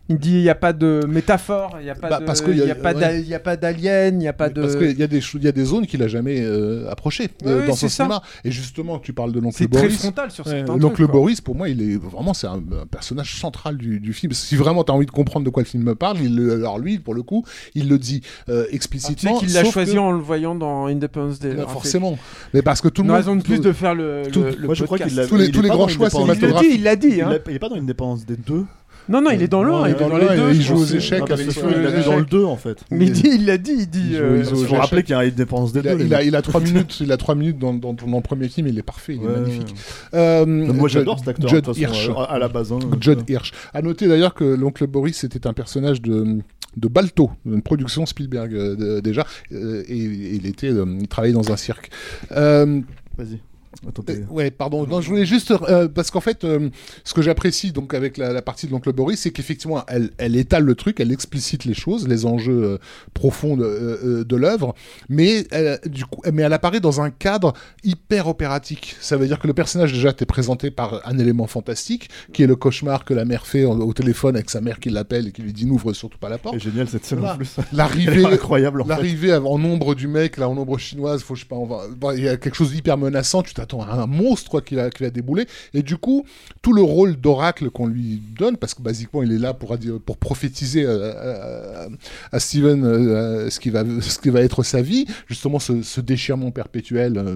Il 0.09 0.17
dit 0.19 0.31
il 0.37 0.41
n'y 0.43 0.49
a 0.49 0.55
pas 0.55 0.71
de 0.71 1.05
métaphore, 1.07 1.75
il 1.79 1.83
n'y 1.83 1.89
a 1.89 1.95
pas 1.95 2.07
Bah, 2.09 2.19
de- 2.21 2.25
parce 2.25 2.41
qu'il 2.41 2.55
y 2.57 2.61
a- 2.61 2.63
il 2.63 2.67
y 2.69 2.71
a 2.71 2.75
pas 2.75 2.93
ouais. 2.93 2.99
d'a- 3.01 3.17
il 3.17 3.27
y 3.27 3.33
a 3.33 3.39
pas 3.41 3.57
d'alien, 3.57 4.15
il 4.15 4.19
n'y 4.19 4.27
a 4.29 4.33
pas 4.33 4.49
de. 4.49 4.61
Parce 4.61 4.75
qu'il 4.77 4.97
y, 4.97 5.03
a 5.03 5.07
des 5.07 5.17
il 5.33 5.43
y 5.43 5.47
a 5.47 5.51
des 5.51 5.65
zones 5.65 5.85
qu'il 5.85 6.01
a 6.01 6.07
jamais 6.07 6.39
euh, 6.41 6.89
approchées 6.89 7.29
euh, 7.45 7.67
dans 7.67 7.75
ça. 7.75 7.89
cinéma. 7.89 8.21
Et 8.45 8.51
justement, 8.51 8.99
tu 8.99 9.11
parles 9.11 9.33
de 9.33 9.39
l'oncle 9.41 9.55
C'est 9.57 9.69
très 9.69 9.81
Boris. 9.83 9.97
frontal 9.99 10.31
sur 10.31 10.47
Ouais, 10.47 10.63
L'oncle. 10.77 11.05
Boris, 11.07 11.41
pour 11.41 11.55
moi, 11.55 11.67
il 11.67 11.81
est 11.81 11.97
vraiment 11.97 12.33
c'est 12.33 12.47
un, 12.47 12.55
un 12.81 12.85
personnage 12.89 13.35
central 13.39 13.75
du, 13.77 13.99
du 13.99 14.13
film. 14.13 14.31
Si 14.31 14.55
vraiment 14.55 14.83
tu 14.85 14.91
as 14.93 14.95
envie 14.95 15.05
de 15.05 15.11
comprendre 15.11 15.45
de 15.45 15.49
quoi 15.49 15.61
le 15.63 15.67
film 15.67 15.83
me 15.83 15.95
parle, 15.95 16.19
il 16.21 16.35
le- 16.37 16.53
alors 16.53 16.79
lui, 16.79 16.99
pour 16.99 17.13
le 17.13 17.23
coup, 17.23 17.43
il 17.75 17.89
le 17.89 17.97
dit 17.99 18.21
euh, 18.49 18.61
Ah, 18.61 18.63
tu 18.63 18.69
sais 18.69 18.75
explicitement. 18.75 19.39
qu'il 19.39 19.51
l'a 19.53 19.65
choisi 19.65 19.93
que- 19.95 19.97
en 19.99 20.11
le 20.13 20.19
voyant 20.19 20.55
dans 20.55 20.85
Independence 20.85 21.39
Day. 21.39 21.51
Alors, 21.51 21.69
forcément. 21.71 22.17
Mais 22.53 22.61
parce 22.61 22.79
que 22.79 22.87
tout 22.87 23.01
le 23.01 23.09
monde. 23.09 23.17
raison 23.17 23.35
de 23.35 23.41
plus 23.43 23.59
de 23.59 23.73
faire 23.73 23.93
le, 23.93 24.23
tout- 24.31 24.41
le, 24.43 24.51
le 24.51 24.65
Moi, 24.67 24.73
je 24.73 24.85
crois 24.85 24.97
qu'il 24.99 25.13
l'a- 25.15 25.27
Tous 25.27 25.35
les- 25.35 25.49
grands 25.51 25.87
choix 25.89 26.07
Day. 26.07 26.15
Il 26.21 26.27
le 26.27 26.59
dit, 26.61 26.67
il 26.75 26.83
l'a 26.83 26.95
dit. 26.95 27.07
Il 27.09 27.21
hein. 27.21 27.29
l'a- 27.29 27.39
il 27.49 27.55
est 27.55 27.59
pas 27.59 27.67
dans 27.67 27.75
Independence 27.75 28.25
des 28.25 28.37
deux. 28.37 28.63
Non, 29.09 29.21
non, 29.21 29.29
il 29.31 29.41
est 29.41 29.47
dans 29.47 29.63
le 29.63 29.71
1, 29.73 29.87
il 29.87 29.95
est 29.95 29.99
dans, 29.99 30.09
dans 30.09 30.17
les 30.17 30.27
deux. 30.35 30.51
il 30.53 30.61
joue 30.61 30.75
aux 30.75 30.85
échecs 30.85 31.29
avec 31.31 31.47
il 31.47 31.81
l'a 31.81 31.89
vu 31.91 32.03
dans 32.03 32.17
le 32.17 32.25
2 32.25 32.43
en 32.43 32.57
fait. 32.57 32.79
Mais 32.91 33.05
il, 33.05 33.11
dit, 33.13 33.29
il 33.33 33.45
l'a 33.45 33.57
dit, 33.57 33.73
il 33.79 33.89
dit. 33.89 34.09
Il 34.11 34.15
euh, 34.17 34.43
faut 34.43 34.75
rappeler 34.75 35.03
qu'il 35.03 35.15
y 35.15 35.17
a 35.17 35.23
une 35.25 35.31
dépense 35.31 35.71
des 35.71 35.79
Il 35.79 35.87
a, 35.87 35.95
deux. 35.95 36.05
il 36.05 36.13
a, 36.13 36.17
mecs. 36.17 36.27
il 36.27 36.35
a 36.35 36.41
trois 36.41 36.61
minutes, 36.67 36.99
il 36.99 37.11
a 37.11 37.17
trois 37.17 37.35
minutes 37.35 37.57
dans, 37.59 37.73
dans, 37.73 37.93
dans 37.93 38.15
le 38.17 38.21
premier 38.21 38.49
film, 38.49 38.67
il 38.67 38.77
est 38.77 38.83
parfait, 38.83 39.15
il 39.15 39.23
est 39.23 39.25
Ouais. 39.25 39.39
magnifique. 39.39 39.75
Euh, 40.13 40.45
Moi 40.45 40.89
j'adore 40.89 41.17
Judd- 41.17 41.25
cet 41.25 41.27
acteur. 41.29 41.49
Judd 41.49 41.77
Hirsch. 41.77 42.09
euh, 42.09 42.13
à 42.27 42.37
la 42.39 42.47
base. 42.47 42.71
hein. 42.71 42.79
Judd 42.99 43.21
Hirsch. 43.29 43.51
À 43.73 43.81
noter 43.81 44.07
d'ailleurs 44.07 44.33
que 44.33 44.43
l'oncle 44.43 44.85
Boris 44.87 45.23
était 45.23 45.47
un 45.47 45.53
personnage 45.53 46.01
de 46.01 46.39
de 46.75 46.87
Balto, 46.87 47.31
une 47.45 47.63
production 47.63 48.05
Spielberg 48.05 48.53
euh, 48.53 48.75
de- 48.75 48.99
déjà, 48.99 49.25
euh, 49.51 49.83
et, 49.87 49.97
et 49.97 50.35
il 50.35 50.45
était, 50.45 50.69
euh, 50.69 50.85
il 50.99 51.07
travaillait 51.07 51.33
dans 51.33 51.51
un 51.51 51.57
cirque. 51.57 51.89
Euh, 52.33 52.81
Vas-y. 53.17 53.39
Attends, 53.87 54.03
euh, 54.09 54.23
ouais, 54.29 54.51
pardon. 54.51 54.85
Non, 54.87 55.01
je 55.01 55.09
voulais 55.09 55.25
juste 55.25 55.51
euh, 55.51 55.87
parce 55.87 56.11
qu'en 56.11 56.21
fait, 56.21 56.43
euh, 56.43 56.69
ce 57.03 57.13
que 57.13 57.21
j'apprécie 57.21 57.71
donc 57.71 57.93
avec 57.93 58.17
la, 58.17 58.31
la 58.33 58.41
partie 58.41 58.67
de 58.67 58.71
l'oncle 58.71 58.91
Boris, 58.93 59.19
c'est 59.19 59.31
qu'effectivement, 59.31 59.83
elle, 59.87 60.11
elle 60.17 60.35
étale 60.35 60.63
le 60.63 60.75
truc, 60.75 60.99
elle 60.99 61.11
explicite 61.11 61.65
les 61.65 61.73
choses, 61.73 62.07
les 62.07 62.25
enjeux 62.25 62.63
euh, 62.63 62.77
profonds 63.13 63.57
de, 63.57 64.23
de 64.27 64.35
l'œuvre, 64.35 64.73
mais 65.09 65.45
elle, 65.51 65.79
du 65.85 66.05
coup, 66.05 66.21
mais 66.31 66.41
elle 66.43 66.53
apparaît 66.53 66.79
dans 66.79 67.01
un 67.01 67.09
cadre 67.09 67.53
hyper 67.83 68.27
opératique. 68.27 68.95
Ça 68.99 69.17
veut 69.17 69.27
dire 69.27 69.39
que 69.39 69.47
le 69.47 69.53
personnage 69.53 69.93
déjà 69.93 70.13
t'est 70.13 70.25
présenté 70.25 70.71
par 70.71 71.01
un 71.07 71.17
élément 71.19 71.47
fantastique, 71.47 72.09
qui 72.33 72.43
est 72.43 72.47
le 72.47 72.55
cauchemar 72.55 73.05
que 73.05 73.13
la 73.13 73.25
mère 73.25 73.45
fait 73.47 73.63
au, 73.65 73.71
au 73.73 73.93
téléphone 73.93 74.35
avec 74.35 74.49
sa 74.49 74.61
mère 74.61 74.79
qui 74.79 74.89
l'appelle 74.89 75.27
et 75.27 75.31
qui 75.31 75.41
lui 75.41 75.53
dit 75.53 75.65
n'ouvre 75.65 75.93
surtout 75.93 76.17
pas 76.17 76.29
la 76.29 76.37
porte. 76.37 76.55
C'est 76.57 76.63
génial 76.71 76.87
cette 76.87 77.05
scène 77.05 77.19
Voilà. 77.19 77.33
en 77.35 77.37
plus. 77.37 77.55
L'arrivée, 77.73 78.25
incroyable 78.25 78.81
en. 78.81 78.87
L'arrivée 78.87 79.35
en 79.35 79.45
ombre 79.63 79.95
du 79.95 80.07
mec, 80.07 80.37
là 80.37 80.49
en 80.49 80.57
ombre 80.57 80.77
chinoise, 80.77 81.21
faut 81.23 81.35
je 81.35 81.41
sais 81.41 81.47
pas, 81.47 81.55
on 81.55 81.65
va, 81.65 81.83
bon, 81.95 82.11
il 82.11 82.23
y 82.23 82.29
a 82.29 82.37
quelque 82.37 82.55
chose 82.55 82.71
d'hyper 82.71 82.97
menaçant. 82.97 83.43
Tu 83.43 83.53
un 83.73 84.07
monstre 84.07 84.61
qui, 84.61 84.75
va, 84.75 84.89
qui 84.89 85.03
va 85.03 85.09
débouler. 85.09 85.45
Et 85.73 85.81
du 85.83 85.97
coup, 85.97 86.25
tout 86.61 86.73
le 86.73 86.81
rôle 86.81 87.15
d'oracle 87.15 87.69
qu'on 87.69 87.87
lui 87.87 88.21
donne, 88.37 88.57
parce 88.57 88.73
que 88.73 88.81
basiquement 88.81 89.23
il 89.23 89.31
est 89.31 89.37
là 89.37 89.53
pour 89.53 89.75
pour 90.05 90.17
prophétiser 90.17 90.83
euh, 90.85 91.13
euh, 91.15 91.89
à 92.31 92.39
Steven 92.39 92.83
euh, 92.85 93.49
ce 93.49 93.59
qui 93.59 93.69
va 93.69 93.83
ce 94.01 94.19
qui 94.19 94.29
va 94.29 94.41
être 94.41 94.63
sa 94.63 94.81
vie, 94.81 95.05
justement 95.27 95.59
ce, 95.59 95.81
ce 95.81 96.01
déchirement 96.01 96.51
perpétuel. 96.51 97.17
euh, 97.17 97.35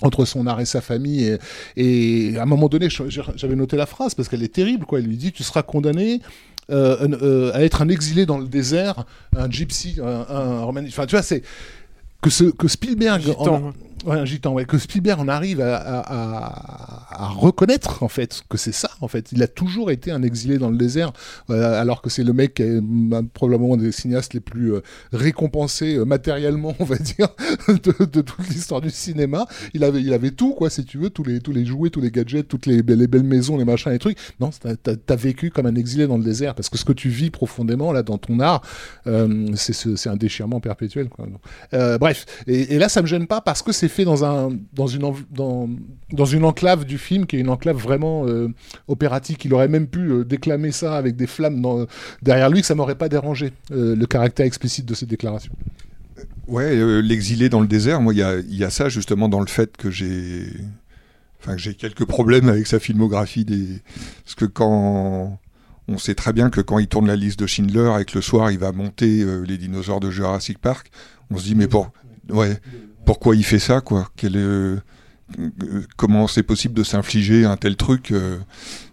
entre 0.00 0.24
son 0.24 0.46
art 0.46 0.60
et 0.60 0.64
sa 0.64 0.80
famille 0.80 1.36
et, 1.76 2.28
et 2.30 2.38
à 2.38 2.42
un 2.42 2.46
moment 2.46 2.68
donné 2.68 2.88
j'avais 2.88 3.56
noté 3.56 3.76
la 3.76 3.86
phrase 3.86 4.14
parce 4.14 4.28
qu'elle 4.28 4.44
est 4.44 4.54
terrible 4.54 4.86
quoi 4.86 5.00
il 5.00 5.06
lui 5.06 5.16
dit 5.16 5.32
tu 5.32 5.42
seras 5.42 5.64
condamné 5.64 6.20
euh, 6.70 7.08
euh, 7.20 7.50
à 7.52 7.64
être 7.64 7.82
un 7.82 7.88
exilé 7.88 8.24
dans 8.24 8.38
le 8.38 8.46
désert, 8.46 9.06
un 9.36 9.50
gypsy, 9.50 9.96
un, 10.00 10.26
un 10.32 10.62
Roman- 10.62 10.84
Enfin, 10.86 11.04
tu 11.06 11.16
vois, 11.16 11.22
c'est 11.22 11.42
que, 12.22 12.30
ce, 12.30 12.44
que 12.44 12.68
Spielberg. 12.68 13.22
Gitan, 13.22 13.46
en- 13.56 13.62
ouais. 13.62 13.72
Ouais, 14.06 14.16
un 14.16 14.24
gitan, 14.24 14.52
ouais. 14.52 14.64
Que 14.64 14.78
Spielberg 14.78 15.18
en 15.20 15.28
arrive 15.28 15.60
à, 15.60 15.76
à- 15.76 16.00
à- 16.00 17.24
à 17.24 17.28
reconnaître, 17.28 18.02
en 18.04 18.08
fait, 18.08 18.42
que 18.48 18.56
c'est 18.56 18.72
ça, 18.72 18.90
en 19.00 19.08
fait. 19.08 19.32
Il 19.32 19.42
a 19.42 19.48
toujours 19.48 19.90
été 19.90 20.10
un 20.12 20.22
exilé 20.22 20.56
dans 20.58 20.70
le 20.70 20.76
désert, 20.76 21.12
euh, 21.50 21.80
alors 21.80 22.00
que 22.00 22.08
c'est 22.08 22.22
le 22.22 22.32
mec 22.32 22.54
qui 22.54 22.62
est 22.62 22.80
mm, 22.80 23.28
probablement 23.34 23.74
un 23.74 23.76
des 23.76 23.90
cinéastes 23.90 24.34
les 24.34 24.40
plus 24.40 24.74
euh, 24.74 24.82
récompensés 25.12 25.96
euh, 25.96 26.04
matériellement, 26.04 26.74
on 26.78 26.84
va 26.84 26.96
dire, 26.96 27.28
de, 27.68 28.20
toute 28.20 28.48
l'histoire 28.50 28.80
du 28.80 28.90
cinéma. 28.90 29.46
Il 29.74 29.82
avait, 29.82 30.00
il 30.00 30.12
avait 30.12 30.30
tout, 30.30 30.52
quoi, 30.54 30.70
si 30.70 30.84
tu 30.84 30.98
veux, 30.98 31.10
tous 31.10 31.24
les, 31.24 31.40
tous 31.40 31.52
les 31.52 31.66
jouets, 31.66 31.90
tous 31.90 32.00
les 32.00 32.10
gadgets, 32.12 32.46
toutes 32.46 32.66
les, 32.66 32.82
les 32.82 33.06
belles 33.08 33.24
maisons, 33.24 33.56
les 33.56 33.64
machins, 33.64 33.90
les 33.90 33.98
trucs. 33.98 34.18
Non, 34.40 34.50
t'as- 34.50 34.76
t'as 34.96 35.16
vécu 35.16 35.50
comme 35.50 35.66
un 35.66 35.74
exilé 35.74 36.06
dans 36.06 36.18
le 36.18 36.24
désert, 36.24 36.54
parce 36.54 36.68
que 36.68 36.78
ce 36.78 36.84
que 36.84 36.92
tu 36.92 37.08
vis 37.08 37.30
profondément, 37.30 37.90
là, 37.92 38.02
dans 38.04 38.18
ton 38.18 38.38
art, 38.38 38.62
euh, 39.08 39.48
c'est 39.56 39.72
ce- 39.72 39.96
c'est 39.96 40.08
un 40.08 40.16
déchirement 40.16 40.60
perpétuel, 40.60 41.08
quoi. 41.08 41.26
Euh, 41.74 41.98
bref, 41.98 42.26
et, 42.46 42.74
et 42.74 42.78
là, 42.78 42.88
ça 42.88 43.02
me 43.02 43.06
gêne 43.08 43.26
pas 43.26 43.40
parce 43.40 43.62
que 43.62 43.72
c'est 43.72 43.87
fait 43.88 44.04
dans, 44.04 44.24
un, 44.24 44.50
dans, 44.72 44.86
une, 44.86 45.12
dans, 45.30 45.68
dans 46.12 46.24
une 46.24 46.44
enclave 46.44 46.84
du 46.84 46.98
film 46.98 47.26
qui 47.26 47.36
est 47.36 47.40
une 47.40 47.48
enclave 47.48 47.76
vraiment 47.76 48.26
euh, 48.26 48.48
opératique. 48.86 49.44
Il 49.44 49.54
aurait 49.54 49.68
même 49.68 49.86
pu 49.86 50.10
euh, 50.10 50.24
déclamer 50.24 50.72
ça 50.72 50.96
avec 50.96 51.16
des 51.16 51.26
flammes 51.26 51.86
derrière 52.22 52.50
lui, 52.50 52.60
que 52.60 52.66
ça 52.66 52.74
m'aurait 52.74 52.94
pas 52.94 53.08
dérangé, 53.08 53.52
euh, 53.72 53.96
le 53.96 54.06
caractère 54.06 54.46
explicite 54.46 54.86
de 54.86 54.94
ces 54.94 55.06
déclarations. 55.06 55.52
Ouais, 56.46 56.76
euh, 56.76 57.00
l'exilé 57.00 57.48
dans 57.48 57.60
le 57.60 57.66
désert, 57.66 58.00
moi, 58.00 58.14
il 58.14 58.18
y 58.18 58.22
a, 58.22 58.38
y 58.48 58.64
a 58.64 58.70
ça 58.70 58.88
justement 58.88 59.28
dans 59.28 59.40
le 59.40 59.46
fait 59.46 59.76
que 59.76 59.90
j'ai. 59.90 60.46
Enfin, 61.40 61.56
j'ai 61.56 61.74
quelques 61.74 62.04
problèmes 62.04 62.48
avec 62.48 62.66
sa 62.66 62.78
filmographie. 62.78 63.44
Des... 63.44 63.82
Parce 64.24 64.34
que 64.34 64.44
quand. 64.44 65.38
On 65.90 65.96
sait 65.96 66.14
très 66.14 66.34
bien 66.34 66.50
que 66.50 66.60
quand 66.60 66.78
il 66.78 66.86
tourne 66.86 67.06
la 67.06 67.16
liste 67.16 67.38
de 67.38 67.46
Schindler 67.46 67.90
et 67.98 68.04
que 68.04 68.16
le 68.16 68.20
soir 68.20 68.50
il 68.50 68.58
va 68.58 68.72
monter 68.72 69.24
les 69.46 69.56
dinosaures 69.56 70.00
de 70.00 70.10
Jurassic 70.10 70.58
Park, 70.58 70.90
on 71.30 71.38
se 71.38 71.44
dit, 71.44 71.54
mais 71.54 71.66
pour... 71.66 71.90
ouais, 72.28 72.58
pourquoi 73.08 73.34
il 73.36 73.42
fait 73.42 73.58
ça, 73.58 73.80
quoi 73.80 74.06
Quel 74.16 74.36
euh, 74.36 74.76
Comment 75.96 76.26
c'est 76.26 76.42
possible 76.42 76.74
de 76.74 76.82
s'infliger 76.82 77.46
un 77.46 77.56
tel 77.56 77.74
truc 77.76 78.12
euh, 78.12 78.36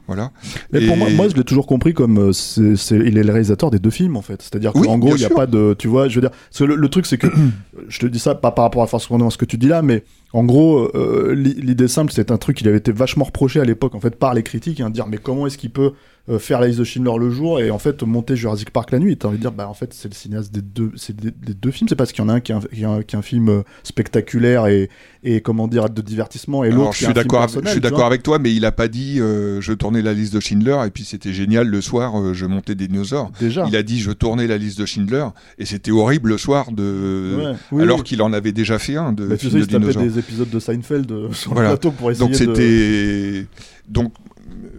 Voilà. 0.07 0.31
Mais 0.71 0.87
pour 0.87 0.95
moi, 0.95 1.09
moi, 1.09 1.27
je 1.27 1.35
l'ai 1.35 1.43
toujours 1.43 1.67
compris 1.67 1.93
comme 1.93 2.17
euh, 2.17 2.31
c'est, 2.31 2.77
c'est- 2.77 2.95
il 2.95 3.17
est 3.17 3.23
le 3.23 3.31
réalisateur 3.33 3.71
des 3.71 3.79
deux 3.79 3.89
films 3.89 4.15
en 4.15 4.21
fait. 4.21 4.41
C'est-à-dire 4.41 4.71
qu'en 4.71 4.79
Oui, 4.93 4.99
gros, 4.99 5.15
il 5.15 5.19
n'y 5.19 5.25
a 5.25 5.27
sûr. 5.27 5.35
pas 5.35 5.47
de, 5.47 5.75
tu 5.77 5.89
vois, 5.89 6.07
je 6.07 6.15
veux 6.15 6.21
dire, 6.21 6.29
parce 6.31 6.59
que 6.59 6.63
le, 6.63 6.75
le 6.75 6.87
truc 6.89 7.05
c'est 7.05 7.17
que 7.17 7.27
je 7.89 7.99
te 7.99 8.05
dis 8.05 8.19
ça 8.19 8.35
pas 8.35 8.51
par 8.51 8.63
rapport 8.63 8.83
à 8.83 8.87
forcément 8.87 9.29
ce 9.29 9.37
que 9.37 9.45
tu 9.45 9.57
dis 9.57 9.67
là, 9.67 9.81
mais 9.81 10.03
en 10.37 10.43
gros, 10.43 10.89
euh, 10.95 11.33
l'i- 11.33 11.53
l'idée 11.61 11.87
simple, 11.87 12.11
c'est 12.13 12.29
un 12.31 12.37
truc 12.37 12.57
qui 12.57 12.67
avait 12.67 12.77
été 12.77 12.91
vachement 12.91 13.25
reproché 13.25 13.59
à 13.59 13.63
l'époque 13.65 13.95
en 13.95 13.99
fait 13.99 14.15
par 14.17 14.33
les 14.33 14.43
critiques, 14.43 14.81
hein, 14.81 14.89
de 14.89 14.93
dire 14.93 15.07
mais 15.07 15.17
comment 15.17 15.47
est-ce 15.47 15.57
qu'il 15.57 15.71
peut 15.71 15.91
euh, 16.27 16.39
faire 16.39 16.59
la 16.59 16.65
liste 16.67 16.79
de 16.79 16.83
Schindler 16.83 17.11
le 17.19 17.29
jour 17.29 17.59
et 17.61 17.69
en 17.69 17.77
fait 17.77 18.01
monter 18.01 18.35
Jurassic 18.35 18.71
Park 18.71 18.91
la 18.91 18.97
nuit? 18.99 19.13
Et 19.13 19.15
t'as 19.15 19.27
envie 19.27 19.37
de 19.37 19.41
dire 19.41 19.51
bah 19.51 19.67
en 19.69 19.75
fait 19.75 19.93
c'est 19.93 20.09
le 20.09 20.15
cinéaste 20.15 20.51
des 20.51 20.61
deux 20.63 20.91
c'est 20.95 21.15
des, 21.15 21.29
des 21.31 21.53
deux 21.53 21.69
films 21.71 21.87
c'est 21.87 21.95
parce 21.95 22.11
qu'il 22.11 22.23
y 22.23 22.25
en 22.25 22.29
a 22.29 22.33
un 22.33 22.39
qui 22.39 22.51
est 22.51 22.55
un, 22.55 22.59
qui 22.61 22.81
est 22.81 22.85
un, 22.85 23.01
qui 23.03 23.15
est 23.15 23.19
un 23.19 23.21
film 23.21 23.49
euh, 23.49 23.61
spectaculaire 23.83 24.67
et, 24.67 24.89
et 25.23 25.41
comment 25.41 25.67
dire 25.67 25.89
de 25.89 26.01
divertissement 26.01 26.63
et 26.63 26.71
l'autre 26.71 26.93
je 26.93 27.05
suis 27.05 27.13
d'accord, 27.13 27.43
avec- 27.43 27.63
je 27.65 27.69
suis 27.69 27.79
d'accord 27.79 28.05
avec 28.05 28.21
toi, 28.23 28.37
mais 28.39 28.53
il 28.53 28.65
a 28.65 28.71
pas 28.71 28.87
dit 28.87 29.17
je 29.17 29.71
tournais 29.73 30.01
la 30.01 30.13
liste 30.13 30.33
de 30.33 30.39
Schindler 30.39 30.77
et 30.85 30.89
puis 30.89 31.03
c'était 31.05 31.31
génial 31.33 31.67
le 31.67 31.79
soir, 31.81 32.33
je 32.33 32.45
montais 32.45 32.75
des 32.75 32.87
dinosaures. 32.87 33.31
Déjà. 33.39 33.65
Il 33.67 33.75
a 33.75 33.83
dit 33.83 33.99
je 33.99 34.11
tournais 34.11 34.47
la 34.47 34.57
liste 34.57 34.79
de 34.79 34.85
Schindler 34.85 35.25
et 35.59 35.65
c'était 35.65 35.91
horrible 35.91 36.29
le 36.29 36.37
soir 36.37 36.71
de, 36.71 37.35
Ouais, 37.37 37.51
oui, 37.71 37.81
alors 37.83 37.99
oui. 37.99 38.03
qu'il 38.03 38.21
en 38.21 38.33
avait 38.33 38.51
déjà 38.51 38.79
fait 38.79 38.95
un 38.97 39.13
de 39.13 39.27
Bah, 39.27 39.37
tu 39.37 39.49
sais, 39.49 39.59
de 39.59 39.65
dinosaures. 39.65 40.03
Des 40.27 40.33
épisodes 40.33 40.49
de 40.49 40.59
Seinfeld 40.59 41.11
euh, 41.11 41.31
sur 41.33 41.53
Voilà. 41.53 41.69
le 41.69 41.75
plateau 41.75 41.91
pour 41.91 42.11
essayer 42.11 42.25
Donc 42.27 42.31
de... 42.31 42.37
c'était 42.55 43.47
donc 43.87 44.13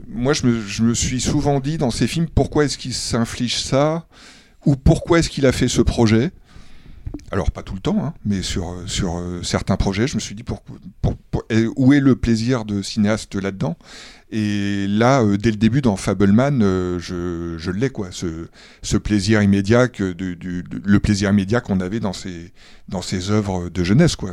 moi 0.09 0.33
je 0.33 0.47
me, 0.47 0.61
je 0.61 0.83
me 0.83 0.95
suis 0.95 1.21
souvent 1.21 1.61
dit 1.61 1.79
dans 1.79 1.91
ces 1.91 2.07
films 2.07 2.27
pourquoi 2.35 2.65
est-ce 2.65 2.79
qu'il 2.79 2.95
s'inflige 2.95 3.59
ça 3.63 4.07
ou 4.65 4.77
pourquoi 4.77 5.19
est-ce 5.21 5.29
qu'il 5.31 5.47
a 5.47 5.53
fait 5.53 5.69
ce 5.69 5.83
projet? 5.83 6.31
Alors 7.31 7.51
pas 7.51 7.63
tout 7.63 7.75
le 7.75 7.81
temps, 7.81 8.05
hein, 8.05 8.15
mais 8.25 8.43
sur, 8.43 8.75
sur 8.87 9.17
euh, 9.17 9.41
certains 9.43 9.77
projets, 9.77 10.07
je 10.07 10.17
me 10.17 10.21
suis 10.21 10.35
dit 10.35 10.43
pour, 10.43 10.61
pour- 11.01 11.15
où 11.77 11.93
est 11.93 12.01
le 12.01 12.17
plaisir 12.17 12.65
de 12.65 12.83
cinéaste 12.83 13.37
là-dedans? 13.37 13.77
Et 14.31 14.87
là, 14.89 15.23
euh, 15.23 15.37
dès 15.37 15.51
le 15.53 15.57
début 15.57 15.81
dans 15.81 15.97
Fableman, 15.97 16.61
euh, 16.63 16.99
je, 16.99 17.57
je 17.59 17.71
l'ai 17.71 17.91
quoi, 17.91 18.09
ce, 18.11 18.49
ce 18.83 18.97
plaisir 18.97 19.41
immédiat 19.43 19.87
que 19.89 20.13
du, 20.13 20.35
du- 20.37 20.63
du- 20.65 20.83
le 20.85 21.01
plaisir 21.01 21.31
immédiat 21.31 21.61
qu'on 21.61 21.81
avait 21.81 22.01
dans 22.01 22.13
ces 22.13 22.53
dans 22.89 23.03
ces 23.03 23.31
œuvres 23.31 23.69
de 23.69 23.85
jeunesse 23.85 24.17
quoi. 24.17 24.33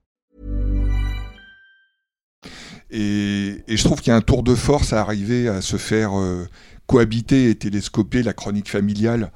Et, 2.91 3.63
et 3.67 3.77
je 3.77 3.83
trouve 3.83 4.01
qu'il 4.01 4.11
y 4.11 4.13
a 4.13 4.17
un 4.17 4.21
tour 4.21 4.43
de 4.43 4.53
force 4.55 4.93
à 4.93 4.99
arriver 5.01 5.47
à 5.47 5.61
se 5.61 5.77
faire 5.77 6.11
euh, 6.19 6.45
cohabiter 6.87 7.49
et 7.49 7.55
télescoper 7.55 8.21
la 8.23 8.33
chronique 8.33 8.69
familiale 8.69 9.31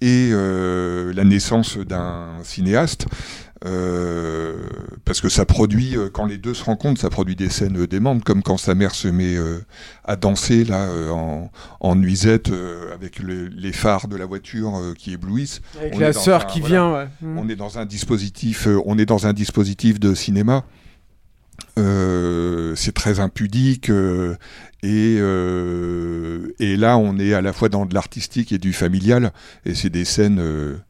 et 0.00 0.30
euh, 0.32 1.12
la 1.12 1.24
naissance 1.24 1.76
d'un 1.76 2.38
cinéaste. 2.44 3.06
Euh, 3.66 4.54
parce 5.04 5.20
que 5.20 5.28
ça 5.28 5.44
produit, 5.44 5.94
euh, 5.94 6.08
quand 6.10 6.24
les 6.24 6.38
deux 6.38 6.54
se 6.54 6.64
rencontrent, 6.64 6.98
ça 6.98 7.10
produit 7.10 7.36
des 7.36 7.50
scènes 7.50 7.82
euh, 7.82 7.86
démentes, 7.86 8.24
comme 8.24 8.42
quand 8.42 8.56
sa 8.56 8.74
mère 8.74 8.94
se 8.94 9.06
met 9.08 9.36
euh, 9.36 9.58
à 10.04 10.16
danser 10.16 10.64
là 10.64 10.84
euh, 10.88 11.10
en, 11.10 11.50
en 11.80 11.94
nuisette 11.94 12.48
euh, 12.50 12.94
avec 12.94 13.18
le- 13.18 13.48
les 13.48 13.72
phares 13.72 14.08
de 14.08 14.16
la 14.16 14.24
voiture 14.24 14.76
euh, 14.76 14.94
qui 14.96 15.12
éblouissent. 15.12 15.60
Avec 15.78 15.94
On 15.94 15.98
la 15.98 16.12
sœur 16.14 16.46
qui 16.46 16.60
voilà. 16.60 16.74
vient, 16.74 16.92
ouais. 16.94 17.08
Mm. 17.20 17.38
On 17.38 17.48
est 17.50 17.56
dans 17.56 17.78
un 17.78 17.84
dispositif, 17.84 18.66
euh, 18.66 18.80
on 18.86 18.96
est 18.98 19.04
dans 19.06 19.26
un 19.26 19.34
dispositif 19.34 20.00
de 20.00 20.14
cinéma. 20.14 20.64
Euh, 21.78 22.74
c'est 22.76 22.92
très 22.92 23.20
impudique 23.20 23.90
euh, 23.90 24.34
et, 24.82 25.16
euh, 25.18 26.52
et 26.58 26.76
là 26.76 26.98
on 26.98 27.18
est 27.18 27.32
à 27.32 27.40
la 27.40 27.52
fois 27.52 27.68
dans 27.68 27.86
de 27.86 27.94
l'artistique 27.94 28.52
et 28.52 28.58
du 28.58 28.72
familial 28.72 29.32
et 29.64 29.74
c'est 29.74 29.90
des 29.90 30.04
scènes 30.04 30.80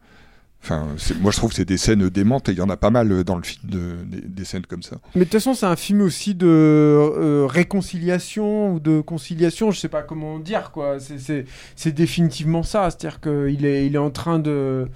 Enfin, 0.62 0.88
moi 1.22 1.30
je 1.30 1.38
trouve 1.38 1.50
que 1.50 1.56
c'est 1.56 1.64
des 1.64 1.78
scènes 1.78 2.10
démentes 2.10 2.50
et 2.50 2.52
il 2.52 2.58
y 2.58 2.60
en 2.60 2.68
a 2.68 2.76
pas 2.76 2.90
mal 2.90 3.24
dans 3.24 3.36
le 3.36 3.42
film, 3.42 3.62
de, 3.70 3.96
des, 4.04 4.44
scènes 4.44 4.66
comme 4.66 4.82
ça. 4.82 4.96
Mais 5.14 5.20
de 5.20 5.24
toute 5.24 5.32
façon, 5.32 5.54
c'est 5.54 5.64
un 5.64 5.74
film 5.74 6.02
aussi 6.02 6.34
de 6.34 7.46
réconciliation 7.48 8.74
ou 8.74 8.78
de 8.78 9.00
conciliation, 9.00 9.70
je 9.70 9.80
sais 9.80 9.88
pas 9.88 10.02
comment 10.02 10.38
dire 10.38 10.70
quoi. 10.70 10.98
C'est 11.00 11.92
définitivement 11.92 12.62
ça. 12.62 12.90
C'est-à-dire 12.90 13.20
qu'il 13.20 13.64
est, 13.64 13.86
il 13.86 13.94
est 13.94 13.98
en 13.98 14.10
train 14.10 14.38
de. 14.38 14.86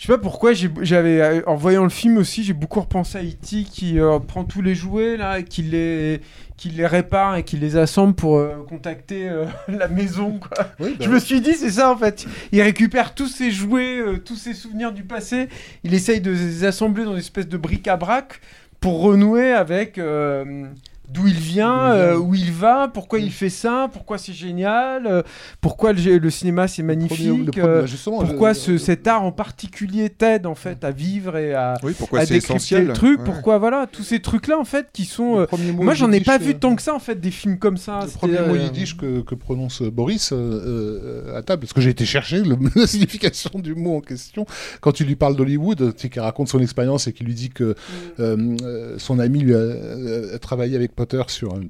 Je 0.00 0.06
sais 0.06 0.12
pas 0.14 0.18
pourquoi, 0.18 0.52
j'avais 0.54 1.44
en 1.46 1.56
voyant 1.56 1.82
le 1.82 1.90
film 1.90 2.16
aussi, 2.16 2.42
j'ai 2.42 2.54
beaucoup 2.54 2.80
repensé 2.80 3.18
à 3.18 3.22
E.T. 3.22 3.64
qui 3.64 4.00
euh, 4.00 4.18
prend 4.18 4.44
tous 4.44 4.62
les 4.62 4.74
jouets 4.74 5.18
là, 5.18 5.40
et 5.40 5.44
qui 5.44 5.60
les, 5.60 6.22
qui 6.56 6.70
les 6.70 6.86
répare 6.86 7.36
et 7.36 7.42
qui 7.42 7.58
les 7.58 7.76
assemble 7.76 8.14
pour 8.14 8.38
euh, 8.38 8.64
contacter 8.66 9.28
euh, 9.28 9.44
la 9.68 9.88
maison 9.88 10.38
quoi. 10.38 10.68
Oui, 10.80 10.96
bah 10.98 11.04
Je 11.04 11.10
me 11.10 11.18
suis 11.18 11.42
dit, 11.42 11.52
c'est 11.52 11.72
ça 11.72 11.92
en 11.92 11.98
fait. 11.98 12.26
Il 12.50 12.62
récupère 12.62 13.14
tous 13.14 13.28
ses 13.28 13.50
jouets, 13.50 14.02
tous 14.24 14.36
ses 14.36 14.54
souvenirs 14.54 14.92
du 14.92 15.02
passé. 15.02 15.50
Il 15.84 15.92
essaye 15.92 16.22
de 16.22 16.30
les 16.30 16.64
assembler 16.64 17.04
dans 17.04 17.12
une 17.12 17.18
espèce 17.18 17.46
de 17.46 17.58
bric-à-brac 17.58 18.40
pour 18.80 19.02
renouer 19.02 19.52
avec 19.52 19.98
euh, 19.98 20.64
d'où 21.12 21.26
il 21.26 21.34
vient, 21.34 21.92
euh, 21.92 22.16
où 22.16 22.34
il 22.34 22.52
va, 22.52 22.88
pourquoi 22.92 23.18
il 23.18 23.30
fait 23.32 23.48
ça, 23.50 23.88
pourquoi 23.92 24.16
c'est 24.18 24.32
génial, 24.32 25.06
euh, 25.06 25.22
pourquoi 25.60 25.92
le, 25.92 26.18
le 26.18 26.30
cinéma 26.30 26.68
c'est 26.68 26.82
magnifique, 26.82 27.50
premier- 27.50 27.64
euh, 27.66 27.86
justement, 27.86 28.18
pourquoi 28.24 28.54
ce- 28.54 28.78
cet 28.78 29.06
art 29.06 29.22
en 29.24 29.32
particulier 29.32 30.10
t'aide 30.10 30.46
en 30.46 30.54
fait 30.54 30.84
à 30.84 30.90
vivre 30.90 31.36
et 31.36 31.52
à, 31.54 31.74
Oui, 31.82 31.92
pourquoi 31.98 32.20
à 32.20 32.22
essentiel. 32.24 32.86
le 32.86 32.92
truc, 32.92 33.18
Ouais. 33.18 33.24
pourquoi 33.24 33.58
voilà, 33.58 33.86
tous 33.90 34.02
ces 34.04 34.20
trucs 34.20 34.46
là 34.46 34.58
en 34.58 34.64
fait 34.64 34.88
qui 34.92 35.04
sont. 35.04 35.46
moi 35.78 35.94
j'en 35.94 36.12
ai 36.12 36.20
pas 36.20 36.38
vu 36.38 36.54
tant 36.54 36.76
que 36.76 36.82
ça 36.82 36.94
en 36.94 36.98
fait 37.00 37.20
des 37.20 37.30
films 37.30 37.58
comme 37.58 37.76
ça. 37.76 38.00
Le 38.04 38.10
premier 38.10 38.40
mot 38.40 38.56
yiddish 38.56 38.96
que, 38.96 39.20
que 39.22 39.34
prononce 39.34 39.82
Boris 39.82 40.32
à 40.32 41.42
table, 41.42 41.60
parce 41.62 41.72
que 41.72 41.80
j'ai 41.80 41.90
été 41.90 42.04
chercher 42.04 42.42
le- 42.42 42.56
la 42.76 42.86
signification 42.86 43.50
du 43.58 43.74
mot 43.74 43.96
en 43.96 44.00
question, 44.00 44.46
quand 44.80 45.00
il 45.00 45.06
lui 45.06 45.16
parle 45.16 45.36
d'Hollywood, 45.36 45.94
tu 45.96 46.08
qu'il 46.08 46.22
raconte 46.22 46.48
son 46.48 46.60
expérience 46.60 47.06
et 47.06 47.12
qu'il 47.12 47.26
lui 47.26 47.34
dit 47.34 47.50
que 47.50 47.74
euh, 48.18 48.56
son 48.98 49.18
ami 49.18 49.40
lui 49.40 49.54
a, 49.54 49.58
a- 49.58 50.34
a 50.34 50.38
travaillé 50.38 50.76
avec 50.76 50.92
Sur... 51.28 51.54
euh, 51.54 51.60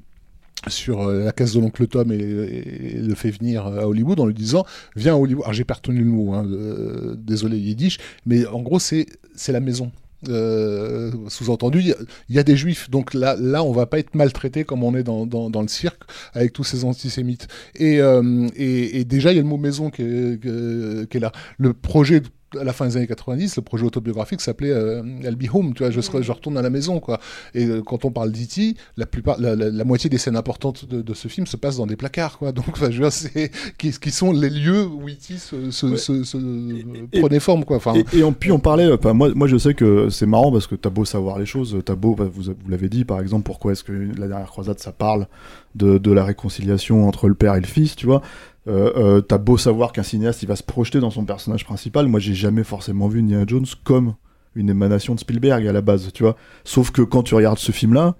sur 0.67 1.01
euh, 1.01 1.25
la 1.25 1.31
caisse 1.31 1.53
de 1.53 1.59
l'oncle 1.59 1.87
Tom 1.87 2.11
et, 2.11 2.17
le 2.17 3.15
fait 3.15 3.31
venir 3.31 3.65
à 3.65 3.87
Hollywood 3.87 4.19
en 4.19 4.25
lui 4.25 4.33
disant 4.33 4.65
viens 4.95 5.13
à 5.13 5.17
Hollywood 5.17 5.43
alors 5.43 5.53
j'ai 5.53 5.63
pas 5.63 5.73
retenu 5.75 5.99
le 5.99 6.05
mot 6.05 6.33
hein, 6.33 6.45
euh, 6.45 7.15
désolé 7.17 7.57
yiddish 7.57 7.97
mais 8.25 8.45
en 8.45 8.61
gros 8.61 8.79
c'est 8.79 9.07
c'est 9.35 9.51
la 9.51 9.59
maison 9.59 9.91
euh, 10.29 11.11
sous-entendu, 11.29 11.79
il 11.81 12.35
y 12.35 12.37
a- 12.37 12.43
des 12.43 12.55
juifs, 12.55 12.91
donc 12.91 13.15
là, 13.15 13.35
là, 13.39 13.63
on 13.63 13.71
va 13.71 13.87
pas 13.87 13.97
être 13.97 14.13
maltraité 14.13 14.63
comme 14.63 14.83
on 14.83 14.95
est 14.95 15.01
dans, 15.01 15.25
dans, 15.25 15.61
le 15.63 15.67
cirque 15.67 16.03
avec 16.33 16.53
tous 16.53 16.63
ces 16.63 16.85
antisémites. 16.85 17.47
Et, 17.75 17.99
euh, 17.99 18.47
et, 18.55 19.03
déjà, 19.03 19.31
il 19.31 19.37
y 19.37 19.39
a 19.39 19.41
le 19.41 19.47
mot 19.47 19.57
maison 19.57 19.89
qui 19.89 20.03
est, 20.03 20.39
qui 21.09 21.17
est 21.17 21.19
là. 21.19 21.31
Le 21.57 21.73
projet 21.73 22.21
à 22.59 22.63
la 22.63 22.73
fin 22.73 22.85
des 22.87 22.97
années 22.97 23.07
90, 23.07 23.55
le 23.55 23.61
projet 23.61 23.85
autobiographique 23.85 24.41
s'appelait 24.41 24.71
euh, 24.71 25.01
I'll 25.23 25.35
be 25.35 25.45
home, 25.53 25.73
tu 25.73 25.83
vois, 25.83 25.91
je, 25.91 26.01
serai- 26.01 26.21
je 26.23 26.31
retourne 26.31 26.57
à 26.57 26.61
la 26.61 26.69
maison, 26.69 26.99
quoi. 26.99 27.19
Et 27.53 27.65
euh, 27.65 27.81
quand 27.81 28.03
on 28.05 28.11
parle 28.11 28.31
d'E.T., 28.31 28.75
la 28.97 29.05
plupart, 29.05 29.39
la, 29.39 29.55
la- 29.55 29.69
la 29.69 29.83
moitié 29.83 30.09
des 30.09 30.17
scènes 30.17 30.35
importantes 30.35 30.85
de, 30.89 31.01
de 31.01 31.13
ce 31.13 31.27
film 31.27 31.47
se 31.47 31.55
passent 31.57 31.77
dans 31.77 31.87
des 31.87 31.95
placards, 31.95 32.37
quoi. 32.37 32.51
Donc, 32.51 32.65
je 32.89 33.03
veux 33.03 33.09
c'est 33.09 33.51
qui, 33.77 33.91
qui 33.91 34.11
sont 34.11 34.31
les 34.31 34.49
lieux 34.49 34.85
où 34.85 35.07
E.T. 35.07 35.37
se, 35.37 35.71
se, 35.71 35.85
Ouais. 35.85 35.97
se- 35.97 36.23
se 36.23 36.37
Et- 37.13 37.19
prenait 37.21 37.39
forme, 37.39 37.65
quoi. 37.65 37.77
Enfin, 37.77 37.93
Et, 37.95 38.19
et 38.19 38.23
en, 38.23 38.33
puis 38.33 38.51
on 38.51 38.59
parlait, 38.59 38.91
enfin, 38.91 39.13
moi, 39.13 39.29
moi 39.33 39.47
je 39.47 39.57
sais 39.57 39.73
que 39.73 40.09
c'est 40.09 40.25
marrant 40.25 40.51
parce 40.51 40.67
que 40.67 40.75
t'as 40.75 40.89
beau 40.89 41.05
savoir 41.05 41.39
les 41.39 41.45
choses, 41.45 41.77
t'as 41.85 41.95
beau, 41.95 42.15
bah, 42.15 42.27
vous, 42.31 42.43
vous 42.43 42.69
l'avez 42.69 42.89
dit 42.89 43.05
par 43.05 43.19
exemple, 43.21 43.43
pourquoi 43.43 43.71
est-ce 43.73 43.83
que 43.83 43.91
la 44.17 44.27
dernière 44.27 44.47
croisade 44.49 44.79
ça 44.79 44.91
parle 44.91 45.27
de, 45.75 45.97
de 45.97 46.11
la 46.11 46.23
réconciliation 46.25 47.07
entre 47.07 47.27
le 47.29 47.33
père 47.35 47.55
et 47.55 47.61
le 47.61 47.65
fils, 47.67 47.95
tu 47.95 48.05
vois. 48.05 48.21
Euh, 48.67 48.91
euh, 48.95 49.21
t'as 49.21 49.39
beau 49.39 49.57
savoir 49.57 49.91
qu'un 49.91 50.03
cinéaste 50.03 50.43
il 50.43 50.47
va 50.47 50.55
se 50.55 50.61
projeter 50.61 50.99
dans 50.99 51.09
son 51.09 51.25
personnage 51.25 51.65
principal, 51.65 52.07
moi 52.07 52.19
j'ai 52.19 52.35
jamais 52.35 52.63
forcément 52.63 53.07
vu 53.07 53.19
Indiana 53.19 53.45
Jones 53.47 53.65
comme 53.83 54.13
une 54.53 54.69
émanation 54.69 55.15
de 55.15 55.19
Spielberg 55.19 55.65
à 55.65 55.71
la 55.71 55.81
base, 55.81 56.11
tu 56.13 56.23
vois. 56.23 56.35
Sauf 56.63 56.91
que 56.91 57.01
quand 57.01 57.23
tu 57.23 57.33
regardes 57.33 57.57
ce 57.57 57.71
film-là, 57.71 58.15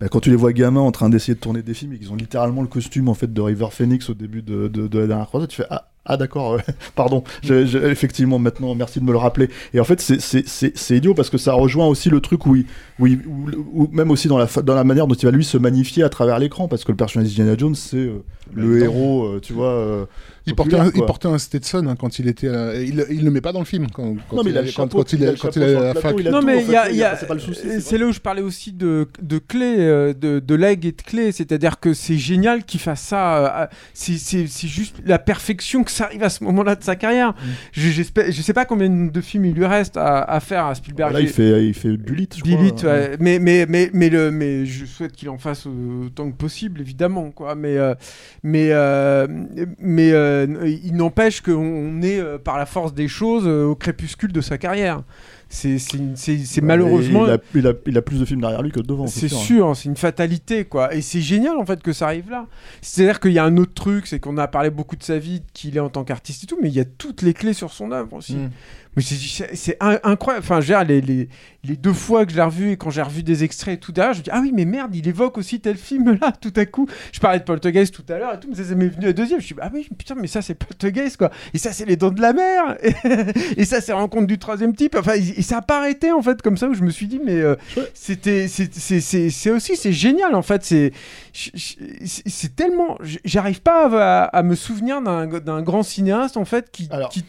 bah, 0.00 0.08
quand 0.08 0.20
tu 0.20 0.30
les 0.30 0.36
vois 0.36 0.52
gamins 0.52 0.80
en 0.80 0.92
train 0.92 1.10
d'essayer 1.10 1.34
de 1.34 1.40
tourner 1.40 1.62
des 1.62 1.74
films 1.74 1.92
et 1.92 1.98
qu'ils 1.98 2.12
ont 2.12 2.16
littéralement 2.16 2.62
le 2.62 2.68
costume 2.68 3.08
en 3.08 3.14
fait 3.14 3.32
de 3.32 3.40
River 3.40 3.68
Phoenix 3.70 4.08
au 4.08 4.14
début 4.14 4.42
de, 4.42 4.68
de, 4.68 4.86
de 4.86 4.98
la 4.98 5.06
dernière 5.06 5.26
croisade, 5.26 5.50
tu 5.50 5.56
fais 5.56 5.66
ah, 5.68 5.91
ah 6.04 6.16
d'accord, 6.16 6.54
ouais, 6.56 6.62
pardon, 6.96 7.22
je- 7.42 7.64
je- 7.66 7.78
effectivement 7.78 8.38
maintenant 8.38 8.74
merci 8.74 8.98
de 9.00 9.04
me 9.04 9.12
le 9.12 9.18
rappeler. 9.18 9.48
Et 9.74 9.80
en 9.80 9.84
fait 9.84 10.00
c'est- 10.00 10.20
c'est 10.20 10.46
c'est- 10.48 10.76
c'est 10.76 10.96
idiot 10.96 11.14
parce 11.14 11.30
que 11.30 11.38
ça 11.38 11.52
rejoint 11.52 11.86
aussi 11.86 12.10
le 12.10 12.20
truc 12.20 12.44
où, 12.46 12.56
il, 12.56 12.66
où, 12.98 13.06
il- 13.06 13.20
où- 13.26 13.48
où- 13.84 13.88
même 13.92 14.10
aussi 14.10 14.28
dans 14.28 14.38
la, 14.38 14.46
dans 14.64 14.74
la 14.74 14.84
manière 14.84 15.06
dont 15.06 15.14
il 15.14 15.24
va 15.24 15.30
lui 15.32 15.44
se 15.44 15.58
magnifier 15.58 16.02
à 16.02 16.08
travers 16.08 16.38
l'écran 16.38 16.66
parce 16.68 16.84
que 16.84 16.92
le 16.92 16.96
personnage 16.96 17.28
d'Indiana 17.28 17.56
Jones 17.56 17.74
c'est 17.74 17.96
euh, 17.98 18.22
le 18.54 18.72
évidemment. 18.72 18.84
héros, 18.92 19.24
euh, 19.26 19.40
tu 19.40 19.52
vois. 19.52 19.70
euh, 19.70 20.04
Il 20.46 20.56
portait, 20.56 20.74
un, 20.76 20.90
il 20.92 21.04
portait 21.04 21.28
un 21.28 21.38
Stetson 21.38 21.86
hein, 21.88 21.94
quand 21.96 22.18
il 22.18 22.26
était. 22.26 22.48
euh, 22.48 22.84
il, 22.84 23.06
il 23.10 23.24
le 23.24 23.30
met 23.30 23.40
pas 23.40 23.52
dans 23.52 23.60
le 23.60 23.64
film. 23.64 23.86
Quand, 23.94 24.16
quand 24.28 24.36
Non, 24.38 24.42
mais 24.42 24.50
il, 24.50 24.54
il 24.54 24.58
a 24.58 24.72
quand, 24.72 24.92
quand 24.92 25.12
il, 25.12 25.24
a 25.26 25.32
quand 25.34 25.54
il 25.54 25.62
le 25.62 25.72
la 25.74 25.94
fac. 25.94 26.18
a 26.18 26.30
non 26.30 26.40
tout, 26.40 26.46
mais 26.46 26.64
il 26.64 26.74
a, 26.74 26.82
a- 26.82 27.12
a- 27.12 27.16
c'est 27.16 27.26
pas 27.26 27.34
le 27.34 27.40
souci, 27.40 27.60
c'est 27.62 27.80
c'est 27.80 27.96
là 27.96 28.06
où 28.06 28.12
je 28.12 28.18
parlais 28.18 28.42
aussi 28.42 28.72
de, 28.72 29.06
de 29.22 29.40
euh, 29.54 30.12
de, 30.12 30.40
de 30.40 30.54
legs 30.56 30.84
et 30.84 30.90
de 30.92 31.00
clés, 31.00 31.30
c'est-à-dire 31.30 31.78
que 31.78 31.94
c'est 31.94 32.16
génial 32.18 32.64
qu'il 32.64 32.80
fasse 32.80 33.02
ça, 33.02 33.62
euh, 33.62 33.66
c'est- 33.94 34.18
c'est 34.18 34.48
c'est 34.48 34.66
juste 34.66 34.96
la 35.06 35.20
perfection 35.20 35.84
que 35.84 35.91
ça 35.92 36.04
arrive 36.04 36.22
à 36.22 36.30
ce 36.30 36.42
moment-là 36.44 36.74
de 36.74 36.82
sa 36.82 36.96
carrière. 36.96 37.30
Mm. 37.30 37.48
Je, 37.72 37.90
je 37.90 38.42
sais 38.42 38.52
pas 38.52 38.64
combien 38.64 38.88
de 38.88 39.20
films 39.20 39.44
il 39.44 39.54
lui 39.54 39.66
reste 39.66 39.96
à, 39.96 40.22
à 40.22 40.40
faire 40.40 40.66
à 40.66 40.74
Spielberg. 40.74 41.12
Là 41.12 41.20
il 41.20 41.28
fait, 41.28 41.66
il 41.66 41.74
fait 41.74 41.96
Bullet, 41.96 42.28
je 42.34 42.42
crois. 42.42 42.90
Ouais. 42.90 43.16
mais, 43.20 43.38
mais, 43.38 43.66
mais, 43.68 43.90
mais, 43.92 44.10
le, 44.10 44.30
mais 44.30 44.66
je 44.66 44.84
souhaite 44.84 45.12
qu'il 45.12 45.28
en 45.28 45.38
fasse 45.38 45.66
autant 45.66 46.30
que 46.30 46.36
possible, 46.36 46.80
évidemment. 46.80 47.30
Quoi. 47.30 47.54
Mais, 47.54 47.76
euh, 47.76 47.94
mais, 48.42 48.68
euh, 48.72 49.26
mais 49.78 50.12
euh, 50.12 50.46
il 50.82 50.94
n'empêche 50.96 51.40
qu'on 51.40 51.52
on 51.52 52.02
est, 52.02 52.20
par 52.42 52.58
la 52.58 52.66
force 52.66 52.94
des 52.94 53.08
choses, 53.08 53.46
au 53.46 53.74
crépuscule 53.74 54.32
de 54.32 54.40
sa 54.40 54.58
carrière. 54.58 55.02
C'est 55.52 55.76
Ouais, 55.76 56.62
malheureusement. 56.62 57.26
Il 57.26 57.30
a, 57.30 57.38
il, 57.54 57.66
a, 57.66 57.72
il 57.86 57.98
a 57.98 58.02
plus 58.02 58.18
de 58.18 58.24
films 58.24 58.40
derrière 58.40 58.62
lui 58.62 58.72
que 58.72 58.80
devant. 58.80 59.06
C'est 59.06 59.26
hein. 59.26 59.36
sûr, 59.36 59.76
c'est 59.76 59.88
une 59.88 59.96
fatalité, 59.96 60.64
quoi. 60.64 60.94
Et 60.94 61.02
c'est 61.02 61.20
génial, 61.20 61.58
en 61.58 61.66
fait, 61.66 61.82
que 61.82 61.92
ça 61.92 62.06
arrive 62.06 62.30
là. 62.30 62.46
C'est-à-dire 62.80 63.20
qu'il 63.20 63.32
y 63.32 63.38
a 63.38 63.44
un 63.44 63.56
autre 63.58 63.74
truc, 63.74 64.06
c'est 64.06 64.18
qu'on 64.18 64.38
a 64.38 64.48
parlé 64.48 64.70
beaucoup 64.70 64.96
de 64.96 65.02
sa 65.02 65.18
vie, 65.18 65.42
qu'il 65.52 65.76
est 65.76 65.80
en 65.80 65.90
tant 65.90 66.04
qu'artiste 66.04 66.44
et 66.44 66.46
tout, 66.46 66.58
mais 66.60 66.68
il 66.68 66.74
y 66.74 66.80
a 66.80 66.86
toutes 66.86 67.20
les 67.20 67.34
clés 67.34 67.52
sur 67.52 67.70
son 67.70 67.92
œuvre 67.92 68.14
aussi. 68.14 68.36
Mm. 68.36 68.50
Mais 68.94 69.02
c'est- 69.02 69.14
c'est 69.16 69.54
c'est 69.56 69.76
in- 69.80 69.98
incroyable. 70.04 70.44
Enfin, 70.44 70.60
je 70.60 70.66
veux 70.72 70.78
dire, 70.78 70.84
les, 70.84 71.00
les, 71.00 71.28
les 71.64 71.76
deux 71.76 71.94
fois 71.94 72.26
que 72.26 72.32
je 72.32 72.36
l'ai 72.36 72.42
revu 72.42 72.72
et 72.72 72.76
quand 72.76 72.90
j'ai 72.90 73.00
revu 73.00 73.22
des 73.22 73.42
extraits 73.42 73.76
et 73.76 73.80
tout 73.80 73.90
derrière, 73.90 74.12
je 74.12 74.18
me 74.18 74.24
dis, 74.24 74.30
ah 74.30 74.40
oui, 74.42 74.52
mais 74.54 74.66
merde, 74.66 74.94
il 74.94 75.08
évoque 75.08 75.38
aussi 75.38 75.60
tel 75.60 75.76
film 75.78 76.18
là, 76.20 76.30
tout 76.32 76.52
à 76.56 76.66
coup. 76.66 76.86
Je 77.10 77.18
parlais 77.18 77.38
de 77.38 77.44
Poltergeist 77.44 77.94
tout 77.94 78.04
à 78.12 78.18
l'heure 78.18 78.34
et 78.34 78.40
tout, 78.40 78.48
mais 78.50 78.54
ça, 78.56 78.64
ça 78.64 78.74
m'est 78.74 78.88
venu 78.88 79.06
à 79.08 79.12
deuxième. 79.14 79.38
Je 79.40 79.44
me 79.44 79.46
suis 79.46 79.54
dit, 79.54 79.60
ah 79.64 79.70
oui, 79.72 79.88
putain, 79.96 80.14
mais 80.20 80.26
ça, 80.26 80.42
c'est 80.42 80.54
Poltergeist, 80.54 81.16
quoi. 81.16 81.30
Et 81.54 81.58
ça, 81.58 81.72
c'est 81.72 81.86
Les 81.86 81.96
Dents 81.96 82.10
de 82.10 82.20
la 82.20 82.34
Mer. 82.34 82.76
et 83.56 83.64
ça, 83.64 83.80
c'est 83.80 83.92
Rencontre 83.94 84.26
du 84.26 84.38
troisième 84.38 84.74
type. 84.76 84.94
Enfin, 84.98 85.14
et 85.14 85.40
ça 85.42 85.58
a 85.58 85.62
pas 85.62 85.78
arrêté, 85.78 86.12
en 86.12 86.20
fait, 86.20 86.42
comme 86.42 86.58
ça, 86.58 86.68
où 86.68 86.74
je 86.74 86.82
me 86.82 86.90
suis 86.90 87.06
dit, 87.06 87.20
mais 87.24 87.40
euh, 87.40 87.54
c'était, 87.94 88.46
c'est- 88.48 89.50
aussi, 89.50 89.76
c'est 89.76 89.92
génial, 89.94 90.34
en 90.34 90.42
fait. 90.42 90.64
C'est 90.64 90.92
c'est 91.32 92.54
tellement. 92.56 92.98
J'arrive 93.24 93.62
pas 93.62 93.86
à, 93.90 94.24
à 94.24 94.42
me 94.42 94.54
souvenir 94.54 95.00
d'un 95.00 95.62
grand 95.62 95.82
cinéaste, 95.82 96.36
en 96.36 96.44
fait, 96.44 96.70
qui. 96.70 96.88
qui 97.10 97.24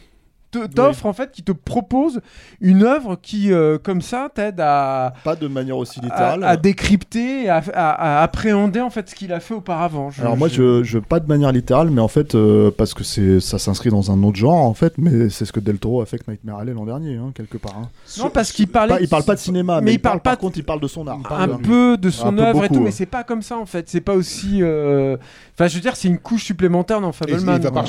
t'offre 0.59 1.05
en 1.05 1.13
fait, 1.13 1.31
qui 1.31 1.43
te 1.43 1.51
propose 1.51 2.21
une 2.61 2.83
œuvre 2.83 3.17
qui, 3.21 3.51
euh, 3.51 3.77
comme 3.77 4.01
ça, 4.01 4.29
t'aide 4.33 4.59
à 4.59 5.13
pas 5.23 5.35
de 5.35 5.47
manière 5.47 5.77
aussi 5.77 5.99
littérale. 6.01 6.43
à 6.43 6.57
décrypter, 6.57 7.49
à, 7.49 7.61
à- 7.73 8.19
à 8.19 8.23
appréhender 8.23 8.81
en 8.81 8.89
fait 8.89 9.09
ce 9.09 9.15
qu'il 9.15 9.31
a 9.33 9.39
fait 9.39 9.53
auparavant. 9.53 10.09
Je- 10.11 10.21
Alors 10.21 10.37
moi, 10.37 10.47
je, 10.47 10.83
je 10.83 10.99
pas 10.99 11.19
de 11.19 11.27
manière 11.27 11.51
littérale, 11.51 11.89
mais 11.89 12.01
en 12.01 12.07
fait, 12.07 12.35
euh, 12.35 12.71
parce 12.75 12.93
que 12.93 13.03
c'est 13.03 13.39
ça 13.39 13.57
s'inscrit 13.59 13.89
dans 13.89 14.11
un 14.11 14.21
autre 14.23 14.37
genre, 14.37 14.53
en 14.65 14.73
fait, 14.73 14.93
mais 14.97 15.29
c'est 15.29 15.45
ce 15.45 15.51
que 15.53 15.59
Del 15.59 15.77
Toro 15.79 16.01
a 16.01 16.05
fait 16.05 16.15
avec 16.15 16.27
Nightmare 16.27 16.59
Alley 16.59 16.73
l'an 16.73 16.85
dernier, 16.85 17.15
hein, 17.17 17.31
quelque 17.35 17.57
part. 17.57 17.75
hein. 17.77 17.89
Non, 18.19 18.29
parce 18.29 18.51
qu'il 18.51 18.67
parlait. 18.67 18.95
Pas- 18.95 19.01
il 19.01 19.07
parle 19.09 19.23
pas 19.23 19.35
de 19.35 19.39
cinéma, 19.39 19.75
mais, 19.79 19.85
mais 19.85 19.91
il 19.91 19.95
il 19.95 19.99
parle 19.99 20.13
parle, 20.15 20.21
pas 20.21 20.29
par 20.31 20.39
contre, 20.39 20.57
il 20.57 20.63
parle 20.63 20.79
de 20.81 20.87
son 20.87 21.07
art. 21.07 21.19
un 21.31 21.47
peu 21.47 21.97
de 21.97 22.09
son 22.09 22.37
œuvre 22.37 22.65
et 22.65 22.67
tout, 22.69 22.79
mais 22.81 22.91
c'est 22.91 23.05
pas 23.05 23.23
comme 23.23 23.41
ça 23.41 23.57
en 23.57 23.65
fait. 23.65 23.89
C'est 23.89 24.01
pas 24.01 24.13
aussi. 24.13 24.59
euh, 24.61 25.17
Enfin, 25.55 25.67
je 25.67 25.75
veux 25.75 25.81
dire, 25.81 25.95
c'est 25.95 26.07
une 26.07 26.17
couche 26.17 26.45
supplémentaire 26.45 26.99
dans 26.99 27.11
Et 27.11 27.13
Fableman. 27.13 27.57
il 27.57 27.63
va 27.63 27.71
pas 27.71 27.83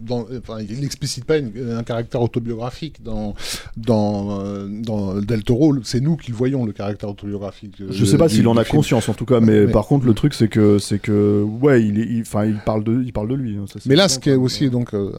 dans, 0.00 0.26
enfin, 0.36 0.58
il 0.68 0.80
n'explicite 0.80 1.24
pas 1.24 1.36
une- 1.36 1.76
un 1.78 1.82
caractère 1.84 2.03
autobiographique 2.14 3.02
dans, 3.02 3.34
dans, 3.76 4.40
euh, 4.40 4.66
dans 4.68 5.20
Del 5.20 5.42
Toro. 5.44 5.74
C'est 5.82 6.00
nous 6.00 6.16
qui 6.16 6.32
voyons, 6.32 6.64
le 6.64 6.72
caractère 6.72 7.08
autobiographique. 7.10 7.80
euh, 7.80 7.86
Je 7.90 8.04
sais 8.04 8.18
pas 8.18 8.28
s'il 8.28 8.46
en 8.48 8.56
a 8.56 8.64
film. 8.64 8.76
conscience 8.78 9.08
en 9.08 9.14
tout 9.14 9.24
cas, 9.24 9.40
mais, 9.40 9.66
Mais- 9.66 9.72
par 9.72 9.86
contre 9.86 10.06
le 10.06 10.14
truc 10.14 10.34
c'est 10.34 10.48
que 10.48 10.78
c'est 10.78 10.98
que 10.98 11.42
ouais, 11.42 11.82
il, 11.84 11.98
est- 12.00 12.06
il, 12.06 12.24
il 12.48 12.60
parle 12.64 12.84
de, 12.84 13.02
il 13.02 13.12
parle 13.12 13.28
de 13.28 13.34
lui. 13.34 13.56
hein, 13.56 13.64
ça, 13.72 13.78
Mais 13.86 13.96
là, 13.96 14.08
ce 14.08 14.18
qui 14.18 14.30
est 14.30 14.34
quoi. 14.36 14.44
aussi 14.44 14.70
donc 14.70 14.94
euh, 14.94 15.12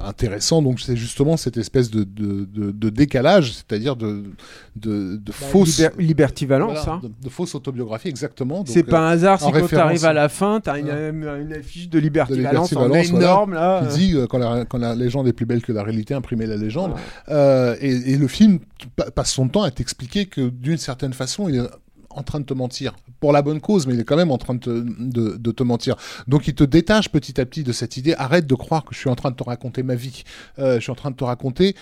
intéressant, 0.00 0.62
donc 0.62 0.80
c'est 0.80 0.96
justement 0.96 1.36
cette 1.36 1.56
espèce 1.56 1.90
de, 1.90 2.04
de, 2.04 2.44
de- 2.44 2.70
de 2.70 2.88
décalage, 2.90 3.52
c'est-à-dire 3.52 3.96
de, 3.96 4.24
de, 4.76 5.16
de 5.16 5.32
fausse 5.32 5.78
Liber- 5.78 5.90
Liberty 5.98 6.46
Valence, 6.46 6.78
voilà, 6.84 7.00
hein. 7.04 7.10
de, 7.22 7.28
fausse 7.28 7.54
autobiographie, 7.54 8.08
exactement. 8.08 8.64
C'est 8.66 8.82
pas 8.82 9.00
un 9.00 9.10
euh, 9.10 9.14
hasard 9.14 9.38
si 9.38 9.44
en 9.44 9.48
quand 9.48 9.54
référence- 9.62 9.70
t'arrives 9.86 10.04
à 10.04 10.12
la 10.12 10.28
fin, 10.28 10.60
t'as 10.60 10.78
une, 10.78 10.86
Voilà. 10.86 11.38
une 11.38 11.52
affiche 11.52 11.88
de 11.88 11.98
Liberty, 11.98 12.40
Valence 12.40 12.72
en 12.74 12.80
Valence, 12.88 13.06
voilà, 13.08 13.24
énorme 13.26 13.54
là. 13.54 13.86
qui 13.90 13.98
dit 13.98 14.14
euh, 14.16 14.26
quand, 14.26 14.38
la, 14.38 14.64
quand 14.64 14.78
la 14.78 14.94
légende 14.94 15.28
est 15.28 15.32
plus 15.32 15.46
belle 15.46 15.62
que 15.62 15.72
la 15.72 15.82
réalité, 15.82 16.14
imprimez 16.14 16.46
la 16.46 16.56
légende. 16.56 16.92
Euh, 17.28 17.76
et, 17.80 18.12
et 18.12 18.16
le 18.16 18.28
film 18.28 18.58
pa- 18.96 19.10
passe 19.10 19.32
son 19.32 19.48
temps 19.48 19.62
à 19.62 19.70
t'expliquer 19.70 20.26
que 20.26 20.48
d'une 20.48 20.78
certaine 20.78 21.12
façon, 21.12 21.48
il 21.48 21.56
est 21.56 21.62
en 22.18 22.22
train 22.22 22.40
de 22.40 22.44
te 22.44 22.54
mentir. 22.54 22.94
pour 23.20 23.32
la 23.32 23.42
bonne 23.42 23.60
cause, 23.60 23.86
mais 23.86 23.94
il 23.94 24.00
est 24.00 24.04
quand 24.04 24.16
même 24.16 24.30
en 24.30 24.38
train 24.38 24.54
de 24.54 24.60
te, 25.52 25.62
mentir. 25.62 25.96
Donc 26.28 26.46
il 26.46 26.54
te 26.54 26.64
détache 26.64 27.08
petit 27.08 27.40
à 27.40 27.46
petit 27.46 27.64
de 27.64 27.72
cette 27.72 27.96
idée. 27.96 28.14
Arrête 28.16 28.46
de 28.46 28.54
croire 28.54 28.84
que 28.84 28.94
je 28.94 29.00
suis 29.00 29.10
en 29.10 29.16
train 29.16 29.30
de 29.30 29.36
te 29.36 29.42
raconter 29.42 29.82
ma 29.82 29.94
vie. 29.94 30.22
Euh, 30.58 30.76
je 30.76 30.80
suis 30.80 30.92
en 30.92 30.94
train 30.94 31.10
de 31.10 31.16
te 31.16 31.24
raconter 31.24 31.74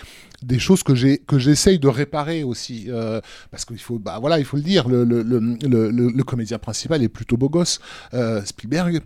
des 0.43 0.59
choses 0.59 0.83
que 0.83 0.95
j'ai 0.95 1.17
que 1.17 1.39
j'essaye 1.39 1.79
de 1.79 1.87
réparer 1.87 2.43
aussi 2.43 2.85
euh, 2.89 3.21
parce 3.49 3.65
qu'il 3.65 3.79
faut 3.79 3.97
bah 3.97 4.19
voilà 4.19 4.37
il 4.37 4.45
faut 4.45 4.57
le 4.57 4.63
dire 4.63 4.87
le, 4.87 5.03
le 5.03 6.23
comédien 6.23 6.59
principal 6.59 7.01
est 7.01 7.09
plutôt 7.09 7.37
beau 7.37 7.49
gosse 7.49 7.79
euh, 8.13 8.43
Spielberg 8.45 9.01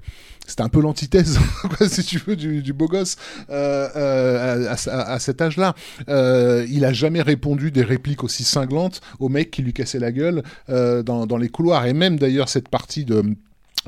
c'était 0.52 0.64
un 0.64 0.70
peu 0.70 0.82
l'antithèse, 0.82 1.40
si 1.88 2.04
tu 2.04 2.18
veux, 2.20 2.36
du, 2.36 2.74
beau 2.74 2.88
gosse 2.88 3.16
euh, 3.50 3.88
euh, 3.96 4.76
à, 4.88 5.20
cet 5.20 5.42
âge-là. 5.42 5.76
Euh, 6.10 6.66
il 6.70 6.84
a 6.84 6.92
jamais 6.92 7.22
répondu 7.22 7.72
des 7.72 7.84
répliques 7.84 8.24
aussi 8.26 8.44
cinglantes 8.44 9.00
au 9.20 9.30
mec 9.30 9.50
qui 9.50 9.62
lui 9.62 9.72
cassait 9.72 10.00
la 10.00 10.12
gueule 10.12 10.44
dans 10.68 11.38
les 11.40 11.50
couloirs. 11.50 11.86
Et 11.86 11.94
même 11.94 12.20
d'ailleurs 12.20 12.50
cette 12.50 12.68
partie 12.68 13.06
de 13.06 13.24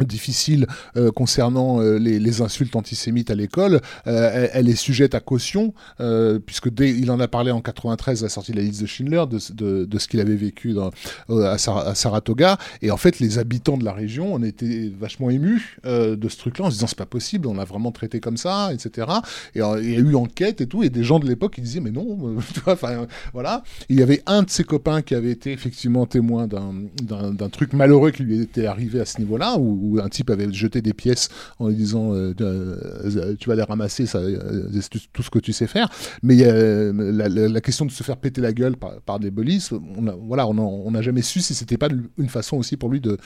difficile 0.02 0.68
euh, 0.98 1.12
concernant 1.12 1.80
euh, 1.80 1.98
les, 1.98 2.20
les 2.20 2.42
insultes 2.42 2.76
antisémites 2.76 3.30
à 3.30 3.36
l'école, 3.36 3.80
euh, 4.08 4.48
elle, 4.52 4.70
est 4.70 4.76
sujette 4.76 5.14
à 5.16 5.20
caution, 5.20 5.74
euh, 6.00 6.40
puisque 6.40 6.70
dès, 6.70 6.90
il 6.90 7.12
en 7.12 7.20
a 7.20 7.28
parlé 7.28 7.52
en 7.52 7.62
93 7.62 8.22
à 8.22 8.26
la 8.26 8.30
sortie 8.30 8.52
de 8.52 8.58
la 8.58 8.64
liste 8.64 8.82
de 8.82 8.88
Schindler, 8.88 9.24
de, 9.30 9.40
de, 9.54 9.86
de 9.86 10.00
ce 10.00 10.08
qu'il 10.08 10.20
avait 10.20 10.36
vécu 10.36 10.74
dans, 10.74 10.90
euh, 11.30 11.46
à, 11.46 11.54
à 11.54 11.96
Saratoga, 11.96 12.58
et 12.82 12.92
en 12.92 12.98
fait 12.98 13.20
les 13.20 13.38
habitants 13.38 13.78
de 13.78 13.86
la 13.86 13.94
région, 13.94 14.34
on 14.34 14.42
était 14.44 14.92
vachement 15.00 15.30
émus 15.30 15.78
euh, 15.86 16.16
de 16.16 16.30
ce 16.30 16.38
truc-là, 16.38 16.66
en 16.66 16.70
se 16.70 16.76
disant 16.76 16.88
c'est 16.88 16.98
pas 16.98 17.06
possible, 17.06 17.48
on 17.48 17.54
l'a 17.54 17.66
vraiment 17.66 17.92
traité 17.92 18.20
comme 18.20 18.38
ça, 18.38 18.74
etc. 18.74 19.08
Et 19.56 19.60
il 19.60 19.92
y 19.92 19.96
a 19.96 20.00
eu 20.00 20.16
enquête 20.16 20.62
et 20.62 20.68
tout, 20.68 20.84
et 20.84 20.90
des 20.90 21.04
gens 21.04 21.20
de 21.20 21.28
l'époque 21.28 21.54
qui 21.56 21.62
disaient 21.62 21.82
mais 21.82 21.92
non, 21.92 22.38
enfin 22.66 23.06
voilà. 23.34 23.64
Il 23.90 24.00
y 24.00 24.04
avait 24.04 24.24
un 24.26 24.44
de 24.44 24.50
ses 24.50 24.64
copains 24.64 25.02
qui 25.02 25.16
avait 25.16 25.32
été 25.32 25.52
effectivement 25.52 26.06
témoin 26.06 26.48
d'un 26.48 27.50
truc 27.50 27.74
malheureux 27.74 28.12
qui 28.12 28.24
lui 28.24 28.42
était 28.42 28.66
arrivé 28.66 29.00
à 29.00 29.06
ce 29.06 29.20
niveau-là, 29.20 29.58
où, 29.58 29.83
où 29.84 30.00
un 30.00 30.10
type 30.10 30.30
avait 30.30 30.52
jeté 30.52 30.82
des 30.82 30.94
pièces 30.94 31.30
en 31.60 31.68
lui 31.68 31.76
disant 31.76 32.14
euh, 32.14 32.34
euh, 32.42 33.36
tu 33.38 33.50
vas 33.50 33.56
les 33.56 33.64
ramasser, 33.64 34.06
euh, 34.16 34.68
c'est 34.80 34.90
tout, 35.12 35.24
ce 35.24 35.30
que 35.30 35.40
tu 35.40 35.54
sais 35.54 35.68
faire. 35.68 35.90
Mais 36.22 36.36
la, 36.38 37.62
question 37.62 37.86
de 37.86 37.92
se 37.92 38.04
faire 38.04 38.18
péter 38.18 38.42
la 38.42 38.54
gueule 38.54 38.76
par, 38.78 39.20
des 39.20 39.32
polices, 39.32 39.72
on 39.72 40.08
a, 40.08 40.16
voilà, 40.16 40.48
on 40.48 40.92
n'a 40.92 41.02
jamais 41.02 41.22
su 41.22 41.40
si 41.42 41.54
c'était 41.54 41.78
pas 41.78 41.90
une 42.18 42.30
façon 42.30 42.58
aussi 42.58 42.78
pour 42.78 42.90
lui 42.90 43.02
de, 43.02 43.18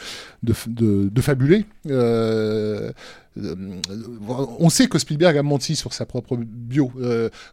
fabuler. 1.21 1.65
On 3.39 4.69
sait 4.69 4.87
que 4.87 4.97
Spielberg 4.99 5.37
a 5.37 5.43
menti 5.43 5.75
sur 5.75 5.93
sa 5.93 6.05
propre 6.05 6.37
bio. 6.37 6.91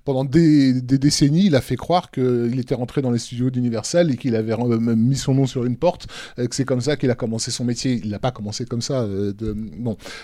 Pendant 0.05 0.25
des, 0.25 0.81
des 0.81 0.99
décennies, 0.99 1.47
il 1.47 1.57
a 1.57 1.61
fait 1.61 1.77
croire 1.77 2.11
qu'il 2.11 2.59
était 2.59 2.75
rentré 2.75 3.03
dans 3.03 3.11
les 3.11 3.19
studios 3.19 3.51
d'Universal 3.51 4.11
et 4.11 4.17
qu'il 4.17 4.37
avait 4.37 4.57
mis 4.79 5.17
son 5.17 5.35
nom 5.35 5.47
sur 5.47 5.65
une 5.65 5.77
porte, 5.77 6.07
que 6.37 6.55
c'est 6.55 6.65
comme 6.65 6.81
ça 6.81 6.97
qu'il 6.97 7.11
a 7.11 7.15
commencé 7.15 7.51
son 7.51 7.65
métier. 7.65 8.01
Il 8.05 8.11
n'a 8.11 8.19
pas 8.19 8.31
commencé 8.31 8.65
comme 8.65 8.83
ça. 8.83 8.94
Euh. 9.03 9.33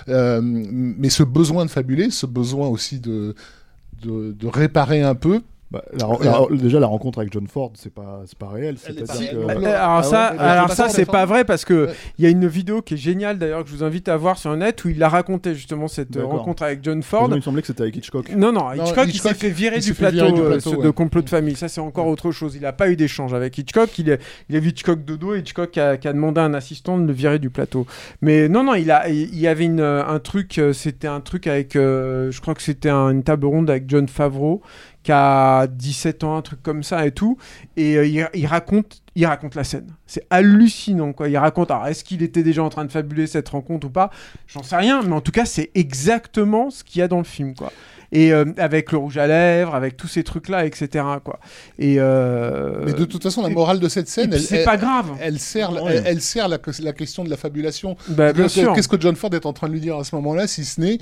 Euh, 0.08 0.40
mais 0.42 1.10
ce 1.10 1.22
besoin 1.22 1.64
de 1.64 1.70
fabuler, 1.70 2.10
ce 2.10 2.26
besoin 2.26 2.68
aussi 2.68 3.00
de 3.00 3.34
réparer 4.44 5.02
un 5.02 5.14
peu. 5.14 5.40
Bah, 5.70 5.84
la 5.92 6.04
ren- 6.06 6.18
la- 6.50 6.56
déjà, 6.56 6.80
la 6.80 6.88
rencontre 6.88 7.20
avec 7.20 7.32
John 7.32 7.46
Ford, 7.46 7.70
c'est 7.76 7.94
pas, 7.94 8.22
c'est 8.26 8.36
pas 8.36 8.48
réel. 8.48 8.74
Que-. 8.74 8.90
Euh, 9.36 9.46
Alors 9.48 9.98
Ah 9.98 10.02
ça, 10.02 10.32
ouais, 10.32 10.38
alors 10.40 10.70
ça 10.72 10.88
c'est 10.88 11.04
pas 11.06 11.26
vrai 11.26 11.44
parce 11.44 11.64
que 11.64 11.86
Ouais. 11.86 11.92
il 12.18 12.24
y 12.24 12.26
a 12.26 12.30
une 12.30 12.48
vidéo 12.48 12.82
qui 12.82 12.94
est 12.94 12.96
géniale 12.96 13.38
d'ailleurs 13.38 13.62
que 13.62 13.70
je 13.70 13.76
vous 13.76 13.84
invite 13.84 14.08
à 14.08 14.16
voir 14.16 14.36
sur 14.36 14.50
le 14.50 14.56
net 14.56 14.84
où 14.84 14.88
il 14.88 15.00
a 15.02 15.08
raconté 15.08 15.54
justement 15.54 15.86
cette 15.86 16.16
rencontre 16.16 16.64
avec 16.64 16.82
John 16.82 17.02
Ford. 17.04 17.28
Il 17.30 17.36
me 17.36 17.40
semblait 17.40 17.60
que 17.60 17.68
c'était 17.68 17.82
avec 17.82 17.96
Hitchcock. 17.96 18.30
Non, 18.34 18.50
non, 18.52 18.64
Non, 18.74 18.84
Hitchcock, 18.84 19.04
il 19.06 19.10
Hitchcock, 19.14 19.32
s'est 19.32 19.38
fait 19.38 19.50
virer 19.50 19.76
du 19.76 19.82
s'est 19.82 19.94
fait 19.94 20.10
plateau, 20.10 20.16
virer 20.16 20.32
du 20.32 20.40
euh, 20.40 20.48
plateau, 20.48 20.74
ouais. 20.76 20.84
de 20.84 20.90
complot 20.90 21.22
de 21.22 21.28
famille. 21.28 21.54
Ça, 21.54 21.68
c'est 21.68 21.80
encore 21.80 22.08
autre 22.08 22.32
chose. 22.32 22.56
Il 22.56 22.62
n'a 22.62 22.72
pas 22.72 22.88
eu 22.90 22.96
d'échange 22.96 23.32
avec 23.32 23.56
Hitchcock. 23.56 23.96
Il, 23.98 24.10
est, 24.10 24.20
il 24.48 24.56
a 24.56 24.60
vu 24.60 24.70
Hitchcock 24.70 25.04
de 25.04 25.14
dos 25.14 25.34
et 25.36 25.38
Hitchcock 25.38 25.78
a, 25.78 25.96
qui 25.98 26.08
a 26.08 26.12
demandé 26.12 26.40
à 26.40 26.44
un 26.44 26.54
assistant 26.54 26.98
de 26.98 27.06
le 27.06 27.12
virer 27.12 27.38
du 27.38 27.50
plateau. 27.50 27.86
Mais 28.22 28.48
non, 28.48 28.64
non, 28.64 28.74
il, 28.74 28.90
a, 28.90 29.08
il 29.08 29.38
y 29.38 29.46
avait 29.46 29.66
une, 29.66 29.78
euh, 29.80 30.04
un 30.04 30.18
truc, 30.18 30.60
c'était 30.72 31.06
un 31.08 31.20
truc 31.20 31.46
avec, 31.46 31.76
euh, 31.76 32.32
je 32.32 32.40
crois 32.40 32.54
que 32.54 32.62
c'était 32.62 32.90
un- 32.90 33.10
une 33.10 33.22
table 33.22 33.46
ronde 33.46 33.70
avec 33.70 33.84
John 33.88 34.08
Favreau 34.08 34.62
qui 35.02 35.12
a 35.12 35.66
17 35.66 36.24
ans, 36.24 36.36
un 36.36 36.42
truc 36.42 36.62
comme 36.62 36.82
ça 36.82 37.06
et 37.06 37.12
tout. 37.12 37.38
Et 37.76 37.96
euh, 37.96 38.06
il, 38.06 38.28
il 38.34 38.46
raconte, 38.46 39.00
il 39.14 39.24
raconte 39.26 39.54
la 39.54 39.64
scène. 39.64 39.86
C'est 40.06 40.26
hallucinant, 40.30 41.12
quoi. 41.12 41.28
Il 41.28 41.36
raconte, 41.38 41.70
alors 41.70 41.86
est-ce 41.86 42.04
qu'il 42.04 42.22
était 42.22 42.42
déjà 42.42 42.62
en 42.62 42.68
train 42.68 42.84
de 42.84 42.92
fabuler 42.92 43.26
cette 43.26 43.48
rencontre 43.48 43.86
ou 43.86 43.90
pas? 43.90 44.10
J'en 44.46 44.62
sais 44.62 44.76
rien, 44.76 45.02
mais 45.02 45.14
en 45.14 45.20
tout 45.22 45.32
cas, 45.32 45.44
c'est 45.46 45.70
exactement 45.74 46.70
ce 46.70 46.84
qu'il 46.84 46.98
y 47.00 47.02
a 47.02 47.08
dans 47.08 47.18
le 47.18 47.24
film, 47.24 47.54
quoi. 47.54 47.72
Et 48.12 48.32
euh, 48.32 48.44
avec 48.58 48.90
le 48.90 48.98
rouge 48.98 49.18
à 49.18 49.28
lèvres, 49.28 49.72
avec 49.74 49.96
tous 49.96 50.08
ces 50.08 50.24
trucs-là, 50.24 50.66
etc., 50.66 51.04
quoi. 51.24 51.38
Et 51.78 51.94
euh, 51.98 52.82
Mais 52.84 52.92
de 52.92 53.04
toute 53.04 53.22
façon, 53.22 53.40
la 53.40 53.48
morale 53.50 53.78
de 53.78 53.88
cette 53.88 54.08
et 54.08 54.10
scène, 54.10 54.32
elle, 54.34 54.40
c'est 54.40 54.56
elle- 54.58 54.64
pas 54.64 54.76
grave. 54.76 55.12
Elle 55.20 55.38
sert, 55.38 55.72
Ouais. 55.82 55.94
elle, 55.96 56.02
elle 56.06 56.20
sert 56.20 56.48
la, 56.48 56.58
la 56.82 56.92
question 56.92 57.22
de 57.24 57.30
la 57.30 57.36
fabulation. 57.36 57.96
Bah, 58.08 58.32
bien 58.32 58.42
Qu'est-ce 58.44 58.60
sûr. 58.60 58.72
qu'est-ce 58.74 58.88
que 58.88 59.00
John 59.00 59.14
Ford 59.14 59.32
est 59.32 59.46
en 59.46 59.52
train 59.52 59.68
de 59.68 59.72
lui 59.74 59.80
dire 59.80 59.96
à 59.96 60.02
ce 60.04 60.14
moment-là, 60.16 60.48
si 60.48 60.64
ce 60.64 60.80
n'est 60.80 60.98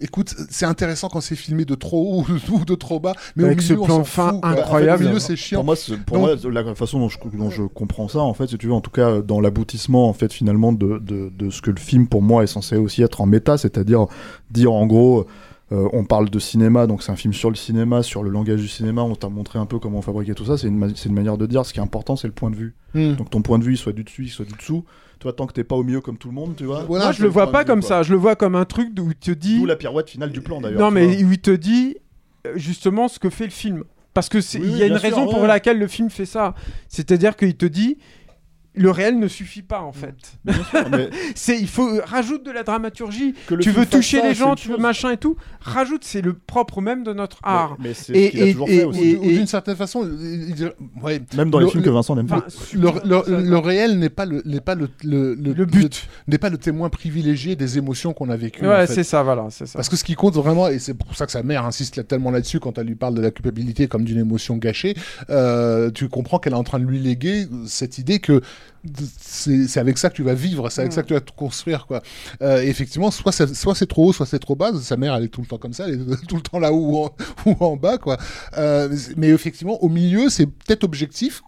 Écoute, 0.00 0.34
c'est 0.48 0.64
intéressant 0.66 1.08
quand 1.08 1.20
c'est 1.20 1.34
filmé 1.34 1.64
de 1.64 1.74
trop 1.74 2.20
haut 2.22 2.26
ou 2.52 2.64
de 2.64 2.74
trop 2.76 3.00
bas, 3.00 3.14
mais 3.34 3.44
Avec 3.44 3.58
au 3.58 3.62
ce 3.62 3.72
milieu, 3.72 3.82
on 3.82 3.86
plan 3.86 3.96
s'en 3.96 4.04
fin 4.04 4.30
fout, 4.32 4.40
quoi. 4.40 4.50
En 4.50 4.54
fait, 4.54 4.60
incroyable. 4.60 5.02
au 5.04 5.06
milieu, 5.08 5.18
c'est 5.18 5.34
chiant. 5.36 5.58
Pour 5.58 5.64
moi, 5.64 5.76
c'est- 5.76 5.96
pour 6.04 6.18
Donc- 6.18 6.42
moi, 6.44 6.52
la 6.52 6.74
façon 6.76 7.00
dont 7.00 7.08
je, 7.08 7.18
dont 7.34 7.50
je 7.50 7.62
comprends 7.64 8.06
ça, 8.08 8.20
en 8.20 8.32
fait, 8.34 8.46
si 8.46 8.58
tu 8.58 8.68
veux, 8.68 8.72
en 8.74 8.80
tout 8.80 8.90
cas, 8.92 9.20
dans 9.22 9.40
l'aboutissement, 9.40 10.08
en 10.08 10.12
fait, 10.12 10.32
finalement, 10.32 10.72
de, 10.72 10.98
de, 10.98 11.30
de 11.36 11.50
ce 11.50 11.60
que 11.62 11.70
le 11.72 11.78
film, 11.80 12.06
pour 12.06 12.22
moi, 12.22 12.44
est 12.44 12.46
censé 12.48 12.76
aussi 12.76 13.02
être 13.02 13.20
en 13.20 13.26
méta, 13.26 13.58
c'est-à-dire 13.58 14.06
dire, 14.52 14.72
en 14.72 14.86
gros, 14.86 15.26
euh, 15.72 15.88
on 15.92 16.04
parle 16.04 16.30
de 16.30 16.38
cinéma, 16.38 16.86
donc 16.86 17.02
c'est 17.02 17.10
un 17.12 17.16
film 17.16 17.34
sur 17.34 17.50
le 17.50 17.56
cinéma, 17.56 18.02
sur 18.04 18.22
le 18.22 18.30
langage 18.30 18.60
du 18.60 18.68
cinéma, 18.68 19.02
on 19.02 19.16
t'a 19.16 19.28
montré 19.28 19.58
un 19.58 19.66
peu 19.66 19.78
comment 19.80 19.98
on 19.98 20.02
fabriquait 20.02 20.32
tout 20.34 20.44
ça, 20.46 20.56
c'est 20.56 20.68
une, 20.68 20.78
ma- 20.78 20.86
une 20.86 21.12
manière 21.12 21.36
de 21.36 21.44
dire, 21.46 21.66
ce 21.66 21.72
qui 21.74 21.80
est 21.80 21.82
important, 21.82 22.14
c'est 22.16 22.28
le 22.28 22.32
point 22.32 22.50
de 22.50 22.56
vue. 22.56 22.74
Hmm. 22.94 23.14
Donc 23.16 23.30
ton 23.30 23.42
point 23.42 23.58
de 23.58 23.64
vue, 23.64 23.74
il 23.74 23.76
soit 23.76 23.92
du 23.92 24.04
dessus, 24.04 24.24
il 24.26 24.30
soit 24.30 24.46
du 24.46 24.54
dessous. 24.54 24.84
Toi, 25.18 25.32
tant 25.32 25.46
que 25.46 25.52
t'es 25.52 25.64
pas 25.64 25.74
au 25.74 25.82
milieu 25.82 26.00
comme 26.00 26.16
tout 26.16 26.28
le 26.28 26.34
monde, 26.34 26.54
tu 26.56 26.64
vois. 26.64 26.84
Voilà, 26.84 27.06
Moi, 27.06 27.12
je 27.12 27.22
le 27.22 27.28
vois 27.28 27.50
pas 27.50 27.64
comme 27.64 27.80
quoi. 27.80 27.88
ça. 27.88 28.02
Je 28.04 28.12
le 28.12 28.18
vois 28.18 28.36
comme 28.36 28.54
un 28.54 28.64
truc 28.64 28.90
où 29.00 29.08
il 29.10 29.16
te 29.16 29.32
dit. 29.32 29.58
D'où 29.58 29.66
la 29.66 29.76
pirouette 29.76 30.10
finale 30.10 30.30
du 30.30 30.40
plan, 30.40 30.60
d'ailleurs. 30.60 30.80
Non, 30.80 30.90
mais 30.90 31.06
vois. 31.06 31.26
où 31.28 31.32
il 31.32 31.40
te 31.40 31.50
dit 31.50 31.96
euh, 32.46 32.52
justement 32.56 33.08
ce 33.08 33.18
que 33.18 33.28
fait 33.30 33.44
le 33.44 33.50
film. 33.50 33.84
Parce 34.14 34.28
que 34.28 34.38
il 34.56 34.62
oui, 34.62 34.78
y 34.78 34.82
a 34.82 34.86
une 34.86 34.98
sûr, 34.98 35.02
raison 35.02 35.28
pour 35.28 35.46
laquelle 35.46 35.78
le 35.78 35.86
film 35.86 36.08
fait 36.10 36.26
ça. 36.26 36.54
C'est-à-dire 36.88 37.36
qu'il 37.36 37.56
te 37.56 37.66
dit 37.66 37.98
le 38.78 38.90
réel 38.90 39.18
ne 39.18 39.28
suffit 39.28 39.62
pas 39.62 39.80
en 39.80 39.92
fait. 39.92 40.14
Bien 40.44 40.54
sûr, 40.54 40.88
mais 40.90 41.10
C'est 41.34 41.58
il 41.58 41.68
faut 41.68 41.88
rajoute 42.04 42.44
de 42.44 42.50
la 42.50 42.62
dramaturgie. 42.62 43.34
que 43.46 43.54
Tu 43.56 43.70
veux 43.70 43.86
toucher 43.86 44.20
ça, 44.20 44.28
les 44.28 44.34
gens, 44.34 44.54
tu 44.54 44.68
veux 44.68 44.74
chose. 44.74 44.82
machin 44.82 45.10
et 45.10 45.16
tout. 45.16 45.36
Rajoute, 45.60 46.04
c'est 46.04 46.20
le 46.22 46.32
propre 46.34 46.80
même 46.80 47.02
de 47.04 47.12
notre 47.12 47.38
art. 47.42 47.76
Mais, 47.78 47.88
mais 47.88 47.94
c'est 47.94 48.12
Et- 48.14 48.26
ce 48.26 48.30
qu'il 48.30 48.42
a 48.42 48.46
et- 48.46 48.52
toujours 48.52 48.68
et- 48.68 48.78
fait 48.78 48.84
aussi. 48.84 49.16
ou 49.16 49.22
d'une 49.26 49.46
certaine 49.46 49.76
façon, 49.76 50.04
il- 50.08 50.54
il- 50.58 50.72
ouais, 51.02 51.20
Même 51.36 51.50
dans 51.50 51.58
les 51.58 51.64
le- 51.66 51.70
films 51.70 51.82
le- 51.82 51.88
que 51.90 51.94
Vincent 51.94 52.14
n'aime 52.16 52.26
pas. 52.26 52.44
le, 52.72 52.80
le- 52.80 53.22
ça, 53.24 53.30
le 53.40 53.58
réel 53.58 53.98
n'est 53.98 54.08
pas 54.10 54.24
le 54.26 54.42
n'est 54.44 54.60
pas 54.60 54.74
le 54.74 54.88
le, 55.04 55.34
Le 55.34 55.64
but. 55.66 56.08
n'est 56.26 56.38
pas 56.38 56.50
le 56.50 56.58
témoin 56.58 56.88
privilégié 56.88 57.56
des 57.56 57.78
émotions 57.78 58.12
qu'on 58.12 58.30
a 58.30 58.36
vécues. 58.36 58.66
Ouais, 58.66 58.74
en 58.84 58.86
fait. 58.86 58.94
c'est 58.94 59.04
ça, 59.04 59.22
voilà, 59.22 59.46
c'est 59.50 59.66
ça. 59.66 59.74
Parce 59.78 59.88
que 59.88 59.96
ce 59.96 60.04
qui 60.04 60.14
compte 60.14 60.34
vraiment, 60.34 60.68
et 60.68 60.78
c'est 60.78 60.94
pour 60.94 61.14
ça 61.16 61.26
que 61.26 61.32
sa 61.32 61.42
mère 61.42 61.64
insiste 61.66 61.96
là- 61.96 62.04
tellement 62.04 62.30
là-dessus 62.30 62.60
quand 62.60 62.78
elle 62.78 62.86
lui 62.86 62.94
parle 62.94 63.14
de 63.14 63.20
la 63.22 63.30
culpabilité 63.30 63.88
comme 63.88 64.04
d'une 64.04 64.18
émotion 64.18 64.56
gâchée, 64.56 64.94
euh, 65.30 65.90
tu 65.90 66.08
comprends 66.08 66.38
qu'elle 66.38 66.52
est 66.52 66.56
en 66.56 66.64
train 66.64 66.78
de 66.78 66.84
lui 66.84 66.98
léguer 66.98 67.46
cette 67.66 67.98
idée 67.98 68.18
que 68.20 68.40
c'est 69.20 69.80
avec 69.80 69.98
ça 69.98 70.10
que 70.10 70.14
tu 70.14 70.22
vas 70.22 70.34
vivre, 70.34 70.70
c'est 70.70 70.82
avec 70.82 70.92
ça 70.92 71.02
que 71.02 71.08
tu 71.08 71.14
vas 71.14 71.20
te 71.20 71.32
construire. 71.32 71.86
Quoi. 71.86 72.02
Euh, 72.42 72.62
effectivement, 72.62 73.10
soit, 73.10 73.32
soit 73.32 73.74
c'est 73.74 73.86
trop 73.86 74.08
haut, 74.08 74.12
soit 74.12 74.26
c'est 74.26 74.38
trop 74.38 74.56
bas. 74.56 74.72
Sa 74.80 74.96
mère, 74.96 75.14
elle 75.14 75.24
est 75.24 75.28
tout 75.28 75.40
le 75.40 75.46
temps 75.46 75.58
comme 75.58 75.72
ça, 75.72 75.86
elle 75.88 76.00
est 76.00 76.26
tout 76.28 76.36
le 76.36 76.42
temps 76.42 76.58
là 76.58 76.72
haut 76.72 76.86
ou 76.86 77.04
en, 77.04 77.14
ou 77.46 77.56
en 77.64 77.76
bas. 77.76 77.98
Quoi. 77.98 78.18
Euh, 78.56 78.94
mais 79.16 79.28
effectivement, 79.28 79.82
au 79.82 79.88
milieu, 79.88 80.28
c'est 80.28 80.46
peut-être 80.46 80.84
objectif, 80.84 81.42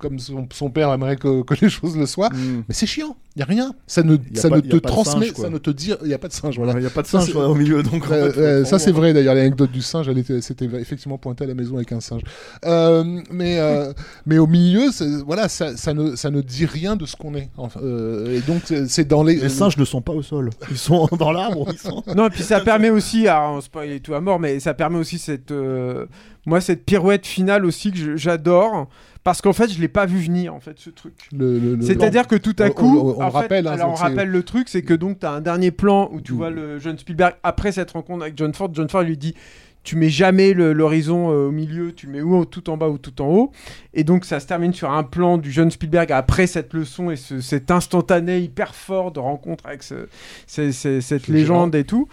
comme 0.00 0.18
son, 0.18 0.46
son 0.52 0.70
père 0.70 0.92
aimerait 0.92 1.16
que, 1.16 1.42
que 1.42 1.54
les 1.60 1.68
choses 1.70 1.96
le 1.96 2.06
soient, 2.06 2.28
Mm. 2.30 2.64
mais 2.68 2.74
c'est 2.74 2.86
chiant, 2.86 3.16
il 3.34 3.38
n'y 3.38 3.42
a 3.42 3.46
rien. 3.46 3.74
Ça 3.86 4.02
ne, 4.02 4.16
ça 4.34 4.48
pas- 4.48 4.56
ne 4.56 4.60
te 4.60 4.76
transmet, 4.76 5.26
singe, 5.26 5.36
ça 5.36 5.50
ne 5.50 5.58
te 5.58 5.70
dit, 5.70 5.92
il 6.02 6.08
n'y 6.08 6.14
a 6.14 6.18
pas 6.18 6.28
de 6.28 6.32
singe. 6.32 6.56
Voilà. 6.56 6.72
Il 6.74 6.80
n'y 6.80 6.86
a 6.86 6.90
pas 6.90 7.02
de 7.02 7.06
singe 7.06 7.34
au 7.34 7.54
milieu, 7.54 7.82
donc 7.82 8.06
en 8.10 8.12
Euh, 8.12 8.32
fait, 8.32 8.40
euh, 8.40 8.64
ça 8.64 8.78
c'est 8.78 8.92
vrai 8.92 9.12
d'ailleurs 9.12 9.34
l'anecdote 9.34 9.70
du 9.70 9.82
singe 9.82 10.08
elle 10.08 10.18
était 10.18 10.40
c'était 10.40 10.66
effectivement 10.66 11.18
pointé 11.18 11.44
à 11.44 11.46
la 11.46 11.54
maison 11.54 11.76
avec 11.76 11.92
un 11.92 12.00
singe 12.00 12.22
Euh, 12.64 13.20
mais 13.30 13.58
euh, 13.58 13.92
mais 14.26 14.38
au 14.38 14.46
milieu 14.46 14.90
voilà 15.26 15.48
ça, 15.48 15.76
ça 15.76 15.92
ne 15.94 16.16
ça 16.16 16.30
ne 16.30 16.40
dit 16.40 16.66
rien 16.66 16.96
de 16.96 17.06
ce 17.06 17.16
qu'on 17.16 17.34
est 17.34 17.50
Enfin, 17.56 17.80
euh, 17.82 18.36
et 18.36 18.40
donc 18.40 18.62
c'est- 18.88 19.04
dans 19.04 19.22
les 19.22 19.36
Les 19.36 19.48
singes 19.48 19.76
ne 19.76 19.84
sont 19.84 20.00
pas 20.02 20.12
au 20.12 20.22
sol. 20.22 20.50
Ils 20.70 20.78
sont 20.78 21.08
dans 21.18 21.32
l'arbre. 21.32 21.66
Sont... 21.78 22.02
Non, 22.16 22.26
et 22.26 22.30
puis 22.30 22.42
ça 22.42 22.60
permet 22.60 22.90
aussi, 22.90 23.28
alors 23.28 23.56
on 23.56 23.60
spoil 23.60 24.00
tout 24.00 24.14
à 24.14 24.20
mort, 24.20 24.40
mais 24.40 24.58
ça 24.60 24.74
permet 24.74 24.98
aussi 24.98 25.18
cette, 25.18 25.50
euh, 25.50 26.06
moi 26.46 26.60
cette 26.60 26.84
pirouette 26.84 27.26
finale 27.26 27.64
aussi 27.66 27.92
que 27.92 28.16
j'adore, 28.16 28.88
parce 29.26 29.42
qu'en 29.42 29.52
fait 29.52 29.68
je 29.72 29.80
l'ai 29.80 29.88
pas 29.88 30.06
vu 30.06 30.18
venir 30.20 30.54
en 30.54 30.60
fait 30.60 30.78
ce 30.78 30.88
truc. 30.88 31.14
C'est-à-dire 31.80 32.28
que 32.28 32.36
tout 32.36 32.54
à 32.60 32.70
coup, 32.70 32.96
on- 33.00 33.18
on 33.18 33.22
en 33.24 33.30
fait, 33.32 33.36
rappelle, 33.38 33.66
hein, 33.66 33.72
alors 33.72 33.90
on 33.90 33.94
rappelle 33.94 34.28
le 34.28 34.42
truc, 34.44 34.68
c'est 34.68 34.82
que 34.82 34.94
donc 34.94 35.18
tu 35.18 35.26
as 35.26 35.32
un 35.32 35.40
dernier 35.40 35.72
plan 35.72 36.08
où 36.12 36.20
tu 36.20 36.32
vois 36.32 36.50
le 36.50 36.78
jeune 36.78 36.96
Spielberg 36.96 37.34
après 37.42 37.72
cette 37.72 37.90
rencontre 37.90 38.22
avec 38.22 38.38
John 38.38 38.54
Ford. 38.54 38.70
John 38.72 38.88
Ford 38.88 39.02
lui 39.02 39.16
dit 39.16 39.34
tu 39.86 39.96
mets 39.96 40.10
jamais 40.10 40.52
l'horizon 40.52 41.30
euh, 41.30 41.46
au 41.46 41.52
milieu, 41.52 41.92
tu 41.92 42.06
le 42.06 42.12
mets 42.12 42.20
ou 42.20 42.44
tout 42.44 42.68
en 42.70 42.76
bas 42.76 42.88
ou 42.88 42.98
tout 42.98 43.22
en 43.22 43.28
haut. 43.28 43.52
Et 43.94 44.02
donc 44.04 44.24
ça 44.24 44.40
se 44.40 44.46
termine 44.46 44.74
sur 44.74 44.90
un 44.90 45.04
plan 45.04 45.38
du 45.38 45.50
jeune 45.52 45.70
Spielberg 45.70 46.10
après 46.12 46.46
cette 46.46 46.74
leçon 46.74 47.10
et 47.10 47.16
ce- 47.16 47.40
cet 47.40 47.70
instantané 47.70 48.40
hyper 48.40 48.74
fort 48.74 49.12
de 49.12 49.20
rencontre 49.20 49.64
avec 49.66 49.82
ce- 49.84 50.08
ce- 50.46 50.72
ce- 50.72 51.00
cette 51.00 51.26
Ce 51.26 51.32
légende 51.32 51.74
et 51.76 51.84
tout, 51.84 52.08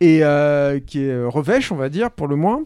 et 0.00 0.20
euh, 0.22 0.78
qui 0.78 1.00
est 1.04 1.10
euh, 1.10 1.28
revêche, 1.28 1.72
on 1.72 1.76
va 1.76 1.88
dire, 1.88 2.10
pour 2.12 2.28
le 2.28 2.36
moins. 2.36 2.62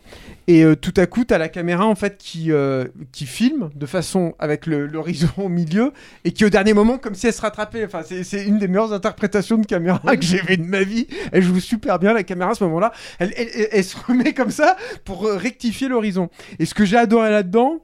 Et 0.47 0.63
euh, 0.65 0.77
tout 0.77 0.95
à 0.99 1.07
coup, 1.07 1.25
tu 1.25 1.33
as 1.33 1.39
la 1.39 1.49
caméra 1.49 1.87
en 1.87 1.95
fait 1.95 2.17
qui, 2.19 2.53
euh, 2.53 2.85
qui 3.13 3.25
filme 3.27 3.71
de 3.75 3.87
façon 3.87 4.35
avec 4.39 4.67
l'horizon 4.67 5.29
au 5.39 5.49
milieu 5.49 5.93
et 6.25 6.33
qui 6.33 6.45
au 6.45 6.51
dernier 6.51 6.75
moment, 6.75 6.99
comme 6.99 7.15
si 7.15 7.27
elle 7.27 7.33
se 7.33 7.41
rattrapait. 7.41 7.85
Enfin, 7.85 8.03
c'est- 8.05 8.25
c'est 8.25 8.45
une 8.45 8.59
des 8.59 8.69
meilleures 8.69 8.93
interprétations 8.93 9.57
de 9.59 9.67
caméra 9.67 10.01
que 10.17 10.23
j'ai 10.23 10.41
vues 10.43 10.59
de 10.59 10.65
ma 10.67 10.83
vie. 10.83 11.07
Elle 11.33 11.43
joue 11.43 11.59
super 11.61 11.99
bien 11.99 12.13
la 12.13 12.25
caméra 12.25 12.51
à 12.51 12.55
ce 12.55 12.63
moment-là. 12.65 12.93
Elle, 13.19 13.33
elle- 13.37 13.49
elle- 13.55 13.69
elle 13.73 13.85
se 13.85 13.97
remet 14.07 14.33
comme 14.35 14.50
ça 14.51 14.77
pour 15.05 15.27
euh, 15.27 15.37
rectifier 15.37 15.89
l'horizon. 15.89 16.29
Et 16.59 16.67
ce 16.67 16.75
que 16.75 16.85
j'ai 16.85 16.97
adoré 16.97 17.31
là-dedans, 17.31 17.79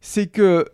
c'est 0.00 0.26
que 0.26 0.66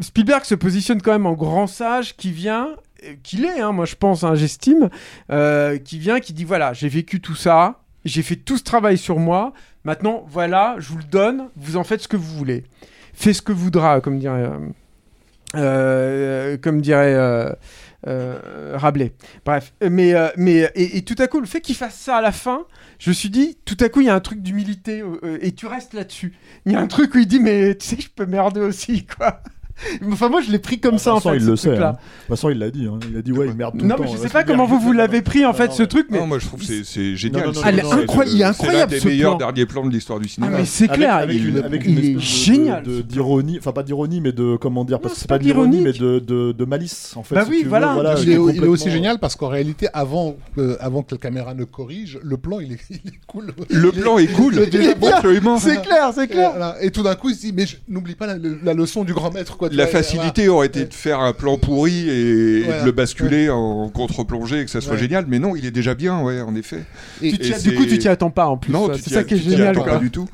Spielberg 0.00 0.44
se 0.44 0.54
positionne 0.54 1.02
quand 1.02 1.12
même 1.12 1.26
en 1.26 1.34
grand 1.34 1.66
sage 1.66 2.16
qui 2.16 2.30
vient, 2.30 2.76
euh, 3.04 3.14
qu'il 3.22 3.44
est, 3.44 3.60
hein, 3.60 3.72
moi 3.72 3.84
je 3.84 3.94
pense, 3.94 4.24
hein, 4.24 4.34
j'estime, 4.34 4.90
euh, 5.30 5.78
qui 5.78 5.98
vient, 5.98 6.20
qui 6.20 6.32
dit 6.32 6.44
voilà, 6.44 6.72
j'ai 6.72 6.88
vécu 6.88 7.20
tout 7.20 7.34
ça, 7.34 7.80
j'ai 8.04 8.22
fait 8.22 8.36
tout 8.36 8.56
ce 8.56 8.64
travail 8.64 8.98
sur 8.98 9.18
moi, 9.18 9.52
maintenant 9.84 10.24
voilà, 10.28 10.76
je 10.78 10.88
vous 10.88 10.98
le 10.98 11.04
donne, 11.04 11.48
vous 11.56 11.76
en 11.76 11.84
faites 11.84 12.00
ce 12.00 12.08
que 12.08 12.16
vous 12.16 12.36
voulez. 12.36 12.64
Fais 13.12 13.32
ce 13.32 13.40
que 13.40 13.52
voudra, 13.52 14.02
comme 14.02 14.18
dirait, 14.18 14.50
comme 15.52 16.82
dirait 16.82 17.56
Rabelais. 18.06 19.12
Bref, 19.44 19.72
mais, 19.82 20.14
euh, 20.14 20.28
mais 20.36 20.70
et, 20.74 20.98
et 20.98 21.02
tout 21.02 21.16
à 21.18 21.26
coup, 21.26 21.40
le 21.40 21.46
fait 21.46 21.60
qu'il 21.60 21.74
fasse 21.74 21.94
ça 21.94 22.16
à 22.16 22.20
la 22.20 22.32
fin, 22.32 22.66
je 22.98 23.10
me 23.10 23.14
suis 23.14 23.30
dit, 23.30 23.58
tout 23.64 23.76
à 23.80 23.88
coup, 23.88 24.00
il 24.00 24.06
y 24.06 24.10
a 24.10 24.14
un 24.14 24.20
truc 24.20 24.42
d'humilité 24.42 25.00
euh, 25.00 25.18
euh, 25.22 25.38
et 25.40 25.52
tu 25.52 25.66
restes 25.66 25.94
là-dessus. 25.94 26.34
Il 26.64 26.72
y 26.72 26.76
a 26.76 26.80
un 26.80 26.86
truc 26.86 27.14
où 27.14 27.18
il 27.18 27.26
dit, 27.26 27.40
mais 27.40 27.74
tu 27.76 27.86
sais, 27.86 27.96
je 28.00 28.08
peux 28.08 28.26
merder 28.26 28.60
aussi, 28.60 29.04
quoi. 29.06 29.42
Enfin, 30.12 30.28
moi, 30.28 30.40
je 30.40 30.50
l'ai 30.50 30.58
pris 30.58 30.78
comme 30.80 30.98
ça, 30.98 31.12
en 31.14 31.18
De 31.18 31.20
toute 31.20 31.30
façon, 31.32 31.34
fait. 31.34 31.36
il 31.38 31.44
ce 31.44 31.50
le 31.50 31.56
sait. 31.56 31.82
hein. 31.82 31.92
De 31.92 31.96
toute 31.96 32.28
façon, 32.28 32.50
il 32.50 32.58
l'a 32.58 32.70
dit. 32.70 32.86
hein. 32.86 32.98
Il 33.10 33.16
a 33.18 33.22
dit, 33.22 33.32
ouais, 33.32 33.46
il 33.48 33.54
merde 33.54 33.78
tout 33.78 33.84
Non, 33.84 33.96
le 33.96 34.02
mais 34.02 34.06
temps. 34.08 34.14
je 34.14 34.18
sais 34.18 34.28
pas 34.30 34.42
comment 34.44 34.64
vous, 34.66 34.78
vous 34.80 34.92
l'avez 34.92 35.22
pris, 35.22 35.44
en 35.44 35.52
fait, 35.52 35.66
Non, 35.68 35.72
ce 35.74 35.82
mais- 35.82 35.88
truc, 35.88 36.06
mais. 36.10 36.18
Non, 36.18 36.26
moi 36.26 36.38
je 36.38 36.46
trouve 36.46 36.60
que 36.60 36.66
c'est- 36.66 36.84
c'est 36.84 37.14
génial. 37.16 37.50
C'est- 37.54 37.60
c'est 37.60 37.68
incroyable- 37.68 38.30
il 38.32 38.34
est 38.36 38.38
c'est 38.38 38.44
incroyable, 38.44 38.78
l'un 38.80 38.86
des 38.86 39.00
ce 39.00 39.08
meilleurs 39.08 39.36
plan. 39.36 39.46
derniers 39.52 39.66
plans 39.66 39.84
de 39.86 39.90
l'histoire 39.92 40.18
du 40.20 40.28
cinéma. 40.28 40.56
mais 40.58 40.64
c'est 40.64 40.88
clair, 40.88 41.14
avec, 41.16 41.36
il- 41.36 41.48
une, 41.48 41.58
avec 41.58 41.82
il 41.84 41.98
une 41.98 42.16
est 42.16 42.20
génial, 42.20 42.82
d'ironie, 42.84 43.58
enfin 43.58 43.72
pas 43.72 43.82
d'ironie, 43.82 44.20
mais 44.20 44.32
de 44.32 44.56
comment 44.56 44.84
dire, 44.84 44.98
parce 45.00 45.14
que 45.14 45.18
c'est 45.20 45.22
c'est 45.24 45.28
pas 45.28 45.38
de 45.38 45.44
l'ironie, 45.44 45.80
mais 45.82 45.92
de, 45.92 46.64
malice 46.64 47.12
en 47.16 47.22
fait. 47.22 47.34
Bah 47.34 47.44
oui, 47.48 47.64
voilà. 47.68 47.94
il, 48.22 48.30
est, 48.32 48.36
aussi 48.66 48.90
génial 48.90 49.18
parce 49.18 49.36
qu'en 49.36 49.48
réalité, 49.48 49.88
avant, 49.92 50.36
euh, 50.58 50.76
avant 50.80 51.02
que 51.02 51.14
la 51.14 51.18
caméra 51.18 51.54
ne 51.54 51.64
corrige, 51.64 52.18
le 52.22 52.36
plan 52.36 52.60
il 52.60 52.72
est, 52.72 52.78
cool. 53.26 53.52
Le 53.70 53.92
plan 53.92 54.18
est 54.18 54.26
cool. 54.28 54.54
C'est 55.58 55.82
clair, 55.82 56.10
c'est 56.14 56.24
Et, 56.30 56.34
voilà. 56.34 56.76
Et 56.82 56.90
tout 56.90 57.02
d'un 57.02 57.14
coup, 57.14 57.30
il 57.30 57.34
se 57.36 57.40
dit 57.42 57.52
Mais 57.54 57.66
je- 57.66 57.76
n'oublie 57.88 58.14
pas 58.14 58.26
la, 58.26 58.36
la 58.62 58.74
leçon 58.74 59.04
du 59.04 59.14
grand 59.14 59.32
maître. 59.32 59.56
Quoi, 59.56 59.65
La 59.72 59.86
facilité 59.86 60.48
aurait 60.48 60.66
été 60.66 60.84
de 60.84 60.94
faire 60.94 61.20
un 61.20 61.32
plan 61.32 61.58
pourri 61.58 62.08
et, 62.08 62.62
de 62.64 62.84
le 62.84 62.92
basculer 62.92 63.48
en 63.50 63.88
contre-plongée 63.88 64.60
et 64.60 64.64
que 64.64 64.70
ça 64.70 64.80
soit 64.80 64.92
Ouais. 64.94 64.98
génial, 64.98 65.26
mais 65.28 65.38
non, 65.38 65.56
il 65.56 65.64
est 65.66 65.70
déjà 65.70 65.94
bien, 65.94 66.20
ouais, 66.22 66.40
en 66.40 66.54
effet. 66.54 66.84
Et- 67.22 67.32
Tu 67.32 67.38
t'y- 67.38 67.52
Et 67.52 67.58
du 67.70 67.74
coup, 67.74 67.86
tu 67.86 67.98
t'y 67.98 68.08
attends 68.08 68.30
pas 68.30 68.46
en 68.46 68.56
plus. 68.56 68.72
Non, 68.72 68.88
tu 68.88 69.00
c'est 69.00 69.10
ça 69.10 69.24
qui 69.24 69.34
est 69.34 69.38
tu 69.38 69.44
t'y 69.44 69.50
génial. 69.50 69.68
attends 69.68 69.82
quoi. 69.84 69.92
pas 69.94 69.98
du 69.98 70.10
tout. 70.10 70.28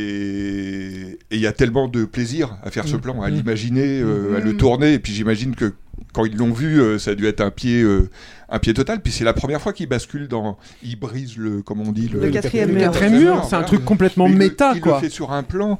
Et 0.00 1.18
il 1.30 1.40
y 1.40 1.46
a 1.46 1.52
tellement 1.52 1.88
de 1.88 2.04
plaisir 2.04 2.56
à 2.62 2.70
faire 2.70 2.86
ce 2.86 2.96
Mm. 2.96 3.00
plan, 3.00 3.22
à 3.22 3.30
Mm. 3.30 3.34
l'imaginer, 3.34 4.00
euh, 4.00 4.36
à 4.36 4.40
Mm. 4.40 4.44
le 4.44 4.56
tourner. 4.56 4.92
Et 4.94 4.98
puis 4.98 5.12
j'imagine 5.12 5.54
que 5.54 5.72
quand 6.12 6.24
ils 6.24 6.36
l'ont 6.36 6.52
vu, 6.52 6.80
euh, 6.80 6.98
ça 6.98 7.12
a 7.12 7.14
dû 7.14 7.26
être 7.26 7.40
un 7.40 7.50
pied, 7.50 7.82
euh, 7.82 8.08
un 8.48 8.58
pied 8.58 8.74
total. 8.74 9.00
Puis 9.02 9.12
c'est 9.12 9.24
la 9.24 9.32
première 9.32 9.60
fois 9.60 9.72
qu'il 9.72 9.88
bascule 9.88 10.28
dans, 10.28 10.56
il 10.82 10.98
brise 10.98 11.36
le, 11.36 11.62
comment 11.62 11.84
on 11.86 11.92
dit, 11.92 12.08
Le 12.12 12.30
quatrième 12.30 12.68
Le 12.70 12.74
mur. 12.76 12.84
quatrième 12.84 13.18
mur, 13.20 13.44
c'est 13.48 13.56
un 13.56 13.62
truc 13.62 13.84
complètement 13.84 14.24
Mais 14.26 14.32
il 14.32 14.38
le- 14.38 14.44
méta, 14.46 14.72
il 14.74 14.80
quoi. 14.80 14.94
le 14.94 15.00
fait 15.00 15.10
sur 15.12 15.32
un 15.32 15.42
plan 15.42 15.78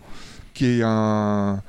qui 0.55 0.67
est 0.67 0.83
un 0.85 1.61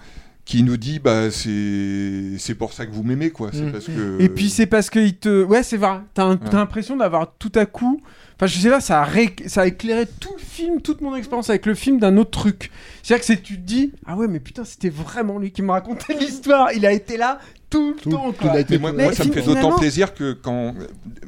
qui 0.48 0.64
nous 0.64 0.78
dit 0.78 1.00
bah 1.00 1.30
c'est 1.30 2.38
c'est 2.38 2.56
pour 2.56 2.72
ça 2.72 2.86
que 2.86 2.92
vous 2.94 3.04
m'aimez 3.04 3.32
quoi 3.32 3.50
c'est 3.52 3.64
Mm. 3.66 3.72
parce 3.74 3.86
que 3.86 4.16
Et 4.22 4.30
puis 4.30 4.50
c'est 4.50 4.66
parce 4.66 4.90
qu'il 4.90 5.16
te. 5.18 5.44
Ouais, 5.44 5.62
c'est 5.62 5.76
vrai. 5.76 6.00
T'as 6.14 6.24
un- 6.24 6.38
t'as 6.38 6.58
l'impression 6.58 6.96
d'avoir 6.96 7.34
tout 7.38 7.52
à 7.56 7.66
coup. 7.66 8.02
Enfin, 8.38 8.46
je 8.46 8.58
sais 8.60 8.70
pas, 8.70 8.80
ça 8.80 9.02
a, 9.02 9.04
ré- 9.04 9.36
ça 9.48 9.62
a 9.64 9.66
éclairé 9.68 10.06
tout 10.20 10.34
le 10.38 10.44
film, 10.44 10.80
toute 10.82 11.02
mon 11.02 11.16
expérience 11.16 11.50
avec 11.50 11.66
le 11.66 11.74
film 11.74 12.00
d'un 12.00 12.18
autre 12.18 12.30
truc. 12.40 12.70
C'est-à-dire 13.02 13.22
que 13.22 13.26
c'est- 13.34 13.42
tu 13.42 13.56
te 13.56 13.66
dis, 13.66 13.92
ah 14.06 14.16
ouais, 14.16 14.28
mais 14.28 14.40
putain, 14.40 14.64
c'était 14.64 14.90
vraiment 14.92 15.40
lui 15.40 15.52
qui 15.52 15.64
me 15.64 15.72
racontait 15.72 16.14
l'histoire. 16.20 16.72
Il 16.74 16.86
a 16.86 16.92
été 16.92 17.18
là 17.18 17.40
tout 17.72 17.96
le 18.06 18.12
temps, 18.12 18.32
quoi. 18.32 18.54
Mais 18.70 18.78
moi, 18.78 19.12
ça 19.14 19.26
me 19.26 19.32
fait 19.34 19.42
d'autant 19.42 19.76
plaisir 19.78 20.14
que 20.14 20.34
quand, 20.34 20.76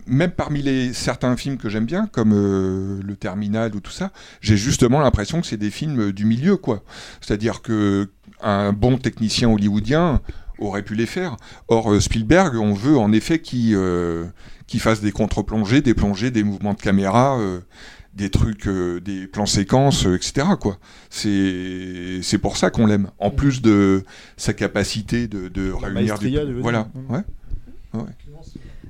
même 0.06 0.32
parmi 0.32 0.62
les 0.62 0.94
certains 0.94 1.36
films 1.36 1.58
que 1.58 1.68
j'aime 1.68 1.86
bien, 1.86 2.06
comme 2.12 2.32
euh, 2.32 3.00
Le 3.04 3.16
Terminal 3.16 3.76
ou 3.76 3.80
tout 3.80 3.92
ça, 3.92 4.12
j'ai 4.40 4.56
justement 4.56 5.00
l'impression 5.02 5.42
que 5.42 5.48
c'est 5.48 5.58
des 5.58 5.72
films 5.72 6.12
du 6.12 6.26
milieu, 6.26 6.58
quoi. 6.58 6.84
C'est-à-dire 7.22 7.64
que 7.64 8.08
un 8.42 8.74
bon 8.74 8.98
technicien 8.98 9.50
hollywoodien 9.50 10.22
aurait 10.60 10.84
pu 10.84 10.96
les 10.96 11.06
faire. 11.06 11.38
Or, 11.68 11.92
euh, 11.94 12.00
Spielberg, 12.00 12.56
on 12.58 12.74
veut 12.74 12.98
en 12.98 13.12
effet 13.14 13.40
qu'il 13.40 13.74
euh, 13.76 14.26
qu'il 14.68 14.80
fasse 14.80 15.02
des 15.02 15.12
contre-plongées, 15.12 15.82
des 15.82 15.94
plongées, 15.94 16.32
des 16.32 16.44
mouvements 16.44 16.74
de 16.74 16.82
caméra. 16.82 17.38
euh, 17.40 17.60
des 18.16 18.32
trucs, 18.32 18.68
euh, 18.68 19.00
des 19.00 19.28
plans 19.28 19.46
séquences, 19.46 20.06
etc. 20.06 20.46
Quoi. 20.60 20.78
C'est 21.10 22.20
c'est 22.24 22.40
pour 22.40 22.58
ça 22.58 22.70
qu'on 22.70 22.86
l'aime. 22.88 23.12
En 23.20 23.30
plus 23.30 23.62
de 23.62 24.04
sa 24.36 24.52
capacité 24.54 25.28
de, 25.28 25.48
de 25.48 25.72
réunir 25.72 26.16
maestria, 26.16 26.44
des... 26.46 26.54
Voilà. 26.54 26.88
dire. 26.94 27.04
Ouais. 27.12 27.24
Ouais. 27.94 28.04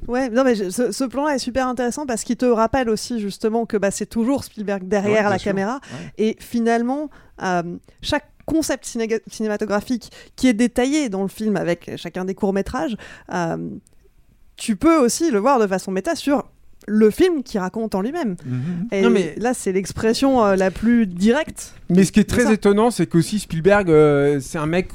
Ouais, 0.08 0.30
non 0.30 0.44
mais 0.44 0.56
je- 0.56 0.70
ce, 0.72 0.92
ce 0.92 1.04
plan-là 1.04 1.36
est 1.36 1.40
super 1.40 1.68
intéressant 1.68 2.06
parce 2.08 2.24
qu'il 2.24 2.38
te 2.38 2.46
rappelle 2.46 2.90
aussi 2.90 3.20
justement 3.20 3.66
que 3.68 3.78
bah, 3.78 3.92
c'est 3.92 4.08
toujours 4.08 4.44
Spielberg 4.44 4.88
derrière 4.88 5.26
Ouais, 5.26 5.30
la 5.30 5.38
sûr. 5.38 5.52
caméra 5.52 5.76
Ouais. 5.94 6.14
et 6.18 6.38
finalement 6.40 7.10
euh, 7.44 7.78
chaque 8.02 8.29
concept 8.50 8.86
ciné- 8.86 9.22
cinématographique 9.32 10.12
qui 10.36 10.48
est 10.48 10.54
détaillé 10.54 11.10
dans 11.10 11.22
le 11.22 11.28
film 11.30 11.56
avec 11.56 11.92
chacun 11.98 12.26
des 12.26 12.34
courts 12.36 12.54
métrages, 12.54 12.96
euh, 13.32 13.58
tu 14.58 14.76
peux 14.76 14.98
aussi 14.98 15.30
le 15.32 15.40
voir 15.40 15.60
de 15.60 15.68
façon 15.68 15.92
méta 15.92 16.16
sur 16.16 16.50
le 16.88 17.12
film 17.12 17.44
qui 17.44 17.60
raconte 17.60 17.94
en 17.94 18.02
lui-même. 18.02 18.36
Et 18.92 19.02
Non, 19.02 19.10
mais- 19.12 19.36
là, 19.38 19.54
c'est 19.54 19.72
l'expression 19.72 20.44
euh, 20.44 20.56
la 20.56 20.72
plus 20.72 21.06
directe. 21.06 21.76
Mais 21.90 22.04
ce 22.04 22.12
qui 22.12 22.20
est 22.20 22.30
très 22.30 22.52
étonnant, 22.52 22.90
c'est 22.90 23.06
qu'aussi 23.06 23.38
Spielberg, 23.40 23.90
euh, 23.92 24.40
c'est 24.42 24.58
un 24.58 24.66
mec, 24.66 24.88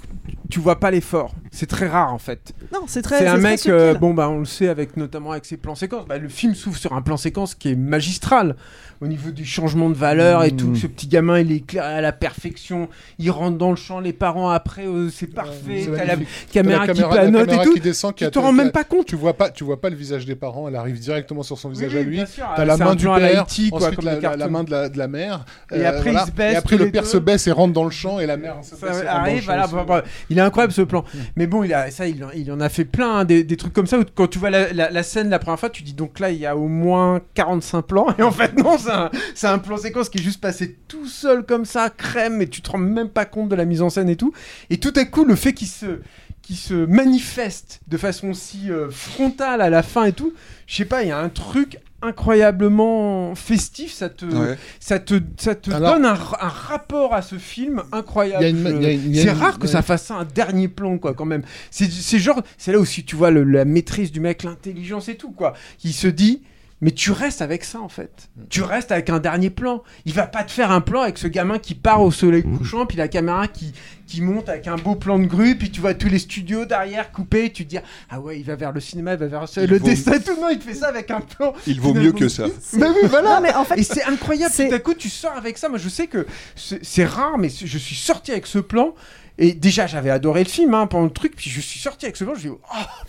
tu 0.50 0.58
vois 0.60 0.80
pas 0.80 0.90
l'effort. 0.90 1.34
C'est 1.52 1.66
très 1.68 1.86
rare 1.86 2.12
en 2.12 2.18
fait. 2.18 2.52
Non, 2.72 2.80
c'est 2.88 3.02
très. 3.02 3.18
C'est 3.20 3.28
un 3.28 3.36
mec, 3.36 3.66
euh, 3.68 3.94
bon 3.94 4.12
bah 4.12 4.28
on 4.28 4.40
le 4.40 4.44
sait 4.44 4.68
avec 4.68 4.96
notamment 4.96 5.30
avec 5.32 5.44
ses 5.44 5.56
plans 5.56 5.76
séquences. 5.76 6.06
Bah, 6.08 6.18
le 6.18 6.28
film 6.28 6.54
s'ouvre 6.54 6.76
sur 6.76 6.94
un 6.94 7.02
plan 7.02 7.16
séquence 7.16 7.54
qui 7.54 7.70
est 7.70 7.76
magistral 7.76 8.56
au 9.00 9.06
niveau 9.06 9.30
du 9.30 9.44
changement 9.44 9.88
de 9.90 9.94
valeur 9.94 10.44
et 10.44 10.50
Mmh. 10.52 10.56
tout. 10.56 10.76
Ce 10.76 10.86
petit 10.86 11.06
gamin, 11.08 11.38
il 11.40 11.52
est 11.52 11.56
éclairé 11.56 11.94
à 11.94 12.00
la 12.00 12.12
perfection. 12.12 12.88
Il 13.18 13.30
rentre 13.30 13.58
dans 13.58 13.70
le 13.70 13.76
champ, 13.76 14.00
les 14.00 14.12
parents 14.12 14.50
après, 14.50 14.86
euh, 14.86 15.08
c'est 15.10 15.26
parfait. 15.26 15.86
T'as 15.96 16.04
la 16.04 16.16
caméra, 16.52 16.86
la 16.86 16.92
qui 16.94 17.00
planote 17.02 17.46
caméra 17.46 17.62
et 17.62 17.66
tout. 17.66 17.74
qui 17.74 17.80
descend, 17.80 18.12
qui 18.14 18.18
tu 18.18 18.24
a- 18.24 18.30
te 18.30 18.38
rends 18.38 18.52
même 18.52 18.70
pas 18.70 18.84
compte. 18.84 19.06
Tu 19.06 19.16
vois 19.16 19.34
pas, 19.34 19.50
tu 19.50 19.64
vois 19.64 19.80
pas 19.80 19.90
le 19.90 19.96
visage 19.96 20.26
des 20.26 20.34
parents. 20.36 20.68
Elle 20.68 20.76
arrive 20.76 20.98
directement 20.98 21.42
sur 21.42 21.58
son 21.58 21.68
visage 21.68 21.92
oui, 21.94 21.98
à 22.00 22.02
lui. 22.02 22.22
T'as 22.56 22.64
la 22.64 22.76
main 22.76 22.94
du 22.94 23.04
père, 23.06 23.42
ensuite 23.44 23.70
comme 23.70 24.04
la, 24.04 24.48
main 24.48 24.64
de 24.64 24.70
la, 24.70 24.88
de 24.88 24.98
la 24.98 25.08
mère. 25.08 25.44
Et 25.74 25.84
après, 25.84 26.12
ils 26.12 26.18
se 26.20 26.30
baissent 26.30 26.52
Et 26.54 26.56
après 26.56 26.76
le 26.76 26.90
père 26.90 27.02
deux. 27.02 27.08
se 27.08 27.16
baisse 27.18 27.46
et 27.46 27.52
rentre 27.52 27.72
dans 27.72 27.84
le 27.84 27.90
champ 27.90 28.18
et 28.20 28.26
la 28.26 28.36
mère 28.36 28.56
baisse 28.56 28.74
arrive, 29.06 29.50
il 30.30 30.38
est 30.38 30.42
incroyable 30.42 30.72
ce 30.72 30.82
plan. 30.82 31.04
Mais 31.36 31.46
bon, 31.46 31.62
il 31.64 31.72
a 31.74 31.90
ça, 31.90 32.06
il, 32.06 32.24
en- 32.24 32.30
il 32.34 32.50
en 32.52 32.60
a 32.60 32.68
fait 32.68 32.84
plein 32.84 33.18
hein, 33.18 33.24
des, 33.24 33.44
trucs 33.56 33.72
comme 33.72 33.86
ça 33.86 33.98
quand 34.14 34.26
tu 34.28 34.38
vois 34.38 34.50
la 34.50 35.02
scène 35.02 35.30
la 35.30 35.38
première 35.38 35.58
fois, 35.60 35.70
tu 35.70 35.82
dis 35.82 35.92
donc 35.94 36.18
là 36.20 36.30
il 36.30 36.38
y 36.38 36.46
a 36.46 36.56
au 36.56 36.68
moins 36.68 37.20
45 37.34 37.82
plans 37.82 38.06
et 38.18 38.22
en 38.22 38.30
fait 38.30 38.56
non, 38.58 38.76
c'est 38.78 38.90
un, 38.94 39.10
c'est 39.34 39.46
un 39.46 39.58
plan 39.58 39.76
séquence 39.76 40.08
qui 40.08 40.18
est 40.18 40.22
juste 40.22 40.40
passé 40.40 40.76
tout 40.88 41.06
seul 41.06 41.44
comme 41.44 41.64
ça, 41.64 41.90
crème, 41.90 42.40
et 42.42 42.48
tu 42.48 42.62
te 42.62 42.70
rends 42.70 42.78
même 42.78 43.08
pas 43.10 43.24
compte 43.26 43.48
de 43.48 43.54
la 43.56 43.64
mise 43.64 43.82
en 43.82 43.90
scène 43.90 44.08
et 44.08 44.16
tout. 44.16 44.32
Et 44.70 44.78
tout 44.78 44.92
à 44.96 45.04
coup, 45.04 45.24
le 45.24 45.34
fait 45.36 45.52
qu'il 45.52 45.68
se 45.68 46.00
qui 46.42 46.56
se 46.56 46.74
manifeste 46.74 47.80
de 47.88 47.96
façon 47.96 48.34
si 48.34 48.70
euh, 48.70 48.90
frontale 48.90 49.62
à 49.62 49.70
la 49.70 49.82
fin 49.82 50.04
et 50.04 50.12
tout, 50.12 50.34
je 50.66 50.76
sais 50.76 50.84
pas, 50.84 51.02
il 51.02 51.08
y 51.08 51.10
a 51.10 51.18
un 51.18 51.30
truc 51.30 51.78
incroyablement 52.02 53.34
festif, 53.34 53.92
ça 53.92 54.08
te, 54.10 54.26
Ouais. 54.26 54.58
ça 54.80 54.98
te, 54.98 55.20
ça 55.38 55.54
te 55.54 55.70
Alors- 55.70 55.94
donne 55.94 56.04
un, 56.04 56.14
ra- 56.14 56.44
un 56.44 56.48
rapport 56.48 57.14
à 57.14 57.22
ce 57.22 57.36
film 57.36 57.82
incroyable. 57.92 58.44
C'est 59.14 59.30
rare 59.30 59.58
que 59.58 59.64
ouais. 59.66 59.72
ça 59.72 59.80
fasse 59.82 60.04
ça 60.06 60.16
un 60.16 60.24
dernier 60.24 60.68
plan, 60.68 60.98
quoi, 60.98 61.14
quand 61.14 61.24
même. 61.24 61.42
C'est 61.70 61.90
c'est 61.90 62.18
genre, 62.18 62.42
c'est 62.58 62.72
là 62.72 62.78
aussi 62.78 63.04
tu 63.04 63.16
vois 63.16 63.30
le- 63.30 63.44
la 63.44 63.64
maîtrise 63.64 64.12
du 64.12 64.20
mec, 64.20 64.42
l'intelligence 64.42 65.08
et 65.08 65.16
tout, 65.16 65.32
quoi. 65.32 65.54
Il 65.82 65.92
se 65.94 66.08
dit. 66.08 66.42
Mais 66.80 66.90
tu 66.90 67.12
restes 67.12 67.40
avec 67.40 67.64
ça 67.64 67.80
en 67.80 67.88
fait. 67.88 68.28
Tu 68.50 68.60
restes 68.62 68.92
avec 68.92 69.08
un 69.08 69.18
dernier 69.18 69.48
plan. 69.48 69.82
Il 70.04 70.12
va 70.12 70.26
pas 70.26 70.42
te 70.44 70.50
faire 70.50 70.70
un 70.70 70.80
plan 70.82 71.00
avec 71.02 71.16
ce 71.18 71.26
gamin 71.28 71.58
qui 71.58 71.74
part 71.74 72.02
au 72.02 72.10
soleil 72.10 72.42
couchant, 72.42 72.84
puis 72.84 72.96
la 72.98 73.08
caméra 73.08 73.48
qui, 73.48 73.72
qui 74.06 74.20
monte 74.20 74.48
avec 74.50 74.66
un 74.66 74.76
beau 74.76 74.94
plan 74.94 75.18
de 75.18 75.24
grue, 75.24 75.56
puis 75.56 75.70
tu 75.70 75.80
vois 75.80 75.94
tous 75.94 76.08
les 76.08 76.18
studios 76.18 76.66
derrière 76.66 77.10
coupés, 77.12 77.50
tu 77.52 77.64
te 77.64 77.70
dis 77.70 77.78
ah 78.10 78.20
ouais, 78.20 78.38
il 78.38 78.44
va 78.44 78.56
vers 78.56 78.72
le 78.72 78.80
cinéma, 78.80 79.14
il 79.14 79.18
va 79.18 79.26
vers 79.28 79.46
le 79.66 79.78
vaut- 79.78 79.84
dessin, 79.86 80.18
tout 80.18 80.34
le 80.34 80.40
monde 80.42 80.50
il 80.52 80.58
te 80.58 80.64
fait 80.64 80.74
ça 80.74 80.88
avec 80.88 81.10
un 81.10 81.20
plan. 81.20 81.54
Il 81.66 81.80
vaut 81.80 81.94
mieux 81.94 82.12
que 82.12 82.28
ça. 82.28 82.46
Bah 82.78 82.88
oui, 82.90 83.08
voilà. 83.08 83.36
Non, 83.36 83.40
mais 83.40 83.54
en 83.54 83.64
fait, 83.64 83.78
et 83.78 83.82
c'est 83.82 84.04
incroyable. 84.04 84.52
Tout 84.68 84.74
à 84.74 84.78
coup, 84.80 84.94
tu 84.94 85.08
sors 85.08 85.32
avec 85.36 85.56
ça. 85.56 85.68
Moi, 85.68 85.78
je 85.78 85.88
sais 85.88 86.06
que 86.08 86.26
c'est 86.56 86.84
c'est 86.84 87.04
rare, 87.06 87.38
mais 87.38 87.48
je 87.48 87.78
suis 87.78 87.96
sorti 87.96 88.32
avec 88.32 88.46
ce 88.46 88.58
plan. 88.58 88.94
Et 89.36 89.52
déjà, 89.52 89.86
j'avais 89.88 90.10
adoré 90.10 90.44
le 90.44 90.48
film 90.48 90.74
hein, 90.74 90.86
pendant 90.86 91.04
le 91.06 91.10
truc. 91.10 91.34
Puis 91.36 91.50
je 91.50 91.60
suis 91.60 91.80
sorti 91.80 92.06
avec 92.06 92.16
ce 92.16 92.22
plan. 92.24 92.34
Je 92.36 92.42
dis, 92.42 92.48
oh 92.50 92.58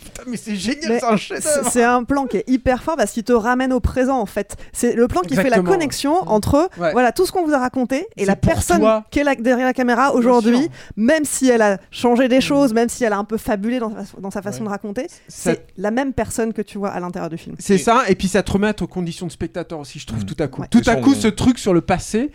putain, 0.02 0.22
mais 0.26 0.36
c'est 0.36 0.56
génial, 0.56 0.98
c'est 0.98 1.04
un 1.04 1.16
chef-d'œuvre. 1.16 1.70
c'est 1.70 1.84
un 1.84 2.02
plan 2.02 2.26
qui 2.26 2.38
est 2.38 2.44
hyper 2.48 2.82
fort 2.82 2.96
parce 2.96 3.12
qu'il 3.12 3.22
te 3.22 3.32
ramène 3.32 3.72
au 3.72 3.78
présent 3.80 4.18
en 4.18 4.26
fait. 4.26 4.56
C'est 4.72 4.94
le 4.94 5.06
plan 5.06 5.20
qui 5.20 5.36
fait 5.36 5.48
la 5.50 5.60
connexion 5.60 6.14
entre 6.28 6.68
Ouais. 6.78 6.92
voilà 6.92 7.12
tout 7.12 7.26
ce 7.26 7.32
qu'on 7.32 7.44
vous 7.46 7.52
a 7.54 7.58
raconté 7.58 8.06
et 8.16 8.24
la 8.24 8.34
personne 8.34 8.80
toi. 8.80 9.04
qui 9.10 9.20
est 9.20 9.24
là 9.24 9.34
derrière 9.36 9.66
la 9.66 9.72
caméra 9.72 10.14
aujourd'hui, 10.14 10.68
même 10.96 11.24
si 11.24 11.48
elle 11.48 11.62
a 11.62 11.78
changé 11.90 12.26
des 12.28 12.40
choses, 12.40 12.72
même 12.74 12.88
si 12.88 13.04
elle 13.04 13.12
a 13.12 13.18
un 13.18 13.24
peu 13.24 13.36
fabulé 13.36 13.78
dans, 13.78 13.90
sa- 14.04 14.20
dans 14.20 14.30
sa 14.30 14.42
façon 14.42 14.64
de 14.64 14.68
raconter, 14.68 15.06
Ça- 15.28 15.52
c'est 15.52 15.66
la 15.76 15.90
même 15.92 16.12
personne 16.12 16.52
que 16.52 16.62
tu 16.62 16.76
vois 16.78 16.90
à 16.90 16.98
l'intérieur 17.00 17.30
du 17.30 17.38
film. 17.38 17.54
C'est 17.58 17.78
ça, 17.78 18.02
et 18.08 18.14
puis 18.16 18.26
ça 18.28 18.42
te 18.42 18.50
remet 18.50 18.82
aux 18.82 18.86
conditions 18.88 19.26
de 19.26 19.32
spectateur 19.32 19.78
aussi, 19.78 19.98
je 20.00 20.06
trouve, 20.06 20.22
Mm. 20.22 20.26
tout 20.26 20.42
à 20.42 20.48
coup. 20.48 20.60
Ouais. 20.62 20.68
Tout 20.68 20.82
à 20.86 20.96
coup, 20.96 21.14
ce 21.14 21.28
truc 21.28 21.58
sur 21.58 21.72
le 21.72 21.80
passé, 21.82 22.30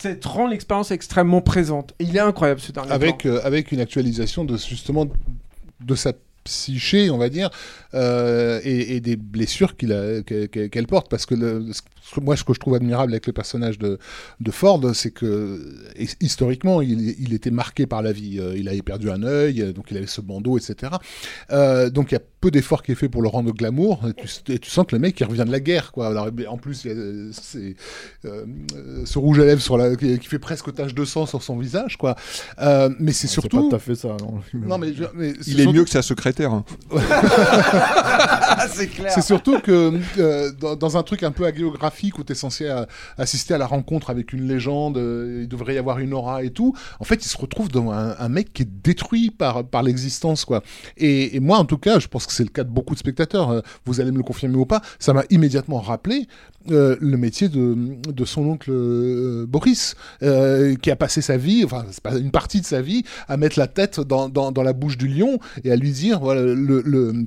ça 0.00 0.14
te 0.14 0.28
rend 0.28 0.46
l'expérience 0.46 0.90
extrêmement 0.90 1.40
présente. 1.40 1.94
Et 1.98 2.04
il 2.04 2.16
est 2.16 2.20
incroyable, 2.20 2.60
ce 2.60 2.72
dernier 2.72 2.90
avec, 2.90 3.26
euh, 3.26 3.40
avec 3.44 3.70
une 3.72 3.80
actualisation 3.80 4.44
de 4.44 4.56
justement 4.56 5.06
de 5.80 5.94
sa 5.94 6.12
psyché, 6.44 7.10
on 7.10 7.18
va 7.18 7.28
dire, 7.28 7.50
euh, 7.94 8.60
et, 8.64 8.96
et 8.96 9.00
des 9.00 9.16
blessures 9.16 9.76
qu'elle 9.76 10.86
porte. 10.88 11.10
Parce 11.10 11.26
que 11.26 11.34
le- 11.34 11.66
ce 11.72 11.82
que- 12.14 12.20
moi, 12.20 12.36
ce 12.36 12.44
que 12.44 12.54
je 12.54 12.58
trouve 12.60 12.74
admirable 12.74 13.12
avec 13.12 13.26
le 13.26 13.32
personnage 13.32 13.78
de, 13.78 13.98
de 14.40 14.50
Ford, 14.50 14.80
c'est 14.94 15.10
que 15.12 15.60
his- 15.98 16.16
historiquement, 16.20 16.80
il, 16.82 17.14
il 17.20 17.34
était 17.34 17.50
marqué 17.52 17.86
par 17.86 18.02
la 18.02 18.12
vie. 18.12 18.38
Euh, 18.40 18.54
Il 18.56 18.68
avait 18.68 18.82
perdu 18.82 19.10
un 19.10 19.22
œil, 19.22 19.62
euh, 19.62 19.72
donc 19.72 19.86
il 19.90 19.96
avait 19.96 20.06
ce 20.06 20.20
bandeau, 20.20 20.58
etc. 20.58 20.92
Euh, 21.52 21.88
donc 21.90 22.10
il 22.10 22.14
y 22.14 22.18
a 22.18 22.22
peu 22.40 22.50
d'efforts 22.50 22.82
qui 22.82 22.92
est 22.92 22.94
fait 22.94 23.08
pour 23.10 23.20
le 23.22 23.28
rendre 23.28 23.52
glamour. 23.52 24.00
Et 24.08 24.14
tu, 24.14 24.52
et 24.52 24.58
tu 24.58 24.70
sens 24.70 24.86
que 24.86 24.96
le 24.96 25.00
mec, 25.00 25.20
il 25.20 25.24
revient 25.24 25.44
de 25.46 25.52
la 25.52 25.60
guerre, 25.60 25.92
quoi. 25.92 26.08
Alors, 26.08 26.30
en 26.48 26.56
plus, 26.56 26.84
il 26.84 26.90
y 26.90 26.94
a 26.94 27.32
c'est, 27.32 27.76
euh, 28.24 28.44
ce 29.04 29.18
rouge 29.18 29.38
à 29.40 29.44
lèvres 29.44 29.60
sur 29.62 29.76
la, 29.76 29.94
qui, 29.94 30.18
qui 30.18 30.26
fait 30.26 30.38
presque 30.38 30.72
tache 30.74 30.94
de 30.94 31.04
sang 31.04 31.26
sur 31.26 31.42
son 31.42 31.58
visage, 31.58 31.96
quoi. 31.98 32.16
Euh, 32.60 32.88
mais 32.98 33.12
c'est 33.12 33.26
C'est 33.26 33.34
surtout. 33.34 33.56
pas 33.64 33.68
tout 33.68 33.76
à 33.76 33.78
fait 33.78 33.94
ça. 33.94 34.16
non. 34.20 34.40
Non, 34.54 34.78
mais, 34.78 34.94
je- 34.94 35.04
mais 35.14 35.34
c'est 35.40 35.50
Il 35.50 35.60
est 35.60 35.62
surtout- 35.64 35.76
mieux 35.76 35.84
que 35.84 35.90
sa 35.90 36.02
secrétaire. 36.30 36.62
c'est 39.08 39.22
surtout 39.22 39.58
que 39.60 39.98
euh, 40.18 40.50
dans, 40.52 40.96
un 40.96 41.02
truc 41.02 41.22
un 41.22 41.30
peu 41.30 41.46
hagiographique 41.46 42.18
où 42.18 42.24
tu 42.24 42.32
es 42.32 42.34
censé 42.34 42.66
euh, 42.66 42.84
assister 43.18 43.54
à 43.54 43.58
la 43.58 43.66
rencontre 43.66 44.10
avec 44.10 44.32
une 44.32 44.46
légende, 44.46 44.98
euh, 44.98 45.40
il 45.42 45.48
devrait 45.48 45.74
y 45.74 45.78
avoir 45.78 45.98
une 45.98 46.14
aura 46.14 46.42
et 46.42 46.50
tout, 46.50 46.74
en 46.98 47.04
fait, 47.04 47.24
il 47.24 47.28
se 47.28 47.36
retrouve 47.36 47.68
devant 47.68 47.92
un, 47.92 48.28
mec 48.28 48.52
qui 48.52 48.62
est 48.62 48.68
détruit 48.82 49.30
par, 49.30 49.64
par 49.64 49.82
l'existence, 49.82 50.44
quoi. 50.44 50.62
Et, 50.96 51.40
moi, 51.40 51.58
en 51.58 51.64
tout 51.64 51.78
cas, 51.78 51.98
je 51.98 52.06
pense 52.06 52.26
que 52.26 52.32
c'est 52.32 52.44
le 52.44 52.50
cas 52.50 52.64
de 52.64 52.70
beaucoup 52.70 52.94
de 52.94 52.98
spectateurs, 52.98 53.62
vous 53.84 54.00
allez 54.00 54.12
me 54.12 54.18
le 54.18 54.22
confirmer 54.22 54.56
ou 54.56 54.66
pas, 54.66 54.82
ça 54.98 55.12
m'a 55.12 55.24
immédiatement 55.30 55.80
rappelé 55.80 56.26
le 56.68 57.16
métier 57.16 57.48
de, 57.48 58.24
son 58.24 58.46
oncle 58.46 58.70
Boris, 59.46 59.96
qui 60.20 60.90
a 60.90 60.96
passé 60.96 61.22
sa 61.22 61.36
vie, 61.36 61.64
enfin, 61.64 61.86
une 62.16 62.30
partie 62.30 62.60
de 62.60 62.66
sa 62.66 62.82
vie, 62.82 63.02
à 63.28 63.36
mettre 63.36 63.58
la 63.58 63.66
tête 63.66 64.00
dans, 64.00 64.28
dans, 64.28 64.62
la 64.62 64.72
bouche 64.72 64.96
du 64.96 65.08
lion 65.08 65.38
et 65.64 65.72
à 65.72 65.76
lui 65.76 65.90
dire, 65.92 66.20
voilà, 66.20 66.42
le- 66.42 67.26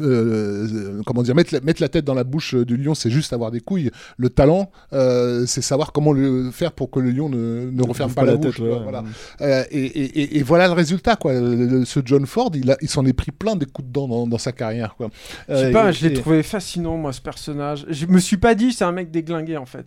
euh, 0.00 0.66
euh, 0.72 1.02
comment 1.06 1.22
dire, 1.22 1.34
mettre 1.34 1.52
la, 1.54 1.60
mettre 1.60 1.80
la 1.82 1.88
tête 1.88 2.04
dans 2.04 2.14
la 2.14 2.24
bouche 2.24 2.54
du 2.54 2.76
lion, 2.76 2.94
c'est 2.94 3.10
juste 3.10 3.32
avoir 3.32 3.50
des 3.50 3.60
couilles. 3.60 3.90
Le 4.16 4.30
talent, 4.30 4.70
euh, 4.92 5.44
c'est 5.46 5.62
savoir 5.62 5.92
comment 5.92 6.12
le 6.12 6.50
faire 6.50 6.72
pour 6.72 6.90
que 6.90 7.00
le 7.00 7.10
lion 7.10 7.28
ne, 7.28 7.70
ne 7.70 7.82
referme 7.82 8.12
pas, 8.12 8.22
pas 8.22 8.26
la, 8.26 8.32
la 8.32 8.38
bouche. 8.38 8.56
tête, 8.56 8.66
quoi, 8.66 8.76
ouais, 8.78 8.82
voilà. 8.82 9.02
ouais. 9.02 9.06
Euh, 9.42 9.64
et, 9.70 9.84
et- 9.84 10.20
et- 10.20 10.38
et 10.38 10.42
voilà 10.42 10.66
le 10.66 10.72
résultat, 10.74 11.16
quoi. 11.16 11.32
Le- 11.34 11.84
ce 11.84 12.00
John 12.04 12.26
Ford, 12.26 12.50
il, 12.54 12.70
a- 12.70 12.76
il 12.80 12.88
s'en 12.88 13.04
est 13.06 13.12
pris 13.12 13.30
plein 13.32 13.56
des 13.56 13.66
coups 13.66 13.88
de 13.88 13.92
dents 13.92 14.08
dans, 14.08 14.26
dans 14.26 14.38
sa 14.38 14.52
carrière, 14.52 14.94
quoi. 14.96 15.10
Je 15.48 15.54
sais 15.56 15.70
pas, 15.72 15.90
et- 15.90 15.92
je 15.92 16.06
l'ai 16.06 16.14
et- 16.14 16.20
trouvé 16.20 16.42
fascinant, 16.42 16.96
moi, 16.96 17.12
ce 17.12 17.20
personnage. 17.20 17.86
Je 17.88 18.06
me 18.06 18.18
suis 18.18 18.36
pas 18.36 18.54
dit, 18.54 18.72
c'est 18.72 18.84
un 18.84 18.92
mec 18.92 19.10
déglingué, 19.10 19.56
en 19.56 19.66
fait. 19.66 19.86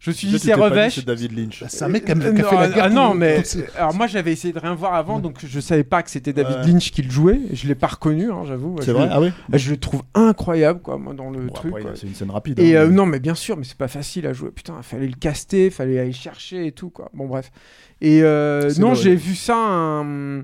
Je 0.00 0.10
me 0.10 0.14
suis 0.14 0.28
dit, 0.28 0.38
c'est 0.38 0.54
revêche. 0.54 0.94
C'est 0.94 1.04
David 1.04 1.36
Lynch. 1.36 1.64
C'est 1.68 1.82
un 1.84 1.88
mec 1.88 2.04
qui 2.04 2.12
a, 2.12 2.14
qui 2.14 2.20
a 2.22 2.28
Euh, 2.28 2.32
fait 2.34 2.54
la 2.54 2.68
non, 2.68 2.74
guerre. 2.74 2.84
ah 2.84 2.88
non, 2.88 3.14
mais 3.14 3.42
ses- 3.42 3.64
alors 3.76 3.94
moi 3.94 4.06
j'avais 4.06 4.32
essayé 4.32 4.54
de 4.54 4.58
rien 4.60 4.74
voir 4.74 4.94
avant, 4.94 5.18
donc 5.18 5.44
je 5.44 5.58
savais 5.60 5.82
pas 5.82 6.02
que 6.04 6.10
c'était 6.10 6.32
David 6.32 6.58
Ouais. 6.58 6.66
Lynch 6.72 6.92
qui 6.92 7.02
le 7.02 7.10
jouait. 7.10 7.40
Je 7.52 7.66
l'ai 7.66 7.74
pas 7.74 7.88
reconnu, 7.88 8.30
hein, 8.30 8.42
j'avoue. 8.46 8.76
C'est 8.80 8.92
vrai 8.92 9.08
Ah 9.10 9.20
oui 9.20 9.32
Je 9.52 9.70
le 9.70 9.76
trouve 9.76 10.02
incroyable, 10.14 10.80
quoi, 10.82 10.98
moi, 10.98 11.14
dans 11.14 11.30
le 11.30 11.46
Bon, 11.46 11.52
truc. 11.52 11.74
C'est 11.96 12.06
une 12.06 12.14
scène 12.14 12.30
rapide. 12.30 12.58
Et 12.60 12.76
hein, 12.76 12.82
euh, 12.82 12.88
mais- 12.88 12.94
non, 12.94 13.06
mais 13.06 13.18
bien 13.18 13.34
sûr, 13.34 13.56
mais 13.56 13.64
c'est 13.64 13.76
pas 13.76 13.88
facile 13.88 14.26
à 14.28 14.32
jouer. 14.32 14.50
Putain, 14.50 14.74
fallait 14.82 15.08
le 15.08 15.16
caster, 15.16 15.70
fallait 15.70 15.98
aller 15.98 16.12
chercher 16.12 16.66
et 16.66 16.72
tout, 16.72 16.90
quoi. 16.90 17.10
Bon, 17.12 17.26
bref. 17.26 17.50
Et 18.00 18.22
euh, 18.22 18.70
non, 18.78 18.94
j'ai 18.94 19.16
vu 19.16 19.34
ça. 19.34 19.56
un- 19.56 20.42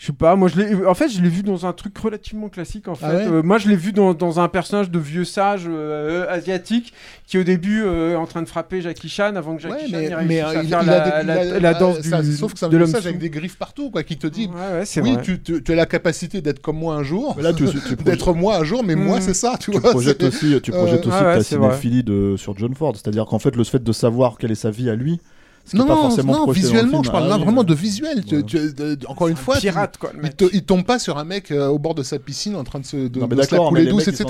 Je 0.00 0.06
sais 0.06 0.12
pas, 0.12 0.36
moi 0.36 0.46
je 0.46 0.60
l'ai. 0.60 0.86
En 0.86 0.94
fait, 0.94 1.08
je 1.08 1.20
l'ai 1.20 1.28
vu 1.28 1.42
dans 1.42 1.66
un 1.66 1.72
truc 1.72 1.98
relativement 1.98 2.48
classique. 2.48 2.86
En 2.86 2.94
fait, 2.94 3.04
Ah 3.08 3.14
ouais 3.16 3.26
Euh, 3.26 3.42
moi 3.42 3.58
je 3.58 3.68
l'ai 3.68 3.74
vu 3.74 3.90
dans, 3.92 4.14
dans 4.14 4.38
un 4.38 4.46
personnage 4.46 4.92
de 4.92 4.98
vieux 5.00 5.24
sage 5.24 5.64
euh, 5.68 6.24
asiatique 6.30 6.92
qui 7.26 7.36
au 7.36 7.42
début 7.42 7.82
euh, 7.82 8.12
est 8.12 8.14
en 8.14 8.26
train 8.26 8.42
de 8.42 8.48
frapper 8.48 8.80
Jackie 8.80 9.08
Chan 9.08 9.34
avant 9.34 9.56
que 9.56 9.62
Jackie 9.62 9.92
Ouais, 9.92 10.08
Chan 10.08 10.16
mais, 10.20 10.24
mais, 10.26 10.40
euh, 10.40 10.46
à 10.46 10.62
il, 10.62 10.68
faire 10.68 10.82
il 10.82 10.86
la, 10.86 11.02
a 11.02 11.20
des- 11.20 11.26
la- 11.26 11.58
la 11.58 11.68
ah, 11.70 11.74
danse 11.74 12.00
ça- 12.02 12.22
du, 12.22 12.32
sauf 12.32 12.52
que 12.52 12.60
c'est 12.60 12.66
un 12.66 12.68
de 12.68 12.76
l'homme 12.76 12.94
avec 12.94 13.18
des 13.18 13.28
griffes 13.28 13.58
partout, 13.58 13.90
quoi, 13.90 14.04
qui 14.04 14.16
te 14.16 14.28
dit 14.28 14.46
Ouais, 14.46 14.78
ouais, 14.78 14.84
c'est 14.84 15.00
oui, 15.00 15.16
tu, 15.24 15.42
tu- 15.42 15.64
tu 15.64 15.72
as 15.72 15.74
la 15.74 15.86
capacité 15.86 16.42
d'être 16.42 16.60
comme 16.62 16.78
moi 16.78 16.94
un 16.94 17.02
jour, 17.02 17.34
Mais 17.36 17.42
là, 17.42 17.52
tu, 17.52 17.64
tu, 17.64 17.72
tu 17.72 17.78
projettes- 17.80 18.02
d'être 18.04 18.32
moi 18.34 18.56
un 18.58 18.62
jour, 18.64 18.84
mais 18.84 18.94
moi 18.94 19.18
Mm. 19.18 19.22
c'est 19.22 19.34
ça, 19.34 19.56
tu, 19.58 19.72
tu 19.72 19.78
vois. 19.80 19.90
projettes 19.90 20.22
aussi, 20.22 20.60
tu 20.62 20.70
projettes 20.70 21.04
euh, 21.06 21.08
aussi 21.08 21.18
ah 21.20 21.26
ouais, 21.26 21.34
ta 21.38 21.42
cinéphilie 21.42 22.04
de, 22.04 22.36
sur 22.36 22.56
John 22.56 22.72
Ford. 22.76 22.92
C'est-à-dire 22.94 23.26
qu'en 23.26 23.40
fait, 23.40 23.56
le 23.56 23.64
fait 23.64 23.82
de 23.82 23.92
savoir 23.92 24.38
quelle 24.38 24.52
est 24.52 24.54
sa 24.54 24.70
vie 24.70 24.88
à 24.90 24.94
lui, 24.94 25.20
ce 25.68 25.72
qui 25.72 25.76
Non, 25.78 25.86
pas 25.86 25.94
non, 25.94 26.02
forcément 26.02 26.46
non, 26.46 26.50
visuellement, 26.52 26.90
film. 27.02 27.04
je 27.04 27.10
parle 27.10 27.24
Ah 27.26 27.28
là 27.28 27.36
oui, 27.36 27.42
vraiment 27.44 27.60
ouais. 27.60 27.66
de 27.66 27.74
visuel. 27.74 28.24
Tu- 28.24 28.42
tu- 28.44 28.72
de- 28.72 28.98
encore 29.06 29.28
une 29.28 29.36
fois, 29.36 29.56
tu- 29.56 29.62
pirate 29.62 29.96
quoi. 29.98 30.10
Le 30.12 30.18
il, 30.18 30.22
mec. 30.22 30.36
te- 30.36 30.44
il 30.52 30.62
tombe 30.64 30.84
pas 30.84 30.98
sur 30.98 31.18
un 31.18 31.24
mec 31.24 31.50
euh, 31.50 31.68
au 31.68 31.78
bord 31.78 31.94
de 31.94 32.02
sa 32.02 32.18
piscine 32.18 32.56
en 32.56 32.64
train 32.64 32.80
de 32.80 32.86
se, 32.86 32.96
de, 33.08 33.20
Non, 33.20 33.26
mais 33.28 33.36
de 33.36 33.42
se 33.42 33.54
la 33.54 33.60
couler 33.68 33.84
les 33.84 33.90
douce, 33.90 34.08
etc. 34.08 34.24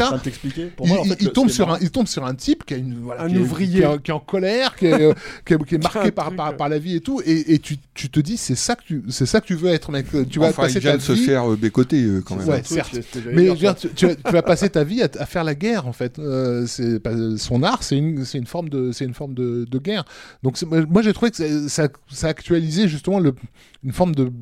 Il, 1.20 1.30
tombe 1.30 1.48
sur 1.48 1.70
un, 1.72 1.78
il 1.80 1.90
tombe 1.90 2.06
sur 2.06 2.24
un 2.24 2.34
type 2.34 2.64
qui, 2.64 2.74
a 2.74 2.76
une, 2.76 2.98
voilà, 3.02 3.22
Un 3.22 3.28
qui 3.28 3.36
est- 3.36 3.38
ouvrier. 3.38 3.80
qui 3.80 3.86
est, 3.86 4.02
qui 4.02 4.10
est 4.10 4.14
en 4.14 4.20
colère, 4.20 4.76
qui 4.76 4.86
est, 4.86 5.00
euh, 5.00 5.14
qui 5.46 5.54
est- 5.54 5.64
qui 5.64 5.74
est 5.76 5.82
marqué 5.82 5.98
Un 6.08 6.10
par, 6.10 6.32
par, 6.34 6.56
par 6.56 6.68
la 6.68 6.78
vie 6.78 6.96
et 6.96 7.00
tout, 7.00 7.20
et, 7.24 7.54
et 7.54 7.58
tu, 7.58 7.76
tu 7.94 8.10
te 8.10 8.20
dis 8.20 8.36
c'est 8.36 8.54
ça 8.54 8.74
que 8.74 8.82
tu 8.84 9.02
c'est 9.08 9.26
ça 9.26 9.40
que 9.40 9.46
tu 9.46 9.54
veux 9.54 9.70
être 9.70 9.90
mec. 9.92 10.06
Tu 10.28 10.38
vas 10.38 10.48
Enfin, 10.48 10.62
passer 10.62 10.76
il 10.78 10.80
vient 10.80 10.92
ta 10.92 10.96
de 10.98 11.02
se 11.02 11.12
vie. 11.12 11.24
faire 11.24 11.50
euh, 11.50 11.56
bécoter 11.56 12.02
euh, 12.02 12.20
quand 12.24 12.36
même. 12.36 12.48
Ouais, 12.48 12.62
certes. 12.64 12.98
Mais 13.32 13.48
tu, 13.96 14.06
vas, 14.30 14.42
passer 14.42 14.70
ta 14.70 14.84
vie 14.84 15.02
à, 15.02 15.08
faire 15.26 15.44
la 15.44 15.54
guerre 15.54 15.86
en 15.86 15.92
fait. 15.92 16.18
Son 17.36 17.62
art, 17.62 17.82
c'est 17.82 17.96
une, 17.96 18.24
c'est 18.24 18.38
une 18.38 18.46
forme 18.46 18.68
de, 18.68 18.92
c'est 18.92 19.04
une 19.04 19.14
forme 19.14 19.34
de, 19.34 19.66
guerre. 19.78 20.04
Donc 20.42 20.60
moi, 20.90 21.02
j'ai 21.02 21.12
trouvé 21.12 21.27
que 21.30 21.68
ça, 21.68 21.88
ça, 22.10 22.28
actualisait 22.28 22.88
justement 22.88 23.18
le, 23.18 23.34
une 23.84 23.92
forme 23.92 24.14
de 24.14 24.32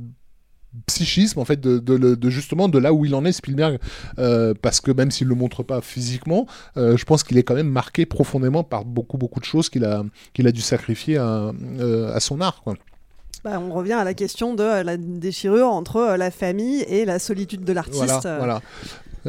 psychisme 0.87 1.39
en 1.39 1.45
fait 1.45 1.61
de, 1.61 1.78
de, 1.78 2.30
justement 2.30 2.68
de 2.68 2.78
là 2.78 2.93
où 2.93 3.05
il 3.05 3.14
en 3.14 3.24
est 3.24 3.32
Spielberg 3.32 3.78
euh, 4.18 4.53
parce 4.61 4.80
que 4.80 4.91
même 4.91 5.11
s'il 5.11 5.26
le 5.26 5.34
montre 5.34 5.62
pas 5.62 5.80
physiquement 5.80 6.47
euh, 6.76 6.97
je 6.97 7.05
pense 7.05 7.22
qu'il 7.22 7.39
est 7.39 7.43
quand 7.43 7.55
même 7.55 7.68
marqué 7.68 8.05
profondément 8.05 8.62
par 8.62 8.84
beaucoup 8.84 9.16
beaucoup 9.16 9.41
de 9.41 9.45
choses 9.45 9.70
qu'il 9.70 9.84
a 9.84 10.05
qu'il 10.34 10.47
a 10.47 10.53
dû 10.53 10.61
sacrifier 10.61 11.16
à, 11.16 11.53
euh, 11.80 12.14
à 12.14 12.20
son 12.20 12.41
art 12.41 12.62
quoi. 12.62 12.74
Bah, 13.45 13.61
on 13.61 13.72
revient 13.72 13.93
à 13.93 14.03
la 14.03 14.14
question 14.14 14.55
de 14.55 14.82
la 14.82 14.97
déchirure 14.97 15.68
entre 15.68 16.16
la 16.18 16.30
famille 16.32 16.82
et 16.89 17.05
la 17.05 17.20
solitude 17.20 17.62
de 17.62 17.72
l'artiste. 17.72 18.22
Voilà, 18.22 18.39
voilà. 18.39 18.62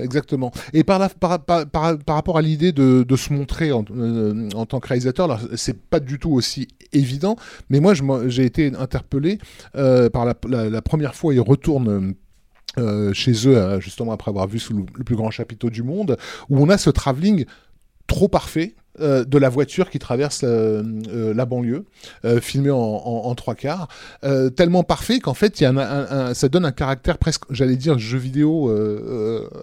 Exactement. 0.02 0.52
Et 0.74 0.84
par, 0.84 1.00
la- 1.00 1.10
par, 1.10 1.98
rapport 2.08 2.38
à 2.38 2.42
l'idée 2.42 2.72
de, 2.72 3.06
se 3.16 3.34
montrer 3.34 3.72
en, 3.72 3.84
euh, 3.96 4.50
en 4.56 4.66
tant 4.66 4.80
que 4.80 4.88
réalisateur, 4.88 5.40
c'est 5.56 5.78
pas 5.80 6.00
du 6.00 6.20
tout 6.20 6.32
aussi 6.32 6.68
évident, 6.94 7.36
mais 7.70 7.80
moi 7.80 7.94
j'ai 8.28 8.46
été 8.46 8.74
interpellé 8.76 9.40
euh, 9.76 10.10
par 10.10 10.26
la 10.26 10.82
première 10.82 11.16
fois 11.16 11.34
il 11.34 11.42
retourne. 11.42 12.14
euh, 12.78 13.12
chez 13.14 13.32
eux, 13.48 13.58
euh, 13.58 13.80
justement 13.80 14.12
après 14.12 14.30
avoir 14.30 14.48
vu 14.48 14.60
sous 14.60 14.74
le, 14.74 14.84
le 14.96 15.04
plus 15.04 15.16
grand 15.16 15.32
chapiteau 15.32 15.72
du 15.72 15.82
monde, 15.82 16.16
où 16.50 16.62
on 16.62 16.70
a 16.70 16.78
ce 16.78 16.92
travelling 16.92 17.46
trop 18.06 18.28
parfait 18.28 18.76
euh, 19.00 19.24
de 19.24 19.38
la 19.38 19.50
voiture 19.50 19.90
qui 19.90 20.00
traverse 20.00 20.42
euh, 20.44 20.84
euh, 21.10 21.34
la 21.34 21.46
banlieue, 21.46 21.86
euh, 22.26 22.40
filmé 22.42 22.70
en, 22.72 22.78
en- 22.78 23.22
en 23.26 23.36
trois 23.36 23.56
quarts, 23.56 23.88
tellement 24.56 24.84
parfait 24.84 25.20
qu'en 25.20 25.34
fait, 25.34 25.60
il 25.60 25.64
y 25.64 25.66
a 25.66 25.70
un, 25.70 25.78
un- 25.78 26.28
un- 26.30 26.34
ça 26.34 26.50
donne 26.50 26.66
un 26.66 26.72
caractère 26.72 27.18
presque, 27.18 27.44
j'allais 27.50 27.76
dire, 27.76 27.98
jeu 28.00 28.18
vidéo 28.18 28.72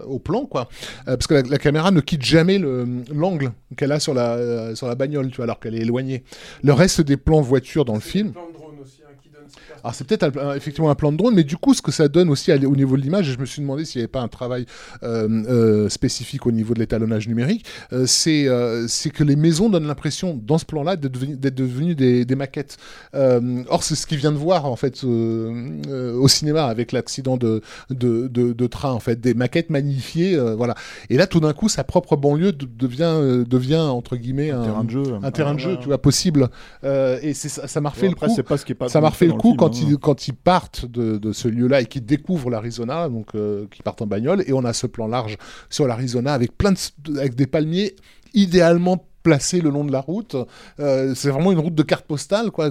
au 0.07 0.18
plan, 0.18 0.47
quoi. 0.47 0.68
Parce 1.07 1.26
que 1.26 1.35
la, 1.35 1.43
la 1.43 1.59
caméra 1.59 1.91
ne 1.91 2.01
quitte 2.01 2.22
jamais 2.22 2.59
le- 2.59 2.87
l'angle 3.12 3.53
qu'elle 3.76 3.93
a 3.93 4.01
sur 4.01 4.14
la, 4.14 4.74
sur 4.74 4.87
la 4.89 4.95
bagnole, 4.95 5.30
tu 5.30 5.37
vois, 5.37 5.45
alors 5.45 5.61
qu'elle 5.61 5.74
est 5.74 5.80
éloignée. 5.82 6.24
Le 6.62 6.72
reste 6.72 7.01
des 7.01 7.16
plans 7.16 7.41
voiture 7.41 7.85
dans 7.85 7.95
le 7.95 8.01
film, 8.01 8.28
de 8.28 8.32
drone 8.35 8.74
aussi, 8.82 9.01
hein, 9.05 9.12
qui 9.22 9.28
donne 9.30 9.45
cette 9.49 9.74
alors 9.85 9.95
c'est 9.95 10.05
peut-être 10.07 10.30
effectivement 10.57 10.91
un 10.91 10.95
plan 10.95 11.12
de 11.12 11.16
drone, 11.18 11.35
mais 11.35 11.45
du 11.45 11.57
coup 11.57 11.74
ce 11.74 11.82
que 11.82 11.93
ça 11.93 12.09
donne 12.09 12.30
aussi 12.30 12.51
au 12.53 12.74
niveau 12.74 12.97
de 12.97 13.03
l'image, 13.03 13.28
et 13.28 13.32
je 13.32 13.39
me 13.39 13.45
suis 13.45 13.61
demandé 13.61 13.85
s'il 13.85 14.01
n'y 14.01 14.05
avait 14.05 14.09
pas 14.11 14.22
un 14.22 14.28
travail 14.28 14.64
euh, 15.03 15.28
euh, 15.49 15.89
spécifique 15.91 16.47
au 16.47 16.53
niveau 16.53 16.72
de 16.74 16.78
l'étalonnage 16.80 17.28
numérique, 17.28 17.66
euh, 17.93 18.07
c'est 18.07 19.11
que 19.11 19.22
les 19.22 19.37
maisons 19.37 19.68
donnent 19.68 19.87
l'impression 19.87 20.41
dans 20.43 20.59
ce 20.59 20.64
plan-là 20.64 20.97
d'être 20.97 21.12
devenu- 21.12 21.37
d'être 21.37 21.55
devenues 21.55 21.95
des, 21.95 22.24
des 22.24 22.35
maquettes. 22.35 22.78
Or 23.14 23.82
c'est 23.82 23.95
ce 23.95 24.07
qu'il 24.07 24.18
vient 24.18 24.32
de 24.32 24.39
voir 24.39 24.64
en 24.66 24.76
fait 24.76 25.05
au 25.05 26.28
cinéma 26.28 26.64
avec 26.64 26.93
l'accident 26.93 27.37
de, 27.37 27.61
de, 27.91 28.28
de- 28.28 28.53
de 28.53 28.66
train 28.66 28.93
en 28.93 29.01
fait, 29.01 29.20
des 29.20 29.35
maquettes 29.35 29.70
magnifiées, 29.70 30.37
voilà. 30.57 30.74
Et 31.11 31.16
là 31.16 31.26
tout 31.26 31.41
d'un 31.41 31.53
coup 31.53 31.68
sa 31.68 31.85
propre 31.85 32.16
banlieue 32.16 32.53
de- 32.53 32.66
devient 32.66 33.45
devient 33.47 33.76
entre 33.76 34.16
guillemets 34.16 34.51
Un 34.51 34.62
terrain 34.64 34.85
de 34.85 34.91
jeu. 34.91 35.03
un 35.22 35.30
terrain 35.30 35.55
de 35.55 35.59
Ah, 35.61 35.62
jeu, 35.62 35.70
ouais. 35.72 35.78
tu 35.80 35.87
vois, 35.89 36.01
possible. 36.01 36.49
Et 36.85 37.35
ça, 37.35 37.80
m'a 37.80 37.91
refait 37.91 38.07
le 38.07 38.12
après, 38.12 38.28
coup. 38.28 38.32
c'est 38.35 38.43
pas 38.43 38.57
ce 38.57 38.64
qui 38.64 38.72
est 38.72 38.74
pas 38.74 38.89
Ça 38.89 39.01
m'a 39.01 39.09
refait 39.11 39.26
le 39.26 39.32
coup, 39.35 39.49
film, 39.49 39.57
quand, 40.00 40.28
ils, 40.28 40.34
partent 40.34 40.86
de, 40.86 41.32
ce 41.32 41.48
lieu-là 41.48 41.80
et 41.80 41.86
qu'ils 41.86 42.04
découvrent 42.04 42.50
l'Arizona, 42.50 43.08
donc 43.08 43.34
euh, 43.34 43.66
qu'ils 43.70 43.82
partent 43.82 44.02
en 44.02 44.06
bagnole, 44.06 44.44
et 44.46 44.52
on 44.52 44.64
a 44.64 44.72
ce 44.72 44.86
plan 44.86 45.06
large 45.06 45.36
sur 45.70 45.86
l'Arizona 45.86 46.32
avec 46.32 46.56
plein 46.56 46.74
avec 47.16 47.34
des 47.34 47.46
palmiers 47.46 47.94
idéalement 48.34 49.06
placés 49.24 49.60
le 49.60 49.70
long 49.70 49.84
de 49.84 49.90
la 49.90 50.00
route. 50.00 50.36
Euh, 50.78 51.14
c'est 51.16 51.30
vraiment 51.30 51.50
une 51.50 51.58
route 51.58 51.74
de 51.74 51.82
carte 51.82 52.06
postale, 52.06 52.52
quoi, 52.52 52.70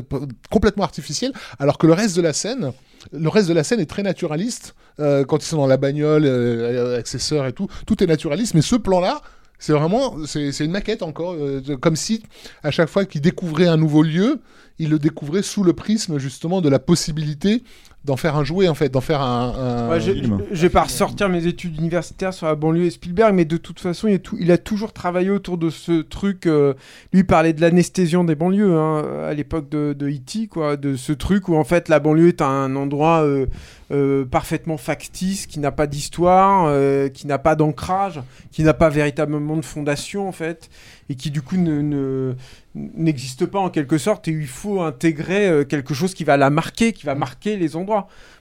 complètement 0.49 0.85
artificielle. 0.85 1.33
Alors 1.59 1.77
que 1.77 1.87
le 1.87 1.93
reste 1.93 2.15
de 2.15 2.21
la 2.21 2.31
scène, 2.31 2.71
le 3.11 3.27
reste 3.27 3.49
de 3.49 3.53
la 3.53 3.65
scène 3.65 3.81
est 3.81 3.89
très 3.89 4.03
naturaliste. 4.03 4.75
Euh, 4.99 5.25
quand 5.25 5.43
ils 5.43 5.47
sont 5.47 5.57
dans 5.57 5.67
la 5.67 5.77
bagnole 5.77 6.23
euh, 6.25 7.01
et 7.01 7.53
tout, 7.53 7.67
tout 7.85 8.01
est 8.01 8.07
naturaliste. 8.07 8.53
Mais 8.53 8.61
ce 8.61 8.77
plan-là. 8.77 9.21
C'est 9.59 9.71
vraiment, 9.71 10.17
c'est 10.25 10.59
une 10.59 10.71
maquette 10.71 11.03
encore, 11.03 11.37
comme 11.79 11.95
si 11.95 12.21
à 12.63 12.71
chaque 12.71 12.89
fois 12.89 13.05
qu'ils 13.05 13.21
découvraient 13.21 13.67
un 13.67 13.77
nouveau 13.77 14.03
lieu, 14.03 14.41
ils 14.79 14.89
le 14.89 14.99
découvraient 14.99 15.43
sous 15.43 15.63
le 15.63 15.73
prisme 15.73 16.17
justement 16.17 16.61
de 16.61 16.69
la 16.69 16.79
possibilité 16.79 17.63
d'en 18.05 18.17
faire 18.17 18.35
un 18.35 18.43
jouet 18.43 18.67
en 18.67 18.73
fait, 18.73 18.89
d'en 18.89 18.99
faire 19.01 19.21
un. 19.21 19.53
un- 19.57 19.89
Ouais, 19.89 19.99
j'ai- 20.01 20.21
je 20.51 20.61
vais 20.61 20.69
pas 20.69 20.83
ressortir 20.83 21.29
mes 21.29 21.47
études 21.47 21.77
universitaires 21.77 22.33
sur 22.33 22.47
la 22.47 22.55
banlieue 22.55 22.83
et 22.85 22.89
Spielberg, 22.89 23.33
mais 23.33 23.45
de 23.45 23.55
toute 23.57 23.79
façon, 23.79 24.07
il, 24.09 24.15
est 24.15 24.19
tout- 24.19 24.35
il 24.39 24.51
a 24.51 24.57
toujours 24.57 24.91
travaillé 24.91 25.29
autour 25.29 25.57
de 25.57 25.69
ce 25.69 26.01
truc. 26.01 26.45
euh, 26.47 26.73
lui 27.13 27.21
il 27.21 27.25
parlait 27.25 27.53
de 27.53 27.61
l'anesthésion 27.61 28.23
des 28.25 28.35
banlieues 28.35 28.75
hein, 28.77 29.03
à 29.29 29.33
l'époque 29.33 29.69
de, 29.69 29.93
de 29.97 30.09
E.T., 30.09 30.47
quoi, 30.47 30.75
de 30.75 30.95
ce 30.97 31.13
truc 31.13 31.47
où 31.47 31.55
en 31.55 31.63
fait 31.63 31.87
la 31.87 31.99
banlieue 31.99 32.27
est 32.27 32.41
un 32.41 32.75
endroit 32.75 33.21
euh, 33.23 33.45
euh, 33.91 34.25
parfaitement 34.25 34.77
factice, 34.77 35.45
qui 35.47 35.59
n'a 35.59 35.71
pas 35.71 35.87
d'histoire, 35.87 36.69
qui 37.13 37.27
n'a 37.27 37.37
pas 37.37 37.55
d'ancrage, 37.55 38.21
qui 38.51 38.63
n'a 38.63 38.73
pas 38.73 38.89
véritablement 38.89 39.55
de 39.55 39.63
fondation 39.63 40.27
en 40.27 40.31
fait, 40.31 40.69
et 41.09 41.15
qui 41.15 41.31
du 41.31 41.41
coup 41.41 41.57
ne- 41.57 41.81
ne 41.81 42.33
n'existe 42.75 43.45
pas 43.45 43.59
en 43.59 43.69
quelque 43.69 43.99
sorte, 43.99 44.27
et 44.27 44.31
il 44.31 44.47
faut 44.47 44.81
intégrer 44.81 45.63
quelque 45.69 45.93
chose 45.93 46.15
qui 46.15 46.23
va 46.23 46.37
la 46.37 46.49
marquer, 46.49 46.91
qui 46.91 47.05
va 47.05 47.13
marquer 47.13 47.55
les 47.55 47.75
endroits. 47.75 47.92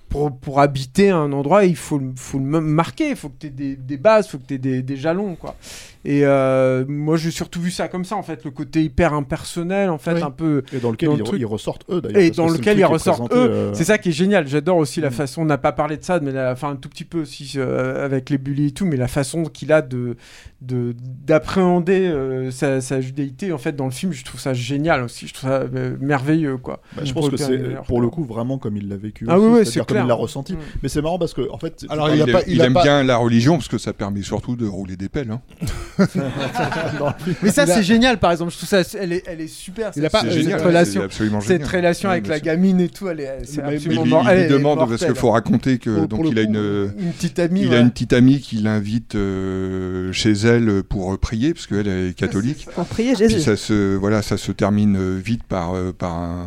Pour, 0.08 0.60
habiter 0.60 1.08
un 1.08 1.32
endroit, 1.32 1.64
il 1.64 1.74
faut, 1.74 1.98
le- 1.98 2.60
marquer, 2.60 3.10
il 3.10 3.16
faut 3.16 3.30
que 3.30 3.38
tu 3.40 3.46
aies 3.46 3.50
des, 3.50 3.76
des 3.76 3.96
bases, 3.96 4.26
il 4.26 4.30
faut 4.32 4.38
que 4.38 4.46
tu 4.46 4.54
aies 4.54 4.58
des, 4.58 4.82
des 4.82 4.96
jalons. 4.96 5.36
Quoi. 5.36 5.56
Et 6.04 6.22
euh, 6.24 6.84
moi, 6.88 7.16
j'ai 7.16 7.30
surtout 7.30 7.60
vu 7.60 7.70
ça 7.70 7.86
comme 7.88 8.04
ça, 8.04 8.16
en 8.16 8.22
fait, 8.24 8.44
le 8.44 8.50
côté 8.50 8.82
hyper 8.82 9.14
impersonnel, 9.14 9.88
en 9.90 9.98
fait, 9.98 10.14
Oui. 10.14 10.22
un 10.22 10.30
peu. 10.32 10.62
Et 10.72 10.78
dans 10.78 10.90
lequel 10.90 11.10
le 11.10 11.14
ils- 11.16 11.22
truc. 11.22 11.40
ils 11.40 11.46
ressortent 11.46 11.84
eux, 11.90 12.00
d'ailleurs, 12.00 12.20
Et 12.22 12.30
dans 12.30 12.46
le 12.48 12.54
lequel 12.54 12.78
ils 12.78 12.84
ressortent 12.84 13.28
présenté, 13.28 13.36
eux. 13.36 13.54
euh, 13.54 13.74
C'est 13.74 13.84
ça 13.84 13.98
qui 13.98 14.08
est 14.08 14.12
génial. 14.12 14.48
J'adore 14.48 14.78
aussi 14.78 15.00
la 15.00 15.10
Mm. 15.10 15.12
façon, 15.12 15.42
on 15.42 15.44
n'a 15.44 15.58
pas 15.58 15.72
parlé 15.72 15.96
de 15.96 16.02
ça, 16.04 16.18
mais 16.20 16.32
la, 16.32 16.52
enfin, 16.52 16.70
un 16.70 16.76
tout 16.76 16.88
petit 16.88 17.04
peu 17.04 17.20
aussi 17.20 17.52
euh, 17.56 18.04
avec 18.04 18.30
les 18.30 18.38
bullies 18.38 18.66
et 18.66 18.70
tout, 18.72 18.84
mais 18.84 18.96
la 18.96 19.06
façon 19.08 19.44
qu'il 19.44 19.72
a 19.72 19.80
de 19.82 20.16
de- 20.64 20.94
d'appréhender 21.26 22.06
euh, 22.06 22.52
sa, 22.52 22.80
sa 22.80 23.00
judéité, 23.00 23.52
en 23.52 23.58
fait, 23.58 23.74
dans 23.74 23.84
le 23.86 23.90
film, 23.90 24.12
je 24.12 24.24
trouve 24.24 24.40
ça 24.40 24.54
génial 24.54 25.02
aussi. 25.02 25.26
Je 25.26 25.34
trouve 25.34 25.50
ça 25.50 25.62
euh, 25.74 25.96
merveilleux, 26.00 26.56
quoi. 26.56 26.80
Bah, 26.96 27.02
je 27.04 27.12
pense 27.12 27.28
que 27.30 27.36
c'est 27.36 27.58
pour 27.88 28.00
le 28.00 28.08
coup 28.10 28.22
vraiment 28.24 28.58
comme 28.58 28.76
il 28.76 28.88
l'a 28.88 28.96
vécu. 28.96 29.24
Ah 29.28 29.38
aussi, 29.38 29.46
oui, 29.48 29.58
oui, 29.58 29.66
c'est 29.66 29.78
comme 29.80 29.86
clair. 29.86 30.04
il 30.04 30.08
l'a 30.08 30.14
ressenti. 30.14 30.52
Mm. 30.52 30.58
Mais 30.84 30.88
c'est 30.88 31.02
marrant 31.02 31.18
parce 31.18 31.34
que 31.34 31.50
en 31.50 31.58
fait, 31.58 31.84
Alors, 31.88 32.10
il, 32.10 32.14
il 32.16 32.22
a 32.22 32.26
aime- 32.26 32.32
pas- 32.32 32.42
il 32.46 32.52
il 32.54 32.62
a 32.62 32.66
aime 32.66 32.74
pas- 32.74 32.82
bien 32.84 33.02
la 33.02 33.16
religion 33.16 33.54
parce 33.56 33.66
que 33.66 33.78
ça 33.78 33.92
permet 33.92 34.22
surtout 34.22 34.54
de 34.54 34.66
rouler 34.66 34.96
des 34.96 35.08
pelles. 35.08 35.36
Mais 37.42 37.50
ça, 37.50 37.66
c'est 37.66 37.82
génial, 37.82 38.18
par 38.18 38.32
exemple. 38.32 38.52
Je 38.52 38.56
trouve 38.58 38.68
ça, 38.68 38.82
elle 38.98 39.12
est, 39.12 39.22
elle 39.26 39.40
est 39.40 39.46
super. 39.48 39.90
Il 39.96 40.04
a 40.06 40.10
pas- 40.10 40.20
cette, 40.20 40.30
C'est 40.30 40.34
cette 40.36 40.42
génial, 40.44 40.62
relation, 40.66 41.02
cette 41.40 41.66
relation 41.66 42.08
Ouais, 42.08 42.14
avec 42.16 42.26
la 42.28 42.40
gamine 42.40 42.80
et 42.80 42.88
tout, 42.88 43.08
elle 43.08 43.20
est, 43.20 43.38
c'est 43.44 43.62
absolument 43.62 44.22
il 44.24 44.28
elle 44.30 44.38
lui 44.38 44.44
est 44.44 44.48
demande 44.48 44.78
parce 44.88 45.04
qu'il 45.04 45.14
faut 45.14 45.30
raconter 45.30 45.78
que 45.78 45.90
Pour- 45.90 46.08
donc 46.08 46.22
pour 46.22 46.32
il 46.32 46.38
a 46.38 46.44
coup, 46.44 46.52
une 46.52 46.92
une 46.98 47.12
petite 47.12 47.38
amie. 47.38 47.60
il 47.62 47.68
ouais. 47.68 47.76
a 47.76 47.80
une 47.80 47.90
petite 47.90 48.12
amie 48.12 48.40
qui 48.40 48.56
l'invite 48.56 49.14
euh, 49.14 50.12
chez 50.12 50.32
elle 50.32 50.82
pour 50.82 51.16
prier 51.18 51.54
parce 51.54 51.66
qu'elle 51.66 51.88
est 51.88 52.14
catholique. 52.16 52.66
Pour 52.74 52.84
prier 52.86 53.14
Puis 53.14 53.28
Jésus. 53.28 53.40
ça 53.40 53.56
se 53.56 53.96
voilà 53.96 54.22
ça 54.22 54.36
se 54.36 54.52
termine 54.52 54.96
euh, 54.96 55.18
vite 55.22 55.42
par 55.44 55.74
euh, 55.74 55.92
par 55.92 56.12
un 56.12 56.46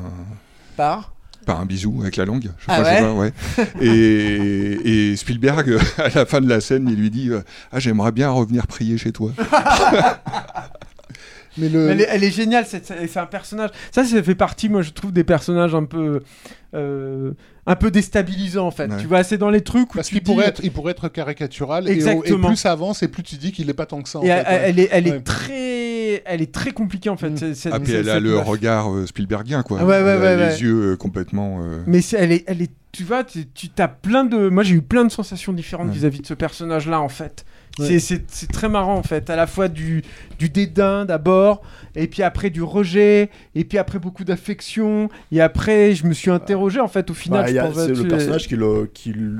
Par. 0.77 1.14
Par 1.45 1.61
un 1.61 1.65
bisou 1.65 1.99
avec 2.01 2.17
la 2.17 2.25
langue. 2.25 2.49
Je 2.57 2.65
Ah 2.67 2.81
pas, 2.81 3.13
ouais. 3.13 3.31
et, 3.81 5.11
et 5.11 5.15
Spielberg, 5.15 5.77
à 5.97 6.09
la 6.09 6.25
fin 6.25 6.41
de 6.41 6.49
la 6.49 6.59
scène, 6.59 6.87
il 6.89 6.95
lui 6.99 7.09
dit 7.09 7.29
euh, 7.29 7.41
Ah, 7.71 7.79
j'aimerais 7.79 8.11
bien 8.11 8.29
revenir 8.29 8.67
prier 8.67 8.97
chez 8.97 9.11
toi. 9.11 9.31
Mais 11.57 11.69
le, 11.69 11.89
Elle 11.89 12.01
est, 12.01 12.07
elle 12.09 12.23
est 12.23 12.31
géniale, 12.31 12.65
c'est 12.67 13.17
un 13.17 13.25
personnage. 13.25 13.69
Ça, 13.91 14.03
ça 14.03 14.21
fait 14.23 14.35
partie, 14.35 14.67
moi, 14.69 14.81
je 14.81 14.91
trouve, 14.91 15.11
des 15.11 15.23
personnages 15.23 15.73
un 15.75 15.85
peu, 15.85 16.21
euh, 16.73 17.31
un 17.65 17.75
peu 17.75 17.91
déstabilisants, 17.91 18.67
en 18.67 18.71
fait. 18.71 18.87
Ouais. 18.91 18.97
Tu 18.99 19.07
vois, 19.07 19.23
c'est 19.23 19.37
dans 19.37 19.49
les 19.49 19.61
trucs 19.61 19.93
où 19.93 19.97
parce 19.97 20.07
tu 20.09 20.15
qu'il 20.15 20.23
dis- 20.23 20.31
pourrait 20.31 20.47
être, 20.47 20.61
il 20.63 20.71
pourrait 20.71 20.91
être 20.91 21.07
caricatural 21.09 21.87
et, 21.87 21.91
Exactement. 21.91 22.47
et 22.47 22.47
plus 22.49 22.55
ça 22.57 22.71
avance 22.71 23.03
et 23.03 23.07
plus 23.07 23.23
tu 23.23 23.35
dis 23.37 23.51
qu'il 23.51 23.69
est 23.69 23.73
pas 23.73 23.85
tant 23.85 24.01
que 24.01 24.09
ça. 24.09 24.19
en 24.19 24.23
Et 24.23 24.27
fait, 24.27 24.31
elle, 24.45 24.45
ouais. 24.45 24.61
elle 24.67 24.79
est, 24.79 24.89
elle 24.91 25.07
Ouais. 25.07 25.15
est 25.17 25.21
très, 25.21 26.23
elle 26.25 26.41
est 26.41 26.51
très 26.53 26.71
compliquée, 26.71 27.09
en 27.09 27.17
fait. 27.17 27.29
Mm. 27.29 27.37
cette- 27.37 27.55
cette- 27.55 27.73
Ah, 27.73 27.79
puis 27.79 27.93
elle 27.93 28.09
a 28.09 28.19
le 28.19 28.37
regard 28.37 28.93
euh, 28.93 29.05
Spielbergien, 29.05 29.63
quoi. 29.63 29.79
Ouais, 29.83 29.85
ouais, 29.85 29.95
Elle 29.95 30.07
a 30.07 30.35
ouais, 30.37 30.49
les 30.49 30.61
yeux 30.61 30.91
euh, 30.93 30.95
complètement. 30.97 31.59
euh, 31.61 31.81
Mais 31.87 31.99
elle 32.17 32.31
est, 32.31 32.43
elle 32.47 32.61
est, 32.61 32.71
tu 32.91 33.03
vois, 33.03 33.23
tu, 33.23 33.45
tu 33.47 33.69
as 33.77 33.87
plein 33.87 34.23
de, 34.23 34.47
moi 34.49 34.63
j'ai 34.63 34.75
eu 34.75 34.81
plein 34.81 35.03
de 35.05 35.11
sensations 35.11 35.51
différentes 35.53 35.87
Ouais. 35.87 35.93
vis-à-vis 35.93 36.21
de 36.21 36.27
ce 36.27 36.33
personnage-là 36.33 37.01
en 37.01 37.09
fait. 37.09 37.45
Ouais. 37.77 37.99
C'est- 37.99 38.51
très 38.51 38.69
marrant 38.69 38.95
en 38.95 39.03
fait, 39.03 39.29
à 39.29 39.35
la 39.35 39.47
fois 39.47 39.67
du, 39.67 40.01
du 40.39 40.47
dédain 40.49 41.03
d'abord, 41.05 41.61
et 41.95 42.07
puis 42.07 42.23
après 42.23 42.49
du 42.49 42.63
rejet, 42.63 43.29
et 43.53 43.63
puis 43.65 43.77
après 43.77 43.99
beaucoup 43.99 44.23
d'affection, 44.23 45.09
et 45.31 45.41
après 45.41 45.93
je 45.93 46.05
me 46.05 46.13
suis 46.13 46.31
interrogé 46.31 46.79
en 46.79 46.87
fait 46.87 47.09
au 47.09 47.13
final. 47.13 47.43
Bah, 47.53 47.69
c'est 47.73 47.89
le 47.89 48.07
personnage 48.09 48.47
qui, 48.47 48.55
le, 48.55 48.89
qui 48.93 49.11
le 49.11 49.39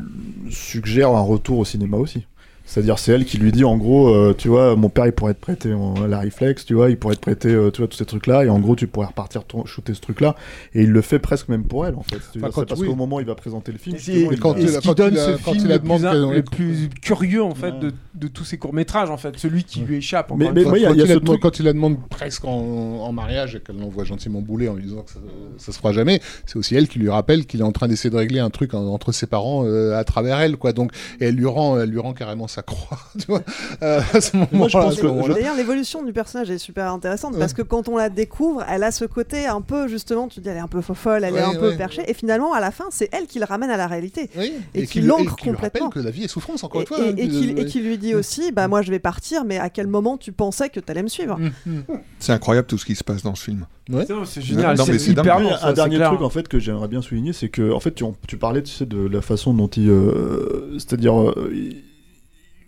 suggère 0.49 1.09
un 1.11 1.21
retour 1.21 1.59
au 1.59 1.65
cinéma 1.65 1.97
aussi. 1.97 2.25
C'est-à-dire, 2.67 2.97
c'est 2.99 3.11
elle 3.11 3.25
qui 3.25 3.37
lui 3.37 3.51
dit 3.51 3.63
en 3.63 3.77
gros, 3.77 4.09
euh, 4.09 4.33
tu 4.37 4.47
vois, 4.47 4.75
mon 4.75 4.89
père 4.89 5.05
il 5.05 5.11
pourrait 5.11 5.35
te 5.35 5.39
prêter 5.39 5.69
euh, 5.69 6.07
la 6.07 6.19
réflexe, 6.19 6.65
tu 6.65 6.73
vois, 6.73 6.89
il 6.89 6.97
pourrait 6.97 7.15
te 7.15 7.21
prêter, 7.21 7.49
euh, 7.49 7.69
tu 7.71 7.81
vois, 7.81 7.87
tous 7.87 7.97
ces 7.97 8.05
trucs-là, 8.05 8.43
et 8.43 8.49
en 8.49 8.59
gros, 8.59 8.75
tu 8.75 8.87
pourrais 8.87 9.05
repartir 9.07 9.43
ton- 9.43 9.65
shooter 9.65 9.93
ce 9.93 10.01
truc-là, 10.01 10.35
et 10.73 10.81
il 10.83 10.89
le 10.91 11.01
fait 11.01 11.19
presque 11.19 11.47
même 11.47 11.63
pour 11.63 11.85
elle, 11.85 11.95
en 11.95 12.01
fait. 12.03 12.15
Enfin, 12.37 12.49
C'est 12.53 12.65
parce 12.67 12.81
oui. 12.81 12.87
qu'au 12.87 12.95
moment 12.95 13.17
où 13.17 13.19
il 13.19 13.25
va 13.27 13.35
présenter 13.35 13.71
le 13.71 13.77
film, 13.77 13.95
Et, 14.07 14.35
quand 14.37 14.55
il 14.57 14.69
ce 14.69 14.79
qui 14.79 14.95
donne 14.95 15.15
ce 15.15 15.37
film 15.37 15.67
le, 15.67 15.79
plus, 15.79 16.01
qu'elle- 16.01 16.31
le 16.31 16.41
plus 16.43 16.89
curieux 17.01 17.43
en 17.43 17.53
fait 17.55 17.71
Ouais. 17.71 17.79
de, 17.79 17.93
de 18.15 18.27
tous 18.27 18.43
ces 18.45 18.57
courts 18.57 18.73
métrages 18.73 19.09
en 19.11 19.17
fait, 19.17 19.37
celui 19.37 19.63
qui 19.63 19.81
lui 19.81 19.97
échappe. 19.97 20.31
Mais- 20.35 20.45
Quand, 20.47 20.53
il 20.55 20.57
y 20.57 20.61
a- 20.61 20.63
quand 20.65 20.75
il 20.75 20.81
y 20.81 20.85
a 20.85 20.89
il 20.91 20.95
ce 21.01 21.01
la 21.01 21.07
demande- 21.15 21.25
truc- 21.25 21.41
quand 21.41 21.59
il 21.59 21.65
la 21.65 21.73
demande 21.73 21.97
presque 22.09 22.45
en, 22.45 22.49
en 22.51 23.11
mariage 23.11 23.55
et 23.55 23.59
qu'elle 23.59 23.77
l'envoie 23.77 24.03
gentiment 24.05 24.41
bouler 24.41 24.69
en 24.69 24.73
lui 24.73 24.83
disant 24.83 25.01
que 25.03 25.11
ça, 25.11 25.19
ça 25.57 25.71
se 25.71 25.77
fera 25.77 25.93
jamais, 25.93 26.19
c'est 26.47 26.57
aussi 26.57 26.75
elle 26.75 26.87
qui 26.87 26.97
lui 26.99 27.09
rappelle 27.09 27.45
qu'il 27.45 27.59
est 27.59 27.63
en 27.63 27.71
train 27.71 27.87
d'essayer 27.87 28.09
de 28.09 28.15
régler 28.17 28.39
un 28.39 28.49
truc 28.49 28.73
en- 28.73 28.87
entre 28.87 29.11
ses 29.11 29.27
parents 29.27 29.65
euh, 29.65 29.95
à 29.97 30.03
travers 30.03 30.39
elle, 30.39 30.57
quoi. 30.57 30.73
Donc, 30.73 30.91
et 31.19 31.25
elle 31.25 31.35
lui 31.35 31.45
rend, 31.45 31.79
elle 31.79 31.89
lui 31.89 31.99
rend 31.99 32.13
carrément 32.13 32.47
sa 32.55 32.61
croix, 32.63 32.97
tu 33.19 33.25
vois. 33.27 33.41
Euh, 33.83 34.01
à 34.13 34.21
ce 34.21 34.35
moment-là, 34.35 34.57
Moi, 34.57 34.67
je 34.69 34.77
pense 34.77 34.93
à 34.93 34.95
ce 34.95 35.01
que- 35.01 35.07
moment-là. 35.07 35.33
D'ailleurs, 35.35 35.55
l'évolution 35.55 36.03
du 36.03 36.13
personnage 36.13 36.49
est 36.49 36.57
super 36.57 36.91
intéressante 36.91 37.33
Ouais. 37.33 37.39
parce 37.39 37.53
que 37.53 37.61
quand 37.61 37.87
on 37.89 37.97
la 37.97 38.09
découvre, 38.09 38.63
elle 38.69 38.83
a 38.83 38.91
ce 38.91 39.05
côté 39.05 39.45
un 39.45 39.61
peu, 39.61 39.87
justement, 39.87 40.27
tu 40.27 40.39
dis, 40.39 40.49
elle 40.49 40.57
est 40.57 40.61
un 40.61 40.67
peu 40.67 40.81
fofolle, 40.81 41.23
elle 41.23 41.35
est 41.35 41.39
Ouais, 41.45 41.55
un 41.55 41.59
peu 41.59 41.75
perchée, 41.75 42.03
et 42.07 42.13
finalement, 42.13 42.53
à 42.53 42.59
la 42.59 42.71
fin, 42.71 42.85
c'est 42.91 43.09
elle 43.11 43.27
qui 43.27 43.39
le 43.39 43.45
ramène 43.45 43.69
à 43.69 43.77
la 43.77 43.87
réalité. 43.87 44.29
Oui, 44.37 44.53
et 44.73 44.87
qui 44.87 45.01
l'ancre 45.01 45.35
lui 45.43 45.51
complètement. 45.51 45.89
que 45.89 45.99
la 45.99 46.11
vie 46.11 46.23
est 46.23 46.27
souffrance, 46.27 46.63
encore 46.63 46.81
Et, 46.81 46.83
une 46.83 46.87
fois. 46.87 46.99
et- 46.99 47.09
hein, 47.09 47.13
et 47.17 47.27
qui, 47.27 47.53
de- 47.53 47.59
et 47.61 47.65
qui 47.65 47.79
lui 47.81 47.97
dit 47.97 48.15
aussi, 48.15 48.51
bah 48.51 48.67
moi 48.67 48.81
je 48.81 48.91
vais 48.91 48.99
partir, 48.99 49.43
mais 49.45 49.57
à 49.57 49.69
quel 49.69 49.87
moment 49.87 50.17
tu 50.17 50.31
pensais 50.31 50.69
que 50.69 50.79
tu 50.79 50.91
allais 50.91 51.03
me 51.03 51.07
suivre 51.07 51.37
Mm, 51.37 51.51
mm. 51.65 51.83
C'est 52.19 52.31
incroyable 52.33 52.67
tout 52.67 52.77
ce 52.77 52.85
qui 52.85 52.95
se 52.95 53.03
passe 53.03 53.21
dans 53.23 53.35
ce 53.35 53.43
film. 53.43 53.65
Ouais. 53.89 54.05
Non, 54.09 54.25
C'est 54.25 54.41
génial, 54.41 54.77
Non, 54.77 54.85
mais 54.87 54.97
c'est 54.97 55.11
hyper 55.11 55.37
un 55.37 55.49
ça, 55.57 55.67
c'est 55.67 55.73
dernier 55.73 55.97
clair. 55.97 56.09
truc 56.09 56.21
en 56.21 56.29
fait 56.29 56.47
que 56.47 56.57
j'aimerais 56.59 56.87
bien 56.87 57.01
souligner, 57.01 57.33
c'est 57.33 57.49
que 57.49 57.71
en 57.71 57.79
fait 57.79 57.93
tu, 57.93 58.03
tu 58.27 58.37
parlais 58.37 58.63
tu 58.63 58.71
sais 58.71 58.85
de 58.85 59.07
la 59.07 59.21
façon 59.21 59.53
dont 59.53 59.67
il, 59.67 59.89
euh, 59.89 60.73
c'est-à-dire 60.79 61.19
euh, 61.19 61.51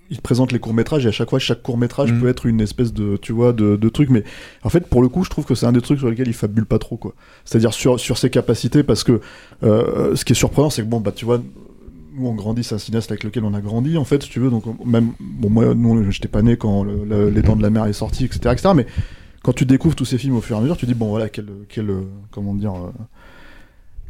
il, 0.10 0.14
il 0.14 0.18
te 0.18 0.22
présente 0.22 0.52
les 0.52 0.60
courts 0.60 0.74
métrages 0.74 1.06
et 1.06 1.10
à 1.10 1.12
chaque 1.12 1.30
fois 1.30 1.40
chaque 1.40 1.62
court 1.62 1.78
métrage 1.78 2.12
Mhm. 2.12 2.22
peut 2.22 2.28
être 2.28 2.46
une 2.46 2.62
espèce 2.62 2.94
de 2.94 3.18
tu 3.18 3.32
vois 3.34 3.54
de, 3.54 3.76
de 3.76 3.90
truc, 3.90 4.10
mais 4.10 4.24
en 4.64 4.70
fait 4.70 4.88
pour 4.88 5.02
le 5.02 5.10
coup 5.10 5.24
je 5.24 5.30
trouve 5.30 5.46
que 5.46 5.56
c'est 5.56 5.66
un 5.66 5.72
des 5.72 5.82
trucs 5.82 6.00
sur 6.00 6.10
lesquels 6.10 6.28
il 6.28 6.34
fabule 6.34 6.66
pas 6.66 6.80
trop 6.80 6.98
quoi. 6.98 7.14
C'est-à-dire 7.46 7.74
sur 7.74 8.00
sur 8.00 8.18
ses 8.18 8.30
capacités 8.30 8.84
parce 8.84 9.04
que 9.04 9.20
euh, 9.64 10.16
ce 10.16 10.26
qui 10.26 10.34
est 10.34 10.36
surprenant 10.36 10.70
c'est 10.70 10.82
que 10.84 10.88
bon 10.88 11.00
bah 11.00 11.12
tu 11.12 11.26
vois 11.26 11.42
nous 12.20 12.28
on 12.28 12.34
grandit, 12.34 12.64
c'est 12.64 12.74
un 12.74 12.80
cinéaste 12.80 13.12
avec 13.12 13.24
lequel 13.24 13.44
on 13.46 13.54
a 13.54 13.62
grandi 13.62 13.96
en 13.98 14.04
fait, 14.04 14.24
si 14.24 14.30
tu 14.30 14.40
veux. 14.40 14.50
Donc 14.50 14.64
même 14.86 15.12
bon 15.20 15.50
moi 15.52 15.76
nous 15.76 16.10
j'étais 16.12 16.28
pas 16.28 16.42
né 16.42 16.58
quand 16.58 16.84
le- 16.84 17.06
le- 17.06 17.30
les 17.30 17.42
Dents 17.44 17.56
de 17.56 17.62
la 17.62 17.70
Mer 17.70 17.86
est 17.86 17.94
sorti, 17.94 18.26
etc., 18.26 18.40
etc. 18.54 18.70
Mais 18.76 18.88
quand 19.44 19.54
tu 19.54 19.66
découvres 19.66 19.96
tous 19.96 20.06
ces 20.06 20.18
films 20.18 20.36
au 20.36 20.42
fur 20.42 20.56
et 20.56 20.60
à 20.60 20.62
mesure, 20.64 20.78
tu 20.78 20.88
dis 20.88 20.96
bon 20.96 21.10
voilà 21.10 21.30
quel 21.30 21.46
quel 21.70 21.90
comment 22.32 22.56
dire 22.56 22.74
euh, 22.74 22.90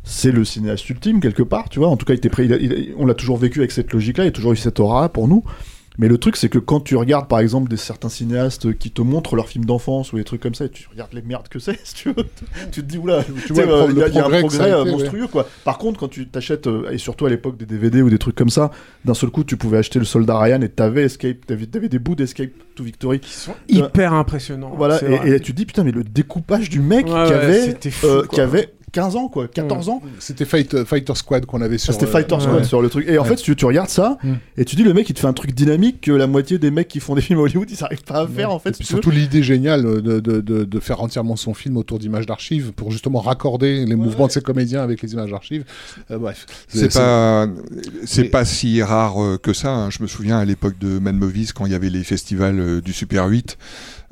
c'est 0.03 0.31
le 0.31 0.45
cinéaste 0.45 0.89
ultime 0.89 1.19
quelque 1.19 1.43
part, 1.43 1.67
tu 1.67 1.79
vois. 1.79 1.89
En 1.89 1.97
tout 1.97 2.05
cas, 2.05 2.13
il 2.13 2.17
était 2.17 2.29
prêt, 2.29 2.45
il 2.45 2.53
a- 2.53 2.57
il 2.57 2.71
a- 2.73 2.95
on 2.97 3.05
l'a 3.05 3.13
toujours 3.13 3.37
vécu 3.37 3.59
avec 3.59 3.71
cette 3.73 3.91
logique-là, 3.91 4.23
il 4.23 4.27
y 4.27 4.29
a 4.29 4.31
toujours 4.31 4.53
eu 4.53 4.55
cette 4.55 4.79
aura 4.79 5.09
pour 5.09 5.27
nous. 5.27 5.43
Mais 5.99 6.07
le 6.07 6.17
truc, 6.19 6.37
c'est 6.37 6.49
que 6.49 6.59
quand 6.59 6.79
tu 6.79 6.95
regardes, 6.95 7.27
par 7.27 7.39
exemple, 7.39 7.69
des 7.69 7.77
certains 7.77 8.09
cinéastes 8.09 8.77
qui 8.77 8.91
te 8.91 9.01
montrent 9.01 9.35
leurs 9.35 9.47
films 9.49 9.65
d'enfance 9.65 10.13
ou 10.13 10.17
des 10.17 10.23
trucs 10.23 10.41
comme 10.41 10.53
ça, 10.53 10.65
et 10.65 10.69
tu 10.69 10.87
regardes 10.91 11.13
les 11.13 11.23
merdes 11.23 11.47
que 11.47 11.57
c'est, 11.57 11.79
si 11.83 11.95
tu 11.95 12.09
veux, 12.09 12.23
tu 12.71 12.81
te 12.81 12.85
dis, 12.85 12.97
oula, 12.99 13.23
tu 13.45 13.53
vois 13.53 13.63
euh, 13.63 13.87
il 13.89 13.97
y, 13.97 14.03
a- 14.03 14.07
y 14.09 14.19
un 14.19 14.29
progrès 14.29 14.71
a 14.71 14.77
euh, 14.77 14.83
ouais. 14.83 14.91
monstrueux, 14.91 15.27
quoi. 15.27 15.47
Par 15.65 15.77
contre, 15.79 15.99
quand 15.99 16.07
tu 16.07 16.27
t'achètes, 16.27 16.67
euh, 16.67 16.91
et 16.91 16.97
surtout 16.99 17.25
à 17.25 17.29
l'époque 17.29 17.57
des 17.57 17.65
DVD 17.65 18.01
ou 18.03 18.09
des 18.11 18.19
trucs 18.19 18.35
comme 18.35 18.49
ça, 18.51 18.69
d'un 19.05 19.15
seul 19.15 19.31
coup, 19.31 19.43
tu 19.43 19.57
pouvais 19.57 19.77
acheter 19.79 19.97
le 19.99 20.05
Soldat 20.05 20.37
Ryan 20.37 20.61
et 20.61 20.69
t'avais 20.69 21.03
Escape, 21.03 21.45
t'avais, 21.47 21.65
des 21.65 21.99
bouts 21.99 22.15
d'Escape 22.15 22.51
to 22.75 22.83
Victory. 22.83 23.19
Ils 23.23 23.27
sont 23.27 23.55
hyper 23.67 24.13
impressionnants. 24.13 24.73
Voilà, 24.77 24.99
et, 25.25 25.31
et 25.31 25.39
tu 25.39 25.51
te 25.53 25.57
dis, 25.57 25.65
putain, 25.65 25.83
mais 25.83 25.91
le 25.91 26.03
découpage 26.03 26.69
du 26.69 26.79
mec 26.79 27.07
Ouais, 27.07 27.11
qui 27.11 27.17
ouais, 27.31 27.33
avait, 27.33 27.61
c'était 27.61 27.89
fou, 27.91 28.05
euh, 28.05 28.25
qui 28.31 28.39
avait 28.39 28.69
15 28.93 29.15
ans, 29.17 29.27
quoi, 29.27 29.47
14 29.49 29.89
ans. 29.89 30.01
C'était 30.19 30.45
Fight- 30.45 30.73
euh, 30.73 30.85
Fighter 30.85 31.13
Squad 31.13 31.45
qu'on 31.45 31.61
avait 31.61 31.77
sur. 31.77 31.91
C'était 31.93 32.05
euh, 32.05 32.09
Fighter 32.09 32.38
Squad 32.39 32.55
ouais. 32.59 32.63
sur 32.63 32.81
le 32.81 32.89
truc. 32.89 33.05
Et 33.07 33.17
en 33.17 33.23
Ouais. 33.23 33.29
fait, 33.29 33.35
tu, 33.35 33.55
tu 33.55 33.65
regardes 33.65 33.89
ça, 33.89 34.17
Mm. 34.23 34.33
et 34.57 34.65
tu 34.65 34.75
dis, 34.77 34.83
le 34.83 34.93
mec, 34.93 35.09
il 35.09 35.13
te 35.13 35.19
fait 35.19 35.27
un 35.27 35.33
truc 35.33 35.53
dynamique 35.53 36.01
que 36.01 36.11
la 36.11 36.25
moitié 36.25 36.57
des 36.57 36.71
mecs 36.71 36.88
qui 36.88 36.99
font 37.01 37.13
des 37.13 37.21
films 37.21 37.39
à 37.39 37.41
Hollywood, 37.43 37.69
ils 37.69 37.77
n'arrivent 37.81 38.03
pas 38.05 38.21
à 38.21 38.27
faire, 38.27 38.49
en 38.51 38.59
fait. 38.59 38.69
Et 38.69 38.73
si 38.73 38.77
puis 38.79 38.88
tu 38.88 38.93
veux. 38.93 39.01
surtout 39.01 39.11
l'idée 39.11 39.43
géniale 39.43 39.83
de, 39.83 40.19
de, 40.21 40.39
de, 40.41 40.63
de 40.63 40.79
faire 40.79 41.01
entièrement 41.01 41.35
son 41.35 41.53
film 41.53 41.75
autour 41.77 41.99
d'images 41.99 42.25
d'archives 42.25 42.71
pour 42.71 42.91
justement 42.91 43.19
raccorder 43.19 43.85
les 43.85 43.95
mouvements 43.95 44.27
de 44.27 44.31
ses 44.31 44.41
comédiens 44.41 44.81
avec 44.81 45.01
les 45.01 45.11
images 45.13 45.31
d'archives. 45.31 45.65
Euh, 46.11 46.17
bref. 46.17 46.45
C'est 46.69 46.93
pas, 46.93 47.47
c'est 48.05 48.23
Mais- 48.23 48.29
pas 48.29 48.45
si 48.45 48.81
rare 48.81 49.21
euh, 49.21 49.38
que 49.38 49.51
ça. 49.53 49.69
hein. 49.73 49.89
Je 49.89 50.01
me 50.01 50.07
souviens 50.07 50.38
à 50.39 50.45
l'époque 50.45 50.77
de 50.79 50.97
Mad 50.99 51.15
Movies, 51.15 51.51
quand 51.53 51.65
il 51.65 51.73
y 51.73 51.75
avait 51.75 51.89
les 51.89 52.03
festivals 52.03 52.59
euh, 52.59 52.81
du 52.81 52.93
Super 52.93 53.27
8, 53.27 53.57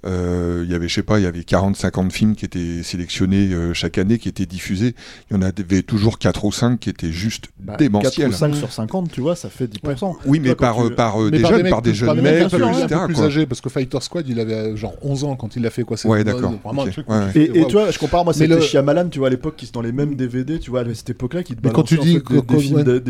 euh, 0.06 0.64
il 0.66 0.72
y 0.72 0.76
avait, 0.76 0.88
je 0.88 0.94
sais 0.94 1.04
pas, 1.04 1.20
il 1.20 1.24
y 1.24 1.28
avait 1.28 1.42
40-50 1.42 2.10
films 2.12 2.36
qui 2.36 2.46
étaient 2.46 2.84
sélectionnés 2.84 3.50
euh, 3.52 3.74
chaque 3.74 3.98
année, 3.98 4.18
qui 4.18 4.30
étaient 4.30 4.46
diffusés. 4.46 4.96
Il 5.30 5.36
y 5.36 5.40
en 5.40 5.42
avait 5.42 5.82
toujours 5.82 6.20
4 6.20 6.46
ou 6.46 6.52
5 6.52 6.80
qui 6.80 6.90
étaient 6.90 7.12
juste 7.12 7.46
Bah, 7.60 7.76
démentiels. 7.78 8.30
4 8.30 8.30
ou 8.30 8.34
5 8.38 8.56
sur 8.56 8.72
50, 8.72 9.12
tu 9.12 9.22
vois, 9.22 9.36
ça 9.36 9.50
fait 9.50 9.66
10%. 9.68 10.16
Oui, 10.26 10.40
mais 10.40 10.56
par, 10.56 10.76
tu- 10.88 10.94
par 10.94 11.22
euh, 11.22 11.30
Mais 11.32 11.38
des 11.38 11.42
par 11.44 11.52
jeunes, 11.52 11.62
mecs 11.64 11.70
par 11.72 11.82
des 11.82 11.94
jeunes 11.94 12.16
des 12.16 12.22
mecs, 12.22 12.44
un 12.44 12.50
peu, 12.50 12.64
un 12.64 12.72
peu 12.74 12.80
etc. 12.84 13.00
plus 13.06 13.16
quoi. 13.16 13.26
âgés, 13.26 13.46
parce 13.46 13.62
que 13.62 13.70
Fighter 13.70 14.00
Squad, 14.02 14.28
il 14.28 14.40
avait 14.40 14.54
euh, 14.54 14.76
genre 14.76 14.94
11 15.02 15.24
ans 15.26 15.36
quand 15.36 15.56
il 15.56 15.62
l'a 15.64 15.70
fait, 15.70 15.84
quoi. 15.84 15.98
C'est 15.98 16.08
Ouais, 16.08 16.24
d'accord. 16.24 16.54
Ouais, 16.64 16.84
ouais. 17.08 17.32
Et, 17.36 17.66
tu 17.68 17.74
vois, 17.74 17.92
je 17.92 18.00
compare, 18.00 18.24
moi, 18.24 18.34
c'était 18.34 18.48
le- 18.48 18.62
Shyamalan, 18.62 19.10
tu 19.10 19.20
vois, 19.20 19.28
à 19.28 19.32
l'époque, 19.32 19.56
qui 19.58 19.70
dans 19.72 19.82
les 19.82 19.92
mêmes 19.92 20.16
DVD, 20.16 20.60
tu 20.60 20.70
vois, 20.70 20.82
à 20.82 20.94
cette 20.94 21.10
époque-là, 21.10 21.44
qui 21.44 21.56
te 21.56 21.60
Mais 21.68 21.74
quand 21.74 21.84
tu 21.84 21.98
dis 21.98 22.20
des, 22.20 22.60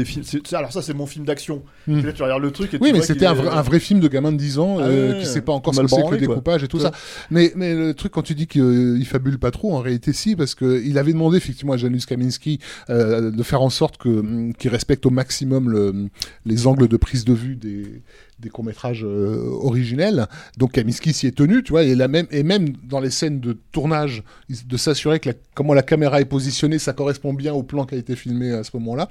films, 0.05 0.23
ouais. 0.23 0.55
alors 0.57 0.71
ça, 0.71 0.81
c'est 0.81 0.93
mon 0.93 1.05
film 1.05 1.25
d'action. 1.25 1.61
Hmm. 1.87 2.01
Tu 2.15 2.23
regardes 2.23 2.41
le 2.41 2.51
truc 2.51 2.73
et 2.73 2.77
Oui, 2.81 2.91
mais 2.93 3.01
c'était 3.01 3.25
un, 3.25 3.33
vrai- 3.33 3.79
film 3.79 3.99
de 3.99 4.07
gamin 4.07 4.31
de 4.31 4.37
10 4.37 4.57
ans 4.59 4.77
Ah 4.79 4.87
ouais, 4.87 5.17
qui 5.19 5.25
sait 5.25 5.41
pas 5.41 5.51
encore 5.51 5.73
ce 5.73 5.81
mal 5.81 5.89
que 5.89 5.95
c'est 5.95 6.01
que 6.03 6.11
le 6.11 6.17
découpage 6.17 6.63
et 6.63 6.67
tout 6.67 6.77
Ouais. 6.77 6.83
Mais, 7.31 7.51
le 7.55 7.93
truc, 7.93 8.11
quand 8.11 8.21
tu 8.21 8.35
dis 8.35 8.47
qu'il 8.47 9.05
fabule 9.05 9.37
pas 9.39 9.51
trop, 9.51 9.73
en 9.75 9.79
réalité, 9.79 10.13
si, 10.13 10.35
parce 10.35 10.55
qu'il 10.55 10.97
avait 10.97 11.13
demandé 11.13 11.37
effectivement 11.37 11.73
à 11.73 11.77
Janusz 11.77 12.05
Kaminski 12.05 12.59
euh, 12.89 13.31
de 13.31 13.43
faire 13.43 13.61
en 13.61 13.69
sorte 13.69 14.03
hum, 14.05 14.53
qu'il 14.53 14.69
respecte 14.71 15.05
au 15.05 15.09
maximum 15.09 15.69
le- 15.69 16.07
les 16.45 16.67
angles 16.67 16.87
de 16.87 16.97
prise 16.97 17.25
de 17.25 17.33
vue 17.33 17.55
des, 17.55 18.01
des 18.39 18.49
courts-métrages 18.49 19.03
euh, 19.05 19.47
originels. 19.61 20.27
Donc 20.57 20.73
Kaminski 20.73 21.13
s'y 21.13 21.27
est 21.27 21.35
tenu, 21.35 21.63
tu 21.63 21.71
vois, 21.71 21.83
et, 21.83 21.95
la 21.95 22.07
même, 22.07 22.27
et 22.31 22.43
même 22.43 22.69
dans 22.83 22.99
les 22.99 23.09
scènes 23.09 23.39
de 23.39 23.57
tournage, 23.71 24.23
de 24.49 24.77
s'assurer 24.77 25.19
que 25.19 25.29
la- 25.29 25.35
comment 25.53 25.73
la 25.73 25.83
caméra 25.83 26.19
est 26.19 26.25
positionnée, 26.25 26.77
ça 26.77 26.91
correspond 26.93 27.33
bien 27.33 27.53
au 27.53 27.63
plan 27.63 27.85
qui 27.85 27.95
a 27.95 27.97
été 27.97 28.15
filmé 28.15 28.51
à 28.51 28.63
ce 28.63 28.71
moment-là. 28.73 29.07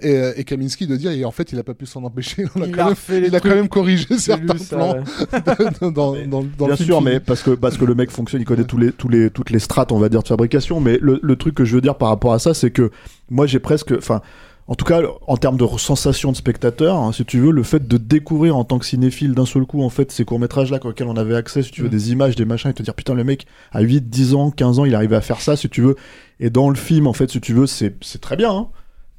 Et, 0.00 0.16
euh, 0.16 0.32
et 0.36 0.44
Kaminski 0.44 0.86
de 0.86 0.96
dire, 0.96 1.12
et 1.12 1.24
en 1.24 1.30
fait, 1.30 1.52
il 1.52 1.58
a 1.58 1.62
pas 1.62 1.74
pu 1.74 1.86
s'en 1.86 2.02
empêcher, 2.04 2.46
on 2.56 2.62
a 2.62 2.66
Il 2.66 2.72
quand 2.72 2.80
a 2.80 2.84
même- 2.84 2.92
refait 2.94 3.20
les 3.20 3.28
il 3.28 3.36
a 3.36 3.40
quand 3.40 3.48
même 3.50 3.68
corrigé 3.68 4.18
certains 4.18 4.58
ça, 4.58 4.76
plans 4.76 4.94
ouais. 4.94 5.00
dans, 5.80 5.90
dans, 5.90 6.12
dans, 6.26 6.26
dans 6.26 6.40
Bien 6.42 6.66
le 6.68 6.76
film 6.76 6.86
sûr, 6.86 7.00
mais 7.02 7.20
parce 7.20 7.42
que, 7.42 7.50
parce 7.52 7.78
que 7.78 7.84
le 7.84 7.94
mec 7.94 8.10
fonctionne, 8.10 8.40
il 8.40 8.44
connaît 8.44 8.64
tous 8.64 8.78
les, 8.78 8.92
tous 8.92 9.08
les, 9.08 9.30
toutes 9.30 9.50
les 9.50 9.58
strates, 9.60 9.92
on 9.92 9.98
va 9.98 10.08
dire, 10.08 10.22
de 10.22 10.28
fabrication. 10.28 10.80
Mais 10.80 10.98
le, 11.00 11.20
le 11.22 11.36
truc 11.36 11.54
que 11.54 11.64
je 11.64 11.74
veux 11.76 11.80
dire 11.80 11.96
par 11.96 12.08
rapport 12.08 12.32
à 12.32 12.38
ça, 12.38 12.54
c'est 12.54 12.70
que 12.70 12.90
moi, 13.30 13.46
j'ai 13.46 13.58
presque. 13.60 13.92
Enfin, 13.92 14.20
en 14.66 14.74
tout 14.74 14.84
cas, 14.86 15.02
en 15.26 15.36
termes 15.36 15.56
de 15.58 15.66
sensation 15.78 16.32
de 16.32 16.36
spectateur, 16.36 16.96
hein, 16.96 17.12
si 17.12 17.24
tu 17.24 17.38
veux, 17.38 17.50
le 17.50 17.62
fait 17.62 17.86
de 17.86 17.98
découvrir 17.98 18.56
en 18.56 18.64
tant 18.64 18.78
que 18.78 18.86
cinéphile 18.86 19.34
d'un 19.34 19.44
seul 19.44 19.66
coup, 19.66 19.82
en 19.82 19.90
fait, 19.90 20.10
ces 20.10 20.24
courts-métrages-là 20.24 20.78
auxquels 20.82 21.06
on 21.06 21.16
avait 21.16 21.34
accès, 21.34 21.62
si 21.62 21.70
tu 21.70 21.82
veux, 21.82 21.88
Mm. 21.88 21.90
des 21.90 22.12
images, 22.12 22.36
des 22.36 22.44
machins, 22.46 22.70
et 22.70 22.74
te 22.74 22.82
dire, 22.82 22.94
putain, 22.94 23.12
le 23.14 23.24
mec, 23.24 23.46
à 23.72 23.80
8, 23.82 24.08
10 24.08 24.34
ans, 24.34 24.50
15 24.50 24.78
ans, 24.78 24.84
il 24.86 24.94
arrivait 24.94 25.16
à 25.16 25.20
faire 25.20 25.40
ça, 25.42 25.56
si 25.56 25.68
tu 25.68 25.82
veux. 25.82 25.96
Et 26.40 26.48
dans 26.48 26.70
le 26.70 26.76
film, 26.76 27.06
en 27.06 27.12
fait, 27.12 27.30
si 27.30 27.40
tu 27.40 27.52
veux, 27.52 27.66
c'est 27.66 27.94
c'est 28.02 28.20
très 28.20 28.36
bien, 28.36 28.50
hein. 28.52 28.68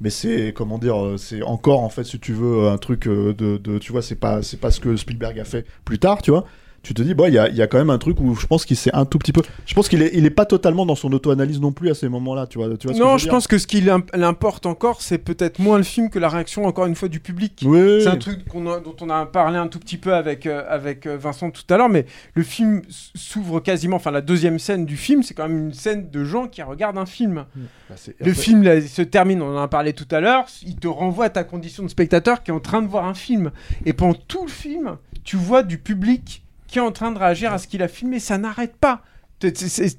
Mais 0.01 0.09
c'est 0.09 0.51
comment 0.53 0.77
dire, 0.77 1.01
euh, 1.01 1.17
c'est 1.17 1.41
encore 1.41 1.79
en 1.81 1.87
fait 1.89 2.03
si 2.03 2.19
tu 2.19 2.33
veux 2.33 2.67
un 2.67 2.77
truc 2.77 3.07
euh, 3.07 3.33
de, 3.33 3.55
de 3.57 3.77
tu 3.79 3.93
vois, 3.93 4.01
c'est 4.01 4.15
pas 4.17 4.41
c'est 4.41 4.59
pas 4.59 4.69
ce 4.69 4.81
que 4.81 4.97
Spielberg 4.97 5.39
a 5.39 5.45
fait 5.45 5.65
plus 5.85 5.99
tard, 5.99 6.21
tu 6.21 6.31
vois. 6.31 6.43
Tu 6.85 6.93
te 6.93 7.01
dis, 7.01 7.15
bon, 7.15 7.25
il 7.25 7.33
y 7.33 7.39
a, 7.39 7.49
il 7.49 7.55
y 7.55 7.61
a 7.63 7.67
quand 7.67 7.79
même 7.79 7.89
un 7.89 7.97
truc 7.97 8.19
où 8.21 8.35
je 8.35 8.45
pense 8.45 8.63
qu'il 8.63 8.77
s'est 8.77 8.93
un 8.93 9.05
tout 9.05 9.17
petit 9.17 9.33
peu. 9.33 9.41
Je 9.65 9.73
pense 9.73 9.89
qu'il 9.89 10.03
est, 10.03 10.11
il 10.13 10.23
est 10.25 10.29
pas 10.29 10.45
totalement 10.45 10.85
dans 10.85 10.93
son 10.95 11.11
auto-analyse 11.11 11.59
non 11.59 11.71
plus 11.71 11.89
à 11.89 11.95
ces 11.95 12.07
moments-là, 12.09 12.45
tu 12.45 12.59
vois. 12.59 12.67
Tu 12.77 12.85
vois 12.87 12.93
ce 12.95 12.99
que 12.99 13.03
non, 13.03 13.13
veux 13.13 13.17
je 13.17 13.23
dire 13.23 13.31
pense 13.33 13.47
que 13.47 13.57
ce 13.57 13.65
qui 13.65 13.81
l'im- 13.81 14.05
l'importe 14.13 14.67
encore, 14.67 15.01
c'est 15.01 15.17
peut-être 15.17 15.57
moins 15.57 15.77
le 15.77 15.83
film 15.83 16.11
que 16.11 16.19
la 16.19 16.29
réaction, 16.29 16.65
encore 16.65 16.85
une 16.85 16.93
fois, 16.95 17.07
du 17.07 17.19
public. 17.19 17.63
Oui. 17.65 18.01
C'est 18.03 18.07
un 18.09 18.17
truc 18.17 18.45
qu'on 18.47 18.67
a- 18.71 18.79
dont 18.79 18.95
on 19.01 19.09
a 19.09 19.25
parlé 19.25 19.57
un 19.57 19.67
tout 19.67 19.79
petit 19.79 19.97
peu 19.97 20.13
avec, 20.13 20.45
euh, 20.45 20.63
avec 20.69 21.07
euh, 21.07 21.17
Vincent 21.17 21.49
tout 21.49 21.63
à 21.73 21.77
l'heure, 21.77 21.89
mais 21.89 22.05
le 22.35 22.43
film 22.43 22.83
s'ouvre 22.89 23.59
quasiment, 23.59 23.95
enfin 23.95 24.11
la 24.11 24.21
deuxième 24.21 24.59
scène 24.59 24.85
du 24.85 24.97
film, 24.97 25.23
c'est 25.23 25.33
quand 25.33 25.47
même 25.49 25.57
une 25.67 25.73
scène 25.73 26.09
de 26.11 26.23
gens 26.23 26.47
qui 26.47 26.61
regardent 26.61 26.97
un 26.99 27.05
film. 27.07 27.45
Bah, 27.89 27.95
c'est- 27.97 28.15
Le 28.19 28.31
après- 28.31 28.41
film 28.43 28.61
là, 28.63 28.79
se 28.81 29.01
termine, 29.01 29.41
on 29.41 29.57
en 29.57 29.61
a 29.61 29.67
parlé 29.67 29.93
tout 29.93 30.07
à 30.11 30.19
l'heure, 30.19 30.45
il 30.63 30.75
te 30.75 30.87
renvoie 30.87 31.25
à 31.25 31.29
ta 31.29 31.43
condition 31.43 31.83
de 31.83 31.87
spectateur 31.89 32.43
qui 32.43 32.51
est 32.51 32.53
en 32.53 32.59
train 32.59 32.81
de 32.81 32.87
voir 32.87 33.05
un 33.05 33.13
film. 33.15 33.51
Et 33.85 33.93
pendant 33.93 34.13
tout 34.27 34.43
le 34.45 34.51
film, 34.51 34.97
tu 35.23 35.35
vois 35.37 35.63
du 35.63 35.77
public 35.79 36.43
qui 36.67 36.79
est 36.79 36.81
en 36.81 36.91
train 36.91 37.11
de 37.11 37.19
réagir 37.19 37.53
à 37.53 37.57
ce 37.57 37.67
qu'il 37.67 37.83
a 37.83 37.87
filmé, 37.87 38.19
ça 38.19 38.37
n'arrête 38.37 38.75
pas. 38.75 39.01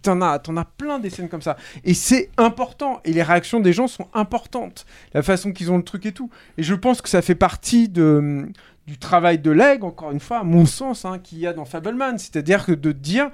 T'en 0.02 0.22
as, 0.22 0.38
t'en 0.38 0.56
as 0.56 0.64
plein 0.64 0.98
des 0.98 1.10
scènes 1.10 1.28
comme 1.28 1.42
ça. 1.42 1.56
Et 1.84 1.94
c'est 1.94 2.30
important. 2.36 3.00
Et 3.04 3.12
les 3.12 3.22
réactions 3.22 3.60
des 3.60 3.72
gens 3.72 3.86
sont 3.86 4.08
importantes. 4.14 4.86
La 5.12 5.22
façon 5.22 5.52
qu'ils 5.52 5.70
ont 5.70 5.76
le 5.76 5.84
truc 5.84 6.06
et 6.06 6.12
tout. 6.12 6.30
Et 6.56 6.62
je 6.62 6.74
pense 6.74 7.02
que 7.02 7.08
ça 7.08 7.22
fait 7.22 7.34
partie 7.34 7.88
de, 7.88 8.48
du 8.86 8.98
travail 8.98 9.38
de 9.38 9.50
Leg, 9.50 9.84
encore 9.84 10.10
une 10.10 10.20
fois, 10.20 10.38
à 10.38 10.42
mon 10.42 10.64
sens, 10.64 11.04
hein, 11.04 11.18
qu'il 11.18 11.38
y 11.38 11.46
a 11.46 11.52
dans 11.52 11.64
Fableman. 11.64 12.18
C'est-à-dire 12.18 12.64
que 12.64 12.72
de 12.72 12.92
dire, 12.92 13.30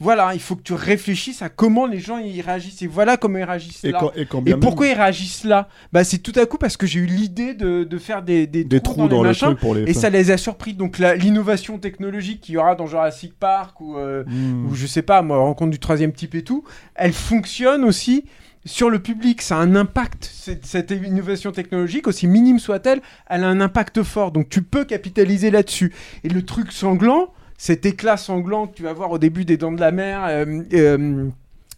voilà, 0.00 0.34
il 0.34 0.40
faut 0.40 0.56
que 0.56 0.62
tu 0.62 0.72
réfléchisses 0.74 1.40
à 1.40 1.48
comment 1.48 1.86
les 1.86 2.00
gens 2.00 2.18
y 2.18 2.40
réagissent. 2.40 2.82
Et 2.82 2.86
voilà 2.88 3.16
comment 3.16 3.38
ils 3.38 3.44
réagissent 3.44 3.84
Et 3.84 3.92
là. 3.92 3.98
quand- 4.00 4.12
et 4.16 4.26
quand 4.26 4.40
Et 4.40 4.42
bien 4.42 4.58
pourquoi 4.58 4.86
même- 4.86 4.96
ils 4.96 4.98
réagissent 5.00 5.44
là? 5.44 5.68
Bah 5.92 6.02
c'est 6.04 6.18
tout 6.18 6.32
à 6.38 6.44
coup 6.46 6.58
parce 6.58 6.76
que 6.76 6.86
j'ai 6.86 6.98
eu 7.00 7.06
l'idée 7.06 7.54
de, 7.54 7.84
de 7.84 7.98
faire 7.98 8.22
des, 8.22 8.46
des, 8.46 8.64
Des 8.64 8.80
trous, 8.80 8.94
trous 8.94 9.02
dans, 9.08 9.16
dans 9.16 9.22
les 9.22 9.22
le 9.22 9.28
machins 9.28 9.48
truc 9.48 9.60
pour 9.60 9.74
les- 9.74 9.82
et 9.88 9.94
ça 9.94 10.10
les 10.10 10.30
a 10.32 10.36
surpris. 10.36 10.74
Donc 10.74 10.98
l'innovation 10.98 11.78
technologique 11.78 12.40
qu'il 12.40 12.54
y 12.54 12.58
aura 12.58 12.74
dans 12.74 12.86
Jurassic 12.86 13.38
Park 13.38 13.80
ou, 13.80 13.96
euh, 13.96 14.24
ou 14.68 14.74
je 14.74 14.86
sais 14.86 15.02
pas 15.02 15.22
moi 15.22 15.38
rencontre 15.38 15.70
du 15.70 15.78
troisième 15.78 16.12
type 16.12 16.34
et 16.34 16.42
tout, 16.42 16.64
elle 16.96 17.12
fonctionne 17.12 17.84
aussi 17.84 18.24
sur 18.66 18.88
le 18.90 18.98
public. 18.98 19.42
Ça 19.42 19.58
a 19.58 19.60
un 19.60 19.76
impact. 19.76 20.28
Cette, 20.32 20.64
cette 20.66 20.90
innovation 20.90 21.52
technologique 21.52 22.08
aussi 22.08 22.26
minime 22.26 22.58
soit-elle, 22.58 23.00
elle 23.28 23.44
a 23.44 23.48
un 23.48 23.60
impact 23.60 24.02
fort. 24.02 24.32
Donc 24.32 24.48
tu 24.48 24.62
peux 24.62 24.84
capitaliser 24.84 25.50
là-dessus. 25.50 25.92
Et 26.24 26.28
le 26.30 26.42
truc 26.42 26.72
sanglant 26.72 27.28
cet 27.56 27.86
éclat 27.86 28.16
sanglant 28.16 28.66
que 28.66 28.74
tu 28.76 28.82
vas 28.82 28.92
voir 28.92 29.10
au 29.10 29.18
début 29.18 29.44
des 29.44 29.56
Dents 29.56 29.72
de 29.72 29.80
la 29.80 29.90
Mer, 29.90 30.24
euh, 30.24 30.62
euh, 30.72 31.28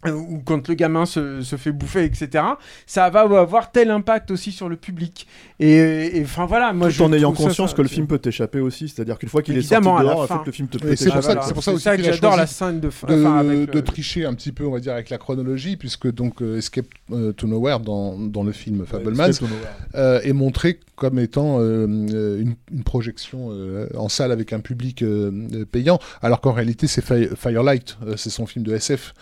ou 0.07 0.41
quand 0.45 0.69
le 0.69 0.75
gamin 0.75 1.07
se, 1.07 1.41
se 1.43 1.57
fait 1.57 1.73
bouffer, 1.73 2.05
etc., 2.05 2.45
ça 2.87 3.09
va 3.11 3.21
avoir 3.21 3.73
tel 3.73 3.91
impact 3.91 4.31
aussi 4.31 4.53
sur 4.53 4.69
le 4.69 4.77
public. 4.77 5.27
Et 5.59 6.21
enfin 6.23 6.45
voilà, 6.47 6.73
moi 6.75 6.89
Tout 6.89 6.95
je 6.95 7.03
en 7.03 7.13
ayant 7.15 7.35
ça, 7.35 7.45
conscience 7.45 7.71
ça- 7.71 7.77
que 7.77 7.83
le 7.83 7.89
film 7.89 8.07
peut 8.07 8.19
t'échapper 8.19 8.61
aussi, 8.61 8.89
c'est-à-dire 8.89 9.19
qu'une 9.19 9.29
fois 9.31 9.41
qu'il 9.43 9.57
est 9.57 9.63
sorti 9.63 9.85
dehors, 9.85 10.21
en 10.21 10.27
fait, 10.27 10.35
le 10.47 10.53
film 10.53 10.69
te 10.69 10.77
peut 10.79 10.95
c'est 10.95 11.11
pour 11.11 11.23
ça, 11.23 11.29
t'échapper. 11.31 11.47
c'est 11.49 11.55
pour 11.55 11.63
ça 11.65 11.73
aussi 11.73 11.85
que 11.85 11.91
a 12.09 12.13
j'adore 12.13 12.37
la 12.37 12.47
scène 12.47 12.79
de 12.81 12.91
fin- 12.91 13.07
de, 13.07 13.15
enfin, 13.15 13.39
avec 13.39 13.71
de 13.71 13.79
le- 13.79 13.83
tricher 13.85 14.27
un 14.27 14.35
petit 14.35 14.53
peu, 14.53 14.67
on 14.67 14.73
va 14.73 14.81
dire, 14.81 14.93
avec 14.93 15.09
la 15.11 15.19
chronologie, 15.19 15.77
puisque 15.77 16.13
donc 16.13 16.43
euh, 16.43 16.59
Escape 16.59 16.87
euh, 17.13 17.33
to 17.33 17.47
Nowhere 17.47 17.81
dans, 17.81 18.19
dans 18.19 18.43
le 18.43 18.53
film 18.53 18.85
Fableman 18.87 19.31
Escape 19.31 19.49
to 19.49 19.55
Nowhere. 19.55 19.73
euh, 19.95 20.21
est 20.23 20.33
montré 20.35 20.79
comme 20.95 21.19
étant 21.19 21.59
euh, 21.61 21.87
euh, 21.87 22.41
une, 22.41 22.55
une 22.73 22.83
projection 22.83 23.49
euh, 23.51 23.87
en 23.97 24.09
salle 24.09 24.33
avec 24.33 24.53
un 24.53 24.61
public 24.61 25.03
euh, 25.03 25.31
euh, 25.55 25.65
payant, 25.65 25.99
alors 26.23 26.41
qu'en 26.41 26.53
réalité 26.53 26.87
c'est 26.87 27.03
Fi- 27.05 27.29
Firelight, 27.35 27.97
euh, 28.07 28.15
c'est 28.17 28.31
son 28.31 28.47
film 28.47 28.65
de 28.65 28.75
SF 28.75 29.15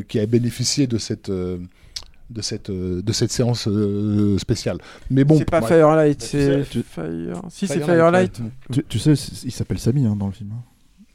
euh, 0.00 0.04
qui 0.06 0.18
a 0.18 0.26
bénéficié 0.26 0.86
de 0.86 0.98
cette 0.98 1.28
euh, 1.28 1.58
de 2.30 2.42
cette 2.42 2.70
euh, 2.70 3.02
de 3.02 3.12
cette 3.12 3.30
séance 3.30 3.68
euh, 3.68 4.38
spéciale. 4.38 4.78
Mais 5.10 5.24
bon, 5.24 5.38
c'est 5.38 5.44
pas 5.44 5.60
ouais. 5.60 5.66
Firelight, 5.66 6.22
c'est 6.22 6.64
tu 6.70 6.78
sais, 6.78 6.84
Fire. 6.84 7.42
Si 7.48 7.66
c'est 7.66 7.80
Firelight. 7.80 8.40
Tu, 8.72 8.84
tu 8.84 8.98
sais, 8.98 9.12
il 9.44 9.52
s'appelle 9.52 9.78
Samy 9.78 10.06
hein, 10.06 10.16
dans 10.16 10.26
le 10.26 10.32
film. 10.32 10.52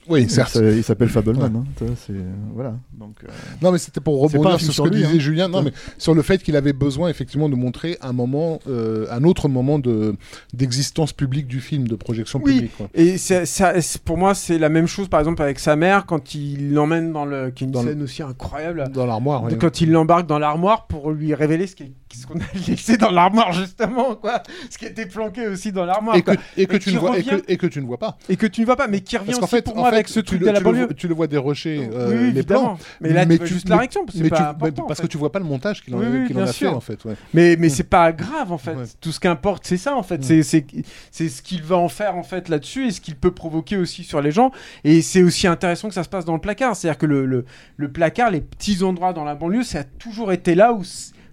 Oui, 0.07 0.29
certes. 0.29 0.55
Il 0.61 0.83
s'appelle 0.83 1.09
Fableman. 1.09 1.55
hein, 1.55 1.85
c'est- 2.05 2.13
voilà. 2.53 2.75
Donc, 2.93 3.15
euh, 3.23 3.27
Non, 3.61 3.71
mais 3.71 3.77
c'était 3.77 4.01
pour 4.01 4.19
rebondir 4.21 4.59
sur 4.59 4.73
ce 4.73 4.81
que 4.81 4.87
lui, 4.89 4.97
disait 5.03 5.15
hein. 5.15 5.19
Julien. 5.19 5.47
Non, 5.47 5.59
Ouais. 5.59 5.65
mais 5.65 5.73
sur 5.97 6.13
le 6.13 6.21
fait 6.21 6.41
qu'il 6.43 6.55
avait 6.55 6.73
besoin 6.73 7.09
effectivement 7.09 7.49
de 7.49 7.55
montrer 7.55 7.97
un 8.01 8.13
moment, 8.13 8.59
euh, 8.69 9.07
un 9.11 9.23
autre 9.23 9.47
moment 9.47 9.79
de 9.79 10.15
d'existence 10.53 11.11
publique 11.13 11.47
du 11.47 11.59
film, 11.59 11.87
de 11.87 11.95
projection 11.95 12.39
Oui, 12.43 12.53
publique. 12.53 12.77
quoi. 12.77 12.87
et 12.93 13.17
ça- 13.17 13.73
pour 14.05 14.17
moi, 14.17 14.35
c'est 14.35 14.57
la 14.59 14.69
même 14.69 14.87
chose, 14.87 15.07
par 15.07 15.19
exemple, 15.19 15.41
avec 15.41 15.59
sa 15.59 15.75
mère, 15.75 16.05
quand 16.05 16.35
il 16.35 16.73
l'emmène 16.73 17.11
dans 17.11 17.25
le. 17.25 17.49
qui 17.51 17.63
est 17.63 17.67
une 17.67 17.71
Dans 17.71 17.83
le- 17.83 17.89
scène 17.89 18.01
aussi 18.03 18.21
incroyable. 18.23 18.85
Dans 18.93 19.05
l'armoire. 19.05 19.43
ouais. 19.43 19.57
Quand 19.57 19.81
il 19.81 19.91
l'embarque 19.91 20.27
dans 20.27 20.39
l'armoire 20.39 20.87
pour 20.87 21.11
lui 21.11 21.33
révéler 21.33 21.67
ce 21.67 21.75
qui 21.75 21.83
est- 21.83 21.91
ce 22.15 22.25
qu'on 22.27 22.39
a 22.39 22.43
laissé 22.67 22.95
dans 22.97 23.11
l'armoire, 23.11 23.51
justement, 23.51 24.15
quoi. 24.15 24.41
Ce 24.69 24.77
qui 24.77 24.85
était 24.85 25.05
planqué 25.05 25.47
aussi 25.47 25.71
dans 25.73 25.83
l'armoire. 25.85 26.15
Et 26.15 26.21
que, 26.21 26.31
et, 26.55 26.65
tu 26.79 26.93
ne 26.93 26.99
vois, 26.99 27.17
et, 27.17 27.21
revient- 27.21 27.41
que, 27.45 27.51
et 27.51 27.57
que 27.57 27.67
tu 27.67 27.81
ne 27.81 27.85
vois 27.87 27.97
pas. 27.97 28.17
Et 28.29 28.37
que 28.37 28.45
tu 28.47 28.61
ne 28.61 28.65
vois 28.65 28.77
pas, 28.77 28.87
mais 28.87 29.01
qui 29.01 29.17
revient 29.17 29.31
Parce 29.31 29.37
aussi 29.39 29.41
qu'en 29.41 29.47
fait, 29.57 29.61
pour 29.63 29.75
en 29.77 29.81
moi 29.81 29.89
fait, 29.91 29.94
avec 29.95 30.07
ce 30.09 30.19
tu 30.19 30.25
truc 30.25 30.41
de 30.41 30.45
la 30.45 30.57
tu 30.59 30.63
banlieue. 30.63 30.87
Tu 30.95 31.07
le 31.07 31.13
vois 31.15 31.27
dérocher 31.27 31.89
euh, 31.93 32.27
Oui, 32.27 32.31
les 32.33 32.43
plans. 32.43 32.77
Mais 33.01 33.09
là, 33.13 33.25
tu 33.25 33.35
vois 33.37 33.45
juste 33.45 33.67
la 33.69 33.75
mais- 33.75 33.79
réaction, 33.79 34.05
parce 34.05 34.17
que 34.17 34.23
mais 34.23 34.29
tu- 34.29 34.35
mais- 34.35 34.41
important, 34.47 34.83
en 34.83 34.87
Parce 34.87 34.99
fait. 34.99 35.07
que 35.07 35.11
tu 35.11 35.17
vois 35.17 35.31
pas 35.31 35.39
le 35.39 35.45
montage 35.45 35.83
qu'il 35.83 35.93
en, 35.95 35.99
Oui, 35.99 36.05
oui, 36.11 36.27
qu'il 36.27 36.35
en 36.37 36.41
bien 36.41 36.49
a 36.49 36.53
sûr. 36.53 36.69
fait, 36.69 36.75
en 36.75 36.79
fait. 36.79 37.05
ouais. 37.05 37.15
Mais, 37.33 37.55
mais 37.59 37.69
c'est 37.69 37.83
pas 37.83 38.11
grave 38.11 38.51
en 38.51 38.57
fait. 38.57 38.73
Ouais. 38.75 38.85
Tout 39.01 39.11
ce 39.11 39.19
qui 39.19 39.27
importe, 39.27 39.65
c'est 39.65 39.77
ça 39.77 39.95
en 39.95 40.03
fait. 40.03 40.17
Mm. 40.19 40.43
C'est- 40.43 41.29
ce 41.29 41.41
qu'il 41.41 41.63
va 41.63 41.77
en 41.77 41.89
faire 41.89 42.15
en 42.15 42.23
fait 42.23 42.49
là-dessus 42.49 42.87
et 42.87 42.91
ce 42.91 43.01
qu'il 43.01 43.15
peut 43.15 43.31
provoquer 43.31 43.77
aussi 43.77 44.03
sur 44.03 44.21
les 44.21 44.31
gens. 44.31 44.51
Et 44.83 45.01
c'est 45.01 45.23
aussi 45.23 45.47
intéressant 45.47 45.87
que 45.87 45.93
ça 45.93 46.03
se 46.03 46.09
passe 46.09 46.25
dans 46.25 46.33
le 46.33 46.41
placard. 46.41 46.75
C'est-à-dire 46.75 46.97
que 46.97 47.05
le, 47.05 47.25
le, 47.25 47.45
le 47.77 47.91
placard, 47.91 48.31
les 48.31 48.41
petits 48.41 48.83
endroits 48.83 49.13
dans 49.13 49.23
la 49.23 49.35
banlieue, 49.35 49.63
ça 49.63 49.79
a 49.79 49.83
toujours 49.83 50.31
été 50.31 50.55
là 50.55 50.73
où 50.73 50.83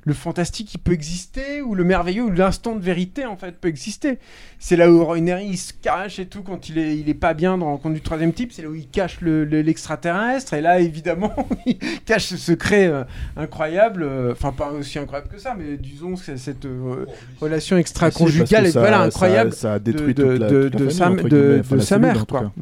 le 0.04 0.14
fantastique 0.14 0.74
il 0.74 0.78
peut 0.78 0.92
exister 0.92 1.62
ou 1.62 1.74
le 1.76 1.84
merveilleux 1.84 2.24
ou 2.24 2.30
l'instant 2.30 2.74
de 2.74 2.80
vérité 2.80 3.24
en 3.24 3.36
fait 3.36 3.56
peut 3.60 3.68
exister. 3.68 4.18
C'est 4.58 4.76
là 4.76 4.90
où 4.90 5.04
Roy 5.04 5.20
Neri 5.20 5.46
il 5.46 5.56
se 5.56 5.72
cache 5.72 6.18
et 6.18 6.26
tout 6.26 6.42
quand 6.42 6.68
il 6.68 6.78
est 6.78 6.98
il 6.98 7.08
est 7.08 7.14
pas 7.14 7.34
bien 7.34 7.56
dans 7.58 7.66
Rencontre 7.66 7.94
du 7.94 8.00
troisième 8.00 8.32
type, 8.32 8.52
c'est 8.52 8.62
là 8.62 8.68
où 8.68 8.74
il 8.74 8.88
cache 8.88 9.20
le- 9.20 9.44
le- 9.44 9.62
l'extraterrestre 9.62 10.54
et 10.54 10.60
là 10.60 10.80
évidemment 10.80 11.32
il 11.66 11.78
cache 12.04 12.24
ce 12.26 12.36
secret 12.36 12.86
euh, 12.88 13.04
incroyable, 13.36 14.02
euh, 14.02 14.32
enfin 14.32 14.50
pas 14.52 14.72
aussi 14.72 14.98
incroyable 14.98 15.30
que 15.30 15.38
ça, 15.38 15.54
mais 15.56 15.76
disons 15.76 16.16
cette 16.16 16.64
euh, 16.64 17.06
relation 17.40 17.76
extra-conjugale 17.76 18.48
Ah, 18.50 18.54
parce 18.54 18.62
que 18.64 18.68
et 18.68 18.72
ça- 18.72 18.80
voilà 18.80 18.96
ça- 18.98 19.04
incroyable 19.04 19.52
ça 19.52 19.72
a 19.74 19.78
détruit 19.78 20.14
de, 20.14 20.24
la- 20.24 20.48
de, 20.50 20.68
toute 20.68 20.80
la 20.80 20.86
de 20.86 20.90
famille, 20.90 21.18
sa, 21.30 21.60
enfin, 21.60 21.80
cellule, 21.80 22.02
mère 22.06 22.26
quoi. 22.26 22.52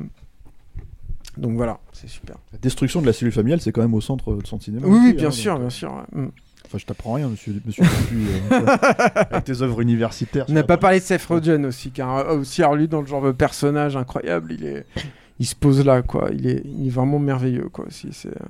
Donc 1.36 1.53
voilà, 1.57 1.78
c'est 1.93 2.09
super. 2.09 2.36
La 2.53 2.59
destruction 2.59 3.01
de 3.01 3.07
la 3.07 3.12
cellule 3.14 3.32
familiale, 3.32 3.61
c'est 3.62 3.72
quand 3.72 3.80
même 3.80 3.95
au 3.95 4.01
centre 4.01 4.34
de 4.34 4.47
son 4.47 4.61
cinéma. 4.61 4.86
Oui, 4.86 4.99
oui, 4.99 5.05
aussi, 5.07 5.14
bien 5.14 5.28
hein, 5.28 5.30
sûr, 5.30 5.53
donc, 5.55 5.61
bien 5.62 5.70
sûr. 5.70 6.05
ouais. 6.12 6.24
Enfin, 6.71 6.79
je 6.79 6.87
t'apprends 6.87 7.14
rien, 7.14 7.29
monsieur, 7.29 7.61
monsieur 7.66 7.83
Dupuis, 7.83 8.27
euh, 8.53 8.59
avec 9.31 9.43
tes 9.43 9.61
œuvres 9.61 9.81
universitaires. 9.81 10.45
On 10.49 10.53
n'a 10.53 10.62
pas 10.62 10.77
parlé 10.77 11.01
de 11.01 11.05
Seth 11.05 11.25
Rogen 11.25 11.66
aussi, 11.66 11.91
car 11.91 12.29
aussi 12.33 12.62
alors 12.62 12.77
lui 12.77 12.87
dans 12.87 13.01
le 13.01 13.09
genre 13.09 13.25
de 13.25 13.33
personnage 13.33 13.97
incroyable, 13.97 14.53
il 14.53 14.64
est, 14.64 14.87
il 15.41 15.47
se 15.47 15.57
pose 15.57 15.84
là 15.84 16.03
quoi, 16.03 16.30
il 16.33 16.47
est, 16.47 16.63
il 16.64 16.87
est 16.87 16.91
vraiment 16.91 17.18
merveilleux 17.18 17.68
quoi 17.72 17.87
aussi. 17.87 18.11
C'est 18.13 18.29
euh, 18.29 18.47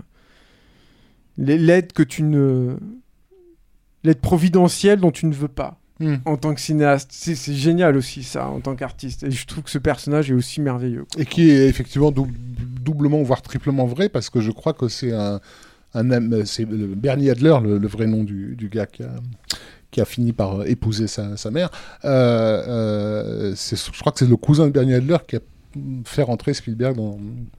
les- 1.39 1.57
l'aide 1.59 1.93
que 1.93 2.03
tu 2.03 2.23
ne, 2.23 2.77
l'aide 4.05 4.21
providentielle 4.21 5.01
dont 5.01 5.11
tu 5.13 5.27
ne 5.27 5.33
veux 5.35 5.49
pas 5.49 5.77
Hmm. 6.03 6.17
en 6.25 6.39
tant 6.39 6.55
que 6.55 6.63
cinéaste, 6.63 7.11
c'est 7.13 7.35
c'est 7.35 7.53
génial 7.53 7.95
aussi 7.95 8.23
ça 8.23 8.49
en 8.49 8.61
tant 8.61 8.75
qu'artiste. 8.75 9.23
Et 9.23 9.31
je 9.31 9.47
trouve 9.47 9.65
que 9.65 9.69
ce 9.71 9.77
personnage 9.77 10.31
est 10.31 10.35
aussi 10.35 10.63
merveilleux. 10.63 11.05
quoi. 11.13 11.21
Et 11.21 11.27
qui 11.27 11.51
est 11.51 11.69
effectivement 11.69 12.11
dou- 12.11 12.27
doublement, 12.81 13.23
voire 13.23 13.43
triplement 13.43 13.85
vrai, 13.85 14.09
parce 14.09 14.31
que 14.31 14.41
je 14.41 14.51
crois 14.51 14.73
que 14.73 14.89
c'est 14.89 15.13
un, 15.13 15.41
un 15.95 16.11
am- 16.11 16.45
c'est 16.45 16.65
Bernie 16.67 17.31
Adler, 17.31 17.57
le, 17.63 17.87
vrai 17.87 18.07
nom 18.07 18.25
du, 18.25 18.69
gars 18.71 18.87
qui 18.87 19.03
a, 20.01 20.05
fini 20.05 20.33
par 20.33 20.61
euh, 20.61 20.65
épouser 20.65 21.07
sa, 21.07 21.51
mère. 21.51 21.71
Euh, 22.05 22.63
euh, 22.69 23.55
je 23.55 24.01
crois 24.01 24.13
que 24.13 24.21
c'est 24.21 24.29
le 24.29 24.37
cousin 24.37 24.67
de 24.67 24.73
Bernie 24.73 24.95
Adler 24.95 25.19
qui 25.27 25.37
a 25.37 25.41
fait 26.05 26.23
rentrer 26.23 26.53
Spielberg 26.55 26.97
dans, 26.97 27.19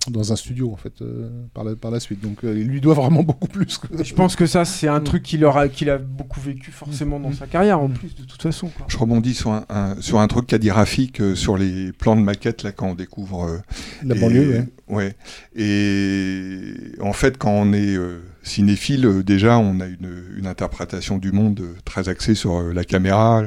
dans 0.10 0.34
un 0.34 0.36
studio 0.36 0.72
en 0.72 0.76
fait 0.76 1.02
euh, 1.02 1.30
par, 1.54 1.64
la, 1.64 1.76
par 1.76 1.92
la 1.92 2.00
suite. 2.00 2.22
Donc 2.22 2.44
euh, 2.44 2.58
il 2.60 2.68
lui 2.68 2.82
doit 2.82 2.94
vraiment 2.94 3.24
beaucoup 3.32 3.48
plus. 3.48 3.78
Que... 3.78 4.04
Je 4.04 4.14
pense 4.14 4.36
que 4.36 4.46
ça 4.46 4.66
c'est 4.66 4.88
un 4.88 5.00
truc 5.00 5.24
qu'il 5.24 5.44
aura, 5.46 5.68
qu'il 5.70 5.90
a 5.90 5.98
beaucoup 5.98 6.40
vécu 6.42 6.72
forcément 6.72 7.20
dans 7.20 7.32
sa 7.34 7.48
carrière 7.48 7.80
en 7.80 7.90
plus 7.90 8.16
de 8.16 8.24
toute 8.24 8.42
façon. 8.42 8.68
quoi. 8.70 8.86
Je 8.90 8.98
rebondis 8.98 9.34
sur 9.34 9.52
un, 9.52 9.66
un- 9.70 9.96
sur 10.02 10.20
un 10.20 10.28
truc 10.28 10.48
qu'a 10.48 10.58
dit 10.58 10.72
Rafik 10.72 11.22
euh, 11.22 11.36
sur 11.36 11.58
les 11.58 11.92
plans 11.94 12.16
de 12.16 12.22
maquette 12.22 12.64
là 12.64 12.72
quand 12.72 12.88
on 12.90 12.96
découvre 12.96 13.46
euh, 13.46 13.58
La 14.04 14.16
et- 14.16 14.20
banlieue, 14.20 14.66
ouais. 14.90 14.96
ouais. 14.96 15.16
Et 15.56 16.74
en 17.02 17.14
fait, 17.14 17.38
quand 17.38 17.52
on 17.52 17.74
est 17.74 17.96
euh, 17.96 18.20
cinéphile, 18.44 19.06
euh, 19.06 19.24
déjà, 19.24 19.58
on 19.58 19.80
a 19.80 19.86
une, 19.86 20.12
une 20.38 20.48
interprétation 20.48 21.18
du 21.18 21.32
monde 21.32 21.60
euh, 21.62 21.74
très 21.86 22.10
axée 22.10 22.36
sur 22.36 22.56
euh, 22.60 22.74
la 22.74 22.84
caméra, 22.84 23.44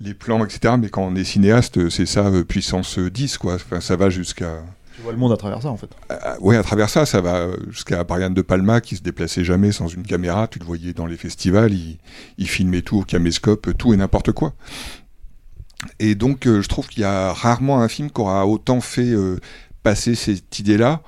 les 0.00 0.14
plans, 0.14 0.44
etc. 0.44 0.74
Mais 0.78 0.88
quand 0.88 1.02
on 1.02 1.14
est 1.14 1.24
cinéaste, 1.24 1.78
euh, 1.78 1.90
c'est 1.90 2.06
ça 2.06 2.26
euh, 2.26 2.44
puissance 2.44 2.98
euh, 2.98 3.10
10, 3.10 3.38
quoi. 3.38 3.54
Enfin, 3.54 3.80
ça 3.80 3.96
va 3.96 4.08
jusqu'à 4.10 4.62
Tu 4.96 5.02
vois 5.02 5.12
le 5.12 5.18
monde 5.18 5.32
à 5.32 5.36
travers 5.36 5.60
ça, 5.62 5.68
en 5.70 5.76
fait. 5.76 5.90
ah, 6.08 6.36
ouais, 6.40 6.56
à 6.56 6.62
travers 6.62 6.88
ça, 6.88 7.04
ça 7.06 7.20
va 7.20 7.36
euh, 7.36 7.56
jusqu'à 7.70 8.02
Brian 8.04 8.30
De 8.30 8.42
Palma 8.42 8.80
qui 8.80 8.96
se 8.96 9.02
déplaçait 9.02 9.44
jamais 9.44 9.72
sans 9.72 9.88
une 9.88 10.02
caméra. 10.04 10.48
Tu 10.48 10.58
le 10.58 10.64
voyais 10.64 10.92
dans 10.92 11.06
les 11.06 11.16
festivals, 11.16 11.72
il, 11.72 11.98
il 12.38 12.48
filmait 12.48 12.82
tout 12.82 12.98
au 12.98 13.02
caméscope, 13.04 13.76
tout 13.76 13.92
et 13.92 13.96
n'importe 13.96 14.32
quoi. 14.32 14.54
Et 15.98 16.14
donc, 16.14 16.46
euh, 16.46 16.60
je 16.62 16.68
trouve 16.68 16.88
qu'il 16.88 17.02
y 17.02 17.06
a 17.06 17.32
rarement 17.32 17.80
un 17.80 17.88
film 17.88 18.10
qui 18.10 18.20
aura 18.20 18.46
autant 18.46 18.80
fait 18.80 19.08
euh, 19.10 19.38
passer 19.82 20.14
cette 20.14 20.58
idée-là 20.58 21.00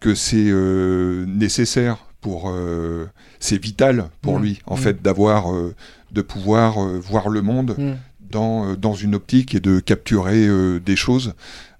que 0.00 0.14
c'est 0.14 0.36
euh, 0.48 1.24
nécessaire 1.26 1.98
pour. 2.20 2.50
euh, 2.50 3.06
c'est 3.38 3.58
vital 3.62 4.08
pour 4.22 4.38
Mm. 4.38 4.42
lui, 4.42 4.62
en 4.66 4.74
Mm. 4.76 4.78
fait, 4.78 5.02
d'avoir, 5.02 5.52
euh, 5.52 5.74
de 6.10 6.22
pouvoir 6.22 6.82
euh, 6.82 6.98
voir 6.98 7.28
le 7.28 7.42
monde 7.42 7.74
Mm. 7.78 7.92
Dans, 8.30 8.70
euh, 8.72 8.76
dans 8.76 8.94
une 8.94 9.14
optique 9.14 9.54
et 9.54 9.60
de 9.60 9.80
capturer 9.80 10.46
euh, 10.46 10.78
des 10.80 10.96
choses. 10.96 11.34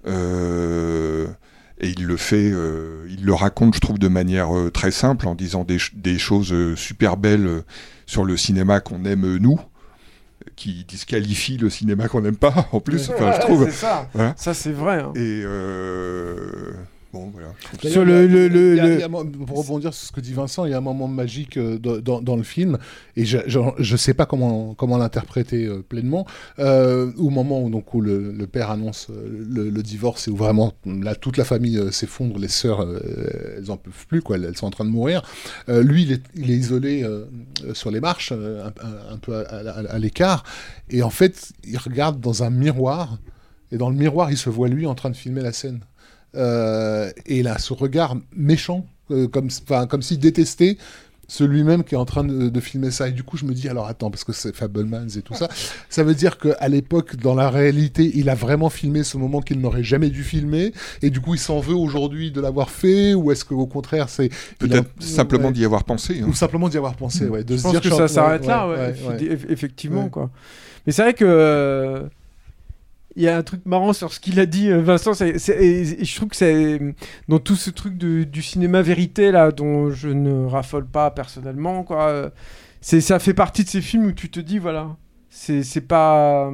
Euh, 0.06 1.27
et 1.81 1.89
il 1.90 2.06
le 2.06 2.16
fait, 2.16 2.47
il 2.48 3.23
le 3.24 3.35
raconte, 3.35 3.74
je 3.74 3.81
trouve, 3.81 3.98
de 3.98 4.09
manière 4.09 4.48
très 4.73 4.90
simple, 4.90 5.28
en 5.28 5.35
disant 5.35 5.62
des, 5.62 5.77
des 5.94 6.18
choses 6.18 6.55
super 6.74 7.18
belles 7.18 7.62
sur 8.06 8.24
le 8.24 8.36
cinéma 8.39 8.81
qu'on 8.81 9.05
aime 9.05 9.36
nous, 9.36 9.60
qui 10.55 10.85
disqualifie 10.89 11.59
le 11.59 11.68
cinéma 11.68 12.09
qu'on 12.09 12.23
n'aime 12.23 12.36
pas, 12.39 12.68
en 12.73 12.81
plus, 12.81 13.10
enfin, 13.10 13.32
je 13.35 13.40
trouve. 13.40 13.70
ça. 13.70 14.09
Voilà. 14.14 14.32
Ça 14.39 14.55
c'est 14.55 14.73
vrai. 14.73 15.01
hein. 15.02 15.12
Et 15.16 15.43
euh, 15.44 16.73
bon, 17.12 17.31
voilà. 17.33 17.49
Sur 17.91 18.05
le- 18.05 18.27
le- 18.27 18.49
le- 18.49 19.03
a- 19.03 19.05
a 19.07 19.09
pour 19.09 19.59
rebondir 19.59 19.95
sur 19.95 20.09
ce 20.09 20.12
que 20.12 20.20
dit 20.20 20.33
Vincent, 20.33 20.65
il 20.65 20.70
y 20.70 20.74
a 20.74 20.78
un 20.78 20.83
moment 20.83 21.09
magique 21.09 21.57
euh, 21.57 21.78
dans, 21.78 22.20
dans- 22.20 22.37
le 22.37 22.43
film, 22.43 22.78
et 23.16 23.24
je 23.24 23.39
ne 23.59 23.97
sais 23.97 24.12
pas 24.15 24.27
comment, 24.27 24.74
comment 24.74 24.99
l'interpréter 24.99 25.65
euh, 25.66 25.83
pleinement, 25.83 26.27
euh, 26.59 27.11
au 27.16 27.31
moment 27.31 27.62
où, 27.62 27.70
donc, 27.70 27.95
où 27.95 28.01
le, 28.01 28.33
le 28.33 28.47
père 28.47 28.70
annonce 28.70 29.09
le, 29.09 29.70
le 29.70 29.83
divorce 29.83 30.28
et 30.28 30.31
où 30.31 30.37
vraiment 30.37 30.74
là, 30.85 31.15
toute 31.15 31.37
la 31.39 31.45
famille 31.45 31.78
euh, 31.78 31.91
s'effondre, 31.91 32.39
les 32.39 32.49
sœurs, 32.49 32.83
euh, 32.83 32.99
elles 33.59 33.70
en 33.70 33.77
peuvent 33.77 34.07
plus, 34.07 34.20
quoi, 34.23 34.37
elles, 34.37 34.45
elles 34.45 34.57
sont 34.57 34.66
en 34.66 34.70
train 34.70 34.85
de 34.85 34.91
mourir. 34.91 35.23
Euh, 35.69 35.83
lui, 35.83 36.03
il 36.03 36.12
est, 36.12 36.23
il 36.35 36.51
est 36.51 36.57
isolé 36.57 37.05
sur 37.73 37.91
les 37.91 38.01
marches, 38.01 38.33
un, 38.33 38.66
un- 38.66 39.15
un 39.15 39.16
peu 39.19 39.35
à, 39.35 39.41
à- 39.41 39.87
à 39.95 39.99
l'écart, 39.99 40.45
et 40.91 41.03
en 41.03 41.11
fait, 41.11 41.53
il 41.65 41.78
regarde 41.78 42.20
dans 42.20 42.43
un 42.43 42.51
miroir, 42.51 43.19
et 43.73 43.78
dans 43.78 43.91
le 43.91 43.97
miroir, 43.97 44.31
il 44.31 44.37
se 44.37 44.51
voit 44.51 44.69
lui 44.69 44.87
en 44.87 44.95
train 44.95 45.11
de 45.11 45.16
filmer 45.16 45.41
la 45.41 45.53
scène. 45.53 45.81
Euh, 46.36 47.10
et 47.26 47.38
il 47.38 47.48
a 47.48 47.58
ce 47.58 47.72
regard 47.72 48.16
méchant, 48.34 48.86
euh, 49.10 49.26
comme, 49.28 49.48
enfin, 49.68 49.86
comme 49.86 50.02
s'il 50.02 50.18
détestait 50.18 50.76
celui-même 51.28 51.82
qui 51.82 51.96
est 51.96 51.98
en 51.98 52.04
train 52.04 52.22
de, 52.22 52.48
de 52.48 52.60
filmer 52.60 52.92
ça. 52.92 53.08
Et 53.08 53.10
du 53.12 53.24
coup, 53.24 53.36
je 53.36 53.44
me 53.46 53.52
dis, 53.52 53.68
alors 53.68 53.88
attends, 53.88 54.10
parce 54.12 54.22
que 54.22 54.32
c'est 54.32 54.54
Fablemans 54.54 55.08
et 55.16 55.22
tout 55.22 55.34
ça, 55.34 55.48
ça 55.90 56.04
veut 56.04 56.14
dire 56.14 56.38
qu'à 56.38 56.68
l'époque, 56.68 57.16
dans 57.16 57.34
la 57.34 57.50
réalité, 57.50 58.12
il 58.14 58.30
a 58.30 58.36
vraiment 58.36 58.70
filmé 58.70 59.02
ce 59.02 59.16
moment 59.16 59.40
qu'il 59.40 59.60
n'aurait 59.60 59.82
jamais 59.82 60.08
dû 60.08 60.22
filmer, 60.22 60.72
et 61.02 61.10
du 61.10 61.20
coup, 61.20 61.34
il 61.34 61.40
s'en 61.40 61.58
veut 61.58 61.74
aujourd'hui 61.74 62.30
de 62.30 62.40
l'avoir 62.40 62.70
fait, 62.70 63.14
ou 63.14 63.32
est-ce 63.32 63.44
qu'au 63.44 63.66
contraire, 63.66 64.08
c'est... 64.08 64.30
Peut-être 64.60 64.86
en- 64.86 65.00
simplement 65.00 65.46
ouais. 65.48 65.52
d'y 65.52 65.64
avoir 65.64 65.82
pensé. 65.82 66.20
hein. 66.22 66.26
Ou 66.28 66.32
simplement 66.32 66.68
d'y 66.68 66.76
avoir 66.76 66.94
pensé, 66.94 67.26
ouais. 67.26 67.42
De 67.42 67.54
Je 67.54 67.58
se 67.58 67.62
pense 67.64 67.72
dire 67.72 67.80
que 67.80 67.90
ça 67.90 68.06
s'arrête 68.06 68.42
ouais, 68.42 68.46
là, 68.48 68.68
ouais, 68.68 68.76
ouais, 68.76 68.94
ouais. 69.08 69.16
effi- 69.16 69.28
eff- 69.32 69.50
effectivement 69.50 70.04
Ouais. 70.04 70.10
quoi. 70.10 70.30
Mais 70.86 70.92
c'est 70.92 71.02
vrai 71.02 71.14
que 71.14 71.24
euh, 71.26 72.04
il 73.16 73.22
y 73.22 73.28
a 73.28 73.36
un 73.36 73.43
truc 73.43 73.62
marrant 73.64 73.93
sur 73.93 74.12
ce 74.12 74.20
qu'il 74.20 74.38
a 74.40 74.47
dit, 74.47 74.70
euh, 74.70 74.80
Vincent. 74.82 75.14
c'est- 75.14 75.36
et- 75.48 76.05
je 76.05 76.16
trouve 76.16 76.28
que 76.28 76.36
c'est 76.36 76.78
dans 77.28 77.38
tout 77.38 77.56
ce 77.56 77.70
truc 77.70 77.97
de- 77.98 78.24
du 78.24 78.43
cinéma 78.43 78.82
vérité 78.82 79.30
là, 79.32 79.51
dont 79.52 79.90
je 79.90 80.09
ne 80.09 80.44
raffole 80.47 80.86
pas 80.86 81.10
personnellement, 81.10 81.82
quoi. 81.82 82.09
euh, 82.09 82.30
C'est 82.82 83.01
ça 83.01 83.18
fait 83.18 83.34
partie 83.34 83.64
de 83.64 83.68
ces 83.68 83.80
films 83.80 84.06
où 84.06 84.12
tu 84.12 84.30
te 84.30 84.38
dis 84.38 84.59
voilà, 84.59 84.97
c'est 85.30 85.62
c'est 85.64 85.80
pas 85.80 86.52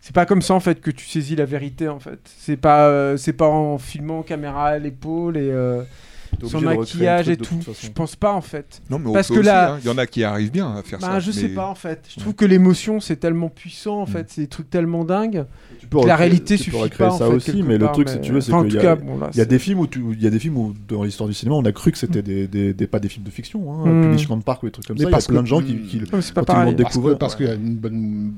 c'est 0.00 0.14
pas 0.14 0.24
comme 0.24 0.40
ça 0.42 0.54
en 0.54 0.60
fait 0.60 0.80
que 0.80 0.90
tu 0.90 1.04
saisis 1.06 1.36
la 1.36 1.44
vérité 1.44 1.88
en 1.88 1.98
fait. 2.00 2.20
C'est 2.38 2.56
pas 2.56 2.86
euh, 2.88 3.16
c'est 3.18 3.32
pas 3.34 3.48
en 3.48 3.76
filmant 3.78 4.22
caméra 4.22 4.68
à 4.68 4.78
l'épaule 4.78 5.36
et 5.36 5.50
Le 6.42 6.60
maquillage 6.60 7.28
et 7.28 7.36
tout. 7.36 7.58
Je 7.80 7.88
pense 7.90 8.16
pas 8.16 8.32
en 8.32 8.40
fait. 8.40 8.82
Non, 8.90 8.98
mais 8.98 9.08
on 9.10 9.12
Parce 9.12 9.28
que 9.28 9.40
là, 9.40 9.74
hein. 9.74 9.78
il 9.82 9.86
y 9.86 9.90
en 9.90 9.98
a 9.98 10.06
qui 10.06 10.24
arrivent 10.24 10.50
bien 10.52 10.74
à 10.74 10.82
faire 10.82 10.98
bah, 10.98 11.06
ça. 11.08 11.20
je 11.20 11.30
sais 11.30 11.48
pas 11.48 11.66
en 11.66 11.74
fait. 11.74 12.06
Je 12.14 12.20
trouve 12.20 12.34
que 12.34 12.44
l'émotion 12.44 13.00
c'est 13.00 13.16
tellement 13.16 13.48
puissant 13.48 14.00
en 14.00 14.06
fait, 14.06 14.26
c'est 14.30 14.42
des 14.42 14.46
trucs 14.48 14.70
tellement 14.70 15.04
dingues. 15.04 15.44
Tu 15.80 15.86
peux 15.86 16.00
que 16.00 16.06
la 16.06 16.16
réalité 16.16 16.56
tu 16.56 16.64
suffit 16.64 16.88
pas 16.96 17.10
en 17.10 17.18
ça 17.18 17.26
fait, 17.26 17.32
aussi, 17.34 17.62
mais 17.62 17.78
le 17.78 17.86
truc, 17.88 18.08
si 18.08 18.20
tu 18.20 18.32
veux, 18.32 18.40
c'est 18.40 18.52
enfin, 18.52 18.60
en 18.62 18.68
qu'il 18.68 18.72
tout 18.72 18.76
y 18.84 18.86
a, 18.86 18.96
cas, 18.96 18.96
bon, 18.96 19.18
là, 19.18 19.28
il 19.32 19.36
y 19.36 19.40
a 19.40 19.44
c'est- 19.44 19.50
des 19.50 19.58
films 19.58 19.80
où 19.80 19.86
il 20.12 20.22
y 20.22 20.26
a 20.26 20.30
des 20.30 20.38
films 20.38 20.56
où 20.56 20.74
dans 20.88 21.02
l'histoire 21.04 21.28
du 21.28 21.34
cinéma, 21.34 21.56
on 21.56 21.64
a 21.64 21.72
cru 21.72 21.92
que 21.92 21.98
c'était 21.98 22.22
des, 22.22 22.46
des, 22.46 22.72
des- 22.72 22.86
pas 22.86 23.00
des 23.00 23.08
films 23.08 23.24
de 23.24 23.30
fiction, 23.30 23.72
hein, 23.72 23.84
Mm. 23.86 24.02
Punishment 24.02 24.40
Park 24.40 24.62
ou 24.62 24.66
des 24.66 24.72
trucs 24.72 24.86
comme 24.86 24.96
Mais 24.96 25.04
ça. 25.04 25.08
Il 25.08 25.10
y 25.10 25.14
a 25.14 25.16
parce 25.16 25.26
plein 25.26 25.42
de 25.42 25.46
gens 25.46 25.60
qui, 25.60 25.76
qui 25.78 25.98
pas 25.98 26.44
quand 26.44 26.66
ils 26.70 26.76
Parce 26.76 26.98
parce 27.18 27.36
qu'il 27.36 27.46
y 27.46 27.50
a 27.50 27.54
une 27.54 27.76
bonne, 27.76 28.32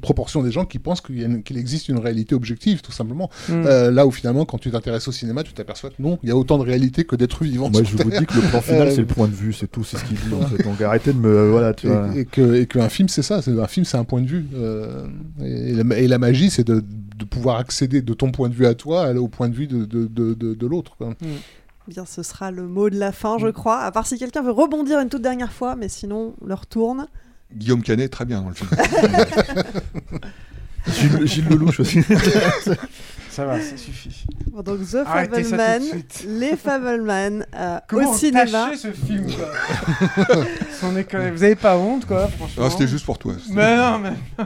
proportion 0.00 0.42
des 0.42 0.50
gens 0.50 0.64
qui 0.64 0.78
pensent 0.78 1.00
qu'il 1.00 1.56
existe 1.56 1.88
une 1.88 1.98
réalité 1.98 2.34
objective, 2.34 2.80
tout 2.80 2.92
simplement. 2.92 3.30
Mm. 3.48 3.52
Euh, 3.66 3.90
là 3.90 4.06
où 4.06 4.10
finalement, 4.10 4.44
quand 4.44 4.58
tu 4.58 4.70
t'intéresses 4.70 5.08
au 5.08 5.12
cinéma, 5.12 5.42
tu 5.42 5.52
t'aperçois 5.52 5.90
que 5.90 5.96
non, 6.00 6.18
il 6.22 6.28
y 6.28 6.32
a 6.32 6.36
autant 6.36 6.58
de 6.58 6.64
réalité 6.64 7.04
que 7.04 7.16
d'êtres 7.18 7.44
vivants. 7.44 7.68
Moi, 7.70 7.84
sur 7.84 7.98
je 7.98 8.02
vous 8.04 8.10
dis 8.10 8.24
que 8.26 8.34
le 8.36 8.40
plan 8.48 8.60
final, 8.62 8.88
Euh, 8.88 8.90
c'est 8.94 9.00
le 9.02 9.06
point 9.06 9.28
de 9.28 9.34
vue, 9.34 9.52
c'est 9.52 9.66
tout, 9.70 9.84
c'est 9.84 9.98
ce 9.98 10.04
qu'il 10.04 10.16
dit 10.16 10.32
en 10.34 10.46
fait. 10.46 10.62
Donc 10.62 10.80
arrêtez 10.80 11.12
de 11.12 11.18
me. 11.18 11.50
Voilà, 11.50 11.74
tu 11.74 11.88
vois. 11.88 12.08
et, 12.14 12.20
et 12.20 12.24
que 12.24 12.54
et 12.54 12.66
qu'un 12.66 12.88
film 12.88 13.08
c'est 13.08 13.22
ça 13.22 13.42
c'est 13.42 13.58
un 13.58 13.66
film 13.66 13.84
c'est 13.84 13.98
un 13.98 14.04
point 14.04 14.22
de 14.22 14.26
vue 14.28 14.46
euh, 14.54 15.06
et, 15.42 15.74
la, 15.74 15.98
et 15.98 16.08
la 16.08 16.18
magie 16.18 16.48
c'est 16.50 16.64
de, 16.66 16.82
de 17.16 17.24
pouvoir 17.24 17.58
accéder 17.58 18.00
de 18.00 18.14
ton 18.14 18.30
point 18.30 18.48
de 18.48 18.54
vue 18.54 18.66
à 18.66 18.74
toi 18.74 19.04
à- 19.06 19.14
au 19.14 19.28
point 19.28 19.48
de 19.50 19.54
vue 19.54 19.66
de, 19.66 19.84
de, 19.84 20.06
de, 20.06 20.32
de- 20.34 20.54
de 20.54 20.66
l'autre 20.66 20.96
quoi. 20.96 21.14
Bien, 21.88 22.04
ce 22.04 22.22
sera 22.22 22.50
le 22.50 22.68
mot 22.68 22.90
de 22.90 22.98
la 22.98 23.12
fin, 23.12 23.38
je 23.38 23.48
crois. 23.48 23.78
À 23.80 23.90
part 23.92 24.06
si 24.06 24.18
quelqu'un 24.18 24.42
veut 24.42 24.50
rebondir 24.50 25.00
une 25.00 25.08
toute 25.08 25.22
dernière 25.22 25.52
fois, 25.52 25.74
mais 25.74 25.88
sinon, 25.88 26.34
on 26.42 26.46
leur 26.46 26.66
tourne. 26.66 27.06
Guillaume 27.56 27.82
Canet, 27.82 28.10
très 28.12 28.26
bien 28.26 28.42
dans 28.42 28.50
le 28.50 28.54
film. 28.54 28.68
Gilles, 30.86 31.26
Gilles 31.26 31.48
Lelouch 31.48 31.80
aussi. 31.80 32.00
Ça 33.38 33.46
va, 33.46 33.60
ça 33.60 33.76
suffit. 33.76 34.24
Bon, 34.50 34.62
donc 34.62 34.80
The 34.80 35.04
Fableman, 35.04 35.82
les 36.26 36.56
Fableman 36.56 37.46
euh, 37.54 37.78
Comment 37.86 38.10
au 38.10 38.16
cinéma. 38.16 38.72
ce 38.76 38.90
film 38.90 39.28
quoi. 39.32 41.30
Vous 41.30 41.44
avez 41.44 41.54
pas 41.54 41.78
honte 41.78 42.04
quoi 42.04 42.26
franchement 42.26 42.64
Ah, 42.66 42.70
C'était 42.70 42.88
juste 42.88 43.04
pour 43.04 43.16
toi. 43.16 43.34
Mais 43.50 43.76
non 43.76 44.00
mais 44.00 44.44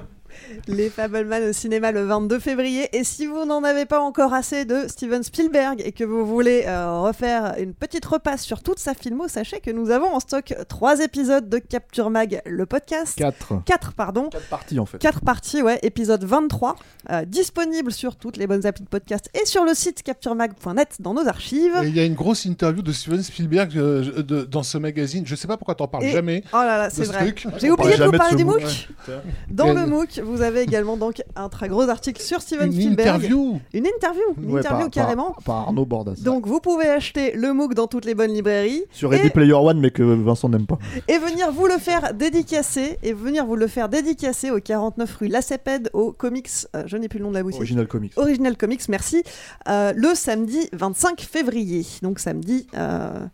Les 0.68 0.88
Fableman 0.90 1.42
au 1.48 1.52
cinéma 1.52 1.90
le 1.92 2.04
22 2.04 2.38
février. 2.38 2.88
Et 2.96 3.04
si 3.04 3.26
vous 3.26 3.44
n'en 3.44 3.64
avez 3.64 3.84
pas 3.84 4.00
encore 4.00 4.32
assez 4.32 4.64
de 4.64 4.86
Steven 4.88 5.22
Spielberg 5.22 5.82
et 5.84 5.92
que 5.92 6.04
vous 6.04 6.24
voulez 6.24 6.64
euh, 6.66 7.00
refaire 7.00 7.54
une 7.58 7.74
petite 7.74 8.04
repasse 8.04 8.42
sur 8.42 8.62
toute 8.62 8.78
sa 8.78 8.94
filmo, 8.94 9.26
sachez 9.28 9.60
que 9.60 9.70
nous 9.70 9.90
avons 9.90 10.14
en 10.14 10.20
stock 10.20 10.54
trois 10.68 11.00
épisodes 11.00 11.48
de 11.48 11.58
Capture 11.58 12.10
Mag, 12.10 12.40
le 12.46 12.64
podcast. 12.66 13.18
4. 13.18 13.64
4, 13.64 13.92
pardon. 13.94 14.28
4 14.30 14.48
parties 14.48 14.78
en 14.78 14.86
fait. 14.86 14.98
4 14.98 15.20
parties, 15.22 15.62
ouais. 15.62 15.78
Épisode 15.82 16.22
23, 16.24 16.76
euh, 17.10 17.24
disponible 17.24 17.90
sur 17.90 18.14
toutes 18.16 18.36
les 18.36 18.46
bonnes 18.46 18.64
applis 18.66 18.84
de 18.84 18.88
podcast 18.88 19.30
et 19.40 19.44
sur 19.46 19.64
le 19.64 19.74
site 19.74 20.02
capturemag.net 20.02 20.96
dans 21.00 21.14
nos 21.14 21.26
archives. 21.26 21.74
Et 21.82 21.88
il 21.88 21.96
y 21.96 22.00
a 22.00 22.04
une 22.04 22.14
grosse 22.14 22.44
interview 22.44 22.82
de 22.82 22.92
Steven 22.92 23.22
Spielberg 23.22 23.76
euh, 23.76 24.22
de- 24.22 24.42
dans 24.42 24.62
ce 24.62 24.78
magazine. 24.78 25.24
Je 25.26 25.34
sais 25.34 25.48
pas 25.48 25.56
pourquoi 25.56 25.74
t'en 25.74 25.88
parles 25.88 26.04
Et- 26.04 26.12
jamais. 26.12 26.44
Oh 26.52 26.56
là 26.58 26.78
là, 26.78 26.90
c'est 26.90 27.04
ce 27.04 27.08
vrai. 27.10 27.34
J'ai 27.58 27.70
oublié 27.70 27.96
de 27.96 28.04
vous 28.04 28.12
parler 28.12 28.36
du. 28.36 28.44
MOOC. 28.44 28.60
Ouais. 28.62 29.14
Dans 29.50 29.66
Et- 29.68 29.74
le 29.74 29.86
MOOC, 29.86 30.20
vous 30.24 30.42
avez 30.42 30.51
également 30.60 30.96
donc 30.98 31.22
un 31.34 31.48
très 31.48 31.68
gros 31.68 31.88
article 31.88 32.20
sur 32.20 32.42
Steven 32.42 32.66
Une 32.66 32.72
Spielberg. 32.72 33.08
interview. 33.08 33.60
Une 33.72 33.86
interview. 33.86 34.22
Une 34.42 34.50
Ouais, 34.52 34.60
interview 34.60 34.84
par- 34.84 34.90
carrément. 34.90 35.30
Par, 35.32 35.42
par 35.44 35.56
Arnaud 35.60 35.86
Bordas. 35.86 36.16
Donc 36.22 36.46
vous 36.46 36.60
pouvez 36.60 36.86
acheter 36.88 37.32
le 37.32 37.52
MOOC 37.54 37.74
dans 37.74 37.86
toutes 37.86 38.04
les 38.04 38.14
bonnes 38.14 38.32
librairies 38.32 38.84
Sur 38.90 39.10
Ready 39.10 39.28
et, 39.28 39.30
Player 39.30 39.52
One, 39.54 39.80
mais 39.80 39.90
que 39.90 40.02
Vincent 40.02 40.48
n'aime 40.50 40.66
pas. 40.66 40.78
et 41.08 41.18
venir 41.18 41.50
vous 41.52 41.66
le 41.66 41.78
faire 41.78 42.12
dédicacer 42.14 42.98
et 43.02 43.12
venir 43.14 43.46
vous 43.46 43.56
le 43.56 43.66
faire 43.66 43.88
dédicacer 43.88 44.50
au 44.50 44.60
49 44.60 45.16
rue 45.16 45.28
Lacépède 45.28 45.88
au 45.94 46.12
Comics. 46.12 46.50
euh, 46.76 46.82
je 46.86 46.96
n'ai 46.96 47.08
plus 47.08 47.18
le 47.18 47.24
nom 47.24 47.30
de 47.30 47.36
la 47.36 47.42
boutique. 47.42 47.60
Original 47.60 47.86
Comics. 47.88 48.12
Original 48.16 48.56
Comics, 48.56 48.88
merci. 48.88 49.22
euh, 49.68 49.92
le 49.96 50.14
samedi 50.14 50.68
25 50.72 51.20
février. 51.22 51.86
Donc 52.02 52.18
samedi, 52.18 52.66
euh, 52.76 53.24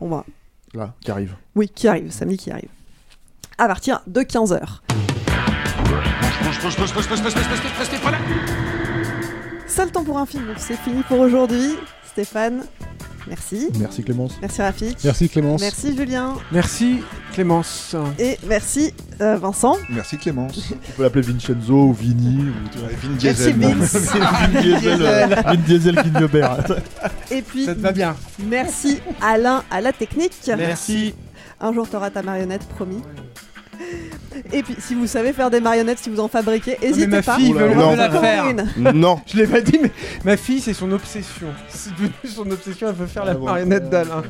on 0.00 0.08
va. 0.08 0.24
Là, 0.74 0.94
qui 1.02 1.10
arrive. 1.10 1.34
Oui, 1.54 1.68
qui 1.68 1.86
arrive, 1.88 2.10
samedi 2.10 2.36
qui 2.38 2.50
arrive. 2.50 2.68
À 3.58 3.66
partir 3.68 4.00
de 4.06 4.22
15h. 4.22 4.80
Seul 9.66 9.90
temps 9.90 10.04
pour 10.04 10.18
un 10.18 10.26
film, 10.26 10.46
donc 10.46 10.56
c'est 10.58 10.76
fini 10.76 11.02
pour 11.02 11.18
aujourd'hui. 11.18 11.76
Stéphane, 12.06 12.62
merci. 13.26 13.68
Merci 13.78 14.04
Clémence. 14.04 14.32
Merci 14.40 14.62
Rafik. 14.62 14.98
Merci 15.02 15.28
Clémence. 15.28 15.60
Merci 15.60 15.96
Julien. 15.96 16.34
Merci 16.52 17.02
Clémence. 17.32 17.96
Et 18.18 18.38
merci 18.46 18.92
euh, 19.20 19.36
Vincent. 19.38 19.76
Merci 19.88 20.18
Clémence. 20.18 20.54
Tu 20.84 20.92
peux 20.92 21.02
l'appeler 21.02 21.22
Vincenzo 21.22 21.74
ou 21.74 21.92
Vini. 21.94 22.44
Ou... 22.50 22.68
tu 22.70 22.78
vois. 22.78 22.88
Vin 22.90 23.08
Merci 23.22 23.52
Diesel. 23.52 23.58
non. 23.58 23.68
Vince. 23.74 23.94
Vin 24.52 24.60
Diesel, 24.60 25.02
euh, 25.02 25.26
Vin 25.42 25.54
Diesel 25.56 25.94
Guignebert. 25.96 26.58
Et 27.30 27.42
puis, 27.42 27.64
Ça 27.64 27.74
te 27.74 27.80
va 27.80 27.92
bien. 27.92 28.14
merci 28.46 29.00
Alain 29.22 29.64
à 29.70 29.80
la 29.80 29.92
technique. 29.92 30.34
Merci. 30.56 31.14
Un 31.60 31.72
jour, 31.72 31.88
t'auras 31.88 32.10
ta 32.10 32.22
marionnette, 32.22 32.66
promis. 32.68 33.02
Et 34.52 34.62
puis, 34.62 34.76
si 34.78 34.94
vous 34.94 35.06
savez 35.06 35.32
faire 35.32 35.50
des 35.50 35.60
marionnettes, 35.60 35.98
si 35.98 36.10
vous 36.10 36.20
en 36.20 36.28
fabriquez, 36.28 36.76
n'hésitez 36.82 37.06
ma 37.06 37.22
pas. 37.22 37.36
fille 37.36 37.52
veut- 37.52 37.64
On 37.70 37.74
veut 37.74 37.82
en 37.84 37.96
la 37.96 38.10
faire. 38.10 38.46
une. 38.46 38.64
Non. 38.94 39.20
Je 39.26 39.36
l'ai 39.36 39.46
pas 39.46 39.60
dit, 39.60 39.78
mais 39.82 39.90
ma 40.24 40.36
fille, 40.36 40.60
c'est 40.60 40.74
son 40.74 40.90
obsession. 40.92 41.48
C'est 41.68 41.92
devenu 41.94 42.12
son 42.24 42.50
obsession, 42.50 42.88
elle 42.88 42.94
veut 42.94 43.06
faire 43.06 43.24
la 43.24 43.32
Ah 43.32 43.34
bon. 43.34 43.44
marionnette 43.46 43.88
d'Alain. 43.90 44.22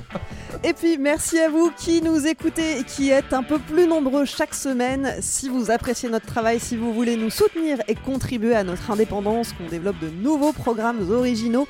Et 0.65 0.73
puis, 0.73 0.99
merci 0.99 1.39
à 1.39 1.49
vous 1.49 1.71
qui 1.77 2.03
nous 2.03 2.27
écoutez 2.27 2.79
et 2.79 2.85
qui 2.85 3.11
êtes 3.11 3.33
un 3.33 3.43
peu 3.43 3.59
plus 3.59 3.87
nombreux 3.87 4.25
chaque 4.25 4.55
semaine. 4.55 5.15
Si 5.21 5.49
vous 5.49 5.71
appréciez 5.71 6.09
notre 6.09 6.27
travail, 6.27 6.61
si 6.61 6.77
vous 6.77 6.93
voulez 6.93 7.17
nous 7.17 7.31
soutenir 7.31 7.79
et 7.89 7.95
contribuer 7.95 8.55
à 8.55 8.65
notre 8.65 8.91
indépendance, 8.91 9.53
qu'on 9.53 9.69
développe 9.69 9.99
de 10.01 10.09
nouveaux 10.09 10.53
programmes 10.53 11.11
originaux, 11.11 11.67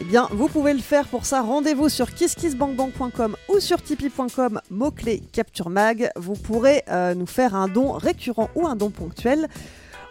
eh 0.00 0.04
bien, 0.04 0.28
vous 0.30 0.48
pouvez 0.48 0.74
le 0.74 0.80
faire. 0.80 1.08
Pour 1.08 1.26
ça, 1.26 1.42
rendez-vous 1.42 1.88
sur 1.88 2.14
kisskissbankbank.com 2.14 3.36
ou 3.48 3.58
sur 3.58 3.82
tipeee.com, 3.82 4.60
mot-clé 4.70 5.22
Capture 5.32 5.70
Mag. 5.70 6.10
Vous 6.14 6.34
pourrez 6.34 6.84
euh, 6.88 7.14
nous 7.14 7.26
faire 7.26 7.56
un 7.56 7.66
don 7.66 7.92
récurrent 7.92 8.48
ou 8.54 8.68
un 8.68 8.76
don 8.76 8.90
ponctuel. 8.90 9.48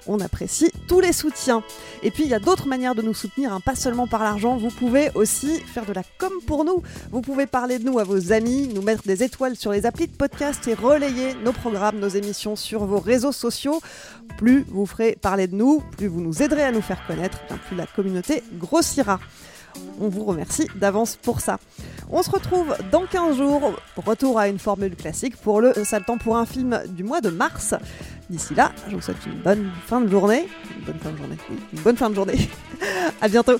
On 0.06 0.20
apprécie 0.20 0.72
tous 0.90 1.00
les 1.00 1.14
soutiens. 1.14 1.64
Et 2.04 2.12
puis, 2.12 2.24
il 2.24 2.30
y 2.30 2.34
a 2.34 2.40
d'autres 2.40 2.68
manières 2.68 2.96
de 2.96 3.02
nous 3.02 3.14
soutenir, 3.14 3.54
hein, 3.54 3.62
pas 3.64 3.76
seulement 3.76 4.08
par 4.08 4.24
l'argent. 4.24 4.58
Vous 4.58 4.70
pouvez 4.70 5.10
aussi 5.16 5.60
faire 5.62 5.86
de 5.86 5.94
la 5.94 6.04
com 6.18 6.34
pour 6.46 6.66
nous. 6.66 6.84
Vous 7.12 7.22
pouvez 7.22 7.46
parler 7.46 7.80
de 7.80 7.86
nous 7.86 7.98
à 7.98 8.04
vos 8.04 8.34
amis, 8.34 8.70
nous 8.74 8.82
mettre 8.82 9.04
des 9.04 9.24
étoiles 9.24 9.56
sur 9.56 9.72
les 9.72 9.86
applis 9.86 10.08
de 10.08 10.16
podcast 10.16 10.68
et 10.68 10.74
relayer 10.74 11.34
nos 11.46 11.54
programmes, 11.54 12.00
nos 12.00 12.10
émissions 12.10 12.58
sur 12.58 12.86
vos 12.86 13.00
réseaux 13.00 13.32
sociaux. 13.32 13.82
Plus 14.38 14.66
vous 14.68 14.86
ferez 14.86 15.18
parler 15.22 15.48
de 15.48 15.56
nous, 15.56 15.82
plus 15.98 16.08
vous 16.08 16.22
nous 16.22 16.42
aiderez 16.44 16.64
à 16.64 16.72
nous 16.74 16.82
faire 16.82 17.06
connaître, 17.08 17.40
plus 17.68 17.78
la 17.78 17.88
communauté 17.88 18.44
grossira. 18.60 19.20
On 20.00 20.10
vous 20.10 20.24
remercie 20.24 20.68
d'avance 20.76 21.16
pour 21.16 21.42
ça. 21.42 21.60
On 22.10 22.24
se 22.24 22.30
retrouve 22.30 22.76
dans 22.92 23.06
15 23.06 23.38
jours, 23.38 23.74
retour 23.98 24.40
à 24.40 24.48
une 24.48 24.60
formule 24.60 24.96
classique 24.96 25.36
pour 25.38 25.60
le 25.62 25.74
sale 25.84 26.04
pour 26.24 26.38
un 26.38 26.46
film 26.46 26.80
du 26.90 27.04
mois 27.04 27.22
de 27.22 27.30
mars. 27.30 27.76
D'ici 28.30 28.56
là, 28.56 28.72
je 28.90 28.96
vous 28.96 29.02
souhaite 29.02 29.26
une 29.26 29.42
bonne 29.42 29.72
fin 29.86 30.02
de 30.02 30.08
journée. 30.08 30.48
Une 30.78 30.86
bonne 30.86 31.00
fin 31.00 31.12
de 31.12 31.18
journée, 31.18 31.38
oui, 31.50 31.58
une 31.74 31.80
bonne 31.80 31.98
fin 31.98 32.10
de 32.10 32.16
journée. 32.16 32.50
à 33.22 33.28
bientôt. 33.28 33.60